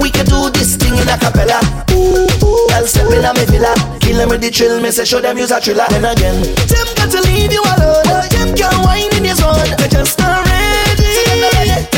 We 0.00 0.10
can 0.10 0.26
do 0.26 0.50
this 0.50 0.76
thing 0.76 0.94
in 0.96 1.08
a 1.08 1.16
cappella. 1.18 1.60
Ooh, 1.92 2.26
ooh, 2.42 2.68
I'll 2.74 2.86
step 2.86 3.10
in 3.12 3.24
a 3.24 3.32
me 3.34 3.44
villa. 3.46 3.74
Kill 4.00 4.16
them 4.18 4.28
with 4.28 4.40
the 4.42 4.50
trill, 4.50 4.80
me 4.80 4.90
say 4.90 5.04
show 5.04 5.20
them 5.20 5.38
use 5.38 5.50
a 5.50 5.60
thriller. 5.60 5.86
Then 5.88 6.04
again, 6.04 6.42
them 6.42 6.86
got 6.96 7.10
to 7.10 7.20
leave 7.22 7.52
you 7.52 7.62
alone. 7.62 8.26
Them 8.30 8.54
can't 8.56 8.74
whine 8.84 9.14
in 9.16 9.24
your 9.24 9.36
zone. 9.36 9.54
They 9.78 9.88
just 9.88 10.18
not 10.18 10.28
ready. 10.28 10.43
They 10.43 10.43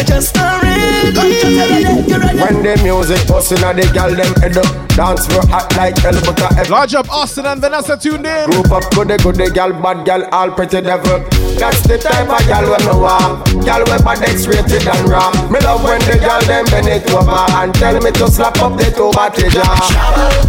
just 0.07 0.35
not 0.37 0.63
ready. 0.63 0.77
When 2.37 2.63
the 2.63 2.79
music 2.83 3.27
bustin' 3.29 3.63
and 3.65 3.79
the 3.79 3.87
gal 3.93 4.15
them 4.15 4.33
head 4.41 4.57
up 4.57 4.67
Dance 4.97 5.27
for 5.27 5.45
hot 5.49 5.69
like 5.77 5.97
hell 5.99 6.17
but 6.25 6.41
a 6.41 6.61
F 6.61 6.71
Lodge 6.71 6.95
up 6.95 7.09
Austin 7.11 7.47
and 7.47 7.61
Vanessa 7.61 7.97
tuned 7.97 8.27
in 8.27 8.51
Group 8.51 8.71
up 8.73 8.85
goody 8.93 9.17
goody 9.19 9.51
gal 9.51 9.73
bad 9.73 10.05
gal 10.05 10.25
all 10.33 10.51
pretty 10.51 10.81
devil 10.81 11.21
That's 11.57 11.81
the 11.87 11.99
type 11.99 12.29
of 12.29 12.43
gal 12.49 12.65
when 12.69 12.81
me 12.81 12.95
want 13.01 13.45
ah. 13.45 13.63
Gal 13.65 13.81
we 13.85 13.97
bad 14.05 14.23
X-rated 14.29 14.87
and 14.89 15.09
raw 15.09 15.31
Me 15.49 15.61
love 15.61 15.85
when 15.85 16.01
the 16.05 16.19
gal 16.19 16.41
them 16.45 16.65
bend 16.67 16.89
it 16.89 17.09
over 17.13 17.45
And 17.57 17.75
tell 17.75 18.01
me 18.01 18.11
to 18.13 18.29
slap 18.29 18.59
up 18.59 18.77
the 18.77 18.91
two 18.91 19.11
battery 19.13 19.51
jar 19.51 19.77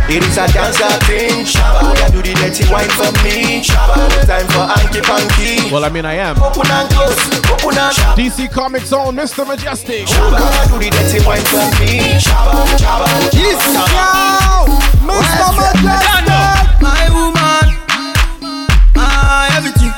It 0.09 0.23
is 0.23 0.38
a 0.38 0.47
dancer 0.51 0.88
thing. 1.05 1.43
Shabba, 1.43 1.95
yeah, 1.99 2.09
do 2.09 2.21
the 2.23 2.34
dirty 2.39 2.63
wine 2.71 2.89
for 2.95 3.11
me. 3.23 3.59
Shabba, 3.61 4.07
time 4.25 4.47
for 4.47 4.63
hanky 4.63 5.01
panky. 5.03 5.71
Well, 5.71 5.84
I 5.84 5.89
mean, 5.89 6.05
I 6.05 6.15
am. 6.15 6.41
Open 6.41 6.63
and 6.71 6.89
close, 6.89 7.19
open 7.51 7.75
and 7.77 7.91
Shabba, 7.91 8.15
DC 8.15 8.51
Comics 8.51 8.88
Zone, 8.88 9.15
Mr. 9.15 9.43
Majestic. 9.57 10.05
Shabba, 10.05 10.69
do 10.69 10.77
the 10.77 10.89
dirty 10.91 11.25
wine 11.25 11.41
for 11.45 11.65
me. 11.81 12.13
Shabba, 12.21 12.61
Shabba, 12.77 13.34
Yes, 13.34 13.57
Mr. 15.01 15.49
Majestic. 15.57 15.84
My 16.79 17.09
woman, 17.09 17.67
my 18.93 19.49
everything. 19.57 19.97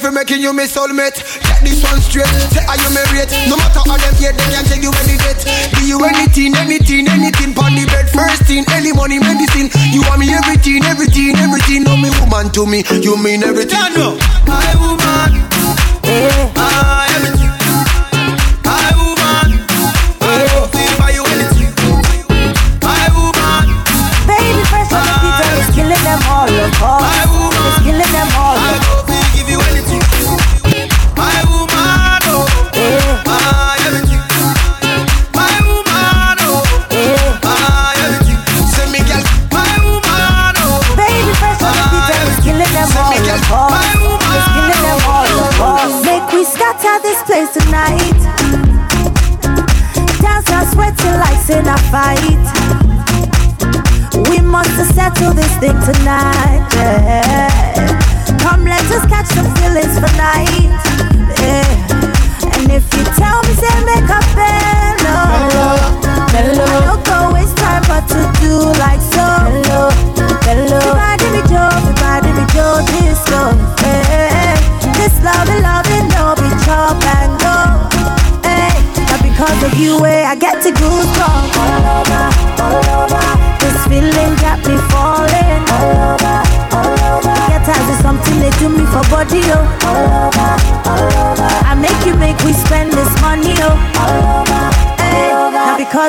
For 0.00 0.10
making 0.10 0.40
you 0.40 0.52
my 0.52 0.64
soulmate. 0.64 1.20
Get 1.44 1.60
this 1.60 1.84
one 1.84 2.00
straight. 2.00 2.26
Say, 2.50 2.64
are 2.64 2.78
you 2.80 2.90
married? 2.96 3.28
No 3.48 3.56
matter 3.60 3.84
how 3.84 4.00
them 4.00 4.14
hate, 4.16 4.32
they 4.34 4.48
can't 4.48 4.66
take 4.66 4.82
you 4.82 4.92
any 5.04 5.20
date. 5.20 5.44
Do 5.76 5.84
you 5.84 6.00
anything, 6.04 6.56
anything, 6.56 7.06
anything? 7.08 7.52
Pon 7.52 7.76
the 7.76 7.84
bed, 7.86 8.08
first 8.08 8.48
thing, 8.48 8.64
any 8.72 8.92
money, 8.92 9.20
medicine. 9.20 9.68
You 9.92 10.00
want 10.08 10.20
me 10.24 10.32
everything, 10.32 10.82
everything, 10.88 11.36
everything. 11.36 11.84
No, 11.84 11.96
me 11.96 12.08
woman 12.18 12.48
to 12.56 12.64
me, 12.66 12.82
you 13.04 13.20
mean 13.20 13.44
everything. 13.44 13.76
Yeah, 13.76 13.92
no. 13.94 14.16
My 14.48 14.72
woman, 14.80 15.44
eh, 16.08 16.52
my 16.56 17.06
everything. 17.20 17.39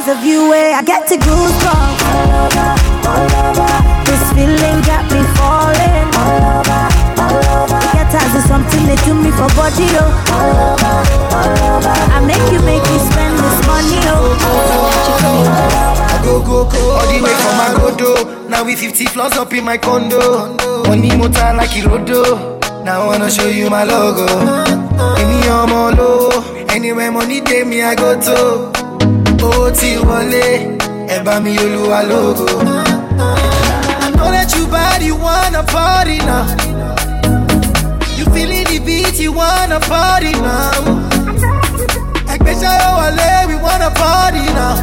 Because 0.01 0.17
of 0.17 0.25
you, 0.25 0.51
eh, 0.53 0.73
I 0.73 0.81
get 0.81 1.07
to 1.09 1.15
goosebumps 1.15 2.01
all 2.09 2.33
over, 2.41 2.69
all 3.05 3.33
over. 3.45 3.69
This 4.09 4.23
feeling 4.33 4.81
got 4.81 5.05
me 5.13 5.21
falling 5.37 6.09
all 6.17 6.41
over, 6.57 6.81
all 7.21 7.37
over. 7.61 7.77
Get 7.93 8.09
is 8.09 8.45
something 8.49 8.81
they 8.89 8.97
do 9.05 9.13
me 9.13 9.29
for 9.29 9.45
body, 9.53 9.85
oh. 10.01 10.09
All 10.33 10.57
over, 10.73 10.95
all 11.37 11.53
over. 11.77 11.93
I 12.17 12.19
make 12.25 12.41
you 12.49 12.61
make 12.65 12.81
me 12.81 12.97
spend 12.97 13.37
this 13.37 13.57
money, 13.69 14.01
oh. 14.09 14.33
I 16.09 16.17
go 16.25 16.41
go 16.41 16.65
go 16.65 16.81
all 16.97 17.05
the 17.05 17.21
way 17.21 17.35
from 17.37 17.53
my 17.61 17.69
godo. 17.77 18.49
Now 18.49 18.63
we 18.63 18.75
50 18.75 19.05
floors 19.05 19.33
up 19.33 19.53
in 19.53 19.63
my 19.65 19.77
condo. 19.77 20.57
Money 20.89 21.15
motor 21.15 21.53
like 21.53 21.77
Irodo. 21.77 22.57
Now 22.83 23.03
I 23.03 23.05
wanna 23.05 23.29
show 23.29 23.47
you 23.47 23.69
my 23.69 23.83
logo. 23.83 24.25
Give 25.15 25.27
me 25.27 25.45
your 25.45 25.67
molo. 25.67 26.31
Anywhere 26.69 27.11
money 27.11 27.41
day 27.41 27.63
me 27.63 27.83
I 27.83 27.93
go 27.93 28.19
to. 28.19 28.70
Oh 29.43 29.69
ti 29.79 29.95
wọlé, 30.07 30.45
ẹ 31.15 31.17
bá 31.25 31.39
mi 31.43 31.57
olúwa 31.57 32.01
logo. 32.09 32.45
I 34.03 34.09
know 34.15 34.29
that 34.31 34.53
you 34.55 34.67
bad, 34.67 35.01
you 35.01 35.15
wanna 35.15 35.63
party 35.63 36.17
now. 36.29 36.45
You 38.17 38.25
feeling 38.33 38.65
the 38.71 38.79
beat, 38.85 39.19
you 39.19 39.31
wanna 39.33 39.79
party 39.79 40.31
now. 40.47 40.81
Ẹgbẹ́ 42.33 42.53
ṣayọ 42.61 42.89
wọlé, 42.99 43.29
we 43.49 43.55
wanna 43.65 43.89
party 44.01 44.43
now. 44.59 44.75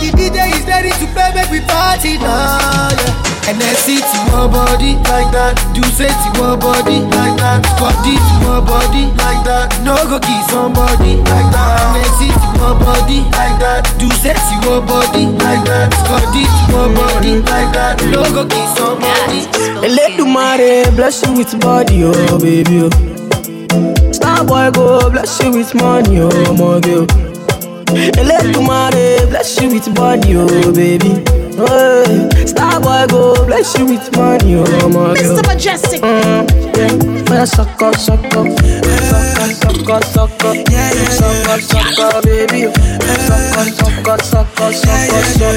The 0.00 0.08
DJ 0.18 0.38
is 0.56 0.64
ready 0.66 0.90
to 1.00 1.06
play, 1.14 1.30
make 1.34 1.50
we 1.50 1.60
party 1.60 2.18
now, 2.18 2.88
yeah. 3.00 3.19
NSC 3.48 3.98
to 3.98 4.18
one 4.32 4.50
body 4.52 4.94
like 5.10 5.30
that. 5.32 5.56
Do 5.74 5.82
say 5.96 6.08
to 6.08 6.28
one 6.40 6.58
body 6.60 7.00
like 7.16 7.34
that. 7.40 7.64
Scotty 7.76 8.14
to 8.14 8.34
one 8.46 8.64
body 8.64 9.10
like 9.22 9.42
that. 9.48 9.72
No 9.82 9.96
go 10.06 10.20
kiss 10.20 10.46
somebody 10.52 11.16
like 11.26 11.48
that. 11.50 11.96
NSC 11.96 12.30
to 12.30 12.48
one 12.62 12.78
body 12.78 13.20
like 13.34 13.56
that. 13.58 13.82
Do 13.98 14.06
say 14.22 14.34
to 14.34 14.56
one 14.68 14.86
body 14.86 15.26
like 15.42 15.64
that. 15.66 15.90
Scotty 16.04 16.44
to 16.46 16.62
one 16.76 16.94
body 16.94 17.40
like 17.50 17.70
that. 17.74 17.98
No 18.12 18.22
go 18.30 18.46
kiss 18.46 18.70
somebody. 18.78 19.46
Eledumare 19.82 20.94
bless 20.94 21.24
you 21.26 21.32
with 21.34 21.58
body, 21.60 22.04
oh 22.04 22.38
baby. 22.38 22.86
Oh. 22.86 24.12
Star 24.12 24.44
boy 24.44 24.70
go 24.70 25.10
bless 25.10 25.42
you 25.42 25.50
with 25.50 25.74
money, 25.74 26.20
oh 26.20 26.30
my 26.54 26.78
girl. 26.80 27.06
Oh. 27.08 28.20
Eledumare 28.20 29.26
bless 29.30 29.60
you 29.60 29.70
with 29.70 29.92
body, 29.94 30.36
oh 30.36 30.72
baby. 30.72 31.24
Hey, 31.56 32.46
Star 32.46 32.80
boy 32.80 33.06
go 33.08 33.44
bless 33.46 33.76
you 33.78 33.86
with 33.86 34.16
money, 34.16 34.54
oh 34.54 34.88
my 34.88 35.14
girl. 35.14 35.14
Mr. 35.14 35.42
Mejustik. 35.46 36.00
Mm, 36.00 36.46
yeah, 36.76 36.88
for 37.24 37.46
suck 37.46 37.82
up, 37.82 37.94
suck 37.96 38.24
up, 38.24 38.46
suck 39.10 39.38
up, 39.38 39.50
suck 39.52 39.88
up, 39.90 40.04
suck 40.04 40.44
up, 40.44 40.56
suck 41.10 41.48
up, 41.48 41.60
suck 41.60 41.98
up, 41.98 42.24
baby. 42.24 42.70
Suck 43.26 43.56
up, 43.58 43.66
suck 43.68 44.08
up, 44.08 44.20
suck 44.22 44.60
up, 44.60 44.72
suck 44.74 45.10
up, 45.10 45.24
suck 45.24 45.56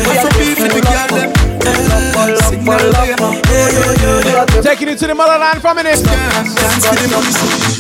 up. 4.34 4.64
Taking 4.64 4.90
it 4.90 4.98
to 5.00 5.08
the 5.08 5.16
motherland 5.16 5.62
for 5.62 5.70
a 5.70 5.76
minute. 5.76 6.00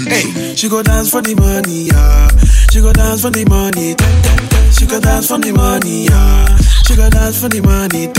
Hey, 0.07 0.55
she 0.55 0.69
go 0.69 0.83
dance 0.83 1.09
for 1.09 1.21
the 1.21 1.35
money, 1.35 1.89
yeah. 1.89 2.29
She 2.73 2.81
go 2.81 2.91
dance 2.91 3.21
for 3.21 3.29
the 3.29 3.45
money. 3.45 3.93
She 4.73 4.87
go 4.87 4.99
dance 4.99 5.27
for 5.27 5.37
the 5.37 5.53
money, 5.53 6.05
yeah. 6.05 6.57
She 6.57 6.95
go 6.95 7.07
dance 7.07 7.39
for 7.39 7.47
the 7.47 7.61
money. 7.61 8.09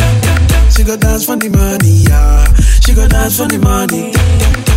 She 0.70 0.84
go 0.84 0.94
dance 0.96 1.26
for 1.26 1.34
the 1.34 1.50
money, 1.50 2.06
yeah. 2.06 2.46
She 2.78 2.94
go 2.94 3.08
dance 3.08 3.36
for 3.36 3.48
the 3.50 3.58
money. 3.58 4.14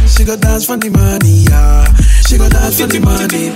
She 0.09 0.25
go 0.25 0.35
dance 0.35 0.65
for 0.65 0.77
the 0.77 0.89
money, 0.89 1.45
yeah. 1.45 1.93
She 2.25 2.39
go 2.41 2.49
dance 2.49 2.81
for 2.81 2.87
the 2.89 2.97
money. 3.05 3.53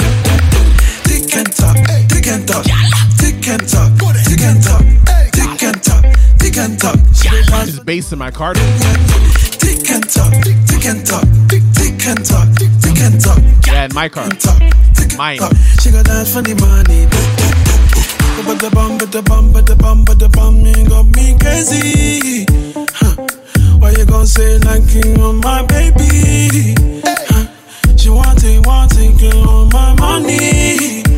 Tick 1.10 1.34
and 1.34 1.50
talk, 1.58 1.74
tick 2.06 2.28
and 2.30 2.46
talk, 2.46 2.70
tick 3.18 3.48
and 3.50 3.66
talk, 3.66 3.90
tick 4.22 4.46
and 4.46 4.62
talk, 4.62 4.86
tick 5.34 5.64
and 5.66 5.82
talk, 5.82 6.06
tick 6.38 6.58
and 6.62 6.78
go 6.78 6.94
dance 7.50 7.66
Just 7.66 7.84
bass 7.84 8.14
in 8.14 8.20
my 8.20 8.30
car. 8.30 8.54
tick 8.54 9.90
and 9.90 10.06
talk, 10.06 10.30
tick 10.70 10.86
and 10.86 11.02
talk, 11.02 11.26
tick 11.50 12.06
and 12.06 12.22
talk, 12.22 12.46
tick 12.54 12.62
and 12.62 12.70
talk. 12.70 12.81
Yeah, 13.02 13.86
in 13.86 13.94
my 13.96 14.08
car. 14.10 14.30
Mine. 15.18 15.40
She 15.82 15.90
go 15.90 16.04
dance 16.04 16.34
for 16.34 16.44
the 16.44 16.54
money. 16.62 17.08
But 18.46 18.60
the 18.60 18.70
bum, 18.70 19.00
but 19.00 19.12
the 19.12 19.24
bum, 19.24 19.52
but 19.52 19.66
the 19.66 19.76
bum, 19.76 20.06
but 20.06 20.20
the 20.20 20.30
bum, 20.30 20.58
you 20.62 20.88
got 20.88 21.06
me 21.16 21.36
crazy. 21.40 22.46
Huh. 22.94 23.16
Why 23.80 23.90
you 23.92 24.06
gonna 24.06 24.28
say 24.28 24.60
like 24.60 24.94
you 24.94 25.16
on 25.16 25.38
my 25.38 25.64
baby? 25.66 26.76
Huh. 27.04 27.48
She 27.98 28.10
want 28.10 28.44
it, 28.44 28.66
want 28.68 28.94
it, 28.98 29.20
girl 29.20 29.50
on 29.50 29.70
my 29.70 29.94
money. 29.96 31.11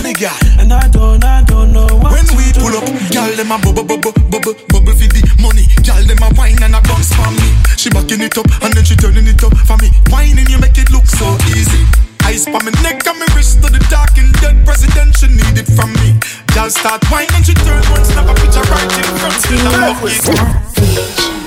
Take 0.00 0.16
money, 0.16 0.32
girl. 0.32 0.60
And 0.60 0.72
I 0.72 0.88
don't, 0.88 1.24
I 1.24 1.42
don't 1.44 1.72
know 1.72 1.86
what 2.00 2.12
When 2.16 2.24
we 2.32 2.48
pull 2.56 2.72
up, 2.72 2.88
girl 3.12 3.32
them 3.36 3.52
a 3.52 3.58
bubble, 3.60 3.84
bubble, 3.84 4.12
bubble, 4.32 4.56
bubble 4.72 4.96
for 4.96 5.08
the 5.12 5.22
money. 5.40 5.68
Girl 5.84 6.00
them 6.08 6.22
a 6.24 6.32
wine 6.40 6.62
and 6.62 6.74
a 6.74 6.80
bounce 6.80 7.12
for 7.12 7.28
me. 7.28 7.48
She 7.76 7.90
backing 7.90 8.24
it 8.24 8.36
up 8.38 8.48
and 8.62 8.72
then 8.72 8.84
she 8.84 8.96
turning 8.96 9.26
it 9.26 9.42
up 9.44 9.52
for 9.68 9.76
me. 9.76 9.92
Whining 10.08 10.48
you 10.48 10.58
make 10.58 10.78
it 10.78 10.90
look 10.90 11.04
so 11.04 11.36
easy. 11.52 11.84
Ice 12.24 12.46
pa 12.46 12.60
my 12.64 12.72
neck 12.80 13.04
and 13.04 13.18
my 13.18 13.28
wrist 13.36 13.60
to 13.60 13.68
the 13.68 13.80
dark 13.92 14.16
and 14.16 14.32
dead 14.40 14.64
president 14.64 15.16
she 15.16 15.28
need 15.28 15.56
it 15.60 15.68
from 15.68 15.92
me. 16.00 16.16
Girl 16.56 16.70
start 16.70 17.04
whining, 17.12 17.44
she 17.44 17.52
turn 17.52 17.84
one 17.92 18.04
snap 18.04 18.24
a 18.24 18.34
picture 18.40 18.64
right 18.72 18.92
in 18.96 19.04
front. 19.20 19.36
Still 19.36 19.68
a 19.68 19.72
love 19.84 20.00
it. 20.08 21.39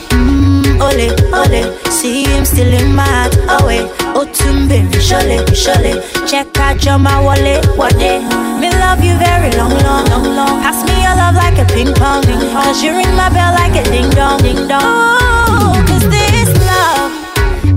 Ole, 0.82 1.12
ole, 1.34 1.62
see 1.90 2.24
him 2.24 2.46
still 2.46 2.72
in 2.74 2.96
my 2.96 3.04
heart. 3.04 3.36
Away, 3.62 3.88
Otumbe, 4.16 4.78
surely, 5.02 5.40
surely. 5.56 6.02
Check 6.28 6.58
out 6.60 6.84
your 6.86 6.98
my 6.98 7.20
wallet, 7.22 7.66
what 7.78 7.94
day? 7.98 8.20
Me 8.60 8.70
love 8.84 9.04
you 9.04 9.16
very 9.18 9.52
long, 9.58 9.74
long, 9.84 10.06
long, 10.10 10.24
long. 10.36 10.62
Pass 10.62 10.84
me 10.88 10.96
your 11.04 11.16
love 11.16 11.36
like 11.36 11.58
a 11.58 11.66
ping 11.74 11.94
pong. 11.94 12.24
Cause 12.24 12.82
you 12.84 12.92
ring 12.96 13.14
my 13.16 13.30
bell 13.30 13.54
like 13.54 13.76
a 13.76 13.84
ding 13.90 14.10
dong, 14.12 14.40
ding 14.42 14.68
dong. 14.68 14.82
Oh, 14.84 15.84
cause 15.88 16.06
this 16.10 16.50
love 16.68 17.12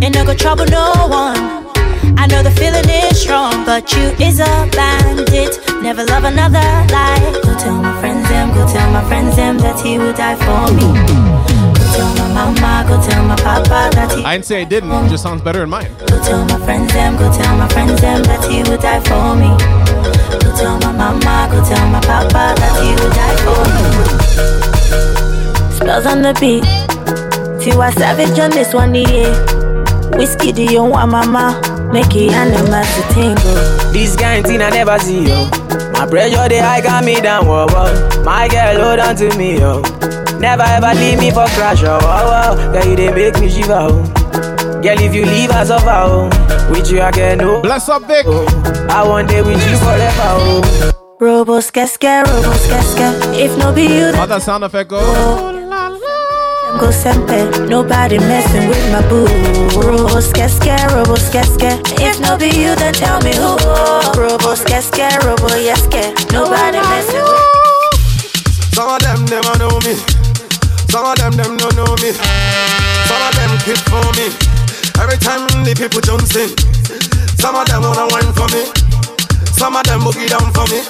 ain't 0.02 0.14
no 0.14 0.24
go 0.24 0.34
trouble 0.34 0.66
no 0.66 0.92
one. 1.08 1.56
I 2.18 2.26
know 2.26 2.42
the 2.42 2.50
feeling 2.50 2.88
is 2.88 3.20
strong, 3.20 3.64
but 3.64 3.92
you 3.92 4.08
is 4.24 4.40
a 4.40 4.68
bandit. 4.72 5.58
Never 5.82 6.04
love 6.04 6.24
another 6.24 6.66
lie. 6.92 7.40
Go 7.44 7.56
tell 7.58 7.76
my 7.80 8.00
friends 8.00 8.28
them, 8.28 8.48
go 8.54 8.66
tell 8.66 8.90
my 8.90 9.04
friends 9.08 9.36
them 9.36 9.58
that 9.58 9.80
he 9.80 9.98
would 9.98 10.16
die 10.16 10.36
for 10.36 10.72
me. 10.74 11.45
Go 12.36 12.42
tell 12.42 12.52
my 12.52 12.60
mama, 12.60 12.84
go 12.86 13.00
tell 13.00 13.24
my 13.24 13.36
papa 13.36 13.88
that 13.96 14.12
he. 14.12 14.22
I 14.22 14.34
didn't 14.34 14.44
say 14.44 14.62
it 14.62 14.68
didn't. 14.68 14.92
It 14.92 15.08
just 15.08 15.22
sounds 15.22 15.40
better 15.40 15.62
in 15.62 15.70
mine. 15.70 15.88
Go 16.06 16.20
tell 16.22 16.44
my 16.44 16.58
friends 16.66 16.92
them, 16.92 17.16
go 17.16 17.32
tell 17.32 17.56
my 17.56 17.66
friends 17.68 17.98
them 18.00 18.22
that 18.24 18.44
he 18.44 18.58
would 18.68 18.80
die 18.80 19.00
for 19.08 19.34
me. 19.40 19.48
Go 20.44 20.52
tell 20.54 20.78
my 20.80 20.92
mama, 20.92 21.48
go 21.50 21.64
tell 21.64 21.88
my 21.88 22.00
papa 22.00 22.52
that 22.60 22.76
he 22.84 22.92
would 22.92 23.12
die 23.16 23.36
for 23.40 23.64
me. 23.72 23.84
Spells 25.76 26.04
on 26.04 26.20
the 26.20 26.34
beat. 26.38 26.62
Tiwa 27.64 27.90
Savage 27.94 28.38
on 28.38 28.50
this 28.50 28.74
one, 28.74 28.94
yeah. 28.94 29.32
Whiskey, 30.16 30.52
do 30.52 30.62
you 30.62 30.84
want 30.84 31.10
mama? 31.10 31.58
Make 31.90 32.14
it 32.14 32.32
animals 32.32 32.86
to 32.96 33.02
tingle. 33.14 33.54
This 33.92 34.14
kind 34.14 34.44
thing 34.44 34.60
I 34.60 34.68
never 34.68 34.98
see, 34.98 35.24
yo. 35.26 35.48
My 35.92 36.06
pressure, 36.06 36.48
they 36.50 36.58
high 36.58 36.82
got 36.82 37.02
me 37.02 37.18
down, 37.18 37.46
whoa, 37.46 37.66
whoa. 37.70 38.22
My 38.24 38.46
girl, 38.48 38.76
hold 38.84 39.00
on 39.00 39.16
to 39.16 39.34
me, 39.38 39.58
yo. 39.58 39.82
Never 40.40 40.62
ever 40.62 40.94
leave 40.94 41.18
me 41.18 41.30
for 41.30 41.46
crash, 41.56 41.82
oh, 41.82 41.98
oh, 42.02 42.56
oh. 42.56 42.72
Girl, 42.72 42.84
you 42.90 42.96
they 42.96 43.12
make 43.12 43.40
me 43.40 43.48
shiver, 43.50 43.72
oh. 43.78 44.02
Girl, 44.82 45.00
if 45.00 45.14
you 45.14 45.24
leave 45.24 45.50
us 45.50 45.70
over, 45.70 45.90
oh. 45.90 46.70
With 46.70 46.90
you, 46.90 47.00
I 47.00 47.10
can 47.10 47.38
know. 47.38 47.62
Bless 47.62 47.88
up, 47.88 48.02
Vic. 48.06 48.26
Oh. 48.28 48.46
I 48.90 49.06
want 49.06 49.28
day 49.28 49.42
with 49.42 49.60
you 49.68 49.76
forever, 49.78 50.28
oh. 50.38 50.92
Robo 51.18 51.60
skeske, 51.60 52.22
robo 52.26 52.52
skeske. 52.52 53.38
If 53.40 53.56
no 53.58 53.72
be 53.72 53.82
you, 53.84 54.12
How 54.12 54.26
that 54.26 54.42
sound 54.42 54.64
effect 54.64 54.90
oh. 54.92 54.98
Oh, 55.00 55.52
go? 56.78 56.78
go 56.78 56.90
sempe. 56.92 57.68
Nobody 57.70 58.18
messing 58.18 58.68
with 58.68 58.92
my 58.92 59.00
boo. 59.08 59.24
Robo 59.80 60.20
skeske, 60.20 60.76
robo 60.92 61.16
skeske. 61.16 61.80
If 61.98 62.20
no 62.20 62.36
be 62.36 62.46
you, 62.52 62.74
then 62.76 62.92
tell 62.92 63.18
me 63.22 63.32
who. 63.34 63.56
Robo 64.20 64.54
skeske, 64.54 65.08
robo 65.24 65.48
yeske. 65.56 66.12
Nobody 66.32 66.78
messing 66.78 67.24
with. 67.24 68.74
Some 68.74 68.90
of 68.90 69.00
them, 69.00 69.24
them 69.24 69.42
a 69.54 69.58
know 69.58 69.78
me. 69.88 69.96
Some 70.96 71.04
of 71.04 71.18
them, 71.18 71.32
them 71.32 71.56
don't 71.58 71.76
know 71.76 71.92
me. 72.00 72.08
Some 72.08 73.20
of 73.20 73.36
them 73.36 73.52
kick 73.68 73.76
for 73.84 74.00
me. 74.16 74.32
Every 74.96 75.20
time 75.20 75.44
the 75.60 75.76
people 75.76 76.00
in. 76.00 76.48
Some 77.36 77.54
of 77.54 77.68
them 77.68 77.82
wanna 77.84 78.08
wine 78.16 78.32
for 78.32 78.48
me. 78.48 78.64
Some 79.52 79.76
of 79.76 79.84
them 79.84 80.00
boogie 80.00 80.26
down 80.26 80.48
for 80.56 80.64
me. 80.72 80.80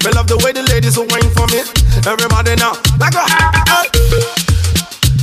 Me 0.00 0.16
love 0.16 0.28
the 0.28 0.40
way 0.42 0.52
the 0.52 0.62
ladies 0.72 0.96
will 0.96 1.04
wine 1.12 1.28
for 1.36 1.44
me. 1.52 1.60
Everybody 2.08 2.56
now, 2.56 2.72
like 2.96 3.12
a. 3.12 3.20
Hey. 3.68 3.84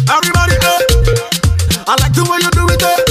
Everybody, 0.06 0.62
hey. 0.62 0.86
I 1.90 1.98
like 1.98 2.14
the 2.14 2.22
way 2.30 2.38
you 2.38 2.52
do 2.54 2.70
it, 2.70 2.80
hey. 2.80 3.07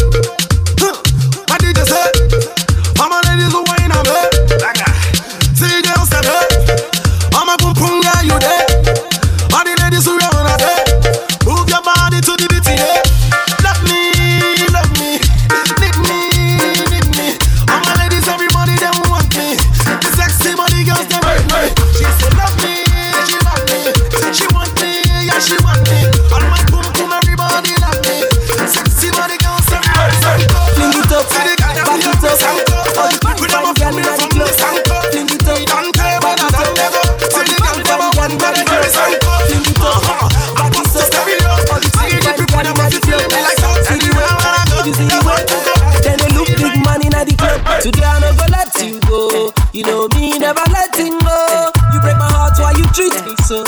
Treat 52.96 53.12
me 53.26 53.36
so. 53.44 53.62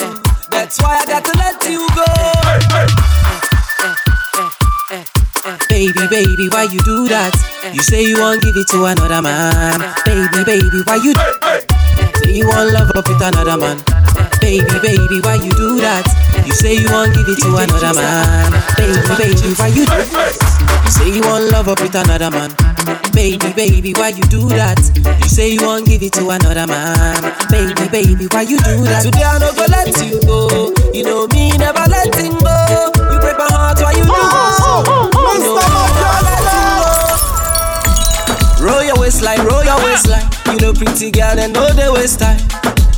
That's 0.50 0.80
why 0.80 0.96
I 0.96 1.04
got 1.04 1.22
to 1.22 1.32
let 1.36 1.60
you 1.68 1.84
go. 1.92 2.08
Baby, 5.68 6.08
baby, 6.08 6.48
why 6.48 6.62
you 6.64 6.80
do 6.80 7.08
that? 7.08 7.36
You 7.74 7.82
say 7.82 8.04
you 8.04 8.18
won't 8.18 8.42
give 8.42 8.56
it 8.56 8.68
to 8.68 8.84
another 8.86 9.20
man. 9.20 9.84
Baby, 10.06 10.44
baby, 10.44 10.80
why 10.84 10.96
you 10.96 11.12
say 12.24 12.32
you 12.32 12.48
want 12.48 12.72
love 12.72 12.90
up 12.96 13.06
with 13.06 13.20
another 13.20 13.58
man? 13.58 14.07
Baby, 14.40 14.78
baby, 14.80 15.20
why 15.20 15.34
you 15.36 15.50
do 15.52 15.76
that? 15.80 16.04
You 16.46 16.52
say 16.54 16.74
you 16.74 16.88
won't 16.90 17.12
give 17.14 17.28
it 17.28 17.38
to 17.42 17.48
another 17.56 17.92
man. 17.94 18.52
Baby, 18.78 19.02
baby, 19.18 19.54
why 19.58 19.68
you 19.68 19.84
do 19.84 19.92
that? 20.08 20.38
You 20.84 20.90
say 20.90 21.08
you 21.12 21.20
want 21.22 21.50
love 21.52 21.68
up 21.68 21.80
with 21.80 21.94
another 21.94 22.30
man. 22.30 22.50
Baby, 23.12 23.52
baby, 23.52 23.92
why 23.92 24.08
you 24.08 24.22
do 24.32 24.48
that? 24.56 24.80
You 25.22 25.28
say 25.28 25.52
you 25.52 25.60
won't 25.62 25.86
give 25.86 26.02
it 26.02 26.12
to 26.14 26.30
another 26.30 26.66
man. 26.66 27.20
Baby, 27.50 27.88
baby, 27.92 28.26
why 28.32 28.42
you 28.42 28.56
do 28.64 28.80
that? 28.88 29.04
Today 29.04 29.22
I 29.26 29.38
no 29.38 29.52
go 29.52 29.66
let 29.68 29.92
you 30.00 30.16
go. 30.24 30.72
You 30.96 31.04
know 31.04 31.26
me, 31.28 31.52
never 31.58 31.84
let 31.90 32.14
him 32.16 32.32
go. 32.40 32.56
You 33.12 33.18
break 33.20 33.36
my 33.36 33.48
heart, 33.52 33.78
why 33.84 33.92
you 33.92 34.04
do 34.06 34.16
so? 34.56 34.80
You 35.28 35.44
know 35.44 35.60
me, 35.60 35.92
never 35.92 36.24
let 36.24 36.40
him 36.48 36.72
go. 36.80 36.88
Roll 38.64 38.82
your 38.82 38.96
waistline, 38.98 39.44
roll 39.44 39.62
your 39.64 39.76
waistline. 39.84 40.24
You 40.48 40.56
know 40.62 40.72
pretty 40.72 41.10
girl, 41.10 41.36
they 41.36 41.50
know 41.52 41.68
they 41.76 41.90
waste 41.92 42.20
time. 42.20 42.40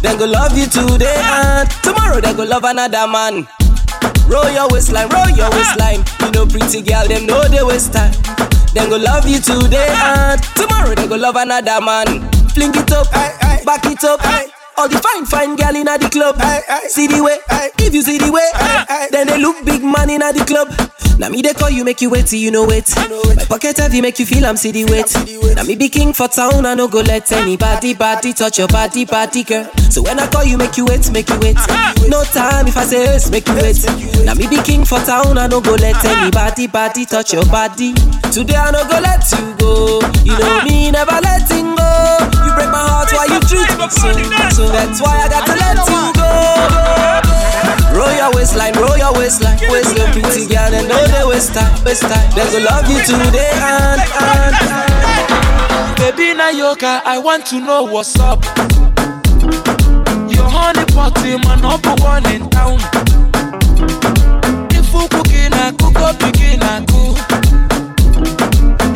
Then 0.02 0.18
go 0.18 0.27
love 0.27 0.56
you 0.56 0.66
today 0.66 1.14
and 1.18 1.68
tomorrow 1.82 2.20
they 2.20 2.32
go 2.35 2.44
love 2.44 2.64
another 2.64 3.06
man. 3.06 3.47
Roll 4.28 4.51
your 4.51 4.68
waistline, 4.70 5.09
roll 5.10 5.28
your 5.31 5.51
waistline. 5.51 6.05
You 6.20 6.31
know 6.32 6.47
pretty 6.47 6.82
girl, 6.82 7.06
them 7.06 7.27
know 7.27 7.43
they 7.48 7.62
waste 7.62 7.93
time. 7.93 8.12
Then 8.72 8.89
go 8.89 8.97
love 8.97 9.27
you 9.28 9.40
today 9.40 9.89
and 9.90 10.43
tomorrow 10.56 10.94
they 10.94 11.06
go 11.06 11.16
love 11.16 11.36
another 11.36 11.81
man. 11.85 12.06
Fling 12.51 12.72
it 12.74 12.93
up, 12.93 13.10
back 13.10 13.85
it 13.86 14.02
up. 14.05 14.20
All 14.78 14.89
the 14.89 14.98
fine, 14.98 15.27
fine 15.27 15.56
girl 15.56 15.77
in 15.77 15.85
the 15.85 16.09
club. 16.10 16.40
See 16.89 17.06
the 17.06 17.22
way, 17.22 17.39
if 17.85 17.93
you 17.93 18.02
see 18.02 18.18
the 18.18 18.32
way, 18.32 18.48
then 19.10 19.27
they 19.27 19.39
look 19.39 19.64
big 19.64 19.82
man 19.82 20.09
in 20.09 20.20
the 20.20 20.44
club. 20.47 20.68
Now 21.20 21.28
me 21.28 21.42
they 21.42 21.52
call 21.52 21.68
you, 21.68 21.84
make 21.84 22.01
you 22.01 22.09
wait 22.09 22.28
till 22.28 22.38
you 22.40 22.51
know 22.51 22.64
it. 22.70 22.88
My 23.36 23.44
pocket 23.44 23.76
heavy, 23.76 24.01
make 24.01 24.18
you 24.18 24.24
feel 24.24 24.47
I'm 24.47 24.56
see 24.56 24.72
the 24.72 24.86
weight. 24.88 25.12
Now 25.55 25.64
me 25.64 25.76
be 25.76 25.90
king 25.90 26.14
for 26.14 26.28
town, 26.28 26.64
I 26.64 26.72
no 26.72 26.88
go 26.88 27.01
let 27.02 27.30
anybody, 27.32 27.92
body 27.92 28.32
touch 28.32 28.59
your 28.59 28.68
body, 28.68 29.05
body 29.05 29.44
girl. 29.44 29.68
So 29.92 30.01
when 30.01 30.18
I 30.18 30.26
call 30.28 30.44
you, 30.44 30.56
make 30.56 30.78
you 30.78 30.86
wait, 30.86 31.12
make 31.12 31.28
you 31.28 31.38
wait. 31.40 31.60
No 32.09 32.24
time 32.24 32.68
if 32.68 32.76
I 32.78 32.84
say 32.88 33.05
yes, 33.05 33.30
make 33.30 33.47
you 33.47 33.55
wait. 33.60 33.76
Now 34.24 34.32
me 34.32 34.48
be 34.48 34.62
king 34.64 34.86
for 34.86 34.98
town, 35.05 35.36
I 35.36 35.47
no 35.47 35.60
go 35.60 35.74
let 35.74 36.02
anybody, 36.06 36.66
body 36.68 37.05
touch 37.05 37.34
your 37.34 37.44
body. 37.52 37.92
Today 38.32 38.56
I 38.56 38.70
no 38.72 38.80
go 38.88 38.97
let 39.05 39.20
you 39.36 39.44
go. 39.60 40.01
You 40.24 40.38
know 40.40 40.64
me, 40.64 40.90
never 40.90 41.20
letting 41.20 41.76
go. 41.76 41.92
You 42.48 42.51
break 42.56 42.72
my 42.72 42.80
heart 42.80 43.12
while 43.12 43.28
you 43.28 43.40
treat 43.44 43.68
me 43.76 43.86
so. 43.92 44.09
So 44.56 44.72
that's 44.72 45.02
why 45.02 45.20
I 45.20 45.28
got 45.28 45.44
to 45.44 45.52
let 45.52 45.76
you 45.84 46.02
go. 46.16 47.30
Roll 48.01 48.12
your 48.16 48.32
waistline, 48.35 48.72
roll 48.81 48.97
your 48.97 49.12
waistline. 49.12 49.59
Waistline, 49.68 50.12
pretty 50.12 50.47
girl, 50.48 50.70
they 50.70 50.89
know 50.89 51.06
they 51.12 51.24
waste 51.28 51.52
time, 51.52 51.85
waste 51.85 52.01
time. 52.01 52.31
They 52.35 52.48
go 52.51 52.59
love 52.64 52.89
you 52.89 52.98
today 53.05 53.51
and 53.60 54.01
and. 54.24 54.56
Baby 56.01 56.32
Nayoka, 56.32 57.02
I 57.05 57.18
want 57.18 57.44
to 57.47 57.60
know 57.60 57.82
what's 57.85 58.18
up. 58.18 58.43
Your 60.32 60.48
honey 60.48 60.86
party, 60.94 61.36
my 61.44 61.56
number 61.60 61.94
one 62.02 62.24
in 62.32 62.48
town. 62.48 62.78
If 64.72 64.89
you 64.94 65.09
cooking, 65.09 65.52
I 65.52 65.72
cook 65.78 65.97
up, 66.01 66.18
begin, 66.20 66.62
I 66.62 66.81
cook. 66.89 67.18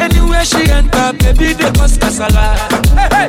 Anywhere 0.00 0.44
she 0.46 0.70
enter, 0.70 1.12
baby, 1.20 1.52
they 1.52 1.70
cause 1.72 1.98
casala. 1.98 2.56
Hey, 2.96 3.08
hey. 3.12 3.28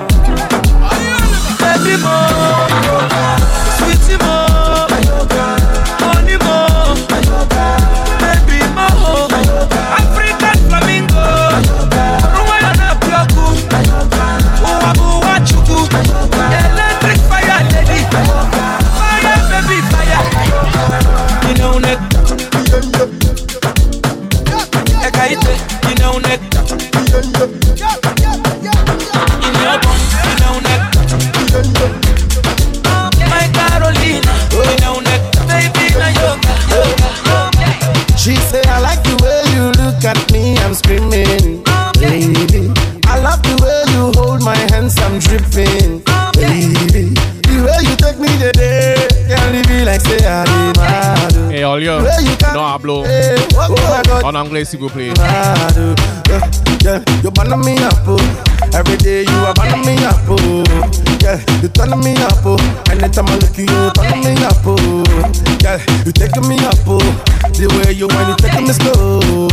Baby 1.60 1.97
mo, 2.02 2.15
dripping, 27.15 27.31
baby. 27.33 27.59
Baby. 27.65 29.05
She 38.17 38.35
say 38.35 38.61
I 38.63 38.79
like 38.79 39.03
the 39.03 39.15
way 39.21 39.43
you 39.53 39.71
look 39.83 40.03
at 40.03 40.17
me. 40.31 40.57
I'm 40.59 40.73
screaming. 40.73 41.63
Baby. 41.99 42.73
I 43.05 43.19
love 43.19 43.41
the 43.43 43.55
way 43.61 43.83
you 43.93 44.11
hold 44.19 44.41
my 44.43 44.57
hands. 44.71 44.97
I'm 44.99 45.19
dripping. 45.19 46.01
The 47.45 47.61
way 47.63 47.79
you 47.87 47.95
take 47.97 48.19
me 48.19 48.27
today, 48.37 49.07
can't 49.29 49.53
leave 49.53 49.69
me 49.69 49.85
like 49.85 50.01
say 50.01 50.25
I 50.25 50.43
did 50.43 50.77
mad. 51.65 51.71
All 51.71 51.79
yo. 51.81 52.01
Where 52.03 52.21
you 52.21 52.35
can- 52.37 52.53
No 52.53 52.61
hablo. 52.67 53.03
My 53.03 54.01
God. 54.07 54.23
En 54.23 54.35
anglais, 54.35 54.65
s'il 54.65 54.79
vous 54.79 54.89
plaît. 54.89 55.13
Mad, 55.17 55.75
yeah, 56.29 56.41
yeah, 56.83 56.99
you 57.23 57.31
burn 57.31 57.59
me 57.63 57.77
up, 57.83 58.07
oh. 58.07 58.17
Every 58.73 58.97
day 58.97 59.23
you 59.23 59.45
are 59.45 59.53
burn 59.53 59.81
me 59.85 59.95
up, 60.05 60.19
oh. 60.29 60.63
Yeah, 61.21 61.39
you 61.61 61.69
turn 61.69 61.99
me 61.99 62.13
up, 62.23 62.45
oh. 62.45 62.57
Anytime 62.91 63.25
I 63.29 63.35
look 63.35 63.57
you, 63.57 63.65
you 63.65 63.91
turn 63.93 64.19
me 64.23 64.43
up, 64.45 64.65
oh. 64.65 65.03
Yeah, 65.63 65.79
you 66.05 66.11
taking 66.11 66.47
me 66.47 66.57
up, 66.65 66.77
oh. 66.87 66.99
The 67.53 67.67
way 67.67 67.93
you 67.93 68.07
want, 68.07 68.29
you 68.29 68.35
taking 68.37 68.67
me 68.67 68.73
slow. 68.73 69.47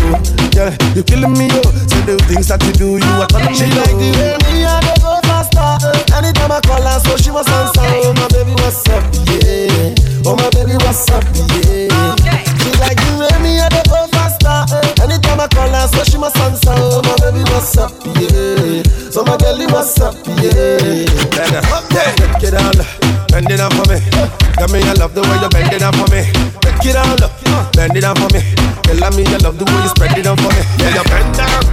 Yeah, 0.55 0.74
you 0.94 1.02
killing 1.02 1.32
me, 1.39 1.48
oh. 1.52 1.62
So 1.89 1.98
the 2.06 2.16
things 2.28 2.48
that 2.48 2.62
you 2.64 2.72
do, 2.72 2.89
you 2.98 3.12
are 3.20 3.26
turning 3.28 3.52
me 3.52 3.56
She 3.56 3.64
like 3.72 3.97
the 3.97 4.10
way 4.18 4.36
me 4.52 4.64
and 4.64 4.82
they 4.84 4.97
go 5.01 5.18
faster. 5.24 5.93
Anytime 6.16 6.52
I 6.52 6.60
call 6.60 6.82
her, 6.82 6.98
so 7.01 7.16
she 7.16 7.30
was 7.30 7.47
answer. 7.48 7.80
Oh 7.80 8.12
my 8.14 8.28
baby, 8.28 8.52
what's 8.60 8.86
up? 8.89 9.02
Yeah. 9.28 9.94
Oh 10.24 10.36
my 10.39 10.49
baby, 10.55 10.78
what's 10.86 11.11
up? 11.11 11.24
Yeah. 11.35 11.90
She 12.62 12.70
like 12.78 12.94
the 12.94 13.12
way 13.19 13.35
me 13.43 13.59
and 13.59 13.73
they 13.74 13.82
go 13.90 14.07
faster. 14.15 14.62
Anytime 15.03 15.40
I 15.43 15.49
call 15.51 15.66
her, 15.66 15.86
so 15.90 16.05
she 16.07 16.16
must 16.19 16.36
answer. 16.39 16.70
Oh 16.70 17.03
my 17.03 17.15
baby, 17.19 17.43
what's 17.51 17.74
up? 17.77 17.90
Yeah. 18.15 18.86
So 19.11 19.27
my 19.27 19.36
girlie, 19.36 19.66
what's 19.66 19.99
up? 19.99 20.15
Yeah. 20.39 21.11
Take 21.90 22.47
it 22.47 22.55
all, 22.55 22.70
bend 23.35 23.51
it 23.51 23.59
down 23.59 23.74
for 23.74 23.82
me. 23.90 23.99
Tell 24.55 24.70
me 24.70 24.78
I 24.86 24.94
love 24.94 25.15
the 25.15 25.27
way 25.27 25.36
you 25.43 25.51
bend 25.51 25.74
it 25.74 25.82
down 25.82 25.93
for 25.99 26.07
me. 26.15 26.23
Take 26.62 26.86
it 26.86 26.97
all, 26.97 27.19
bend 27.74 27.97
it 27.99 28.07
down 28.07 28.15
for 28.15 28.31
me. 28.31 28.40
Tell 28.86 29.11
me 29.19 29.27
I 29.27 29.36
love 29.43 29.59
the 29.59 29.66
way 29.66 29.81
you 29.82 29.90
spread 29.90 30.15
it 30.15 30.23
down 30.23 30.39
for 30.39 30.55
me. 30.55 30.62
Yeah, 30.78 31.03
you 31.03 31.05
bend 31.11 31.35
down. 31.35 31.66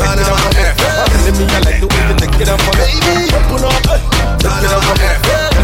Bend 0.00 0.16
it 0.16 0.24
down 0.24 0.40
for 0.40 0.50
me. 0.56 0.64
Tell 0.72 1.36
me 1.36 1.44
I 1.52 1.60
like 1.68 1.80
the 1.84 1.88
way 1.92 2.00
you 2.08 2.16
take 2.16 2.32
it 2.40 2.48
down 2.48 2.58
for 2.64 2.72
me. 2.80 2.84
Open 3.36 3.60
up, 3.60 3.76
take 4.40 4.56
it 4.56 4.72
down 4.72 4.80
for 4.88 4.96
me. 4.96 5.04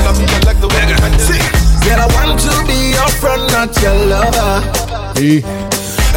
Tell 0.04 0.12
me 0.12 0.24
I 0.28 0.38
like 0.44 0.60
the 0.60 0.68
way 0.68 0.84
you 0.84 1.00
bend 1.00 1.16
it. 1.16 1.65
Girl, 1.86 2.00
I 2.02 2.06
want 2.18 2.40
to 2.42 2.52
be 2.66 2.90
your 2.98 3.08
friend, 3.22 3.42
not 3.54 3.70
your 3.80 3.94
lover. 4.10 4.60
Hey. 5.14 5.38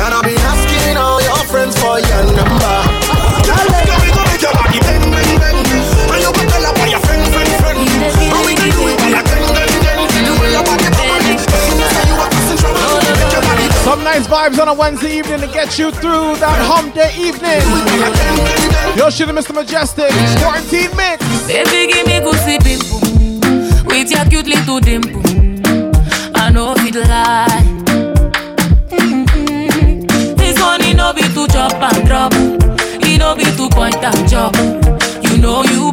And 0.01 0.13
I'll 0.13 0.23
be 0.23 0.33
asking 0.35 0.97
all 0.97 1.21
your 1.21 1.43
friends 1.45 1.77
for 1.79 1.99
your 1.99 2.23
number. 2.35 3.79
Oh, 12.81 13.81
Some 13.83 14.03
nice 14.03 14.27
vibes 14.27 14.59
on 14.59 14.67
a 14.67 14.73
Wednesday 14.73 15.17
evening 15.17 15.39
to 15.41 15.47
get 15.47 15.77
you 15.77 15.91
through 15.91 16.35
that 16.37 16.57
hump 16.65 16.93
day 16.93 17.11
evening. 17.17 17.61
Yo, 18.97 19.09
shit, 19.09 19.27
Mr. 19.29 19.53
Mejustik, 19.53 20.11
quarantine 20.41 20.95
mix. 20.97 21.23
Baby, 21.47 21.93
give 21.93 22.05
me 22.07 22.19
goosey 22.19 22.57
pimple 22.59 23.85
with 23.85 24.11
your 24.11 24.25
cute 24.25 24.47
little 24.47 24.79
dimple. 24.79 25.28
I 26.49 26.51
know 26.51 26.73
it 26.77 26.95
lie. 26.95 27.45
Mm-mm. 28.89 30.35
This 30.35 30.59
one 30.59 30.81
no 30.97 31.13
be 31.13 31.21
to 31.21 31.47
chop 31.47 31.73
and 31.75 32.07
drop. 32.07 32.33
It 32.33 33.19
no 33.19 33.35
be 33.35 33.43
to 33.43 33.69
point 33.69 34.03
and 34.03 34.27
chop. 34.27 34.55
You 35.21 35.37
know 35.37 35.61
you 35.65 35.88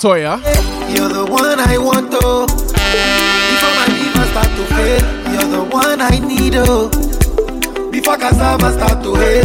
Toya. 0.00 0.40
You're 0.96 1.10
the 1.10 1.26
one 1.30 1.60
I 1.60 1.76
want. 1.76 2.10
Before 2.10 2.46
my 3.76 3.84
start 4.32 4.48
to 4.56 4.64
you're 5.30 5.50
the 5.52 5.62
one 5.70 6.00
I 6.00 6.18
need, 6.18 6.54
oh. 6.56 6.88
Before 7.90 8.16
cassava 8.16 8.72
start 8.72 9.02
to 9.04 9.14
hail, 9.14 9.44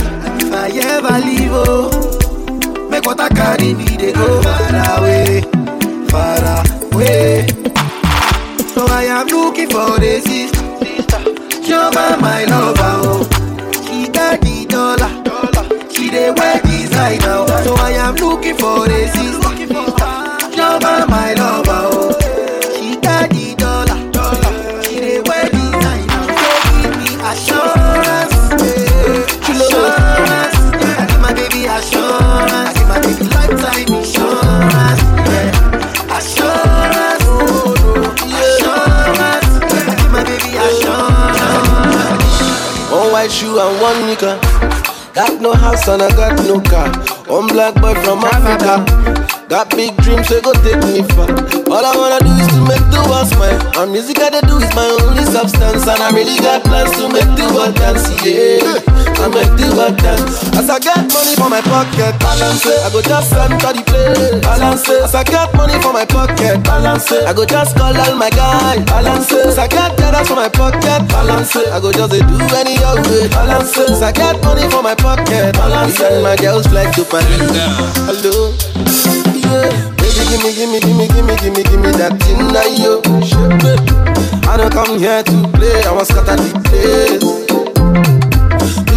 I 0.56 0.72
ever 0.96 1.20
leave, 1.28 1.52
oh, 1.52 2.88
make 2.90 3.06
what 3.06 3.20
I 3.20 3.28
carry 3.28 3.74
me, 3.74 3.84
they 3.84 4.14
go 4.14 4.42
far 4.42 5.00
away, 5.00 5.42
far 6.08 6.40
away. 6.94 7.48
So 8.72 8.86
I 8.88 9.04
am 9.12 9.28
looking 9.28 9.68
for 9.68 10.00
the 10.00 10.22
sister, 10.24 10.64
my, 12.22 12.46
oh. 12.48 13.28
She 13.84 14.08
got 14.08 14.40
the 14.40 14.66
dollar, 14.70 15.12
she 15.92 16.10
wear 16.32 16.62
designer, 16.62 17.44
oh. 17.44 17.62
So 17.66 17.76
I 17.76 17.92
am 17.92 18.16
looking 18.16 18.56
for 18.56 18.88
the 18.88 19.08
sister, 19.12 19.45
Shoe 43.56 43.62
and 43.62 43.82
one 43.82 43.96
nigga. 44.04 45.14
Got 45.14 45.42
no 45.42 45.54
house 45.54 45.88
and 45.88 46.02
I 46.02 46.10
got 46.10 46.36
no 46.46 46.60
car. 46.60 46.92
One 47.28 47.48
black 47.48 47.76
boy 47.76 47.94
from 48.04 48.20
Africa. 48.20 48.84
Got 49.48 49.70
big 49.70 49.96
dreams, 49.98 50.28
so 50.28 50.42
go 50.42 50.52
take 50.54 50.84
me 50.84 51.04
far. 51.16 51.30
All 51.72 51.86
I 51.86 51.96
wanna 51.96 52.20
do 52.20 52.32
is 52.36 52.48
to 52.48 52.62
make 52.68 52.84
the 52.92 53.06
world 53.08 53.28
smile. 53.28 53.82
And 53.82 53.92
music 53.94 54.20
I 54.20 54.42
do 54.42 54.58
is 54.58 54.76
my 54.76 54.88
only 55.04 55.24
substance. 55.24 55.88
And 55.88 56.02
I 56.02 56.12
really 56.12 56.38
got 56.40 56.64
plans 56.64 56.92
to 56.98 57.08
make 57.08 57.32
the 57.40 57.48
world 57.56 57.76
dance, 57.76 58.10
yeah. 58.26 59.05
I 59.26 59.28
make 59.28 59.58
the 59.58 59.74
world 59.74 59.98
dance. 59.98 60.38
As 60.54 60.70
I 60.70 60.78
get 60.78 61.02
money 61.10 61.34
for 61.34 61.50
my 61.50 61.58
pocket, 61.66 62.14
balance 62.22 62.62
it. 62.62 62.78
I 62.86 62.94
go 62.94 63.02
just 63.02 63.34
enter 63.34 63.74
the 63.74 63.82
place, 63.82 64.38
balance 64.38 64.86
it. 64.86 65.02
As 65.02 65.18
I 65.18 65.26
get 65.26 65.50
money 65.58 65.82
for 65.82 65.90
my 65.90 66.06
pocket, 66.06 66.62
balance 66.62 67.10
it. 67.10 67.26
I 67.26 67.34
go 67.34 67.42
just 67.42 67.74
call 67.74 67.90
all 67.90 68.14
my 68.14 68.30
guys, 68.30 68.86
balance 68.86 69.34
it. 69.34 69.50
As 69.50 69.58
I 69.58 69.66
get 69.66 69.98
dollars 69.98 70.30
for 70.30 70.38
my 70.38 70.46
pocket, 70.46 71.10
balance 71.10 71.58
it. 71.58 71.74
I 71.74 71.82
go 71.82 71.90
just 71.90 72.14
do 72.14 72.38
any 72.54 72.78
old 72.86 73.02
way, 73.10 73.26
balance 73.34 73.74
it. 73.74 73.98
As 73.98 74.06
I 74.06 74.14
get 74.14 74.38
money 74.46 74.70
for 74.70 74.86
my 74.86 74.94
pocket, 74.94 75.58
balance 75.58 75.98
it. 75.98 76.22
My 76.22 76.38
girls 76.38 76.70
fly 76.70 76.86
to 76.94 77.02
Paris. 77.10 77.50
Hello. 78.06 78.54
Baby, 79.98 80.22
gimme, 80.30 80.54
gimme, 80.54 80.78
gimme, 80.86 81.06
gimme, 81.10 81.34
gimme, 81.42 81.62
gimme 81.66 81.90
that 81.98 82.14
thing 82.22 82.46
yo. 82.78 83.02
I 84.46 84.54
don't 84.54 84.70
come 84.70 85.02
here 85.02 85.26
to 85.26 85.36
play, 85.58 85.82
I 85.82 85.90
want 85.90 86.06
scatter 86.06 86.38
the 86.38 86.54
place. 86.62 87.45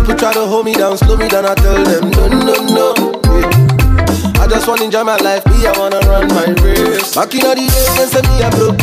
People 0.09 0.21
try 0.25 0.33
to 0.33 0.47
hold 0.47 0.65
me 0.65 0.73
down, 0.73 0.97
slow 0.97 1.19
me 1.19 1.29
down, 1.29 1.45
I 1.45 1.53
tell 1.53 1.85
them 1.85 2.09
no, 2.17 2.33
no, 2.33 2.57
no. 2.65 2.87
Yeah. 3.29 4.41
I 4.41 4.49
just 4.49 4.65
wanna 4.65 4.89
enjoy 4.89 5.05
my 5.05 5.21
life, 5.21 5.45
me, 5.53 5.69
I 5.69 5.73
wanna 5.77 6.01
run 6.09 6.33
my 6.33 6.49
race. 6.65 7.13
Back 7.13 7.37
in 7.37 7.45
the 7.45 7.53
days, 7.53 7.77
they 7.93 8.09
say 8.09 8.25
me 8.25 8.41
a 8.41 8.49
broke. 8.49 8.81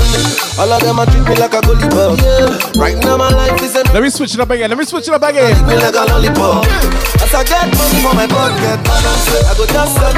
All 0.61 0.69
of 0.69 0.85
them 0.85 1.01
a 1.01 1.05
treat 1.09 1.25
me 1.25 1.33
like 1.41 1.57
a 1.57 1.65
bug. 1.65 1.81
Yeah. 2.21 2.77
Right 2.77 2.93
now 3.01 3.17
my 3.17 3.33
life 3.33 3.57
is 3.65 3.73
a 3.73 3.81
Let 3.89 4.05
me 4.05 4.13
switch 4.13 4.37
it 4.37 4.39
up 4.39 4.53
again. 4.53 4.69
Let 4.69 4.77
me 4.77 4.85
switch 4.85 5.09
it 5.09 5.17
up 5.17 5.25
again. 5.25 5.49
me 5.65 5.73
like 5.73 5.97
a 5.97 6.05
lollipop. 6.05 6.69
As 7.17 7.33
I 7.33 7.41
get 7.41 7.73
money 7.73 8.05
for 8.05 8.13
my 8.13 8.29
pocket, 8.29 8.77
balance 8.85 9.25
it. 9.33 9.49
I 9.49 9.53
go 9.57 9.65
just 9.65 9.97
the 9.97 10.13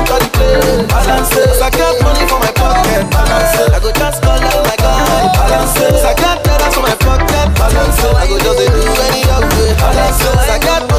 balance 0.91 1.31
it. 1.39 1.55
As 1.55 1.61
I 1.63 1.69
get 1.71 2.03
money 2.03 2.27
for 2.27 2.39
my 2.43 2.51
pocket, 2.51 3.07
balance 3.15 3.55
it. 3.55 3.71
I 3.71 3.79
go 3.79 3.95
just 3.95 4.19
call 4.19 4.43
out 4.43 4.59
my 4.59 4.75
guy, 4.75 5.23
balance 5.39 5.79
it. 5.79 5.95
As 5.95 6.03
I 6.03 6.13
get 6.19 6.43
dollars 6.43 6.75
for 6.75 6.84
my 6.84 6.95
pocket, 6.99 7.47
balance 7.55 7.95
it. 7.95 8.11
I 8.11 8.27
go 8.27 8.35
just 8.43 8.59
do 8.59 8.91
any 9.07 9.27
balance 9.79 10.21
it. 10.21 10.35
As 10.35 10.49
I 10.51 10.59
get 10.59 10.81
money 10.81 10.91
for 10.91 10.91
my 10.91 10.91
pocket, 10.91 10.97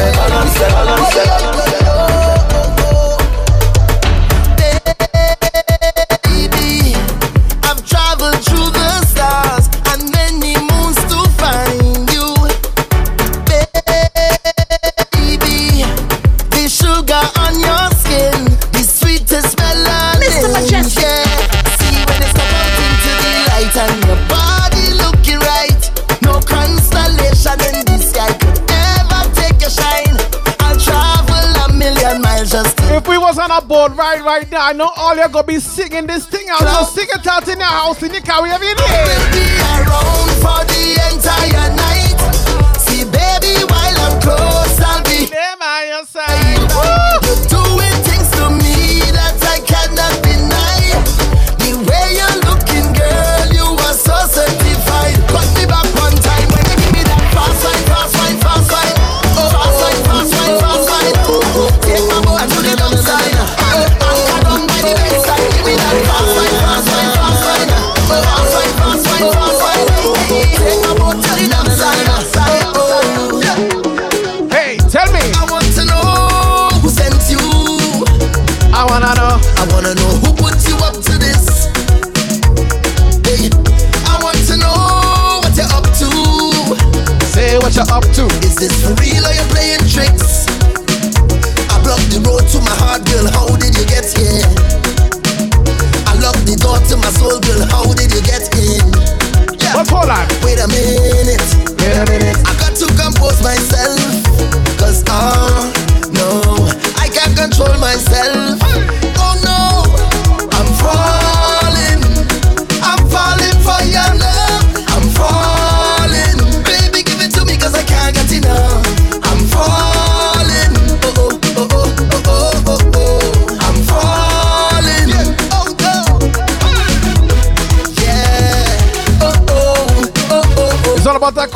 balance 0.00 0.58
balance 0.58 1.69
If 33.00 33.08
we 33.08 33.16
was 33.16 33.38
on 33.38 33.50
a 33.50 33.62
boat 33.62 33.96
right 33.96 34.22
right 34.22 34.50
now, 34.50 34.66
I 34.66 34.72
know 34.74 34.90
all 34.94 35.16
you're 35.16 35.30
gonna 35.30 35.46
be 35.46 35.58
singing 35.58 36.06
this 36.06 36.26
thing 36.26 36.46
out. 36.50 36.60
So 36.60 37.00
sing 37.00 37.08
it 37.08 37.26
out 37.26 37.48
in 37.48 37.58
your 37.58 37.66
house, 37.66 38.02
in 38.02 38.12
your 38.12 38.20
car, 38.20 38.42
wherever 38.42 38.62
you 38.62 38.74
be 38.76 38.82
around 38.82 40.28
for 40.44 40.60
the 40.68 41.00
entire 41.08 41.70
night. 41.80 42.20
See, 42.76 43.04
baby, 43.04 43.64
while 43.72 44.00
I'm 44.04 44.20
close, 44.20 44.78
I'll 44.80 45.02
be 45.04 45.24
there 45.24 45.56
by 45.58 45.86
your 45.88 46.04
side. 46.04 46.59
This 88.60 88.89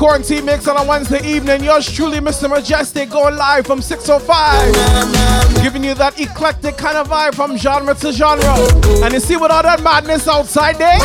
quarantine 0.04 0.44
mix 0.44 0.68
on 0.68 0.76
a 0.76 0.86
Wednesday 0.86 1.26
evening. 1.26 1.64
Yours 1.64 1.90
truly, 1.90 2.18
Mr. 2.18 2.46
Mejustik, 2.46 3.08
going 3.10 3.36
live 3.36 3.64
from 3.64 3.80
605. 3.80 5.62
Giving 5.62 5.82
you 5.82 5.94
that 5.94 6.20
eclectic 6.20 6.76
kind 6.76 6.98
of 6.98 7.08
vibe 7.08 7.34
from 7.34 7.56
genre 7.56 7.94
to 7.94 8.12
genre. 8.12 8.54
And 9.02 9.14
you 9.14 9.20
see 9.20 9.36
what 9.36 9.50
all 9.50 9.62
that 9.62 9.82
madness 9.82 10.28
outside 10.28 10.76
there? 10.76 10.98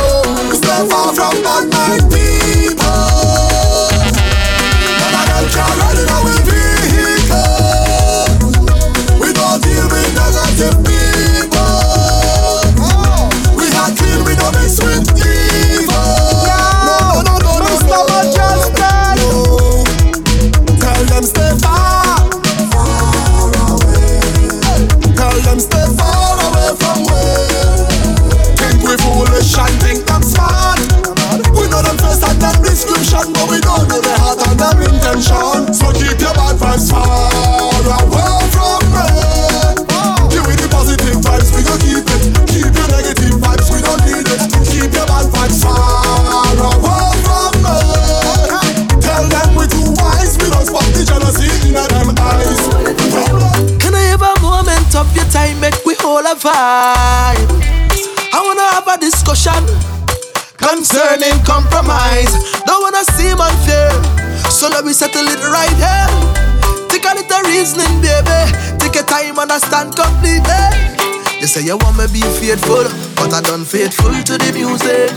Say 71.59 71.65
you 71.67 71.77
want 71.77 71.97
me 71.97 72.05
be 72.07 72.21
faithful, 72.21 72.83
but 73.15 73.33
I 73.33 73.41
done 73.41 73.65
faithful 73.65 74.11
to 74.11 74.33
the 74.37 74.51
music. 74.53 75.11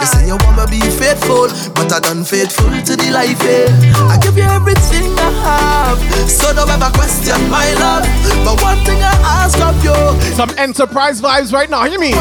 You 0.00 0.06
say 0.06 0.26
you 0.26 0.36
want 0.42 0.70
me 0.70 0.78
be 0.78 0.90
faithful, 0.90 1.48
but 1.74 1.92
I 1.92 1.98
done 2.00 2.24
faithful 2.24 2.70
to 2.70 2.96
the 2.96 3.10
life. 3.10 3.40
Eh? 3.42 3.66
I 4.08 4.18
give 4.22 4.36
you 4.36 4.44
everything 4.44 5.10
I 5.18 5.30
have, 5.42 6.30
so 6.30 6.54
don't 6.54 6.68
ever 6.70 6.90
question 6.94 7.38
my 7.50 7.66
love. 7.74 8.04
But 8.44 8.62
one 8.62 8.78
thing 8.84 9.02
I 9.02 9.14
ask 9.42 9.58
of 9.60 9.76
you, 9.82 9.94
Some 10.34 10.50
enterprise 10.58 11.20
vibes 11.20 11.52
right 11.52 11.70
now, 11.70 11.84
you 11.84 11.98
mean? 11.98 12.14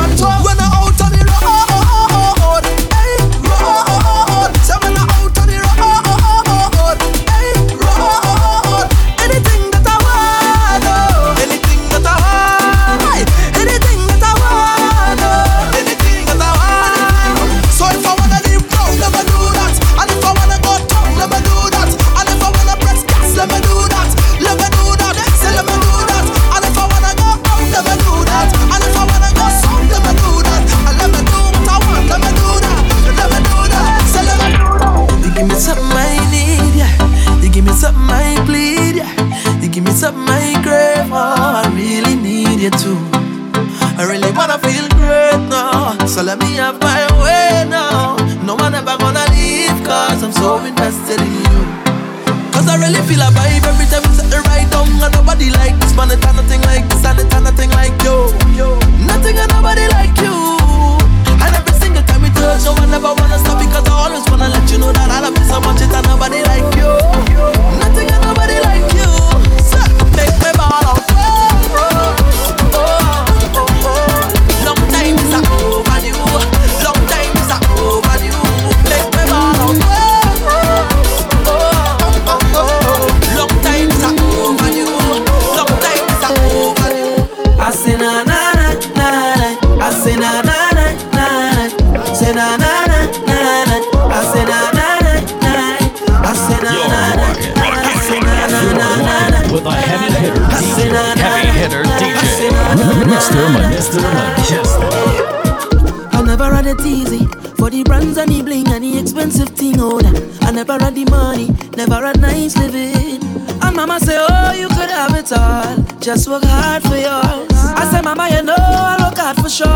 Just 116.02 116.28
work 116.28 116.44
hard 116.44 116.82
for 116.82 116.98
yours. 116.98 117.53
I 117.78 117.88
say, 117.91 118.02
Mama, 118.02 118.28
you 118.34 118.41
know 118.41 118.56
I 118.57 118.98
look 118.98 119.18
hard 119.19 119.38
for 119.38 119.49
sure. 119.49 119.69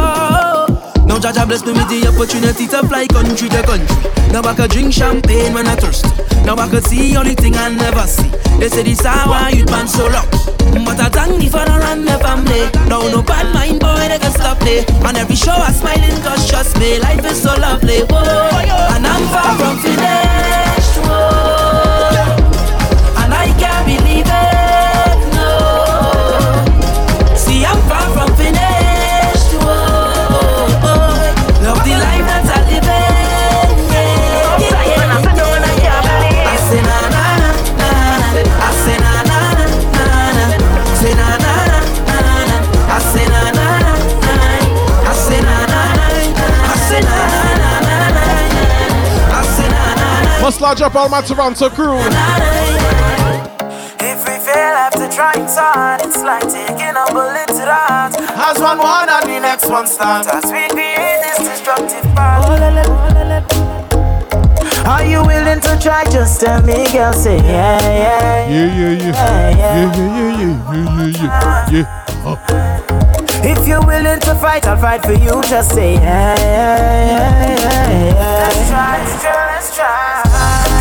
Now 1.05 1.21
Jaja 1.21 1.45
bless 1.45 1.63
me 1.63 1.73
with 1.73 1.85
the 1.87 2.09
opportunity 2.09 2.65
to 2.65 2.81
fly 2.87 3.05
country 3.05 3.47
to 3.49 3.61
country. 3.61 3.95
Now 4.33 4.41
I 4.41 4.55
could 4.55 4.71
drink 4.71 4.91
champagne 4.91 5.53
when 5.53 5.67
I 5.67 5.75
thirst. 5.75 6.05
Now 6.43 6.55
I 6.55 6.67
could 6.67 6.83
see 6.85 7.15
only 7.15 7.35
thing 7.35 7.53
I 7.55 7.69
never 7.69 8.07
see. 8.07 8.27
They 8.57 8.69
say 8.69 8.81
this 8.81 9.05
how 9.05 9.31
I 9.31 9.49
youth 9.49 9.69
man 9.69 9.87
so 9.87 10.09
long. 10.09 10.25
But 10.83 10.97
I 10.99 11.09
thank 11.13 11.37
the 11.37 11.47
father 11.47 11.77
and 11.93 12.07
the 12.07 12.17
family. 12.17 12.73
Now 12.89 13.05
no 13.05 13.21
bad 13.21 13.53
mind 13.53 13.79
boy 13.79 14.09
they 14.09 14.17
can 14.17 14.31
stop 14.33 14.57
me. 14.65 14.81
On 15.05 15.15
every 15.15 15.35
show 15.35 15.53
I 15.53 15.71
smiling 15.77 16.17
cause 16.25 16.49
trust 16.49 16.79
me 16.79 16.97
life 17.05 17.23
is 17.23 17.37
so 17.43 17.53
lovely. 17.53 18.01
Whoa. 18.09 18.97
And 18.97 19.05
I'm 19.05 19.23
far 19.29 19.53
from 19.61 19.77
finished. 19.77 20.64
Lodge 50.61 50.81
up 50.81 50.95
all 50.95 51.09
my 51.09 51.21
Toronto 51.21 51.69
crew. 51.69 51.97
If 53.99 54.19
we 54.25 54.35
fail 54.39 54.75
after 54.85 55.07
trying 55.09 55.47
so 55.47 55.61
hard, 55.61 56.01
it's 56.01 56.21
like 56.23 56.43
taking 56.49 56.95
a 56.95 57.05
bullet 57.11 57.47
to 57.47 57.65
the 57.65 57.75
heart. 57.75 58.15
As 58.19 58.59
one 58.61 58.77
one 58.77 59.09
and 59.09 59.29
the 59.29 59.39
next 59.39 59.69
one 59.69 59.85
start. 59.85 60.27
As 60.27 60.45
we 60.45 60.67
create 60.69 61.21
this 61.23 61.37
destructive 61.39 62.03
path. 62.15 62.45
Are 64.87 65.03
you 65.03 65.25
willing 65.25 65.59
to 65.61 65.79
try? 65.81 66.03
Just 66.05 66.39
tell 66.41 66.61
me, 66.61 66.85
girl. 66.91 67.11
Say 67.13 67.37
yeah, 67.37 67.81
yeah, 67.81 68.47
Yeah, 68.47 68.73
yeah, 68.75 68.91
yeah. 68.91 69.11
Yeah, 69.11 69.55
yeah, 69.57 69.85
yeah, 69.85 70.39
yeah, 70.39 70.53
yeah, 70.71 71.07
yeah, 71.21 71.71
yeah. 71.71 72.05
Oh. 72.25 72.37
If 73.43 73.67
you're 73.67 73.85
willing 73.85 74.19
to 74.21 74.35
fight, 74.35 74.65
I'll 74.67 74.77
fight 74.77 75.03
for 75.03 75.13
you. 75.13 75.41
Just 75.43 75.73
say 75.73 75.95
yeah, 75.95 76.35
yeah, 76.39 76.79
yeah, 76.79 77.49
yeah, 77.49 78.05
yeah. 78.05 78.47
Let's 78.47 78.69
try, 78.69 79.03
let's 79.03 79.21
try. 79.21 79.34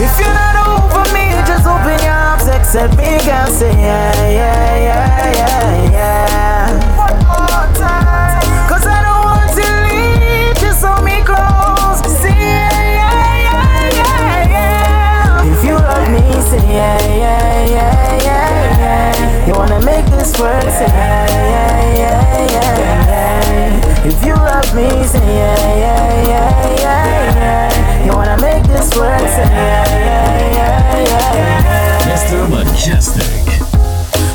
If 0.04 0.20
you're 0.20 0.34
not 0.34 0.54
over 0.68 1.04
me, 1.14 1.24
just 1.48 1.64
open 1.66 1.96
your 2.04 2.12
arms, 2.12 2.46
accept 2.46 2.96
me, 2.98 3.18
girl. 3.24 3.46
Say 3.48 3.72
yeah, 3.72 4.28
yeah, 4.28 4.76
yeah, 4.88 5.32
yeah, 5.40 5.90
yeah. 5.96 6.96
One 6.96 7.16
more 7.24 7.66
time. 7.72 8.44
Cause 8.68 8.84
I 8.86 8.98
don't 9.06 9.24
want 9.24 9.48
to 9.58 9.64
leave, 9.88 10.54
just 10.60 10.84
hold 10.84 11.04
me 11.04 11.22
close. 11.24 12.04
Say 12.20 12.36
yeah, 12.36 12.68
yeah, 13.00 13.48
yeah, 13.48 14.00
yeah, 14.00 14.54
yeah. 14.54 15.52
If 15.52 15.64
you 15.64 15.74
love 15.74 16.08
me, 16.12 16.20
say 16.50 16.60
yeah, 16.68 17.00
yeah, 17.22 17.64
yeah, 17.76 18.24
yeah, 18.28 18.84
yeah. 18.84 19.46
You 19.46 19.54
wanna 19.54 19.80
make 19.84 20.04
this 20.06 20.38
work, 20.38 20.62
say 20.64 20.86
yeah, 20.92 21.32
yeah, 21.48 21.96
yeah, 21.96 22.52
yeah, 22.52 23.08
yeah. 23.08 24.08
If 24.10 24.18
you 24.26 24.34
love 24.34 24.68
me, 24.76 24.88
say 25.06 25.24
yeah, 25.24 25.76
yeah, 25.84 26.28
yeah, 26.28 26.76
yeah, 26.82 27.36
yeah. 27.40 27.83
You 28.04 28.12
wanna 28.12 28.36
make 28.40 28.64
this 28.64 28.94
work, 28.96 29.18
say 29.20 29.48
yeah, 29.48 29.84
yeah, 29.88 30.52
yeah, 30.52 31.04
yeah, 31.04 31.34
yeah. 31.34 32.14
Mr. 32.14 32.46
Mejustik. 32.52 33.44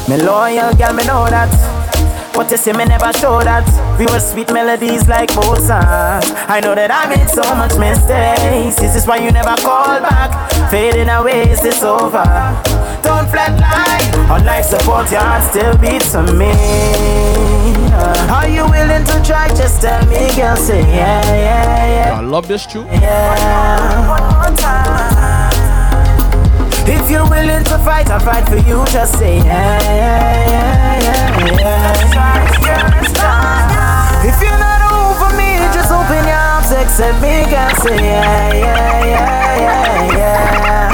Me 0.09 0.17
loyal 0.17 0.73
girl, 0.73 0.93
me 0.93 1.03
know 1.05 1.29
that. 1.29 1.49
But 2.33 2.49
you 2.51 2.57
see, 2.57 2.73
me 2.73 2.85
never 2.85 3.11
show 3.13 3.43
that. 3.43 3.67
We 3.99 4.05
were 4.05 4.19
sweet 4.19 4.51
melodies 4.53 5.07
like 5.07 5.29
Mozart. 5.35 6.23
I 6.49 6.61
know 6.63 6.73
that 6.73 6.89
I 6.89 7.13
made 7.13 7.29
so 7.29 7.43
much 7.55 7.77
mistakes. 7.77 8.77
This 8.77 8.89
Is 8.89 8.93
this 8.93 9.07
why 9.07 9.17
you 9.17 9.31
never 9.31 9.55
call 9.61 9.99
back? 9.99 10.49
Fading 10.71 11.09
away, 11.09 11.51
is 11.51 11.61
this 11.61 11.83
over? 11.83 12.23
flatline. 13.31 14.05
Unlike 14.35 14.63
support, 14.65 15.11
your 15.11 15.21
heart 15.21 15.43
still 15.49 15.75
beats 15.77 16.11
for 16.11 16.23
me. 16.33 16.51
Are 18.29 18.47
you 18.47 18.63
willing 18.69 19.03
to 19.05 19.21
try? 19.25 19.47
Just 19.49 19.81
tell 19.81 20.05
me, 20.07 20.29
girl, 20.35 20.55
say 20.55 20.81
yeah, 20.81 21.21
yeah, 21.25 22.07
yeah. 22.09 22.17
I 22.17 22.21
love 22.21 22.47
this 22.47 22.65
tune. 22.65 22.85
Yeah. 22.87 24.49
If 26.87 27.09
you're 27.09 27.27
willing 27.29 27.63
to 27.65 27.77
fight, 27.79 28.09
I'll 28.09 28.19
fight 28.19 28.47
for 28.47 28.57
you. 28.57 28.85
Just 28.85 29.17
say 29.19 29.37
yeah, 29.37 29.79
yeah, 29.81 30.99
yeah, 31.01 31.39
yeah, 31.55 32.05
yeah. 32.65 33.09
If 34.29 34.41
you're 34.41 34.59
not 34.59 34.81
over 34.93 35.29
me, 35.37 35.57
just 35.73 35.91
open 35.91 36.23
your 36.27 36.37
arms, 36.37 36.71
accept 36.71 37.21
me, 37.21 37.45
girl, 37.49 37.69
say 37.83 37.97
yeah, 37.97 38.53
yeah, 38.53 39.05
yeah, 39.05 39.59
yeah, 39.59 40.17
yeah. 40.17 40.88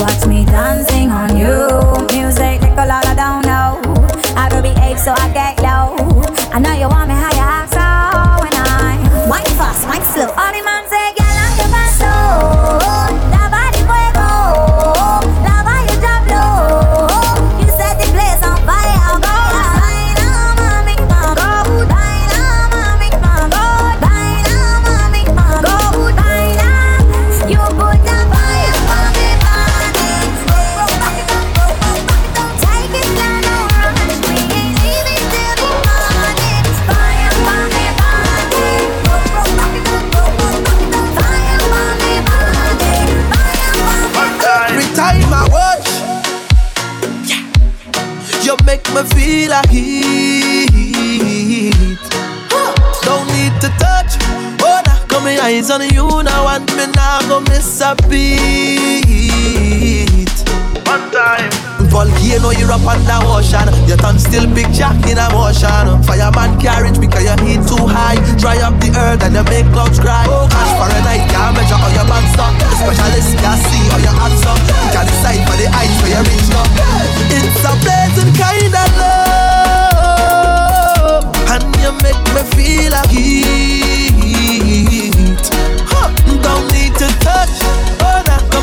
Watch 0.00 0.26
me 0.26 0.44
dancing 0.44 1.10
on 1.10 1.36
you. 1.36 1.68
Music, 2.16 2.60
little 2.60 2.90
all 2.90 3.06
I 3.06 3.14
don't 3.14 3.46
know. 3.46 3.80
I 4.36 4.48
go 4.50 4.60
behave 4.60 4.98
so 4.98 5.12
I 5.16 5.32
get 5.32 5.53
my 55.68 55.74
on 55.74 55.82
you 55.90 56.22
now, 56.22 56.48
and 56.48 56.66
me 56.76 56.86
now 56.94 57.20
go 57.28 57.40
miss 57.40 57.80
a 57.80 57.94
beat. 58.08 59.44
One 60.86 61.10
time. 61.10 61.50
Volcano, 61.88 62.50
you're 62.50 62.72
up 62.72 62.86
under 62.86 63.20
ocean. 63.28 63.68
Your 63.86 63.96
tongue 63.96 64.18
still 64.18 64.46
big 64.52 64.72
jack 64.72 64.96
in 65.06 65.18
a 65.18 65.30
motion. 65.32 66.02
Fireman 66.02 66.60
carriage 66.60 66.98
because 67.00 67.24
your 67.24 67.38
heat 67.44 67.62
too 67.68 67.86
high. 67.86 68.16
Dry 68.36 68.58
up 68.58 68.80
the 68.80 68.90
earth 68.96 69.22
and 69.22 69.34
you 69.34 69.44
make 69.44 69.66
clouds 69.72 69.98
cry. 70.00 70.26
Oh 70.28 70.48
gosh, 70.48 70.72
Fahrenheit 70.76 71.30
can't 71.30 71.54
measure 71.56 71.78
how 71.78 71.88
your 71.94 72.04
man 72.08 72.24
stop. 72.34 72.52
The 72.58 72.76
specialist 72.76 73.38
can 73.38 73.56
see 73.70 73.84
how 73.88 73.98
your 74.02 74.16
hands 74.18 74.44
up. 74.44 74.58
You 74.58 74.90
can 74.90 75.06
decide 75.06 75.42
for 75.46 75.56
the 75.56 75.68
heights 75.70 75.96
where 76.02 76.18
you 76.18 76.22
reach 76.28 76.50
up. 76.58 76.68
It's 77.30 77.62
a 77.64 77.72
blazing 77.80 78.34
kind 78.34 78.74
of 78.74 78.90
love, 80.18 81.24
and 81.54 81.64
you 81.78 81.92
make 82.02 82.20
me 82.34 82.42
feel 82.52 82.92
a 82.92 83.06
heat. 83.08 83.83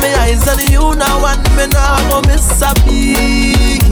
My 0.02 0.10
eyes 0.22 0.48
on 0.48 0.60
you 0.72 0.96
now, 0.96 1.26
and 1.26 1.56
me 1.56 1.68
now 1.68 2.10
go 2.10 2.22
miss 2.28 2.62
a 2.62 2.74
beat. 2.86 3.84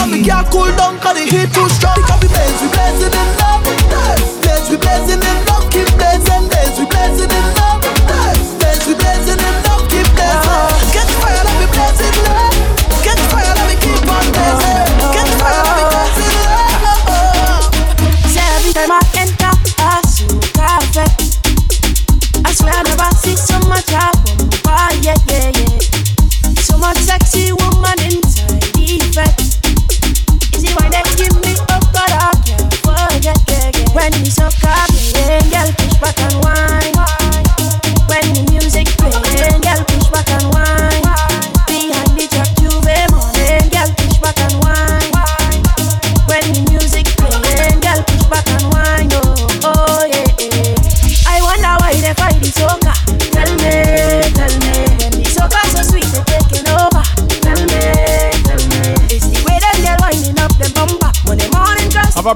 And 0.00 0.12
we 0.12 0.22
can't 0.22 0.48
cool 0.50 0.70
down 0.76 0.98
'cause 1.00 1.14
the 1.14 1.24
heat 1.26 1.52
too 1.52 1.68
strong. 1.70 1.96
Because 1.96 2.20
we 2.22 2.28
blaze, 2.28 2.60
we 2.62 2.68
blazing 2.68 3.14
in 3.20 3.28
love. 3.40 3.62
Blaze, 4.42 4.70
we 4.70 4.76
blazing 4.76 5.22
in 5.30 5.38
love. 5.46 5.68
Keep 5.70 5.88
blazing, 5.98 6.46
blaze, 6.48 6.78
we 6.78 6.86
blazing 6.86 7.32
in 7.38 7.46
love. 7.58 7.80
Blaze, 8.06 8.86
we 8.86 8.94
blazing 8.94 9.40
in 9.48 9.54
love. 9.64 9.71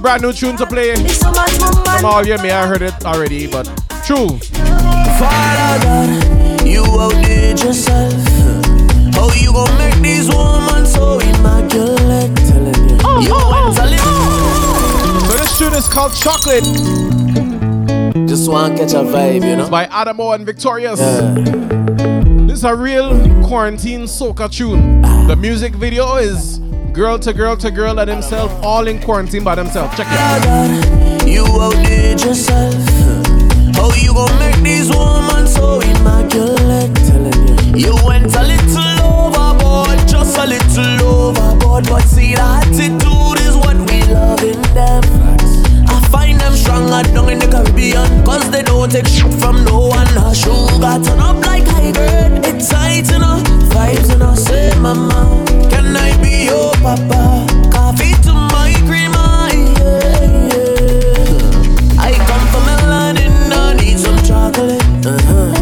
Brand 0.07 0.23
new 0.23 0.33
tune 0.33 0.57
to 0.57 0.65
play. 0.65 0.91
it's 0.91 1.19
so 1.19 1.33
much 1.33 1.59
more 1.59 1.99
Some 1.99 2.15
of 2.20 2.27
you 2.28 2.39
may 2.39 2.51
have 2.51 2.69
heard 2.69 2.83
it 2.83 3.05
already, 3.05 3.49
but 3.49 3.65
true. 4.07 4.39
Father 5.19 5.83
God, 5.83 6.65
you 6.65 6.85
outdid 6.85 7.61
yourself. 7.61 8.15
How 9.16 9.28
you 9.35 9.53
make 9.78 9.97
these 10.01 10.28
women 10.28 10.87
so 10.87 11.19
immaculate? 11.19 12.37
Telling 12.37 12.89
you, 12.89 12.99
oh, 13.03 13.20
you 13.20 13.31
oh, 13.33 13.73
went 13.74 13.78
a. 13.81 13.97
Oh, 13.99 15.27
so 15.28 15.37
this 15.39 15.59
tune 15.59 15.74
is 15.74 15.89
called 15.89 16.15
Chocolate. 16.15 16.62
Just 18.28 18.49
wanna 18.49 18.77
catch 18.77 18.93
a 18.93 19.03
vibe, 19.03 19.43
you 19.43 19.57
know. 19.57 19.62
It's 19.62 19.70
by 19.70 19.87
Adamo 19.87 20.31
and 20.31 20.47
Victorious. 20.47 21.01
This 22.47 22.59
is 22.59 22.65
a 22.65 22.77
real 22.77 23.11
quarantine 23.45 24.03
soca 24.03 24.49
tune. 24.49 25.03
The 25.27 25.35
music 25.35 25.74
video 25.74 26.15
is 26.15 26.56
girl 26.97 27.18
to 27.18 27.35
girl 27.35 27.55
to 27.59 27.70
girl 27.70 28.01
and 28.01 28.09
himself, 28.09 28.51
all 28.62 28.89
in 28.89 28.98
quarantine 28.98 29.44
by 29.44 29.55
themselves. 29.55 29.94
Check 29.98 30.06
it 30.09 30.18
out. 30.18 31.28
You 31.28 31.44
outdid 31.44 32.24
yourself. 32.24 32.74
You 34.01 34.14
make 34.39 34.56
these 34.62 34.89
women 34.89 35.47
so 35.47 35.81
immaculate? 35.81 36.97
You 37.77 37.94
went 38.06 38.35
a 38.35 38.43
little 38.43 39.02
overboard, 39.05 40.09
just 40.09 40.39
a 40.39 40.47
little 40.47 41.06
overboard. 41.06 41.85
But 41.85 42.05
see, 42.05 42.35
the 42.35 42.40
attitude 42.40 43.40
is 43.47 43.55
what 43.56 43.77
we 43.90 44.02
love 44.10 44.43
in 44.43 44.62
them. 44.73 45.16
Stronger 46.77 47.11
down 47.15 47.31
in 47.31 47.39
the 47.39 47.47
Caribbean, 47.47 48.23
cause 48.27 48.51
they 48.51 48.61
don't 48.61 48.93
take 48.93 49.07
shit 49.07 49.32
from 49.40 49.65
no 49.65 49.89
one. 49.89 50.07
Her 50.09 50.35
sugar 50.35 51.01
turn 51.03 51.20
up 51.20 51.36
like 51.47 51.66
high 51.66 51.90
grade. 51.90 52.44
It's 52.44 52.69
tight 52.69 53.11
enough, 53.15 53.43
vibes 53.73 54.15
enough. 54.15 54.39
Say, 54.39 54.78
mama, 54.78 55.43
can 55.70 55.97
I 55.97 56.12
be 56.20 56.44
your 56.44 56.74
papa? 56.85 57.47
Coffee 57.73 58.12
to 58.24 58.35
my 58.53 58.74
creamer, 58.85 59.48
yeah, 59.81 60.53
yeah. 60.53 61.98
I 61.98 62.12
come 62.28 62.47
from 62.53 62.65
melanin, 62.69 63.51
I 63.57 63.73
need 63.81 63.98
some 63.98 64.19
chocolate. 64.23 64.82
Uh-huh. 65.07 65.56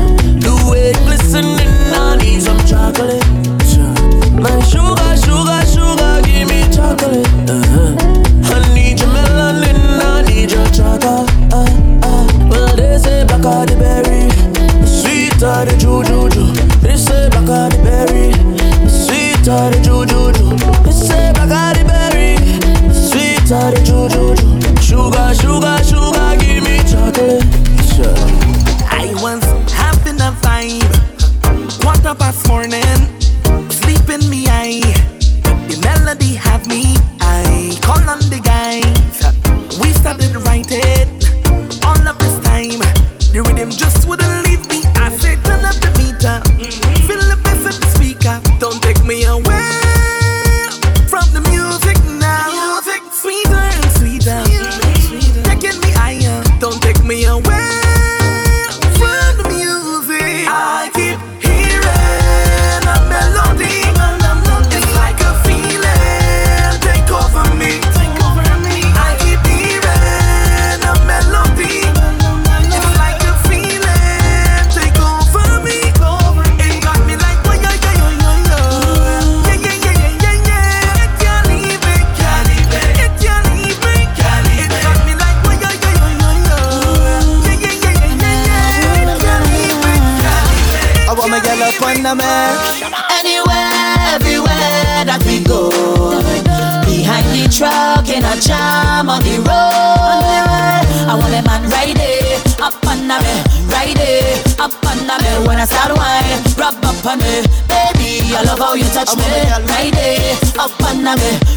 Right 109.68 109.92
there, 109.92 110.36
up 110.58 110.74
on 110.84 111.02
me, 111.02 111.14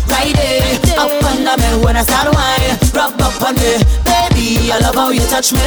right 0.08 0.34
there, 0.36 1.00
up 1.00 1.24
on 1.24 1.44
me. 1.44 1.70
When 1.84 1.96
I 1.96 2.04
start 2.04 2.34
wine, 2.34 2.78
rub 2.94 3.20
up 3.22 3.42
on 3.42 3.56
me, 3.56 3.78
baby. 4.06 4.72
I 4.72 4.80
love 4.82 4.96
how 4.96 5.10
you 5.10 5.22
touch 5.28 5.54
me. 5.54 5.60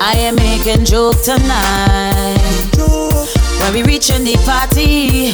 I 0.00 0.12
am 0.18 0.36
making 0.36 0.84
joke 0.84 1.22
tonight. 1.22 2.36
When 3.60 3.72
we 3.72 3.82
reaching 3.82 4.24
the 4.24 4.36
party, 4.44 5.32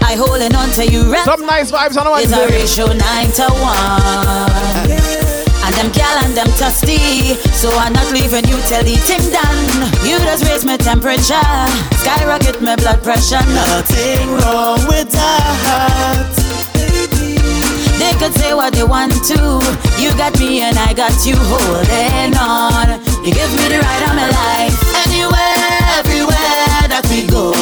I 0.00 0.14
holding 0.16 0.54
on 0.54 0.70
to 0.70 0.86
you 0.86 1.12
right. 1.12 1.24
Some 1.24 1.44
nice 1.46 1.70
vibes 1.70 1.96
on 1.96 2.04
the 2.06 2.12
It's 2.22 2.32
a 2.32 2.46
ratio 2.48 2.86
nine 2.92 3.30
to 3.32 3.48
one. 3.60 5.43
And 5.64 5.74
them 5.76 5.90
gal 5.92 6.24
and 6.24 6.36
them 6.36 6.48
thirsty, 6.60 7.34
so 7.56 7.72
I'm 7.72 7.92
not 7.92 8.12
leaving 8.12 8.44
you 8.44 8.60
till 8.68 8.84
the 8.84 8.96
thing 9.00 9.32
done. 9.32 9.64
You 10.04 10.18
just 10.20 10.44
raise 10.44 10.64
my 10.64 10.76
temperature, 10.76 11.40
skyrocket 12.04 12.60
my 12.60 12.76
blood 12.76 13.02
pressure. 13.02 13.40
Nothing 13.48 14.28
wrong 14.44 14.84
with 14.86 15.10
that. 15.12 16.28
They 17.96 18.12
could 18.20 18.34
say 18.36 18.52
what 18.52 18.74
they 18.74 18.84
want 18.84 19.16
to. 19.32 19.40
You 19.96 20.12
got 20.20 20.38
me 20.38 20.60
and 20.60 20.76
I 20.76 20.92
got 20.92 21.24
you 21.24 21.36
holding 21.38 22.36
on. 22.36 23.00
You 23.24 23.32
give 23.32 23.48
me 23.56 23.64
the 23.72 23.80
ride 23.80 24.04
of 24.04 24.12
my 24.12 24.28
life. 24.28 24.76
Anywhere, 25.08 25.80
everywhere 25.96 26.92
that 26.92 27.08
we 27.08 27.24
go. 27.24 27.56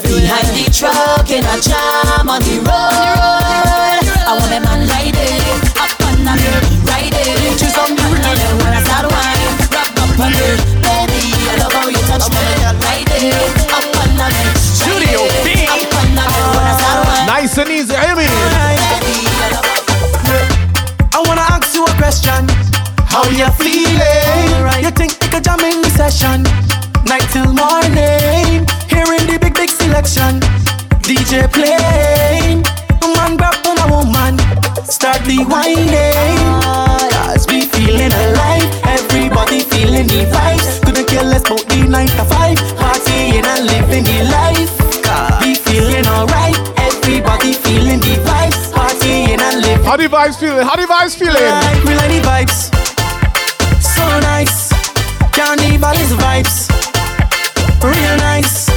Behind 0.00 0.48
the 0.56 0.72
truck 0.72 1.28
in 1.28 1.44
a 1.44 1.56
jam 1.60 2.32
on 2.32 2.40
the 2.40 2.64
road. 2.64 4.00
I 4.24 4.32
want 4.40 4.56
a 4.56 4.60
man 4.64 4.88
right 4.88 5.12
there, 5.12 5.60
up 5.76 5.92
on 6.08 6.24
me, 6.24 6.83
right 7.26 7.38
there. 7.40 7.56
Choose 7.56 7.76
on 7.78 7.90
when 7.96 8.72
I 8.72 8.82
start 8.84 9.06
wine, 9.08 9.48
rub 9.72 9.96
up 9.96 10.18
on 10.20 10.32
me, 10.32 10.48
baby. 10.84 11.22
I 11.48 11.56
love 11.60 11.72
how 11.72 11.88
you 11.88 12.02
touch 12.08 12.28
me, 12.28 12.42
right 12.84 13.06
there, 13.08 13.48
up 13.72 13.96
on 13.96 14.10
me. 14.16 14.28
Studio 14.60 15.20
B, 15.44 15.64
up 15.66 15.80
on 15.94 16.08
me 16.12 16.24
when 16.52 16.64
I 16.64 16.74
start 16.76 17.00
wine. 17.06 17.26
Nice 17.26 17.58
and 17.58 17.70
easy, 17.70 17.94
I 17.96 18.14
mean. 18.14 18.28
I 21.12 21.22
wanna 21.26 21.46
ask 21.48 21.74
you 21.74 21.84
a 21.84 21.94
question. 21.96 22.48
How 23.08 23.24
you 23.30 23.48
feeling? 23.56 24.82
You 24.82 24.90
think 24.90 25.12
we 25.22 25.28
could 25.28 25.44
jam 25.44 25.60
in 25.60 25.84
session? 25.90 26.42
Night 27.06 27.26
till 27.32 27.52
morning, 27.52 28.66
hearing 28.90 29.24
the 29.28 29.38
big 29.40 29.54
big 29.54 29.70
selection. 29.70 30.40
DJ 31.04 31.46
playing, 31.52 32.64
a 33.02 33.06
man 33.16 33.36
grab 33.36 33.54
on 33.66 33.78
a 33.78 33.86
woman, 33.92 34.38
start 34.84 35.22
the 35.24 35.44
whining. 35.44 36.93
Everybody 39.44 39.76
feeling 39.76 40.06
the 40.06 40.24
vibes. 40.32 40.80
Couldn't 40.84 41.08
care 41.08 41.24
less 41.24 41.44
about 41.44 41.66
the 41.68 41.88
nine 41.88 42.06
to 42.06 42.24
five, 42.24 42.58
partying 42.80 43.44
and 43.44 43.66
living 43.66 44.04
the 44.04 44.24
life. 44.30 44.72
We 45.42 45.54
feeling 45.54 46.06
alright, 46.06 46.56
everybody 46.78 47.52
feeling 47.52 48.00
the 48.00 48.16
vibes, 48.24 48.72
partying 48.72 49.40
and 49.40 49.62
living. 49.62 49.84
How 49.84 49.96
the 49.96 50.08
vibes 50.08 50.38
feeling? 50.38 50.64
How 50.64 50.76
the 50.76 50.86
vibes 50.86 51.16
feeling? 51.16 51.34
Like, 51.34 51.84
we 51.84 51.94
like 51.94 52.10
the 52.10 52.20
vibes. 52.28 52.72
So 53.80 54.04
nice. 54.20 54.70
Carnival 55.32 55.96
is 56.00 56.12
vibes. 56.12 56.70
Real 57.82 58.16
nice. 58.18 58.68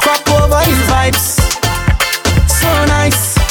Crop 0.00 0.28
over 0.30 0.62
is 0.70 0.80
vibes. 0.88 1.36
So 2.48 2.68
nice. 2.86 3.45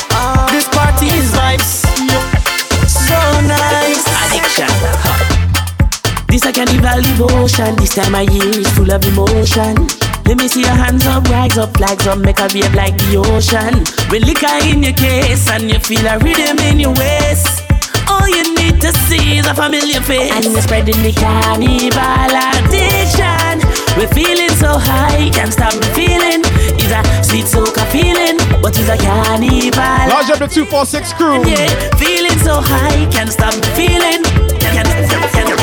This 6.35 6.43
a 6.43 6.51
carnival 6.51 6.99
devotion. 6.99 7.77
This 7.77 7.95
time 7.95 8.13
of 8.13 8.27
year 8.27 8.59
is 8.59 8.67
full 8.75 8.91
of 8.91 8.99
emotion. 9.07 9.87
Let 10.27 10.35
me 10.35 10.49
see 10.51 10.67
your 10.67 10.75
hands 10.75 11.07
up, 11.07 11.23
rise 11.31 11.57
up, 11.57 11.71
flags 11.77 12.07
up, 12.07 12.19
make 12.19 12.43
a 12.43 12.51
wave 12.51 12.75
like 12.75 12.91
the 13.07 13.23
ocean. 13.23 13.87
With 14.11 14.27
liquor 14.27 14.51
in 14.67 14.83
your 14.83 14.91
case 14.99 15.47
and 15.47 15.71
you 15.71 15.79
feel 15.79 16.03
a 16.03 16.19
rhythm 16.19 16.59
in 16.67 16.83
your 16.83 16.91
waist. 16.91 17.63
All 18.11 18.27
you 18.27 18.43
need 18.51 18.83
to 18.83 18.91
see 19.07 19.39
is 19.39 19.47
a 19.47 19.55
familiar 19.55 20.03
face. 20.03 20.27
And 20.35 20.43
you're 20.43 20.59
spreading 20.59 20.99
the 21.07 21.15
carnival 21.15 22.35
addiction. 22.35 23.63
We're 23.95 24.11
feeling 24.11 24.51
so 24.59 24.75
high, 24.75 25.31
can't 25.31 25.55
stop 25.55 25.71
the 25.71 25.87
feeling. 25.95 26.43
It's 26.75 26.91
a 26.91 26.99
sweet 27.23 27.47
soca 27.47 27.87
feeling, 27.95 28.35
but 28.59 28.75
it's 28.75 28.91
a 28.91 28.99
carnival. 28.99 30.03
Large 30.11 30.35
up 30.35 30.43
the 30.43 30.51
246 30.51 31.15
crew. 31.15 31.47
Yeah, 31.47 31.71
feeling 31.95 32.35
so 32.43 32.59
high, 32.59 33.07
can't 33.07 33.31
stop 33.31 33.55
the 33.55 33.71
feeling. 33.71 34.19
Can't, 34.59 34.83
can't, 34.83 34.91
can't, 34.91 35.31
can't, 35.31 35.31
can't 35.31 35.54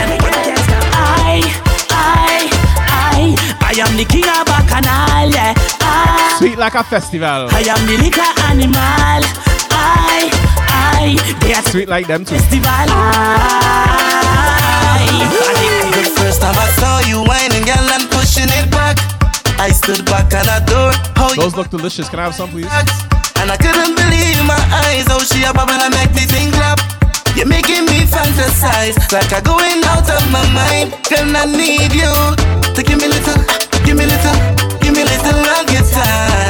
I, 3.72 3.80
I 3.80 3.88
am 3.88 3.96
the 3.96 4.04
king 4.04 4.28
of 4.28 4.44
bacchanal, 4.44 5.32
yeah. 5.32 5.54
Ah. 5.80 6.36
I, 6.36 6.38
Sweet 6.38 6.58
like 6.58 6.74
a 6.74 6.84
festival. 6.84 7.48
I 7.50 7.64
am 7.64 7.80
the 7.88 7.96
liquor 8.04 8.28
animal. 8.44 9.24
I, 9.72 10.28
I, 10.68 11.16
they 11.40 11.54
are 11.54 11.62
Sweet 11.64 11.88
like 11.88 12.06
them 12.06 12.24
too. 12.24 12.36
festival. 12.36 12.68
I, 12.68 12.92
The 15.92 16.10
first 16.20 16.40
time 16.40 16.54
I 16.56 16.68
saw 16.76 17.00
you 17.08 17.22
whining, 17.24 17.64
girl, 17.64 17.88
and 17.96 18.08
pushing 18.10 18.48
it 18.52 18.70
back. 18.70 18.98
I 19.58 19.70
stood 19.70 20.04
back 20.06 20.32
and 20.34 20.48
adored 20.62 20.94
how 21.16 21.30
you 21.30 21.36
Those 21.40 21.56
look 21.56 21.70
delicious. 21.70 22.08
Can 22.08 22.18
I 22.18 22.24
have 22.24 22.34
some, 22.34 22.50
please? 22.50 22.66
And 23.40 23.50
I 23.50 23.56
couldn't 23.56 23.94
believe 23.96 24.44
my 24.44 24.58
eyes, 24.84 25.06
how 25.06 25.18
she 25.24 25.44
a 25.44 25.52
bubble 25.54 25.72
and 25.80 25.94
make 25.94 26.12
the 26.12 26.26
thing 26.28 26.50
clap. 26.52 26.78
You're 27.36 27.46
making 27.48 27.86
me 27.86 28.04
fantasize, 28.04 28.96
like 29.12 29.32
I'm 29.32 29.42
going 29.42 29.80
out 29.88 30.04
of 30.10 30.20
my 30.30 30.44
mind. 30.52 30.92
Girl, 31.08 31.32
I 31.32 31.46
need 31.48 31.92
you 31.96 32.12
to 32.74 32.82
give 32.84 32.98
me 33.00 33.08
little, 33.08 33.40
give 33.92 33.98
me 33.98 34.06
little, 34.06 34.78
give 34.78 34.94
me 34.94 35.04
little 35.04 35.42
your 35.70 35.82
time. 35.82 36.41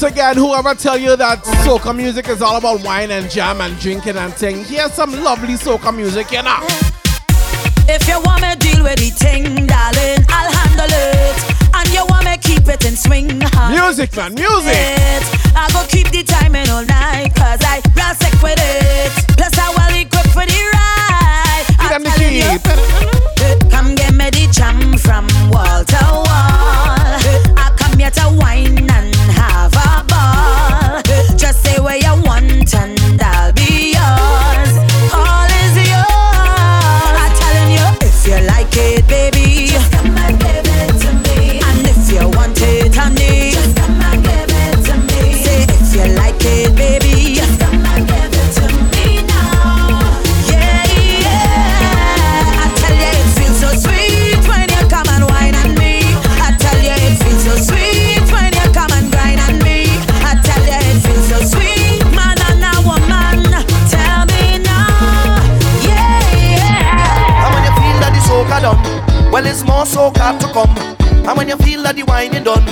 once 0.00 0.12
again, 0.12 0.36
whoever 0.36 0.76
tell 0.76 0.96
you 0.96 1.16
that 1.16 1.42
soca 1.66 1.96
music 1.96 2.28
is 2.28 2.40
all 2.40 2.56
about 2.56 2.80
wine 2.84 3.10
and 3.10 3.28
jam 3.28 3.60
and 3.60 3.76
drinking 3.80 4.16
and 4.16 4.32
thing, 4.32 4.62
here's 4.64 4.92
some 4.92 5.10
lovely 5.24 5.54
soca 5.54 5.92
music, 5.92 6.30
you 6.30 6.40
know. 6.40 6.62
If 7.90 8.06
you 8.06 8.20
want 8.22 8.42
me 8.42 8.54
deal 8.62 8.84
with 8.84 9.00
the 9.00 9.10
thing, 9.10 9.66
darling, 9.66 10.22
I'll 10.28 10.52
handle 10.54 10.86
it. 10.86 11.34
And 11.74 11.88
you 11.90 12.06
want 12.06 12.26
me 12.26 12.36
keep 12.38 12.68
it 12.68 12.86
in 12.86 12.94
swing, 12.94 13.40
huh? 13.42 13.74
Music, 13.74 14.14
man, 14.14 14.34
music. 14.34 14.70
It. 14.70 15.22
I 15.58 15.66
go 15.74 15.82
keep 15.90 16.06
the 16.14 16.22
timing 16.22 16.70
all 16.70 16.84
night, 16.84 17.34
cause 17.34 17.58
I 17.66 17.82
run 17.98 18.14
sick 18.14 18.40
with 18.40 18.60
it. 18.62 19.10
Plus, 19.34 19.58
I 19.58 19.66
well 19.74 19.98
equipped 19.98 20.30
for 20.30 20.46
the 20.46 20.60
ride. 20.78 21.66
Give 21.74 21.90
I'm 21.90 22.02
them 22.02 22.02
the 22.06 22.22
key. 22.22 22.46
You, 22.46 23.68
come 23.68 23.96
get 23.96 24.14
me 24.14 24.30
the 24.30 24.46
jam 24.52 24.96
from 24.96 25.26
wall 25.50 25.82
to 25.82 25.98
wall 26.22 26.97
get 28.10 28.24
a 28.24 28.36
wine 28.36 28.90
and 28.90 29.14
have 29.14 29.72
a 29.74 30.04
ball. 30.08 31.02
Just 31.36 31.62
say 31.62 31.78
where 31.78 31.96
you 31.96 32.14
want 32.22 32.74
and 32.74 33.20
I'll 33.20 33.52
be 33.52 33.92
yours. 33.96 34.72
All 35.12 35.48
is 35.62 35.76
yours. 35.92 37.14
I'm 37.22 37.32
telling 37.42 37.70
you 37.76 37.86
if 38.00 38.26
you 38.26 38.46
like 38.46 38.76
it. 38.76 39.17
More 69.78 69.86
soca 69.86 70.36
to 70.40 70.46
come. 70.48 70.76
And 71.24 71.38
when 71.38 71.48
you 71.48 71.56
feel 71.58 71.84
that 71.84 71.94
the 71.94 72.02
whining 72.02 72.42
done, 72.42 72.64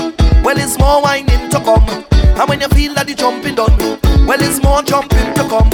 well, 0.43 0.59
it's 0.59 0.77
more 0.77 1.01
whining 1.01 1.49
to 1.51 1.61
come. 1.61 1.87
And 2.11 2.49
when 2.49 2.61
you 2.61 2.69
feel 2.69 2.95
that 2.95 3.07
the 3.07 3.15
jumping 3.15 3.55
done, 3.55 3.79
well, 4.27 4.43
it's 4.43 4.61
more 4.61 4.83
jumping 4.83 5.33
to 5.35 5.43
come. 5.49 5.71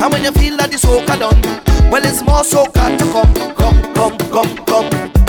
And 0.00 0.12
when 0.12 0.22
you 0.22 0.30
feel 0.30 0.56
that 0.58 0.70
the 0.70 0.76
soca 0.76 1.18
done, 1.18 1.90
well, 1.90 2.04
it's 2.04 2.22
more 2.22 2.44
soca 2.46 2.96
to 2.98 3.04
come. 3.10 3.34
Come, 3.56 3.94
come, 3.94 4.16
come, 4.30 4.64
come. 4.66 5.25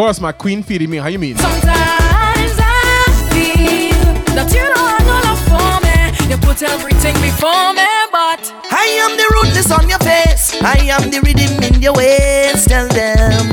Course, 0.00 0.18
my 0.18 0.32
queen 0.32 0.62
feeding 0.62 0.88
me. 0.88 0.96
How 0.96 1.08
you 1.08 1.18
mean? 1.18 1.36
Sometimes 1.36 2.56
I 2.56 3.04
feel 3.28 4.00
that 4.32 4.48
you 4.48 4.64
don't 4.72 4.88
have 4.94 5.04
no 5.12 5.18
love 5.28 5.42
for 5.52 5.72
me. 5.84 6.30
You 6.30 6.38
put 6.40 6.62
everything 6.62 7.12
before 7.20 7.74
me, 7.76 7.84
but 8.10 8.40
I 8.72 8.86
am 9.04 9.12
the 9.20 9.28
rudeness 9.36 9.70
on 9.70 9.90
your 9.90 9.98
face. 9.98 10.56
I 10.62 10.78
am 10.96 11.10
the 11.10 11.20
rhythm 11.20 11.52
in 11.68 11.82
your 11.82 11.92
waist. 11.92 12.70
Tell 12.70 12.88
them 12.88 13.44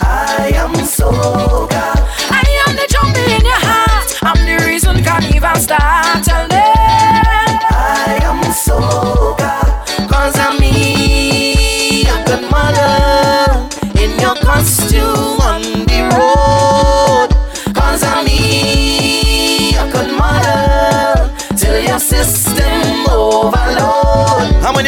I 0.00 0.52
am 0.56 0.72
soca. 0.96 1.86
I 2.40 2.46
am 2.64 2.72
the 2.74 2.86
jump 2.88 3.14
in 3.28 3.44
your 3.44 3.62
heart. 3.68 4.08
I'm 4.22 4.40
the 4.48 4.64
reason 4.64 5.04
carnival 5.04 5.56
start. 5.56 6.24
Tell 6.24 6.48
them 6.48 7.58
I 7.68 8.18
am 8.30 8.40
soca. 8.64 9.01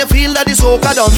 You 0.05 0.29
feel 0.29 0.33
that 0.35 0.47
the 0.47 0.53
soca 0.53 0.95
done, 0.95 1.13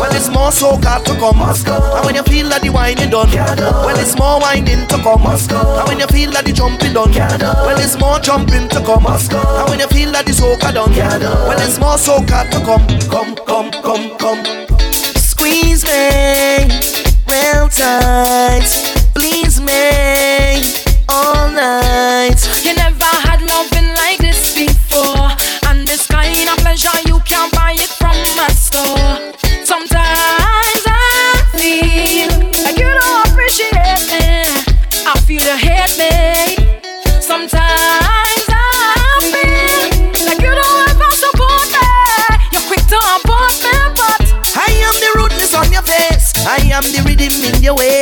well, 0.00 0.14
it's 0.14 0.28
more 0.28 0.50
soca 0.50 1.02
to 1.04 1.14
come. 1.16 1.40
And 1.40 2.04
when 2.04 2.14
you 2.14 2.22
feel 2.22 2.48
that 2.50 2.62
the 2.62 2.70
whining 2.70 3.10
done, 3.10 3.30
well, 3.32 3.98
it's 3.98 4.16
more 4.16 4.40
whining 4.40 4.86
to 4.88 4.96
come. 5.00 5.24
And 5.24 5.88
when 5.88 5.98
you 5.98 6.06
feel 6.08 6.30
that 6.32 6.44
the 6.44 6.52
jumping 6.52 6.92
done, 6.92 7.12
well, 7.12 7.78
it's 7.78 7.98
more 7.98 8.18
jumping 8.20 8.68
to 8.68 8.80
come. 8.84 9.06
And 9.06 9.68
when 9.70 9.80
you 9.80 9.88
feel 9.88 10.12
that 10.12 10.26
the 10.26 10.32
soca 10.32 10.72
done, 10.72 10.92
well, 10.92 11.60
it's 11.60 11.78
more 11.78 11.96
soca 11.96 12.48
to 12.50 12.60
come. 12.60 12.84
Come, 13.08 13.36
come, 13.46 13.70
come, 13.82 14.18
come. 14.18 14.42
Squeeze 15.16 15.84
me 15.84 16.68
real 17.28 17.68
tight. 17.68 18.68
Please 19.14 19.60
me 19.60 20.60
all 21.08 21.48
night. 21.50 22.36
you 22.64 22.74
never 22.74 23.12
had 23.24 23.40
nothing 23.46 23.88
like 23.94 24.18
this 24.18 24.54
before. 24.54 25.30
And 25.68 25.86
this 25.86 26.06
kind 26.06 26.48
of 26.48 26.56
pleasure 26.58 27.05
rhythm 47.74 47.95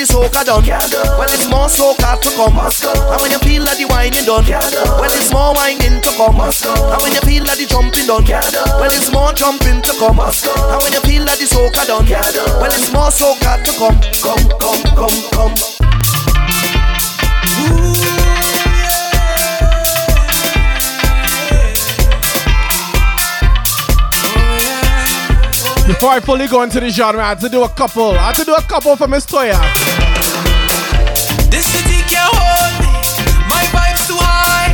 the 0.00 0.12
soca 0.12 0.44
done, 0.44 0.64
well, 1.18 1.28
it's 1.28 1.46
more 1.48 1.68
soca 1.68 2.16
to 2.20 2.30
come. 2.32 2.56
And 2.56 3.20
when 3.20 3.30
you 3.30 3.38
feel 3.40 3.64
that 3.64 3.76
the 3.76 3.84
whining 3.84 4.24
done, 4.24 4.48
well, 4.48 5.12
it's 5.12 5.30
more 5.30 5.52
whining 5.52 6.00
to 6.00 6.10
come. 6.16 6.40
And 6.40 7.02
when 7.04 7.12
you 7.12 7.20
feel 7.20 7.44
that 7.44 7.58
the 7.58 7.66
jumping 7.68 8.06
done, 8.08 8.24
well, 8.80 8.88
it's 8.88 9.12
more 9.12 9.32
jumping 9.32 9.82
to 9.82 9.92
come. 10.00 10.20
And 10.20 10.80
when 10.80 10.92
you 10.92 11.00
feel 11.04 11.24
that 11.28 11.36
the 11.36 11.44
soca 11.44 11.84
done, 11.84 12.08
well, 12.08 12.72
it's 12.72 12.92
more 12.92 13.12
soca 13.12 13.60
to 13.60 13.72
come. 13.76 14.00
Come, 14.24 14.48
come, 14.56 14.82
come, 14.96 15.16
come. 15.36 15.99
Before 25.90 26.10
I 26.10 26.20
fully 26.20 26.46
go 26.46 26.62
into 26.62 26.78
the 26.78 26.88
genre, 26.88 27.20
I 27.20 27.30
had 27.30 27.40
to 27.40 27.48
do 27.48 27.64
a 27.64 27.68
couple. 27.68 28.12
I 28.12 28.30
had 28.30 28.36
to 28.36 28.44
do 28.44 28.54
a 28.54 28.62
couple 28.62 28.94
for 28.94 29.08
Miss 29.08 29.26
Toya. 29.26 29.58
This 31.50 31.66
city 31.66 31.98
can't 32.06 32.30
hold 32.30 32.74
me. 32.78 32.94
My 33.50 33.66
vibe's 33.74 34.06
too 34.06 34.14
high. 34.14 34.70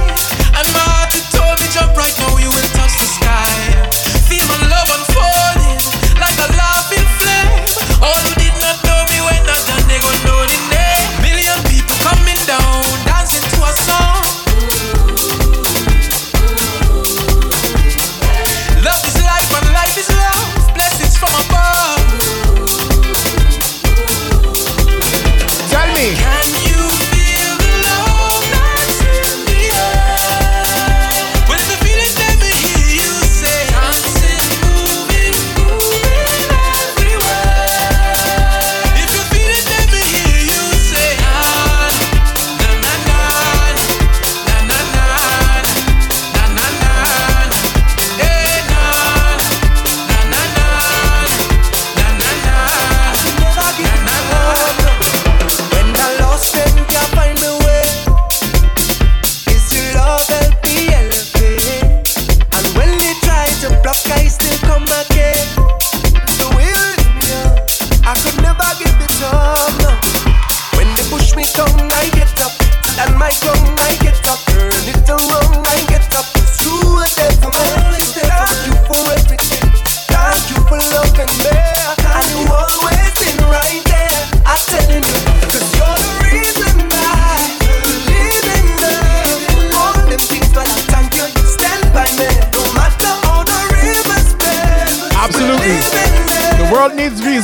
And 0.61 0.67
my 0.77 0.85
heart 0.85 1.17
told 1.33 1.57
me 1.57 1.73
jump 1.73 1.97
right 1.97 2.13
now, 2.21 2.36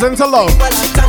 reason 0.03 0.17
to 0.17 0.27
love. 0.27 1.02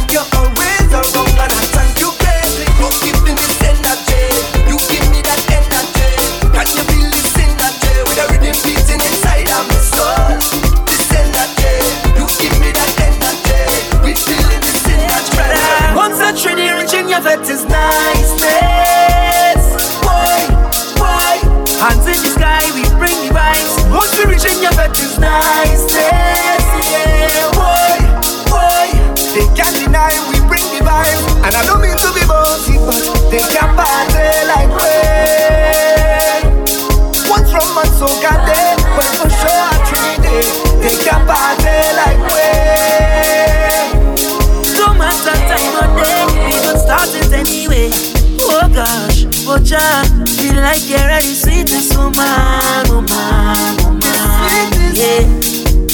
Like 50.63 50.87
you're 50.87 50.97
ready, 50.99 51.33
sweetest 51.35 51.97
woman, 51.97 52.87
woman, 52.87 53.75
woman. 53.83 54.71
Yeah. 54.95 55.27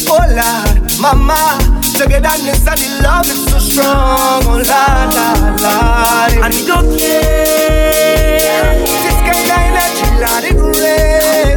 Oh 0.05 0.21
Lord, 0.29 0.77
mama, 1.01 1.57
togetherness 1.97 2.67
and 2.69 2.77
the 2.77 3.01
love 3.01 3.25
is 3.25 3.49
so 3.49 3.57
strong. 3.57 4.43
Oh 4.45 4.61
Lord, 4.61 5.09
Lord, 5.17 5.57
Lord. 5.65 6.31
And 6.45 6.53
we 6.53 6.61
don't 6.67 6.89
care. 6.99 8.77
This 8.85 9.19
kind 9.25 9.41
of 9.41 9.57
energy, 9.57 10.07
Lord, 10.21 10.43
it 10.45 10.57
great. 10.61 11.48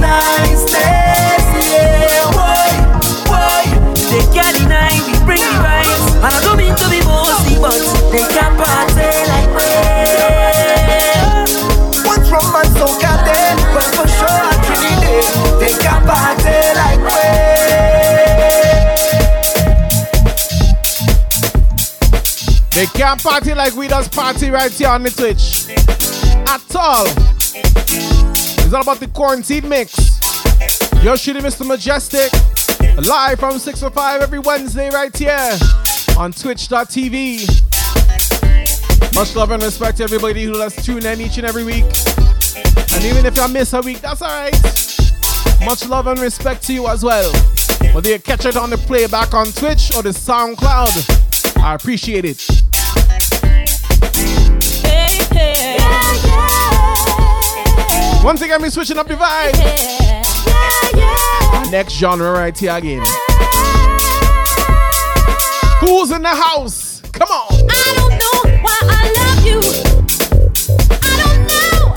Nice. 0.00 0.64
days. 0.72 1.44
Yeah, 1.70 2.32
boy, 2.32 2.72
boy, 3.28 3.64
they 4.10 4.24
can't 4.34 4.56
deny 4.56 4.90
we 5.06 5.14
bring 5.24 5.42
the 5.44 5.54
vibes. 5.60 6.06
And 6.24 6.32
I 6.32 6.40
don't 6.42 6.56
mean 6.56 6.74
to 6.74 6.86
be 6.88 7.00
bossy, 7.04 7.56
but 7.60 7.78
they 8.10 8.24
can't 8.32 8.56
party 8.56 9.10
like 9.30 9.50
we. 9.54 9.68
What's 12.08 12.28
from 12.28 12.46
my 12.52 12.64
soul, 12.76 12.96
got 13.00 13.24
there, 13.24 13.56
but 13.74 13.88
for 13.94 14.08
sure 14.08 14.28
I'm 14.28 14.58
Trinidad. 14.64 15.60
They 15.60 15.74
can't 15.78 16.04
party 16.08 16.58
like 16.80 17.00
we. 17.04 17.20
They 22.72 22.86
can't 22.86 23.22
party 23.22 23.54
like 23.54 23.74
we 23.74 23.88
does 23.88 24.08
party 24.08 24.50
right 24.50 24.72
here 24.72 24.88
on 24.88 25.02
the 25.02 25.10
Twitch. 25.10 25.68
At 26.48 26.74
all. 26.74 27.39
It's 28.70 28.76
all 28.76 28.82
about 28.82 29.00
the 29.00 29.08
quarantine 29.08 29.68
mix. 29.68 30.20
You're 31.02 31.16
shooting 31.16 31.42
Mr. 31.42 31.66
Mejustik. 31.66 32.30
Live 33.04 33.40
from 33.40 33.58
6 33.58 33.80
to 33.80 33.90
5 33.90 34.22
every 34.22 34.38
Wednesday 34.38 34.90
right 34.90 35.16
here 35.16 35.58
on 36.16 36.30
twitch.tv. 36.30 37.48
Much 39.12 39.34
love 39.34 39.50
and 39.50 39.60
respect 39.60 39.96
to 39.96 40.04
everybody 40.04 40.44
who 40.44 40.52
does 40.52 40.76
tune 40.86 41.04
in 41.04 41.20
each 41.20 41.36
and 41.36 41.48
every 41.48 41.64
week. 41.64 41.82
And 42.94 43.04
even 43.04 43.26
if 43.26 43.36
I 43.40 43.48
miss 43.48 43.72
a 43.72 43.80
week, 43.80 44.02
that's 44.02 44.22
alright. 44.22 44.54
Much 45.64 45.88
love 45.88 46.06
and 46.06 46.20
respect 46.20 46.62
to 46.68 46.72
you 46.72 46.86
as 46.86 47.02
well. 47.02 47.32
Whether 47.92 48.10
you 48.10 48.20
catch 48.20 48.44
it 48.44 48.56
on 48.56 48.70
the 48.70 48.78
playback 48.78 49.34
on 49.34 49.46
Twitch 49.46 49.92
or 49.96 50.04
the 50.04 50.10
SoundCloud, 50.10 51.58
I 51.60 51.74
appreciate 51.74 52.24
it. 52.24 52.60
Once 58.22 58.42
again, 58.42 58.60
we 58.62 58.68
switching 58.70 58.98
up 58.98 59.06
the 59.08 59.14
vibe. 59.14 59.54
Next 61.70 61.94
genre 61.94 62.32
right 62.32 62.56
here 62.56 62.72
again. 62.76 63.02
Who's 65.80 66.10
in 66.10 66.22
the 66.22 66.28
house? 66.28 67.00
Come 67.12 67.28
on. 67.30 67.46
I 67.70 67.94
don't 67.96 68.10
know 68.20 68.58
why 68.62 68.78
I 68.82 69.12
love 69.16 69.46
you. 69.46 69.60
I 71.02 71.04
don't 71.22 71.40
know 71.48 71.94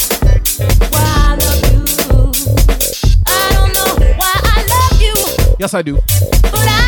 why 0.89 1.05
I 1.27 1.35
love 1.35 1.63
you. 1.71 1.81
I 3.27 3.27
don't 3.51 3.71
know 3.73 3.91
why 4.15 4.33
I 4.43 4.65
love 4.69 5.01
you, 5.01 5.15
Yes, 5.59 5.73
I 5.73 5.81
do. 5.81 5.95
but 5.95 6.55
I 6.55 6.82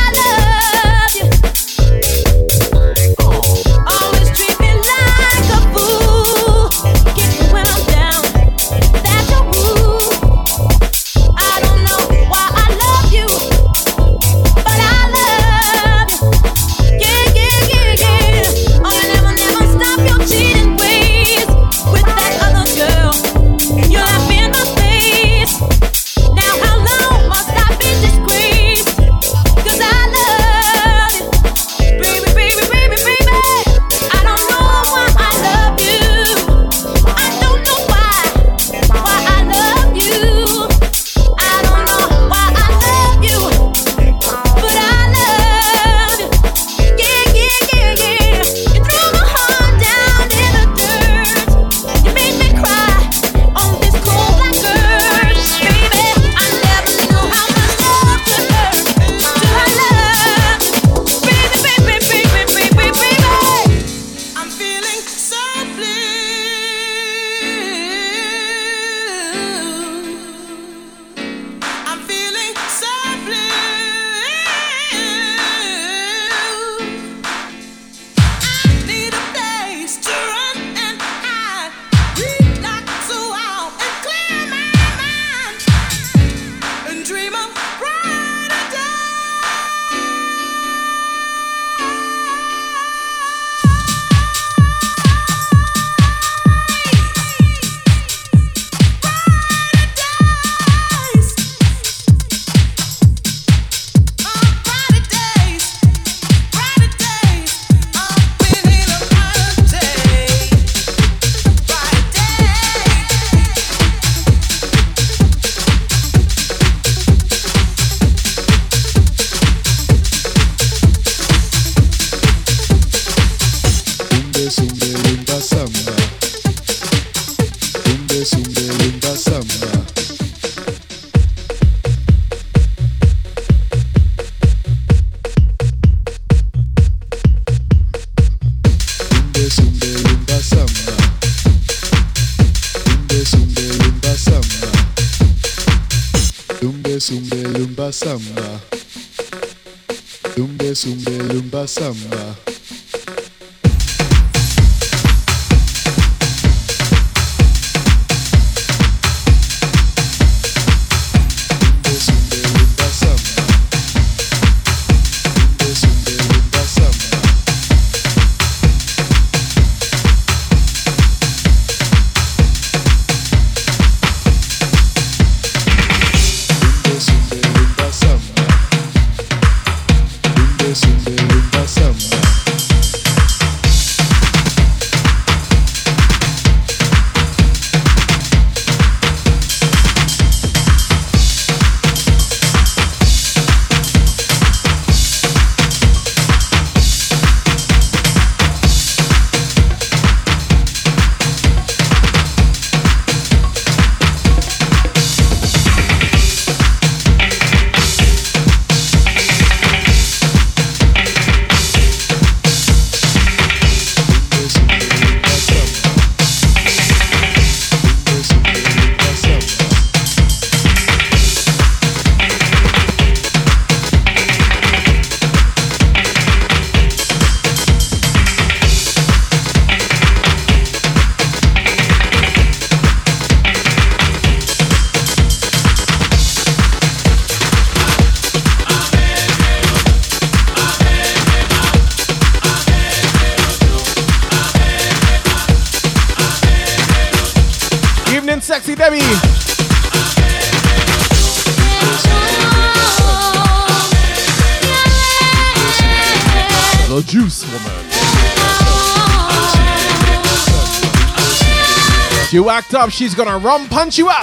up, 262.86 262.92
she's 262.92 263.16
gonna 263.16 263.38
rum 263.38 263.68
punch 263.68 263.98
you 263.98 264.10
out. 264.10 264.22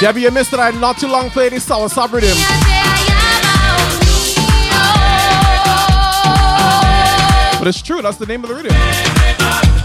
Debbie, 0.00 0.22
you 0.22 0.30
missed 0.30 0.52
it. 0.52 0.60
I 0.60 0.70
not 0.70 0.98
too 0.98 1.08
long 1.08 1.30
played 1.30 1.52
this 1.52 1.64
sour 1.64 1.88
sub 1.88 2.12
rhythm. 2.12 2.69
But 7.60 7.68
it's 7.68 7.82
true, 7.82 8.00
that's 8.00 8.16
the 8.16 8.24
name 8.24 8.42
of 8.42 8.48
the 8.48 8.54
rhythm. 8.54 9.79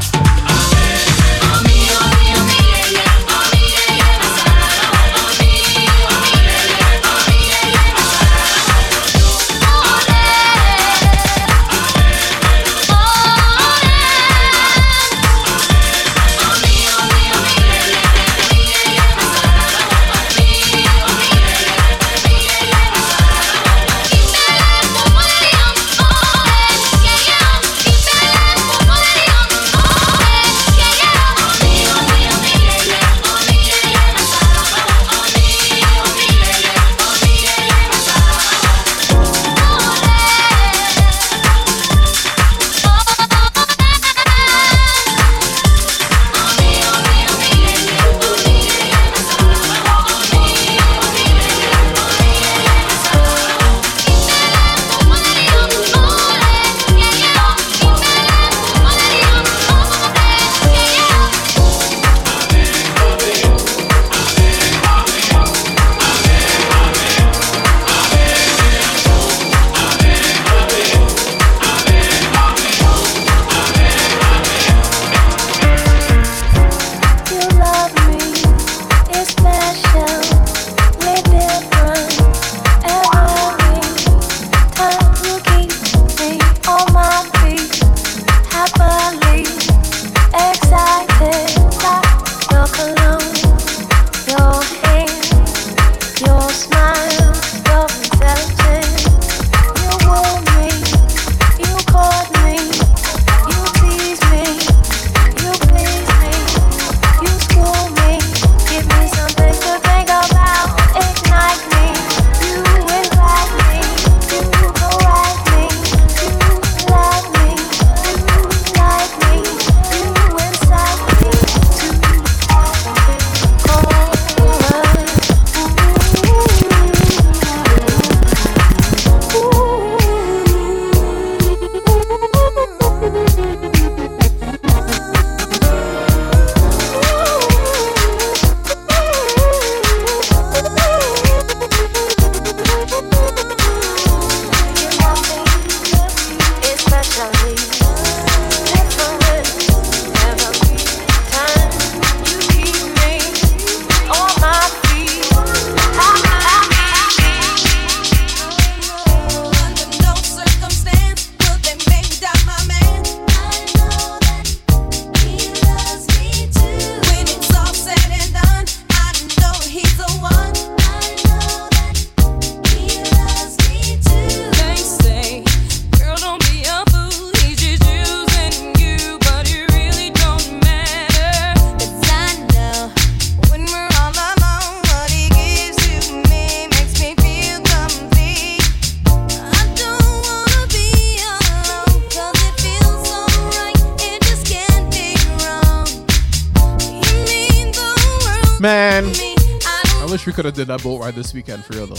This 201.25 201.33
weekend 201.33 201.65
for 201.65 201.73
real 201.73 201.87
though. 201.87 201.95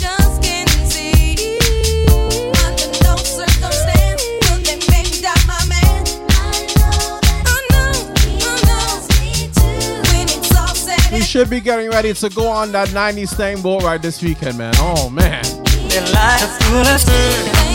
We 11.12 11.22
should 11.22 11.50
be 11.50 11.60
getting 11.60 11.90
ready 11.90 12.12
to 12.14 12.28
go 12.30 12.46
on 12.46 12.70
that 12.72 12.88
90s 12.90 13.34
thing 13.34 13.62
boat 13.62 13.82
ride 13.82 14.02
this 14.02 14.22
weekend, 14.22 14.58
man. 14.58 14.74
Oh 14.76 15.10
man. 15.10 15.42
Their 15.88 16.06
lives 16.12 16.56
foolish, 16.62 17.05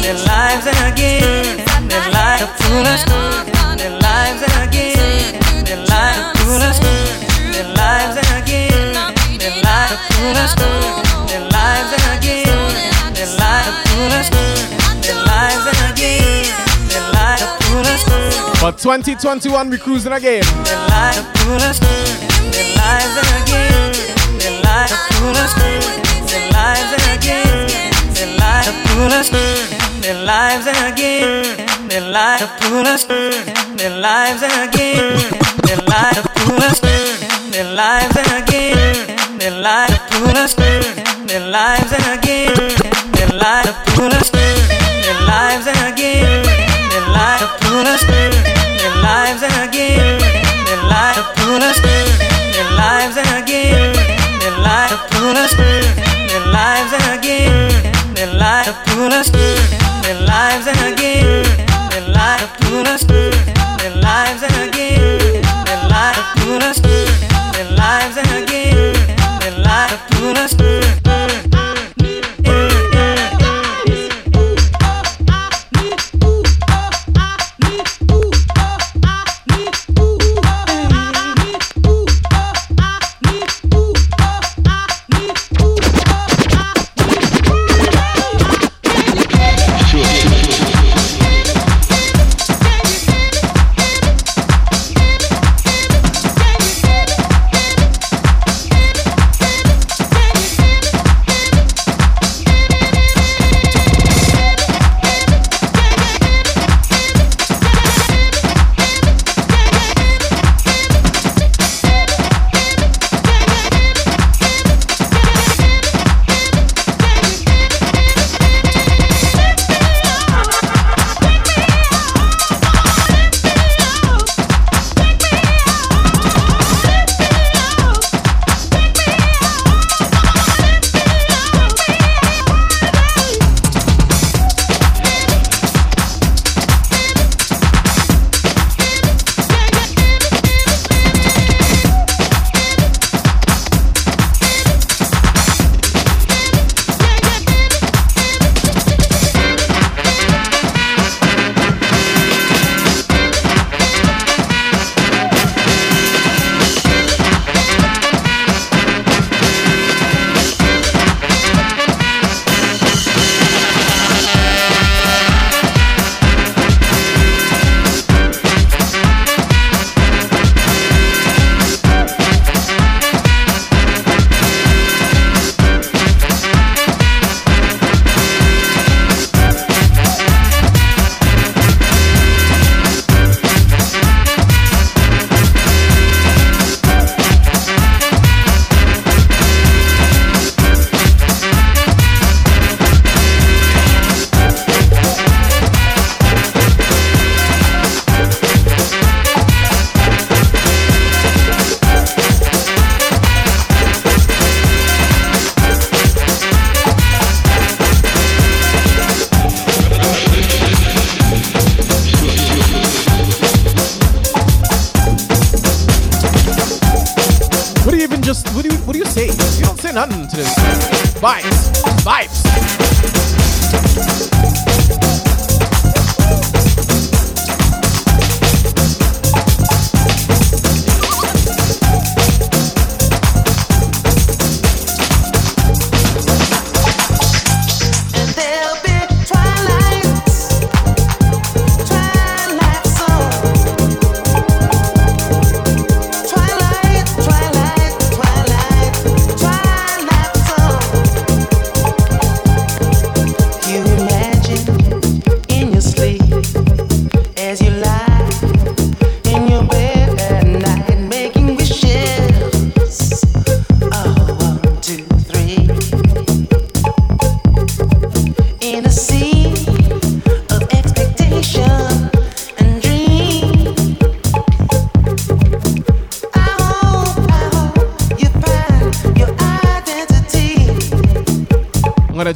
their 0.04 0.14
lives 0.24 0.68
again, 0.68 1.58
their 1.90 2.12
lives 2.12 2.48
foolish, 2.64 3.04
their 3.78 4.00
lives 4.00 4.44
again, 4.64 5.66
their 5.66 5.84
lives 5.86 6.40
foolish, 6.40 6.80
their 7.52 7.68
lives 7.76 8.18
again, 8.38 8.94
their 9.38 9.64
lives 9.64 10.00
foolish, 10.16 10.54
their 10.56 11.11
lives 11.72 11.94
again, 12.16 13.14
their 13.16 13.32
lives 13.40 13.76
foolish, 13.90 14.30
their 15.06 15.20
lives 15.32 15.66
again, 15.88 16.52
their 16.92 17.06
lives 17.16 17.46
foolish, 17.66 18.04
But 18.62 18.78
2021 18.78 19.70
we 19.70 19.78
cruising 19.78 20.14
again. 20.14 20.44
lives 20.92 21.24
foolish, 21.40 21.80
their 22.54 22.70
lives 22.82 23.16
again, 23.38 23.94
lives 24.68 24.98
foolish, 25.16 25.54
their 26.32 26.46
lives 26.58 26.94
again, 27.14 27.68
lives 28.44 28.76
foolish, 28.88 29.30
their 30.04 30.18
lives 30.26 30.68
again, 30.68 31.52
lives 32.12 32.42
to 32.42 32.48
pull 32.68 32.88
us 32.88 33.04
their 33.06 33.98
lives 34.00 34.44
again. 34.44 35.18
Their 35.66 35.78
lives 35.88 36.22
to 36.22 36.30
pull 36.36 36.64
us 36.64 36.80
their 37.52 37.74
lives 37.74 38.21
in 41.52 41.58
their 41.58 41.60
lives 41.60 41.92
again. 42.08 42.56
Their 43.12 43.28
lives 43.28 43.68
us 44.14 44.30
in 44.32 44.58
their 45.04 45.20
lives 45.28 45.68
and 45.68 45.94
again. 45.94 46.44
Their 46.92 47.08
lives 47.12 47.44
in 48.08 48.32
their 48.80 48.96
lives 49.04 49.44
and 49.44 49.70
again. 49.70 50.20
Their 50.66 50.84
lives 50.88 51.18
to 51.18 51.24
pull 51.36 51.60
in 51.60 52.08
their 52.54 52.72
lives 52.80 53.18
and 53.18 53.32
again. 53.44 53.94
Their 54.40 54.58
lives 54.64 54.92
to 54.92 55.00
pull 55.12 55.36
in 55.36 55.84
their 56.32 56.46
lives 56.56 56.94
and 56.94 57.20
again. 57.20 58.16
Their 58.16 58.34
lives 58.34 58.68
to 58.68 58.74
pull 58.88 59.12
in 59.12 59.32
their 60.04 60.20
lives 60.26 60.68
and 60.68 60.94
again. 60.94 61.44
Their 61.92 62.08
lives 62.16 62.44
to 62.44 62.64
pull 62.64 62.88
in 62.88 63.08
their 63.78 63.96
lives 64.00 64.44
and 64.44 64.70
again. 64.70 65.44
Their 65.68 65.84
lives 65.92 66.18
to 66.18 66.24
pull 66.40 66.64
in 66.64 66.96
their 67.54 67.72
lives 67.76 68.18
and 68.18 68.32
again. 68.40 68.96
Their 69.42 69.58
lives 69.60 70.81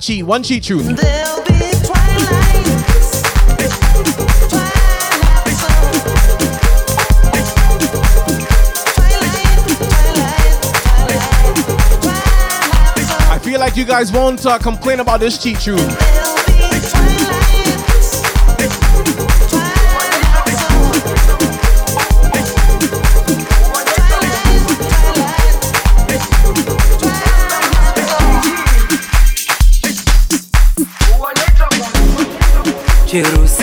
cheat. 0.05 0.23
One 0.23 0.43
cheat 0.43 0.63
tune. 0.63 0.95
I 13.27 13.39
feel 13.41 13.59
like 13.59 13.75
you 13.75 13.85
guys 13.85 14.11
won't 14.11 14.45
uh, 14.45 14.59
complain 14.59 14.99
about 14.99 15.19
this 15.21 15.41
cheat 15.41 15.59
tune. 15.59 16.14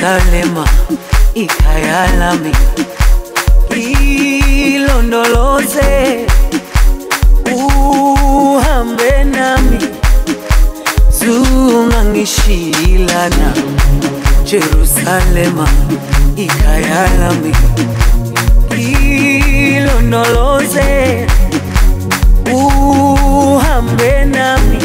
Yerusalema 0.02 0.64
ikayalami, 1.34 2.52
ilondoloze, 4.74 6.26
uhambe 7.55 9.24
nami, 9.24 9.78
zung'ang'ishilana. 11.18 13.48
Jerusalema 14.44 15.66
ikayalami, 16.36 17.52
ilondoloze, 19.76 20.90
uhambe 22.50 24.24
nami, 24.34 24.78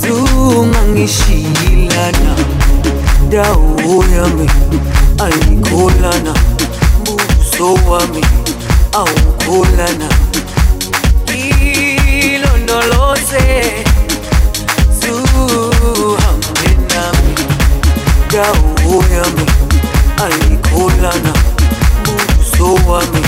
zung'ang'ishilana 0.00 2.33
i'm 3.36 3.76
cool, 3.82 4.04
wami 7.88 8.22
awukholana 8.92 10.08
ilondoloze 12.34 13.44
zuhambe 15.00 16.68
nami. 16.94 17.34
Dauyami 18.32 19.46
ayikholana 20.24 21.32
buso 22.04 22.68
wami 22.90 23.22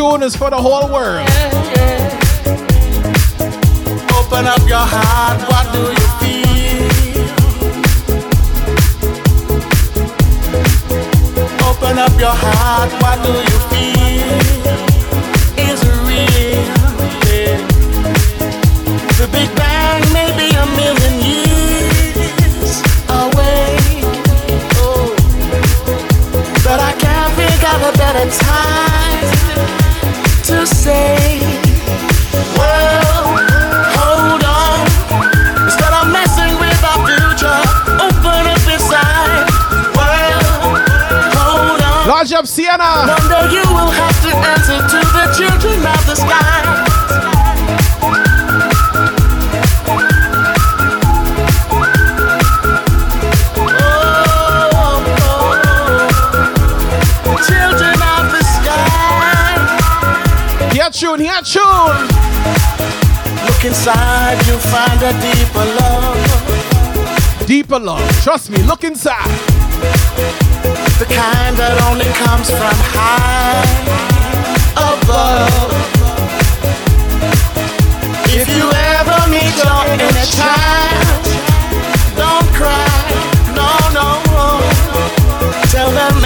tunes 0.00 0.34
for 0.34 0.48
the 0.48 0.56
whole 0.56 0.88
world. 0.90 1.29
below. 67.70 67.98
Trust 68.24 68.50
me, 68.50 68.58
look 68.64 68.82
inside. 68.82 69.30
The 70.98 71.06
kind 71.06 71.56
that 71.56 71.78
only 71.86 72.10
comes 72.26 72.50
from 72.50 72.76
high 72.98 73.62
above. 74.74 75.70
If 78.26 78.50
you 78.50 78.66
ever 78.98 79.18
meet 79.30 79.54
your 79.54 79.82
inner 79.86 80.26
child, 80.34 81.22
don't 82.18 82.50
cry. 82.58 82.90
No, 83.54 83.70
no. 83.94 84.18
Tell 85.70 85.90
them 85.94 86.19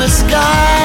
the 0.00 0.08
sky. 0.08 0.79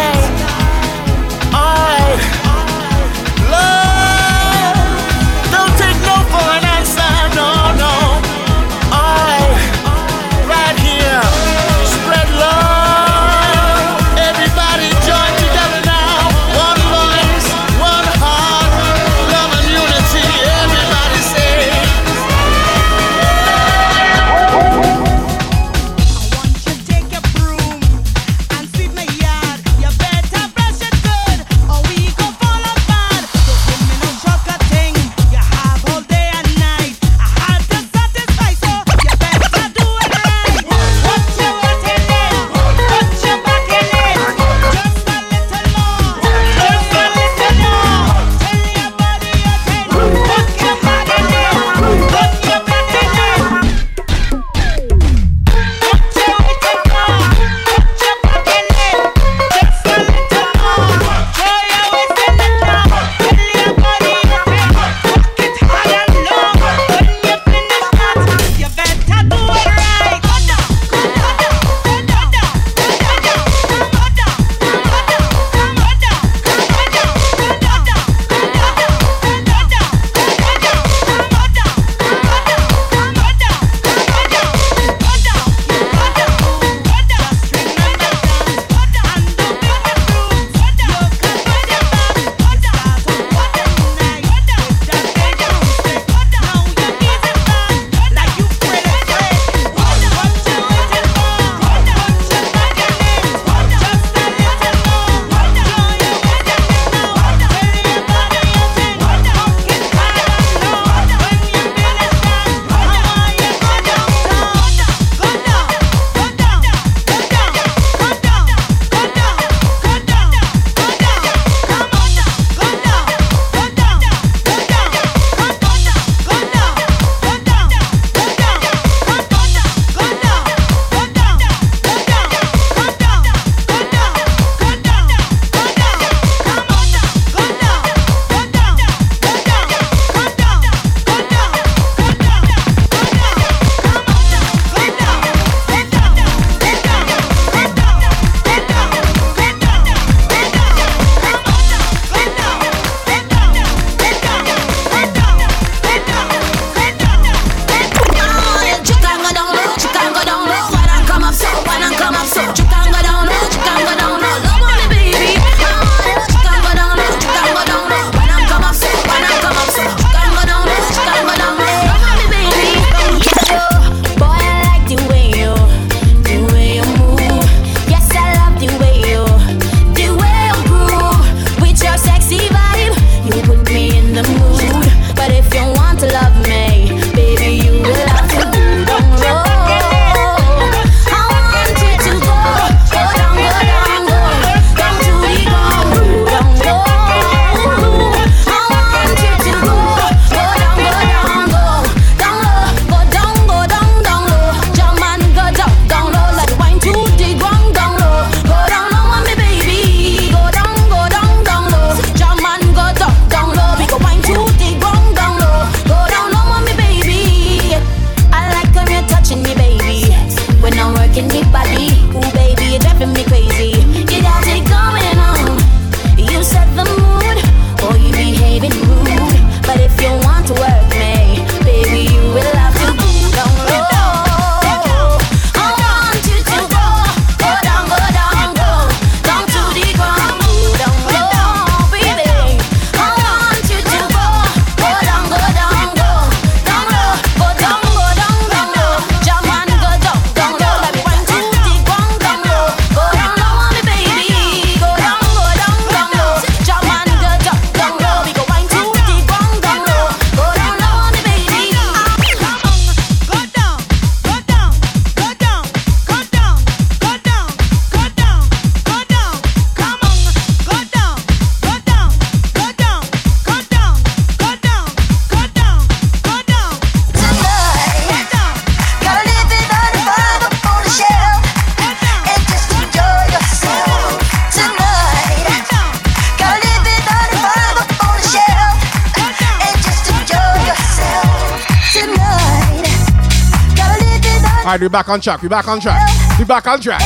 back 294.96 295.10
on 295.10 295.20
track. 295.20 295.42
We 295.42 295.50
back 295.50 295.68
on 295.68 295.82
track. 295.82 296.40
We 296.40 296.46
back 296.46 296.68
on 296.68 296.80
track. 296.80 297.02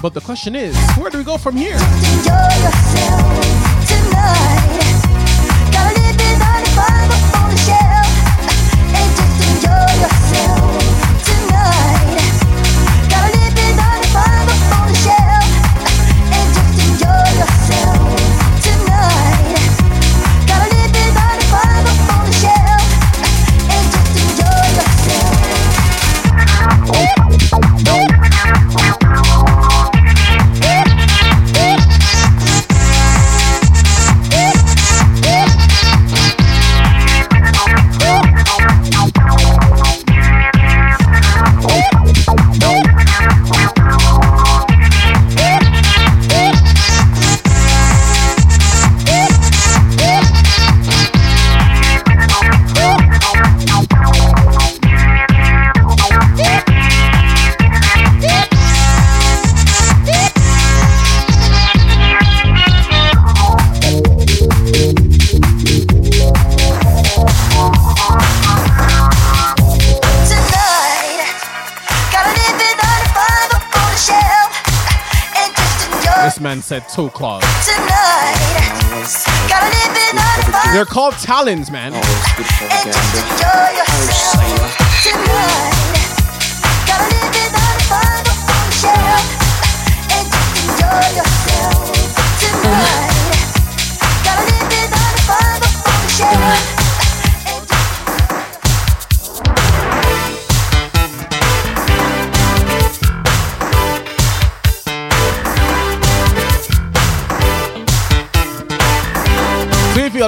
But 0.00 0.14
the 0.14 0.20
question 0.20 0.54
is, 0.54 0.76
where 0.96 1.10
do 1.10 1.18
we 1.18 1.24
go 1.24 1.36
from 1.36 1.56
here? 1.56 1.76
They're 80.72 80.84
called 80.84 81.14
talons, 81.14 81.70
man. 81.70 81.92
Oh, 81.94 82.00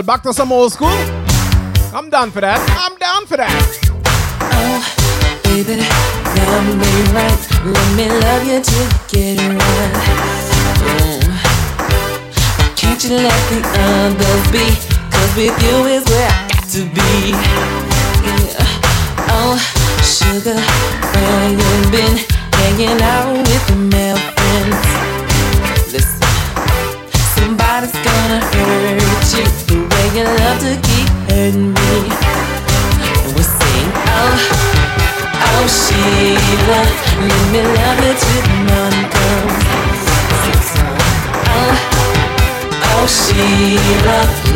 girl 0.01 0.07
back 0.07 0.23
to 0.23 0.33
some 0.33 0.53
old 0.53 0.73
school. 0.73 0.89
I'm 1.93 2.09
down 2.11 2.31
for 2.31 2.41
that. 2.41 2.61
I'm 2.79 2.97
down 2.97 3.27
for 3.27 3.37
that. 3.37 3.53
Oh, 4.41 4.81
baby, 5.45 5.77
love 5.77 6.69
me 6.81 6.91
right. 7.13 7.41
Let 7.65 7.89
me 7.97 8.09
love 8.25 8.45
you. 8.49 8.61
Mm. 8.61 9.61
Can't 12.77 13.01
oh, 13.01 13.09
you 13.09 13.17
let 13.17 13.43
the 13.51 13.61
others 13.77 14.45
be? 14.53 14.67
Cause 15.11 15.33
with 15.37 15.57
you 15.65 15.77
is 15.97 16.05
where 16.09 16.31
I 16.31 16.49
got 16.49 16.65
to 16.71 16.83
be. 16.97 17.37
Yeah. 18.25 18.65
Oh, 19.37 19.57
sugar, 20.03 20.61
where 21.13 21.51
you 21.51 21.71
been? 21.91 22.17
Hanging 22.61 23.01
out 23.03 23.37
with 23.37 23.67
the 23.67 23.77
male 23.77 24.17
friends. 24.17 25.00
love. 43.97 44.50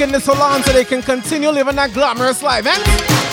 in 0.00 0.12
the 0.12 0.20
salon 0.20 0.62
so 0.62 0.72
they 0.72 0.84
can 0.84 1.02
continue 1.02 1.50
living 1.50 1.76
that 1.76 1.92
glamorous 1.92 2.42
life. 2.42 2.66
And 2.66 3.25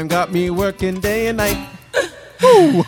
time 0.00 0.08
got 0.08 0.32
me 0.32 0.48
working 0.48 0.98
day 0.98 1.26
and 1.26 1.36
night. 1.36 1.68
Ooh, 2.42 2.82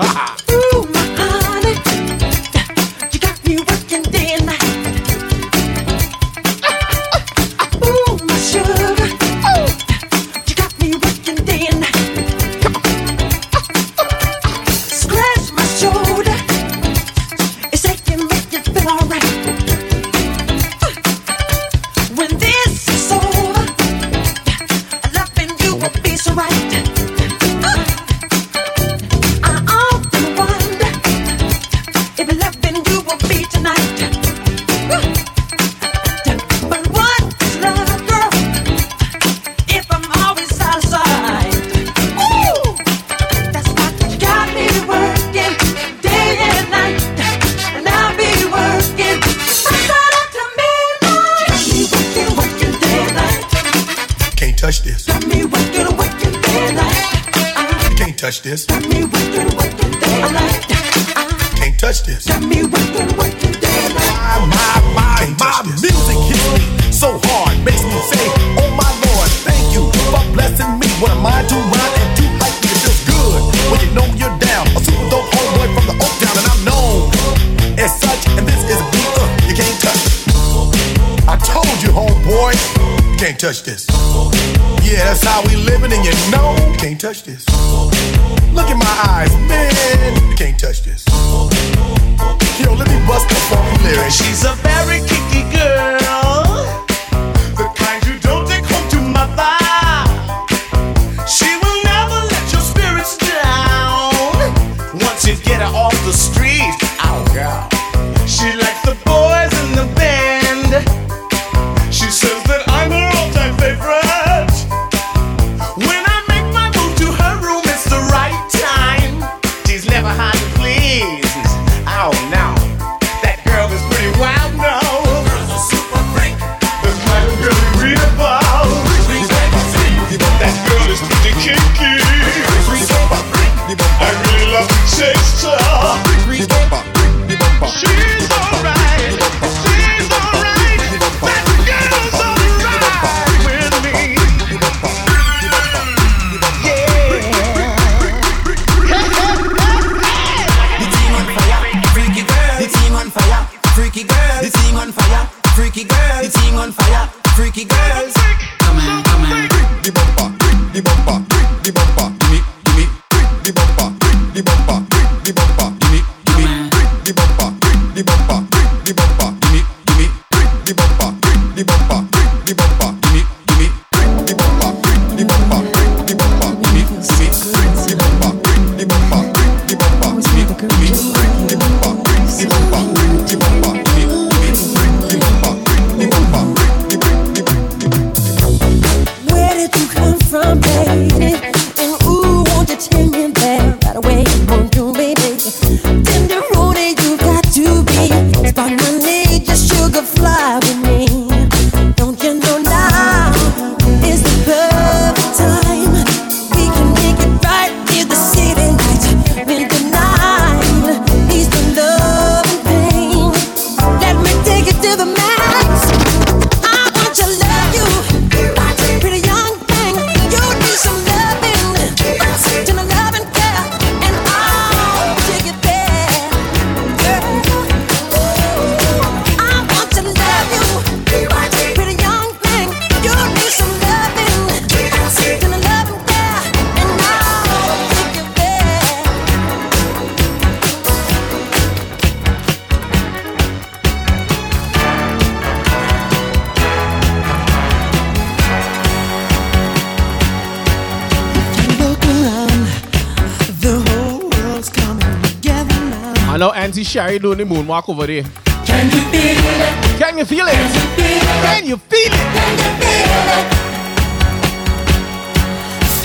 see 256.84 256.98
Sherry 256.98 257.18
doing 257.18 257.38
the 257.38 257.44
moonwalk 257.44 257.88
over 257.88 258.06
there. 258.06 258.24
Can 258.64 258.90
you 258.90 259.00
feel 259.10 259.36
it? 259.36 259.98
Can 259.98 260.18
you 260.18 260.24
feel 260.24 260.46
it? 260.46 260.54
Can 260.54 261.66
you 261.66 261.76
feel 261.76 262.12
it? 262.12 262.26
Can 262.34 262.58
you 262.58 262.70
feel 262.80 263.12
it? 263.38 263.46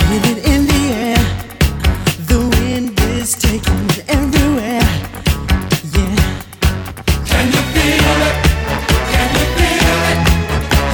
Feel 0.08 0.24
it 0.30 0.38
in 0.46 0.66
the 0.66 0.82
air. 0.94 1.22
The 2.26 2.38
wind 2.56 3.00
is 3.00 3.34
taking 3.34 3.84
it 3.90 4.04
everywhere. 4.08 4.88
Yeah. 5.94 6.16
Can 7.26 7.46
you 7.54 7.62
feel 7.74 8.18
it? 8.28 8.36
Can 9.12 9.28
you 9.38 9.46
feel 9.56 9.98
it? 10.10 10.18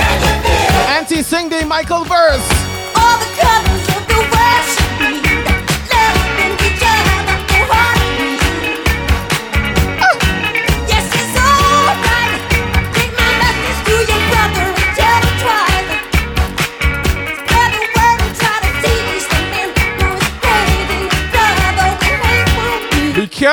Can 0.00 0.16
you 0.24 0.34
feel 0.44 0.74
it? 0.80 0.96
Auntie, 0.96 1.22
sing 1.22 1.48
the 1.48 1.64
Michael 1.66 2.04
verse. 2.04 2.53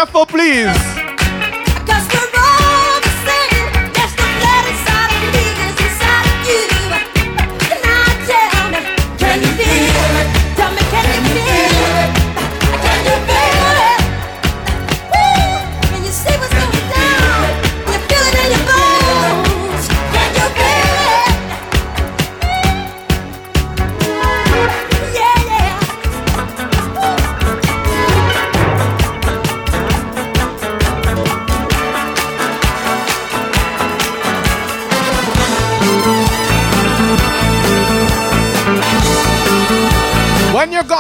Careful, 0.02 0.26
please. 0.26 1.01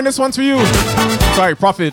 Aaron, 0.00 0.06
this 0.06 0.18
one's 0.18 0.34
for 0.34 0.40
you. 0.42 0.64
Sorry, 1.34 1.54
Prophet. 1.54 1.92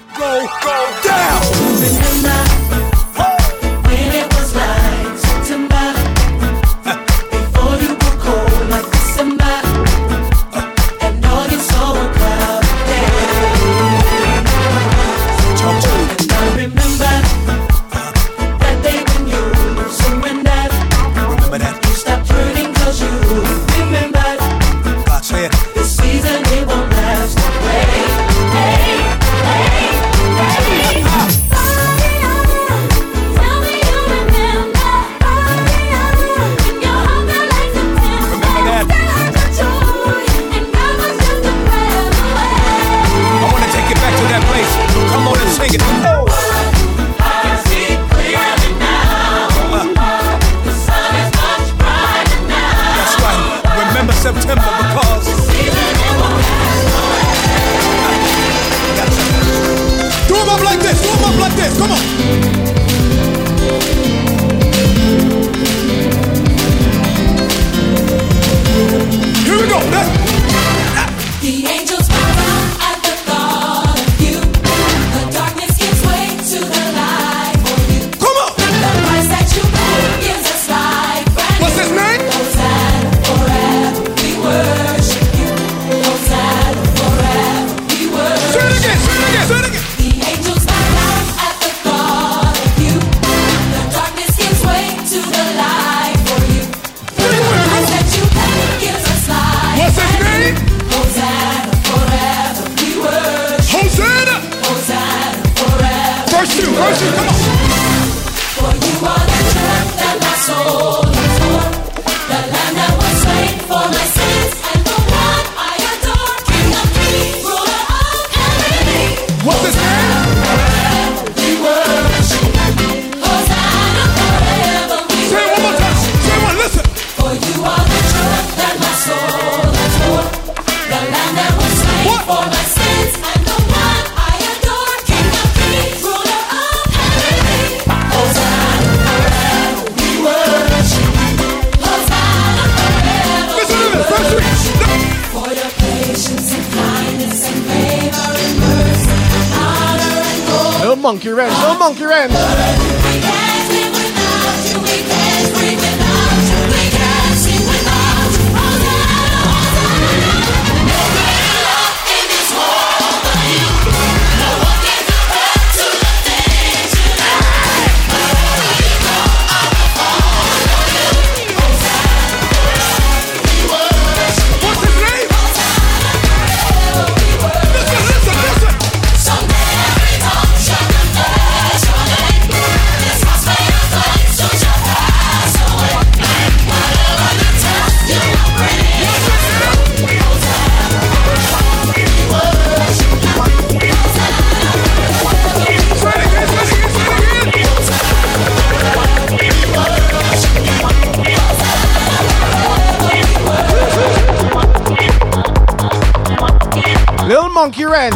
Monkey 207.58 207.86
Wrench. 207.86 208.14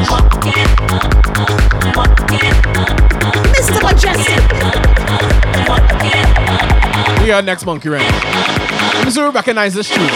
Mr. 3.57 3.81
Mejustik. 3.81 4.43
We 7.23 7.31
are 7.31 7.41
next 7.41 7.65
Monkey 7.65 7.89
Wrench. 7.89 8.05
Missouri 9.03 9.31
recognize 9.31 9.73
this 9.73 9.89
tune. 9.89 10.07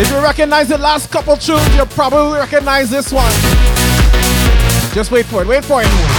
If 0.00 0.10
you 0.10 0.18
recognize 0.22 0.68
the 0.68 0.78
last 0.78 1.10
couple 1.10 1.36
tunes, 1.36 1.76
you'll 1.76 1.84
probably 1.84 2.38
recognize 2.38 2.88
this 2.88 3.12
one. 3.12 3.30
Just 4.94 5.10
wait 5.10 5.26
for 5.26 5.42
it, 5.42 5.46
wait 5.46 5.62
for 5.62 5.82
it. 5.82 6.15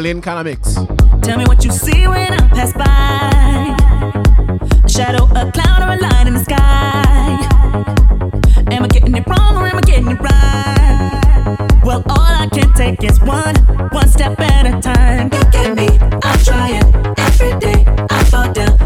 Alien 0.00 0.18
Economics. 0.18 0.74
Tell 1.22 1.36
me 1.36 1.44
what 1.46 1.64
you 1.64 1.70
see 1.72 2.06
when 2.06 2.32
I 2.32 2.38
pass 2.48 2.72
by. 2.72 3.74
A 4.84 4.88
shadow, 4.88 5.24
a 5.34 5.50
cloud, 5.50 5.82
or 5.82 5.92
a 5.92 6.00
line 6.00 6.28
in 6.28 6.34
the 6.34 6.44
sky. 6.44 7.36
Am 8.70 8.84
I 8.84 8.88
getting 8.88 9.14
it 9.16 9.26
wrong 9.26 9.56
or 9.56 9.66
am 9.66 9.76
I 9.76 9.80
getting 9.80 10.08
it 10.08 10.20
right? 10.20 11.82
Well, 11.84 12.04
all 12.08 12.20
I 12.20 12.48
can 12.52 12.72
take 12.74 13.02
is 13.02 13.20
one, 13.20 13.56
one 13.90 14.08
step 14.08 14.38
at 14.38 14.66
a 14.66 14.80
time. 14.80 15.28
Look 15.30 15.54
at 15.56 15.76
me, 15.76 15.98
I'm 16.22 16.38
trying 16.44 17.09
every 17.40 17.58
day 17.60 17.84
I 18.10 18.24
fall 18.24 18.52
down 18.52 18.79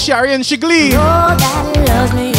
Shari 0.00 0.32
and 0.32 0.42
Shigley. 0.42 0.92
Oh, 0.94 2.29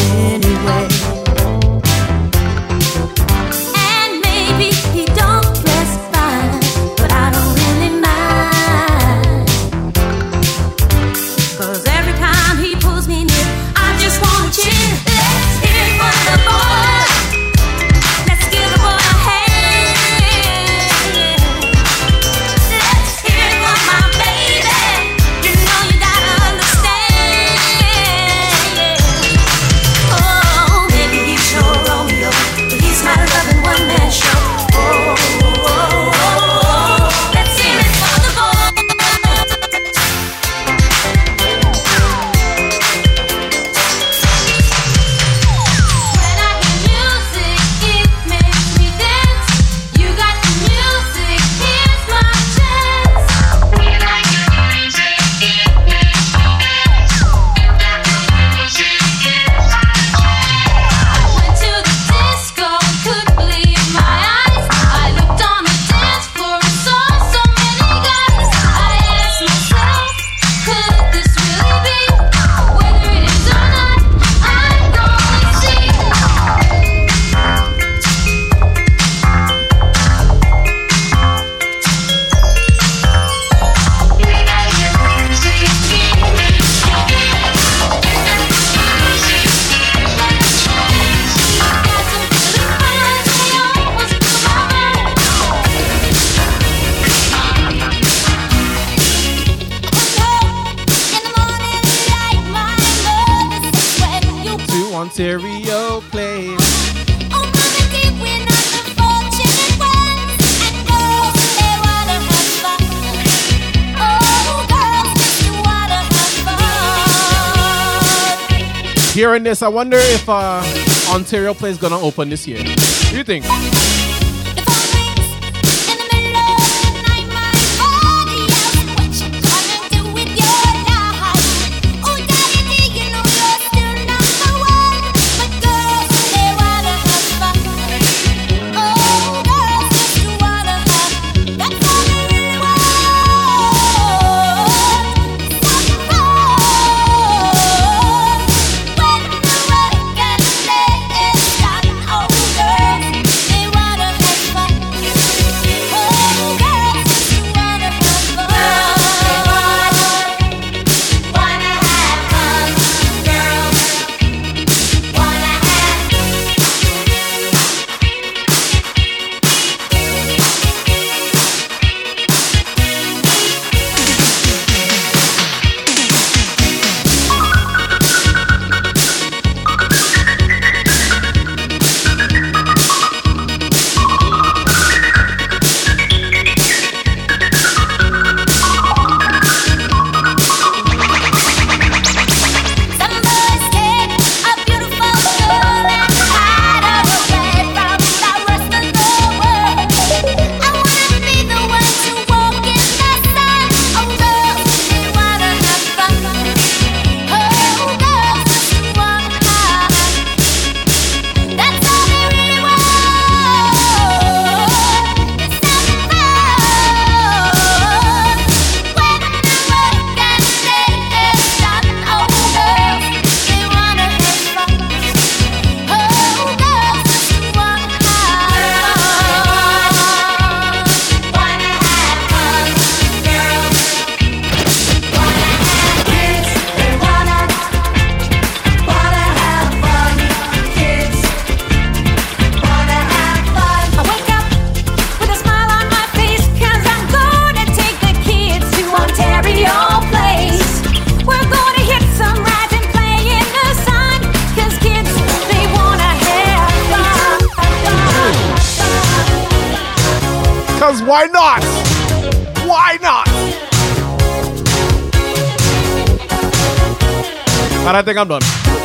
hearing 119.32 119.44
this, 119.44 119.62
I 119.62 119.70
wonder 119.70 119.96
if 119.98 120.28
uh, 120.28 120.62
Ontario 121.10 121.54
Place 121.54 121.76
is 121.76 121.78
gonna 121.78 121.98
open 121.98 122.28
this 122.28 122.46
year. 122.46 122.58
What 122.58 123.12
do 123.12 123.18
you 123.18 123.24
think? 123.24 123.46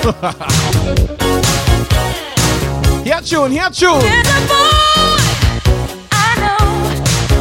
here 0.06 0.14
tune, 3.22 3.50
here 3.50 3.70
tune. 3.70 3.98
There's 3.98 4.28
a 4.28 4.40
boy 4.46 5.18
I 6.12 6.36
know. 6.38 6.62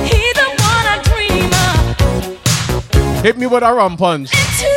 He 0.03 0.33
the 0.33 0.47
one 0.49 0.85
I 0.89 0.97
dream 1.03 1.53
of. 1.53 3.23
Hit 3.23 3.37
me 3.37 3.45
with 3.45 3.61
a 3.61 3.71
rum 3.71 3.97
punch. 3.97 4.33
Into 4.33 4.74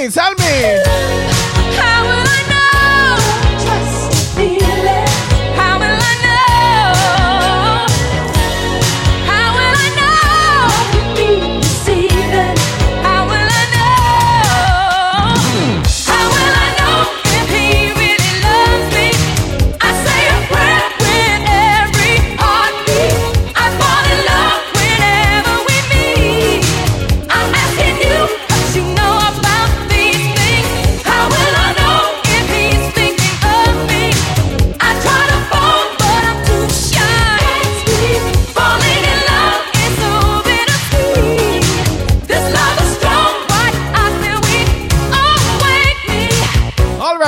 me. 0.00 0.14
How 0.14 0.39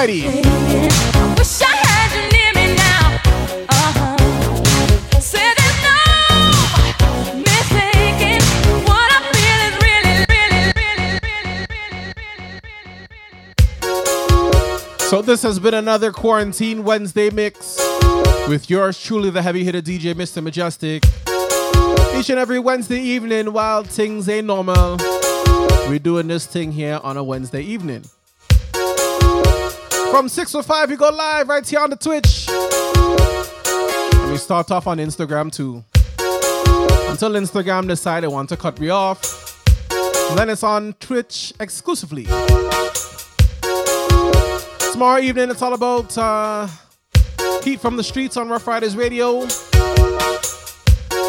really, 0.07 0.43
So 15.09 15.21
this 15.21 15.43
has 15.43 15.59
been 15.59 15.75
another 15.75 16.11
Quarantine 16.11 16.85
Wednesday 16.85 17.29
mix 17.29 17.79
with 18.49 18.71
yours 18.71 18.99
truly, 18.99 19.29
the 19.29 19.43
heavy 19.43 19.63
hitter 19.63 19.83
DJ, 19.83 20.15
Mr. 20.15 20.43
Mejustik. 20.43 21.05
Each 22.19 22.31
and 22.31 22.39
every 22.39 22.59
Wednesday 22.59 22.99
evening, 22.99 23.53
while 23.53 23.85
things 23.85 24.27
ain't 24.31 24.47
normal, 24.47 24.97
we're 25.87 25.99
doing 25.99 26.29
this 26.29 26.47
thing 26.47 26.73
here 26.73 26.99
on 27.03 27.19
a 27.19 27.23
Wednesday 27.23 27.61
evening. 27.61 28.05
From 30.13 30.29
6 30.29 30.53
to 30.53 30.63
5, 30.63 30.91
we 30.91 30.97
go 30.97 31.09
live 31.09 31.49
right 31.49 31.67
here 31.67 31.81
on 31.81 31.89
the 31.89 31.97
Twitch. 31.97 32.47
And 34.21 34.31
we 34.31 34.37
start 34.37 34.71
off 34.71 34.87
on 34.87 34.99
Instagram 34.99 35.51
too. 35.51 35.83
Until 37.11 37.31
Instagram 37.31 37.89
decide 37.89 38.23
they 38.23 38.29
want 38.29 38.51
to 38.51 38.59
cut 38.59 38.79
me 38.79 38.91
off. 38.91 39.59
And 40.29 40.39
then 40.39 40.51
it's 40.51 40.63
on 40.63 40.93
Twitch 41.01 41.55
exclusively. 41.59 42.25
Tomorrow 44.93 45.21
evening, 45.23 45.49
it's 45.49 45.63
all 45.63 45.73
about 45.73 46.19
uh, 46.19 46.69
Heat 47.65 47.81
from 47.81 47.97
the 47.97 48.05
Streets 48.05 48.37
on 48.37 48.51
Rough 48.51 48.67
Riders 48.67 48.95
Radio. 48.95 49.47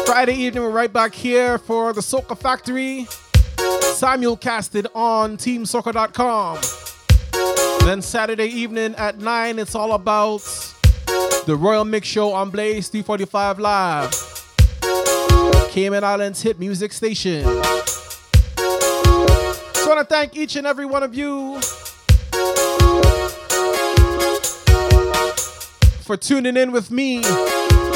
Friday 0.04 0.34
evening, 0.34 0.62
we're 0.62 0.68
right 0.68 0.92
back 0.92 1.14
here 1.14 1.56
for 1.56 1.94
the 1.94 2.02
Soca 2.02 2.38
Factory. 2.38 3.06
simulcasted 3.56 4.88
on 4.94 5.38
TeamSoca.com. 5.38 6.58
Then 7.84 8.00
Saturday 8.00 8.46
evening 8.46 8.94
at 8.94 9.18
9, 9.18 9.58
it's 9.58 9.74
all 9.74 9.92
about 9.92 10.38
the 11.44 11.54
Royal 11.54 11.84
Mix 11.84 12.08
Show 12.08 12.32
on 12.32 12.48
Blaze 12.48 12.88
345 12.88 13.58
Live. 13.58 15.70
Cayman 15.70 16.02
Islands 16.02 16.40
hit 16.40 16.58
music 16.58 16.94
station. 16.94 17.44
So 17.44 17.60
I 18.56 19.84
want 19.86 20.00
to 20.00 20.06
thank 20.06 20.34
each 20.34 20.56
and 20.56 20.66
every 20.66 20.86
one 20.86 21.02
of 21.02 21.14
you 21.14 21.60
for 26.04 26.16
tuning 26.16 26.56
in 26.56 26.72
with 26.72 26.90
me 26.90 27.22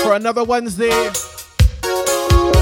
for 0.02 0.12
another 0.12 0.44
Wednesday. 0.44 1.06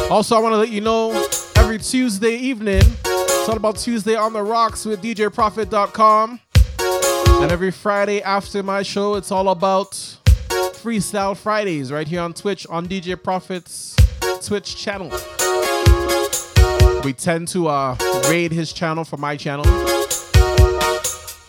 Also, 0.09 0.37
I 0.37 0.39
want 0.39 0.53
to 0.53 0.59
let 0.59 0.71
you 0.71 0.81
know 0.81 1.11
every 1.57 1.79
Tuesday 1.79 2.37
evening, 2.37 2.83
it's 3.05 3.49
all 3.49 3.57
about 3.57 3.79
Tuesday 3.79 4.15
on 4.15 4.33
the 4.33 4.45
Rocks 4.45 4.85
with 4.85 5.03
DJProfit.com. 5.03 6.39
And 7.43 7.53
every 7.53 7.71
Friday 7.71 8.23
after 8.23 8.63
my 8.63 8.83
show, 8.83 9.15
it's 9.15 9.31
all 9.31 9.51
about 9.51 9.93
Freestyle 10.83 11.37
Fridays 11.37 11.93
right 11.93 12.09
here 12.09 12.21
on 12.21 12.33
Twitch 12.33 12.67
on 12.69 12.87
DJ 12.87 13.15
Profit's 13.15 13.95
Twitch 14.45 14.77
channel. 14.77 15.11
We 17.05 17.13
tend 17.13 17.49
to 17.49 17.69
uh, 17.69 17.97
raid 18.29 18.53
his 18.53 18.73
channel 18.73 19.05
for 19.05 19.17
my 19.17 19.37
channel. 19.37 19.65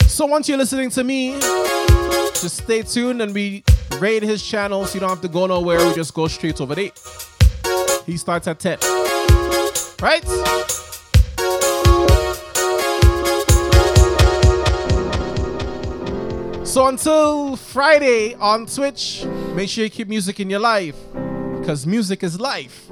So 0.08 0.26
once 0.26 0.50
you're 0.50 0.58
listening 0.58 0.90
to 0.92 1.04
me, 1.04 1.40
just 1.40 2.58
stay 2.64 2.84
tuned 2.84 3.22
and 3.22 3.34
we 3.34 3.64
raid 4.00 4.24
his 4.24 4.46
channel 4.46 4.86
so 4.86 4.96
you 4.96 5.00
don't 5.00 5.10
have 5.10 5.22
to 5.22 5.28
go 5.28 5.48
nowhere. 5.48 5.86
We 5.88 5.96
just 5.96 6.14
go 6.14 6.28
straight 6.28 6.60
over 6.62 6.76
there. 6.76 6.92
He 8.06 8.18
starts 8.18 8.48
at 8.48 8.60
10. 8.60 8.80
Right? 10.02 10.24
So 16.78 16.86
until 16.86 17.56
Friday 17.56 18.36
on 18.36 18.68
Twitch, 18.68 19.26
make 19.56 19.68
sure 19.68 19.84
you 19.84 19.90
keep 19.90 20.08
music 20.08 20.40
in 20.40 20.48
your 20.48 20.60
life. 20.60 20.96
Because 21.60 21.88
music 21.88 22.22
is 22.22 22.40
life. 22.40 22.88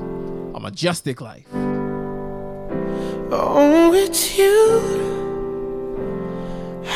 A 0.55 0.59
majestic 0.59 1.21
life. 1.21 1.45
Oh, 3.29 3.93
it's 3.93 4.39
you. 4.39 4.81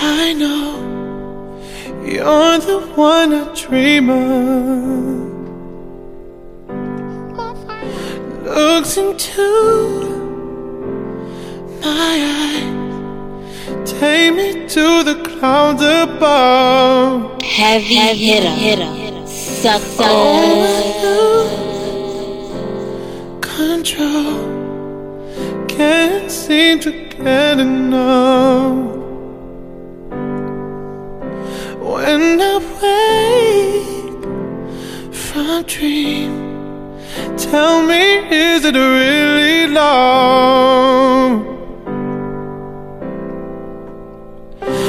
I 0.02 0.34
know 0.34 1.62
you're 2.04 2.58
the 2.58 2.80
one 2.96 3.34
I 3.36 3.54
dream 3.54 4.10
of. 4.10 5.30
Looks 8.46 8.98
into 8.98 9.48
my 11.84 12.16
eyes, 12.34 12.89
take 13.86 14.36
me 14.36 14.68
to 14.68 15.04
the 15.04 15.16
clouds 15.24 15.82
above. 15.82 17.42
Heavy 17.42 17.96
hitter. 17.96 18.50
hitter. 18.50 19.00
Sucker. 19.28 20.00
Control, 23.42 24.40
can't 25.68 26.32
seem 26.32 26.80
to 26.80 26.92
get 26.92 27.60
enough. 27.60 28.96
When 31.80 32.40
I 32.42 32.58
wake 32.82 34.24
from 35.14 35.64
dream, 35.64 36.32
tell 37.38 37.82
me, 37.86 38.20
is 38.30 38.64
it 38.66 38.76
really 38.76 39.68
love? 39.68 41.49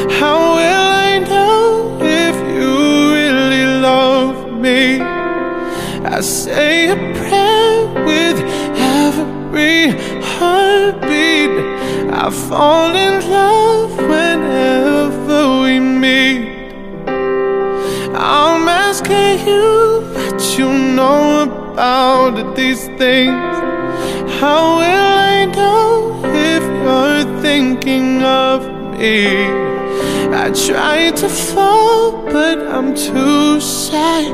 How 0.09 0.55
will 0.57 0.87
I 1.07 1.19
know 1.19 1.99
if 2.01 2.35
you 2.57 3.12
really 3.12 3.67
love 3.83 4.51
me? 4.51 4.99
I 5.01 6.20
say 6.23 6.89
a 6.89 6.97
prayer 6.97 7.85
with 8.07 8.39
every 9.03 9.91
heartbeat. 10.23 11.51
I 12.15 12.31
fall 12.31 12.95
in 12.97 13.31
love 13.31 13.95
whenever 13.99 15.62
we 15.65 15.79
meet. 15.79 16.73
I'm 18.17 18.67
asking 18.69 19.47
you 19.47 20.01
what 20.15 20.59
you 20.59 20.73
know 20.73 21.43
about 21.43 22.57
these 22.57 22.87
things. 22.97 23.55
How 24.41 24.79
will 24.79 25.09
I 25.35 25.45
know 25.45 26.23
if 26.25 26.62
you're 26.62 27.43
thinking 27.43 28.23
of? 28.23 28.80
I 29.03 30.53
try 30.67 31.11
to 31.11 31.29
fall, 31.29 32.23
but 32.25 32.59
I'm 32.59 32.95
too 32.95 33.59
shy. 33.59 34.25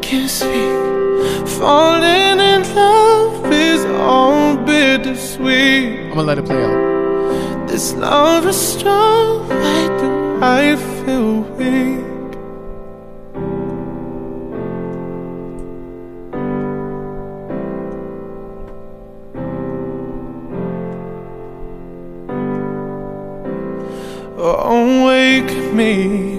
Can't 0.00 0.28
speak. 0.28 1.46
Falling 1.46 2.40
in 2.40 2.62
love 2.74 3.52
is 3.52 3.84
all 3.84 4.56
bittersweet. 4.56 6.00
I'm 6.00 6.08
gonna 6.10 6.22
let 6.22 6.38
it 6.38 6.46
play 6.46 6.64
out. 6.64 7.68
This 7.68 7.94
love 7.94 8.44
is 8.46 8.56
strong. 8.56 9.48
Why 9.48 9.86
do 10.00 10.38
I 10.42 10.76
feel 11.04 11.42
weak? 11.56 12.11
me. 25.82 26.38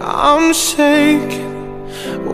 I'm 0.00 0.52
shaking. 0.52 1.54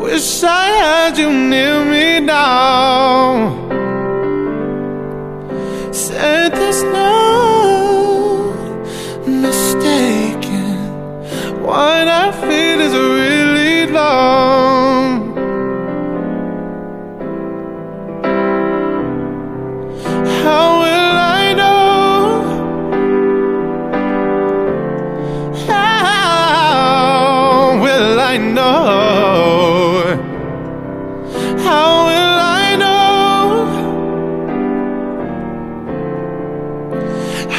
Wish 0.02 0.42
I 0.42 0.66
had 0.82 1.12
you 1.23 1.31
near 1.52 1.78
me 1.92 2.08
now. 2.20 3.52
Said 6.05 6.49
there's 6.58 6.82
no 7.00 7.12
mistaking 9.26 10.78
what 11.66 12.07
I 12.23 12.26
feel 12.42 12.78
is 12.86 12.94
really 12.94 13.92
love. 13.92 14.72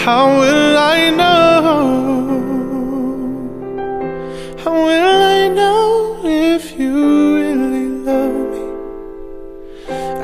How 0.06 0.38
will 0.38 0.77
I 0.77 1.11
know? 1.11 1.32
How 4.61 4.73
will 4.73 5.22
I 5.38 5.48
know 5.48 6.19
if 6.25 6.77
you 6.77 7.38
really 7.38 7.88
love 8.09 8.51
me? 8.51 8.65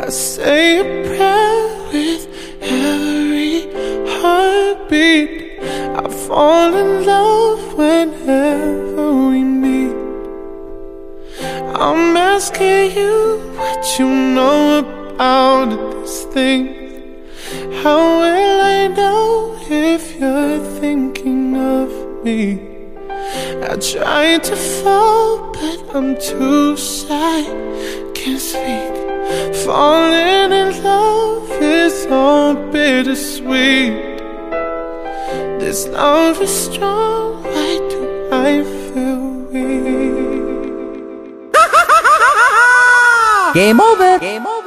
I 0.03 0.09
say 0.09 0.79
a 0.79 0.83
prayer 1.07 1.59
with 1.93 2.27
every 2.59 3.71
heartbeat. 4.19 5.31
I 5.95 6.09
fall 6.27 6.73
in 6.75 7.05
love 7.05 7.77
whenever 7.77 9.29
we 9.29 9.41
meet. 9.45 9.95
I'm 11.73 12.17
asking 12.17 12.97
you 12.97 13.15
what 13.55 13.97
you 13.97 14.09
know 14.09 14.79
about 14.79 15.69
this 16.01 16.25
thing. 16.25 16.75
How 17.81 18.19
will 18.19 18.61
I 18.61 18.87
know 18.87 19.58
if 19.71 20.19
you're 20.19 20.59
thinking 20.79 21.55
of 21.55 21.89
me? 22.23 22.59
I 23.63 23.75
try 23.77 24.37
to 24.39 24.55
fall, 24.55 25.51
but 25.51 25.95
I'm 25.95 26.19
too 26.19 26.75
shy, 26.77 27.43
can't 28.13 28.39
speak. 28.39 28.95
Falling 29.63 30.51
in 30.51 30.83
love 30.83 31.49
is 31.61 32.07
all 32.09 32.55
bittersweet. 32.71 33.93
This 35.59 35.87
love 35.87 36.41
is 36.41 36.49
strong, 36.65 37.43
why 37.43 37.77
do 37.89 38.29
I 38.31 38.63
feel 38.93 39.21
weak? 39.51 39.99
Game 43.53 43.79
over. 43.81 44.19
Game 44.19 44.47
over. 44.47 44.58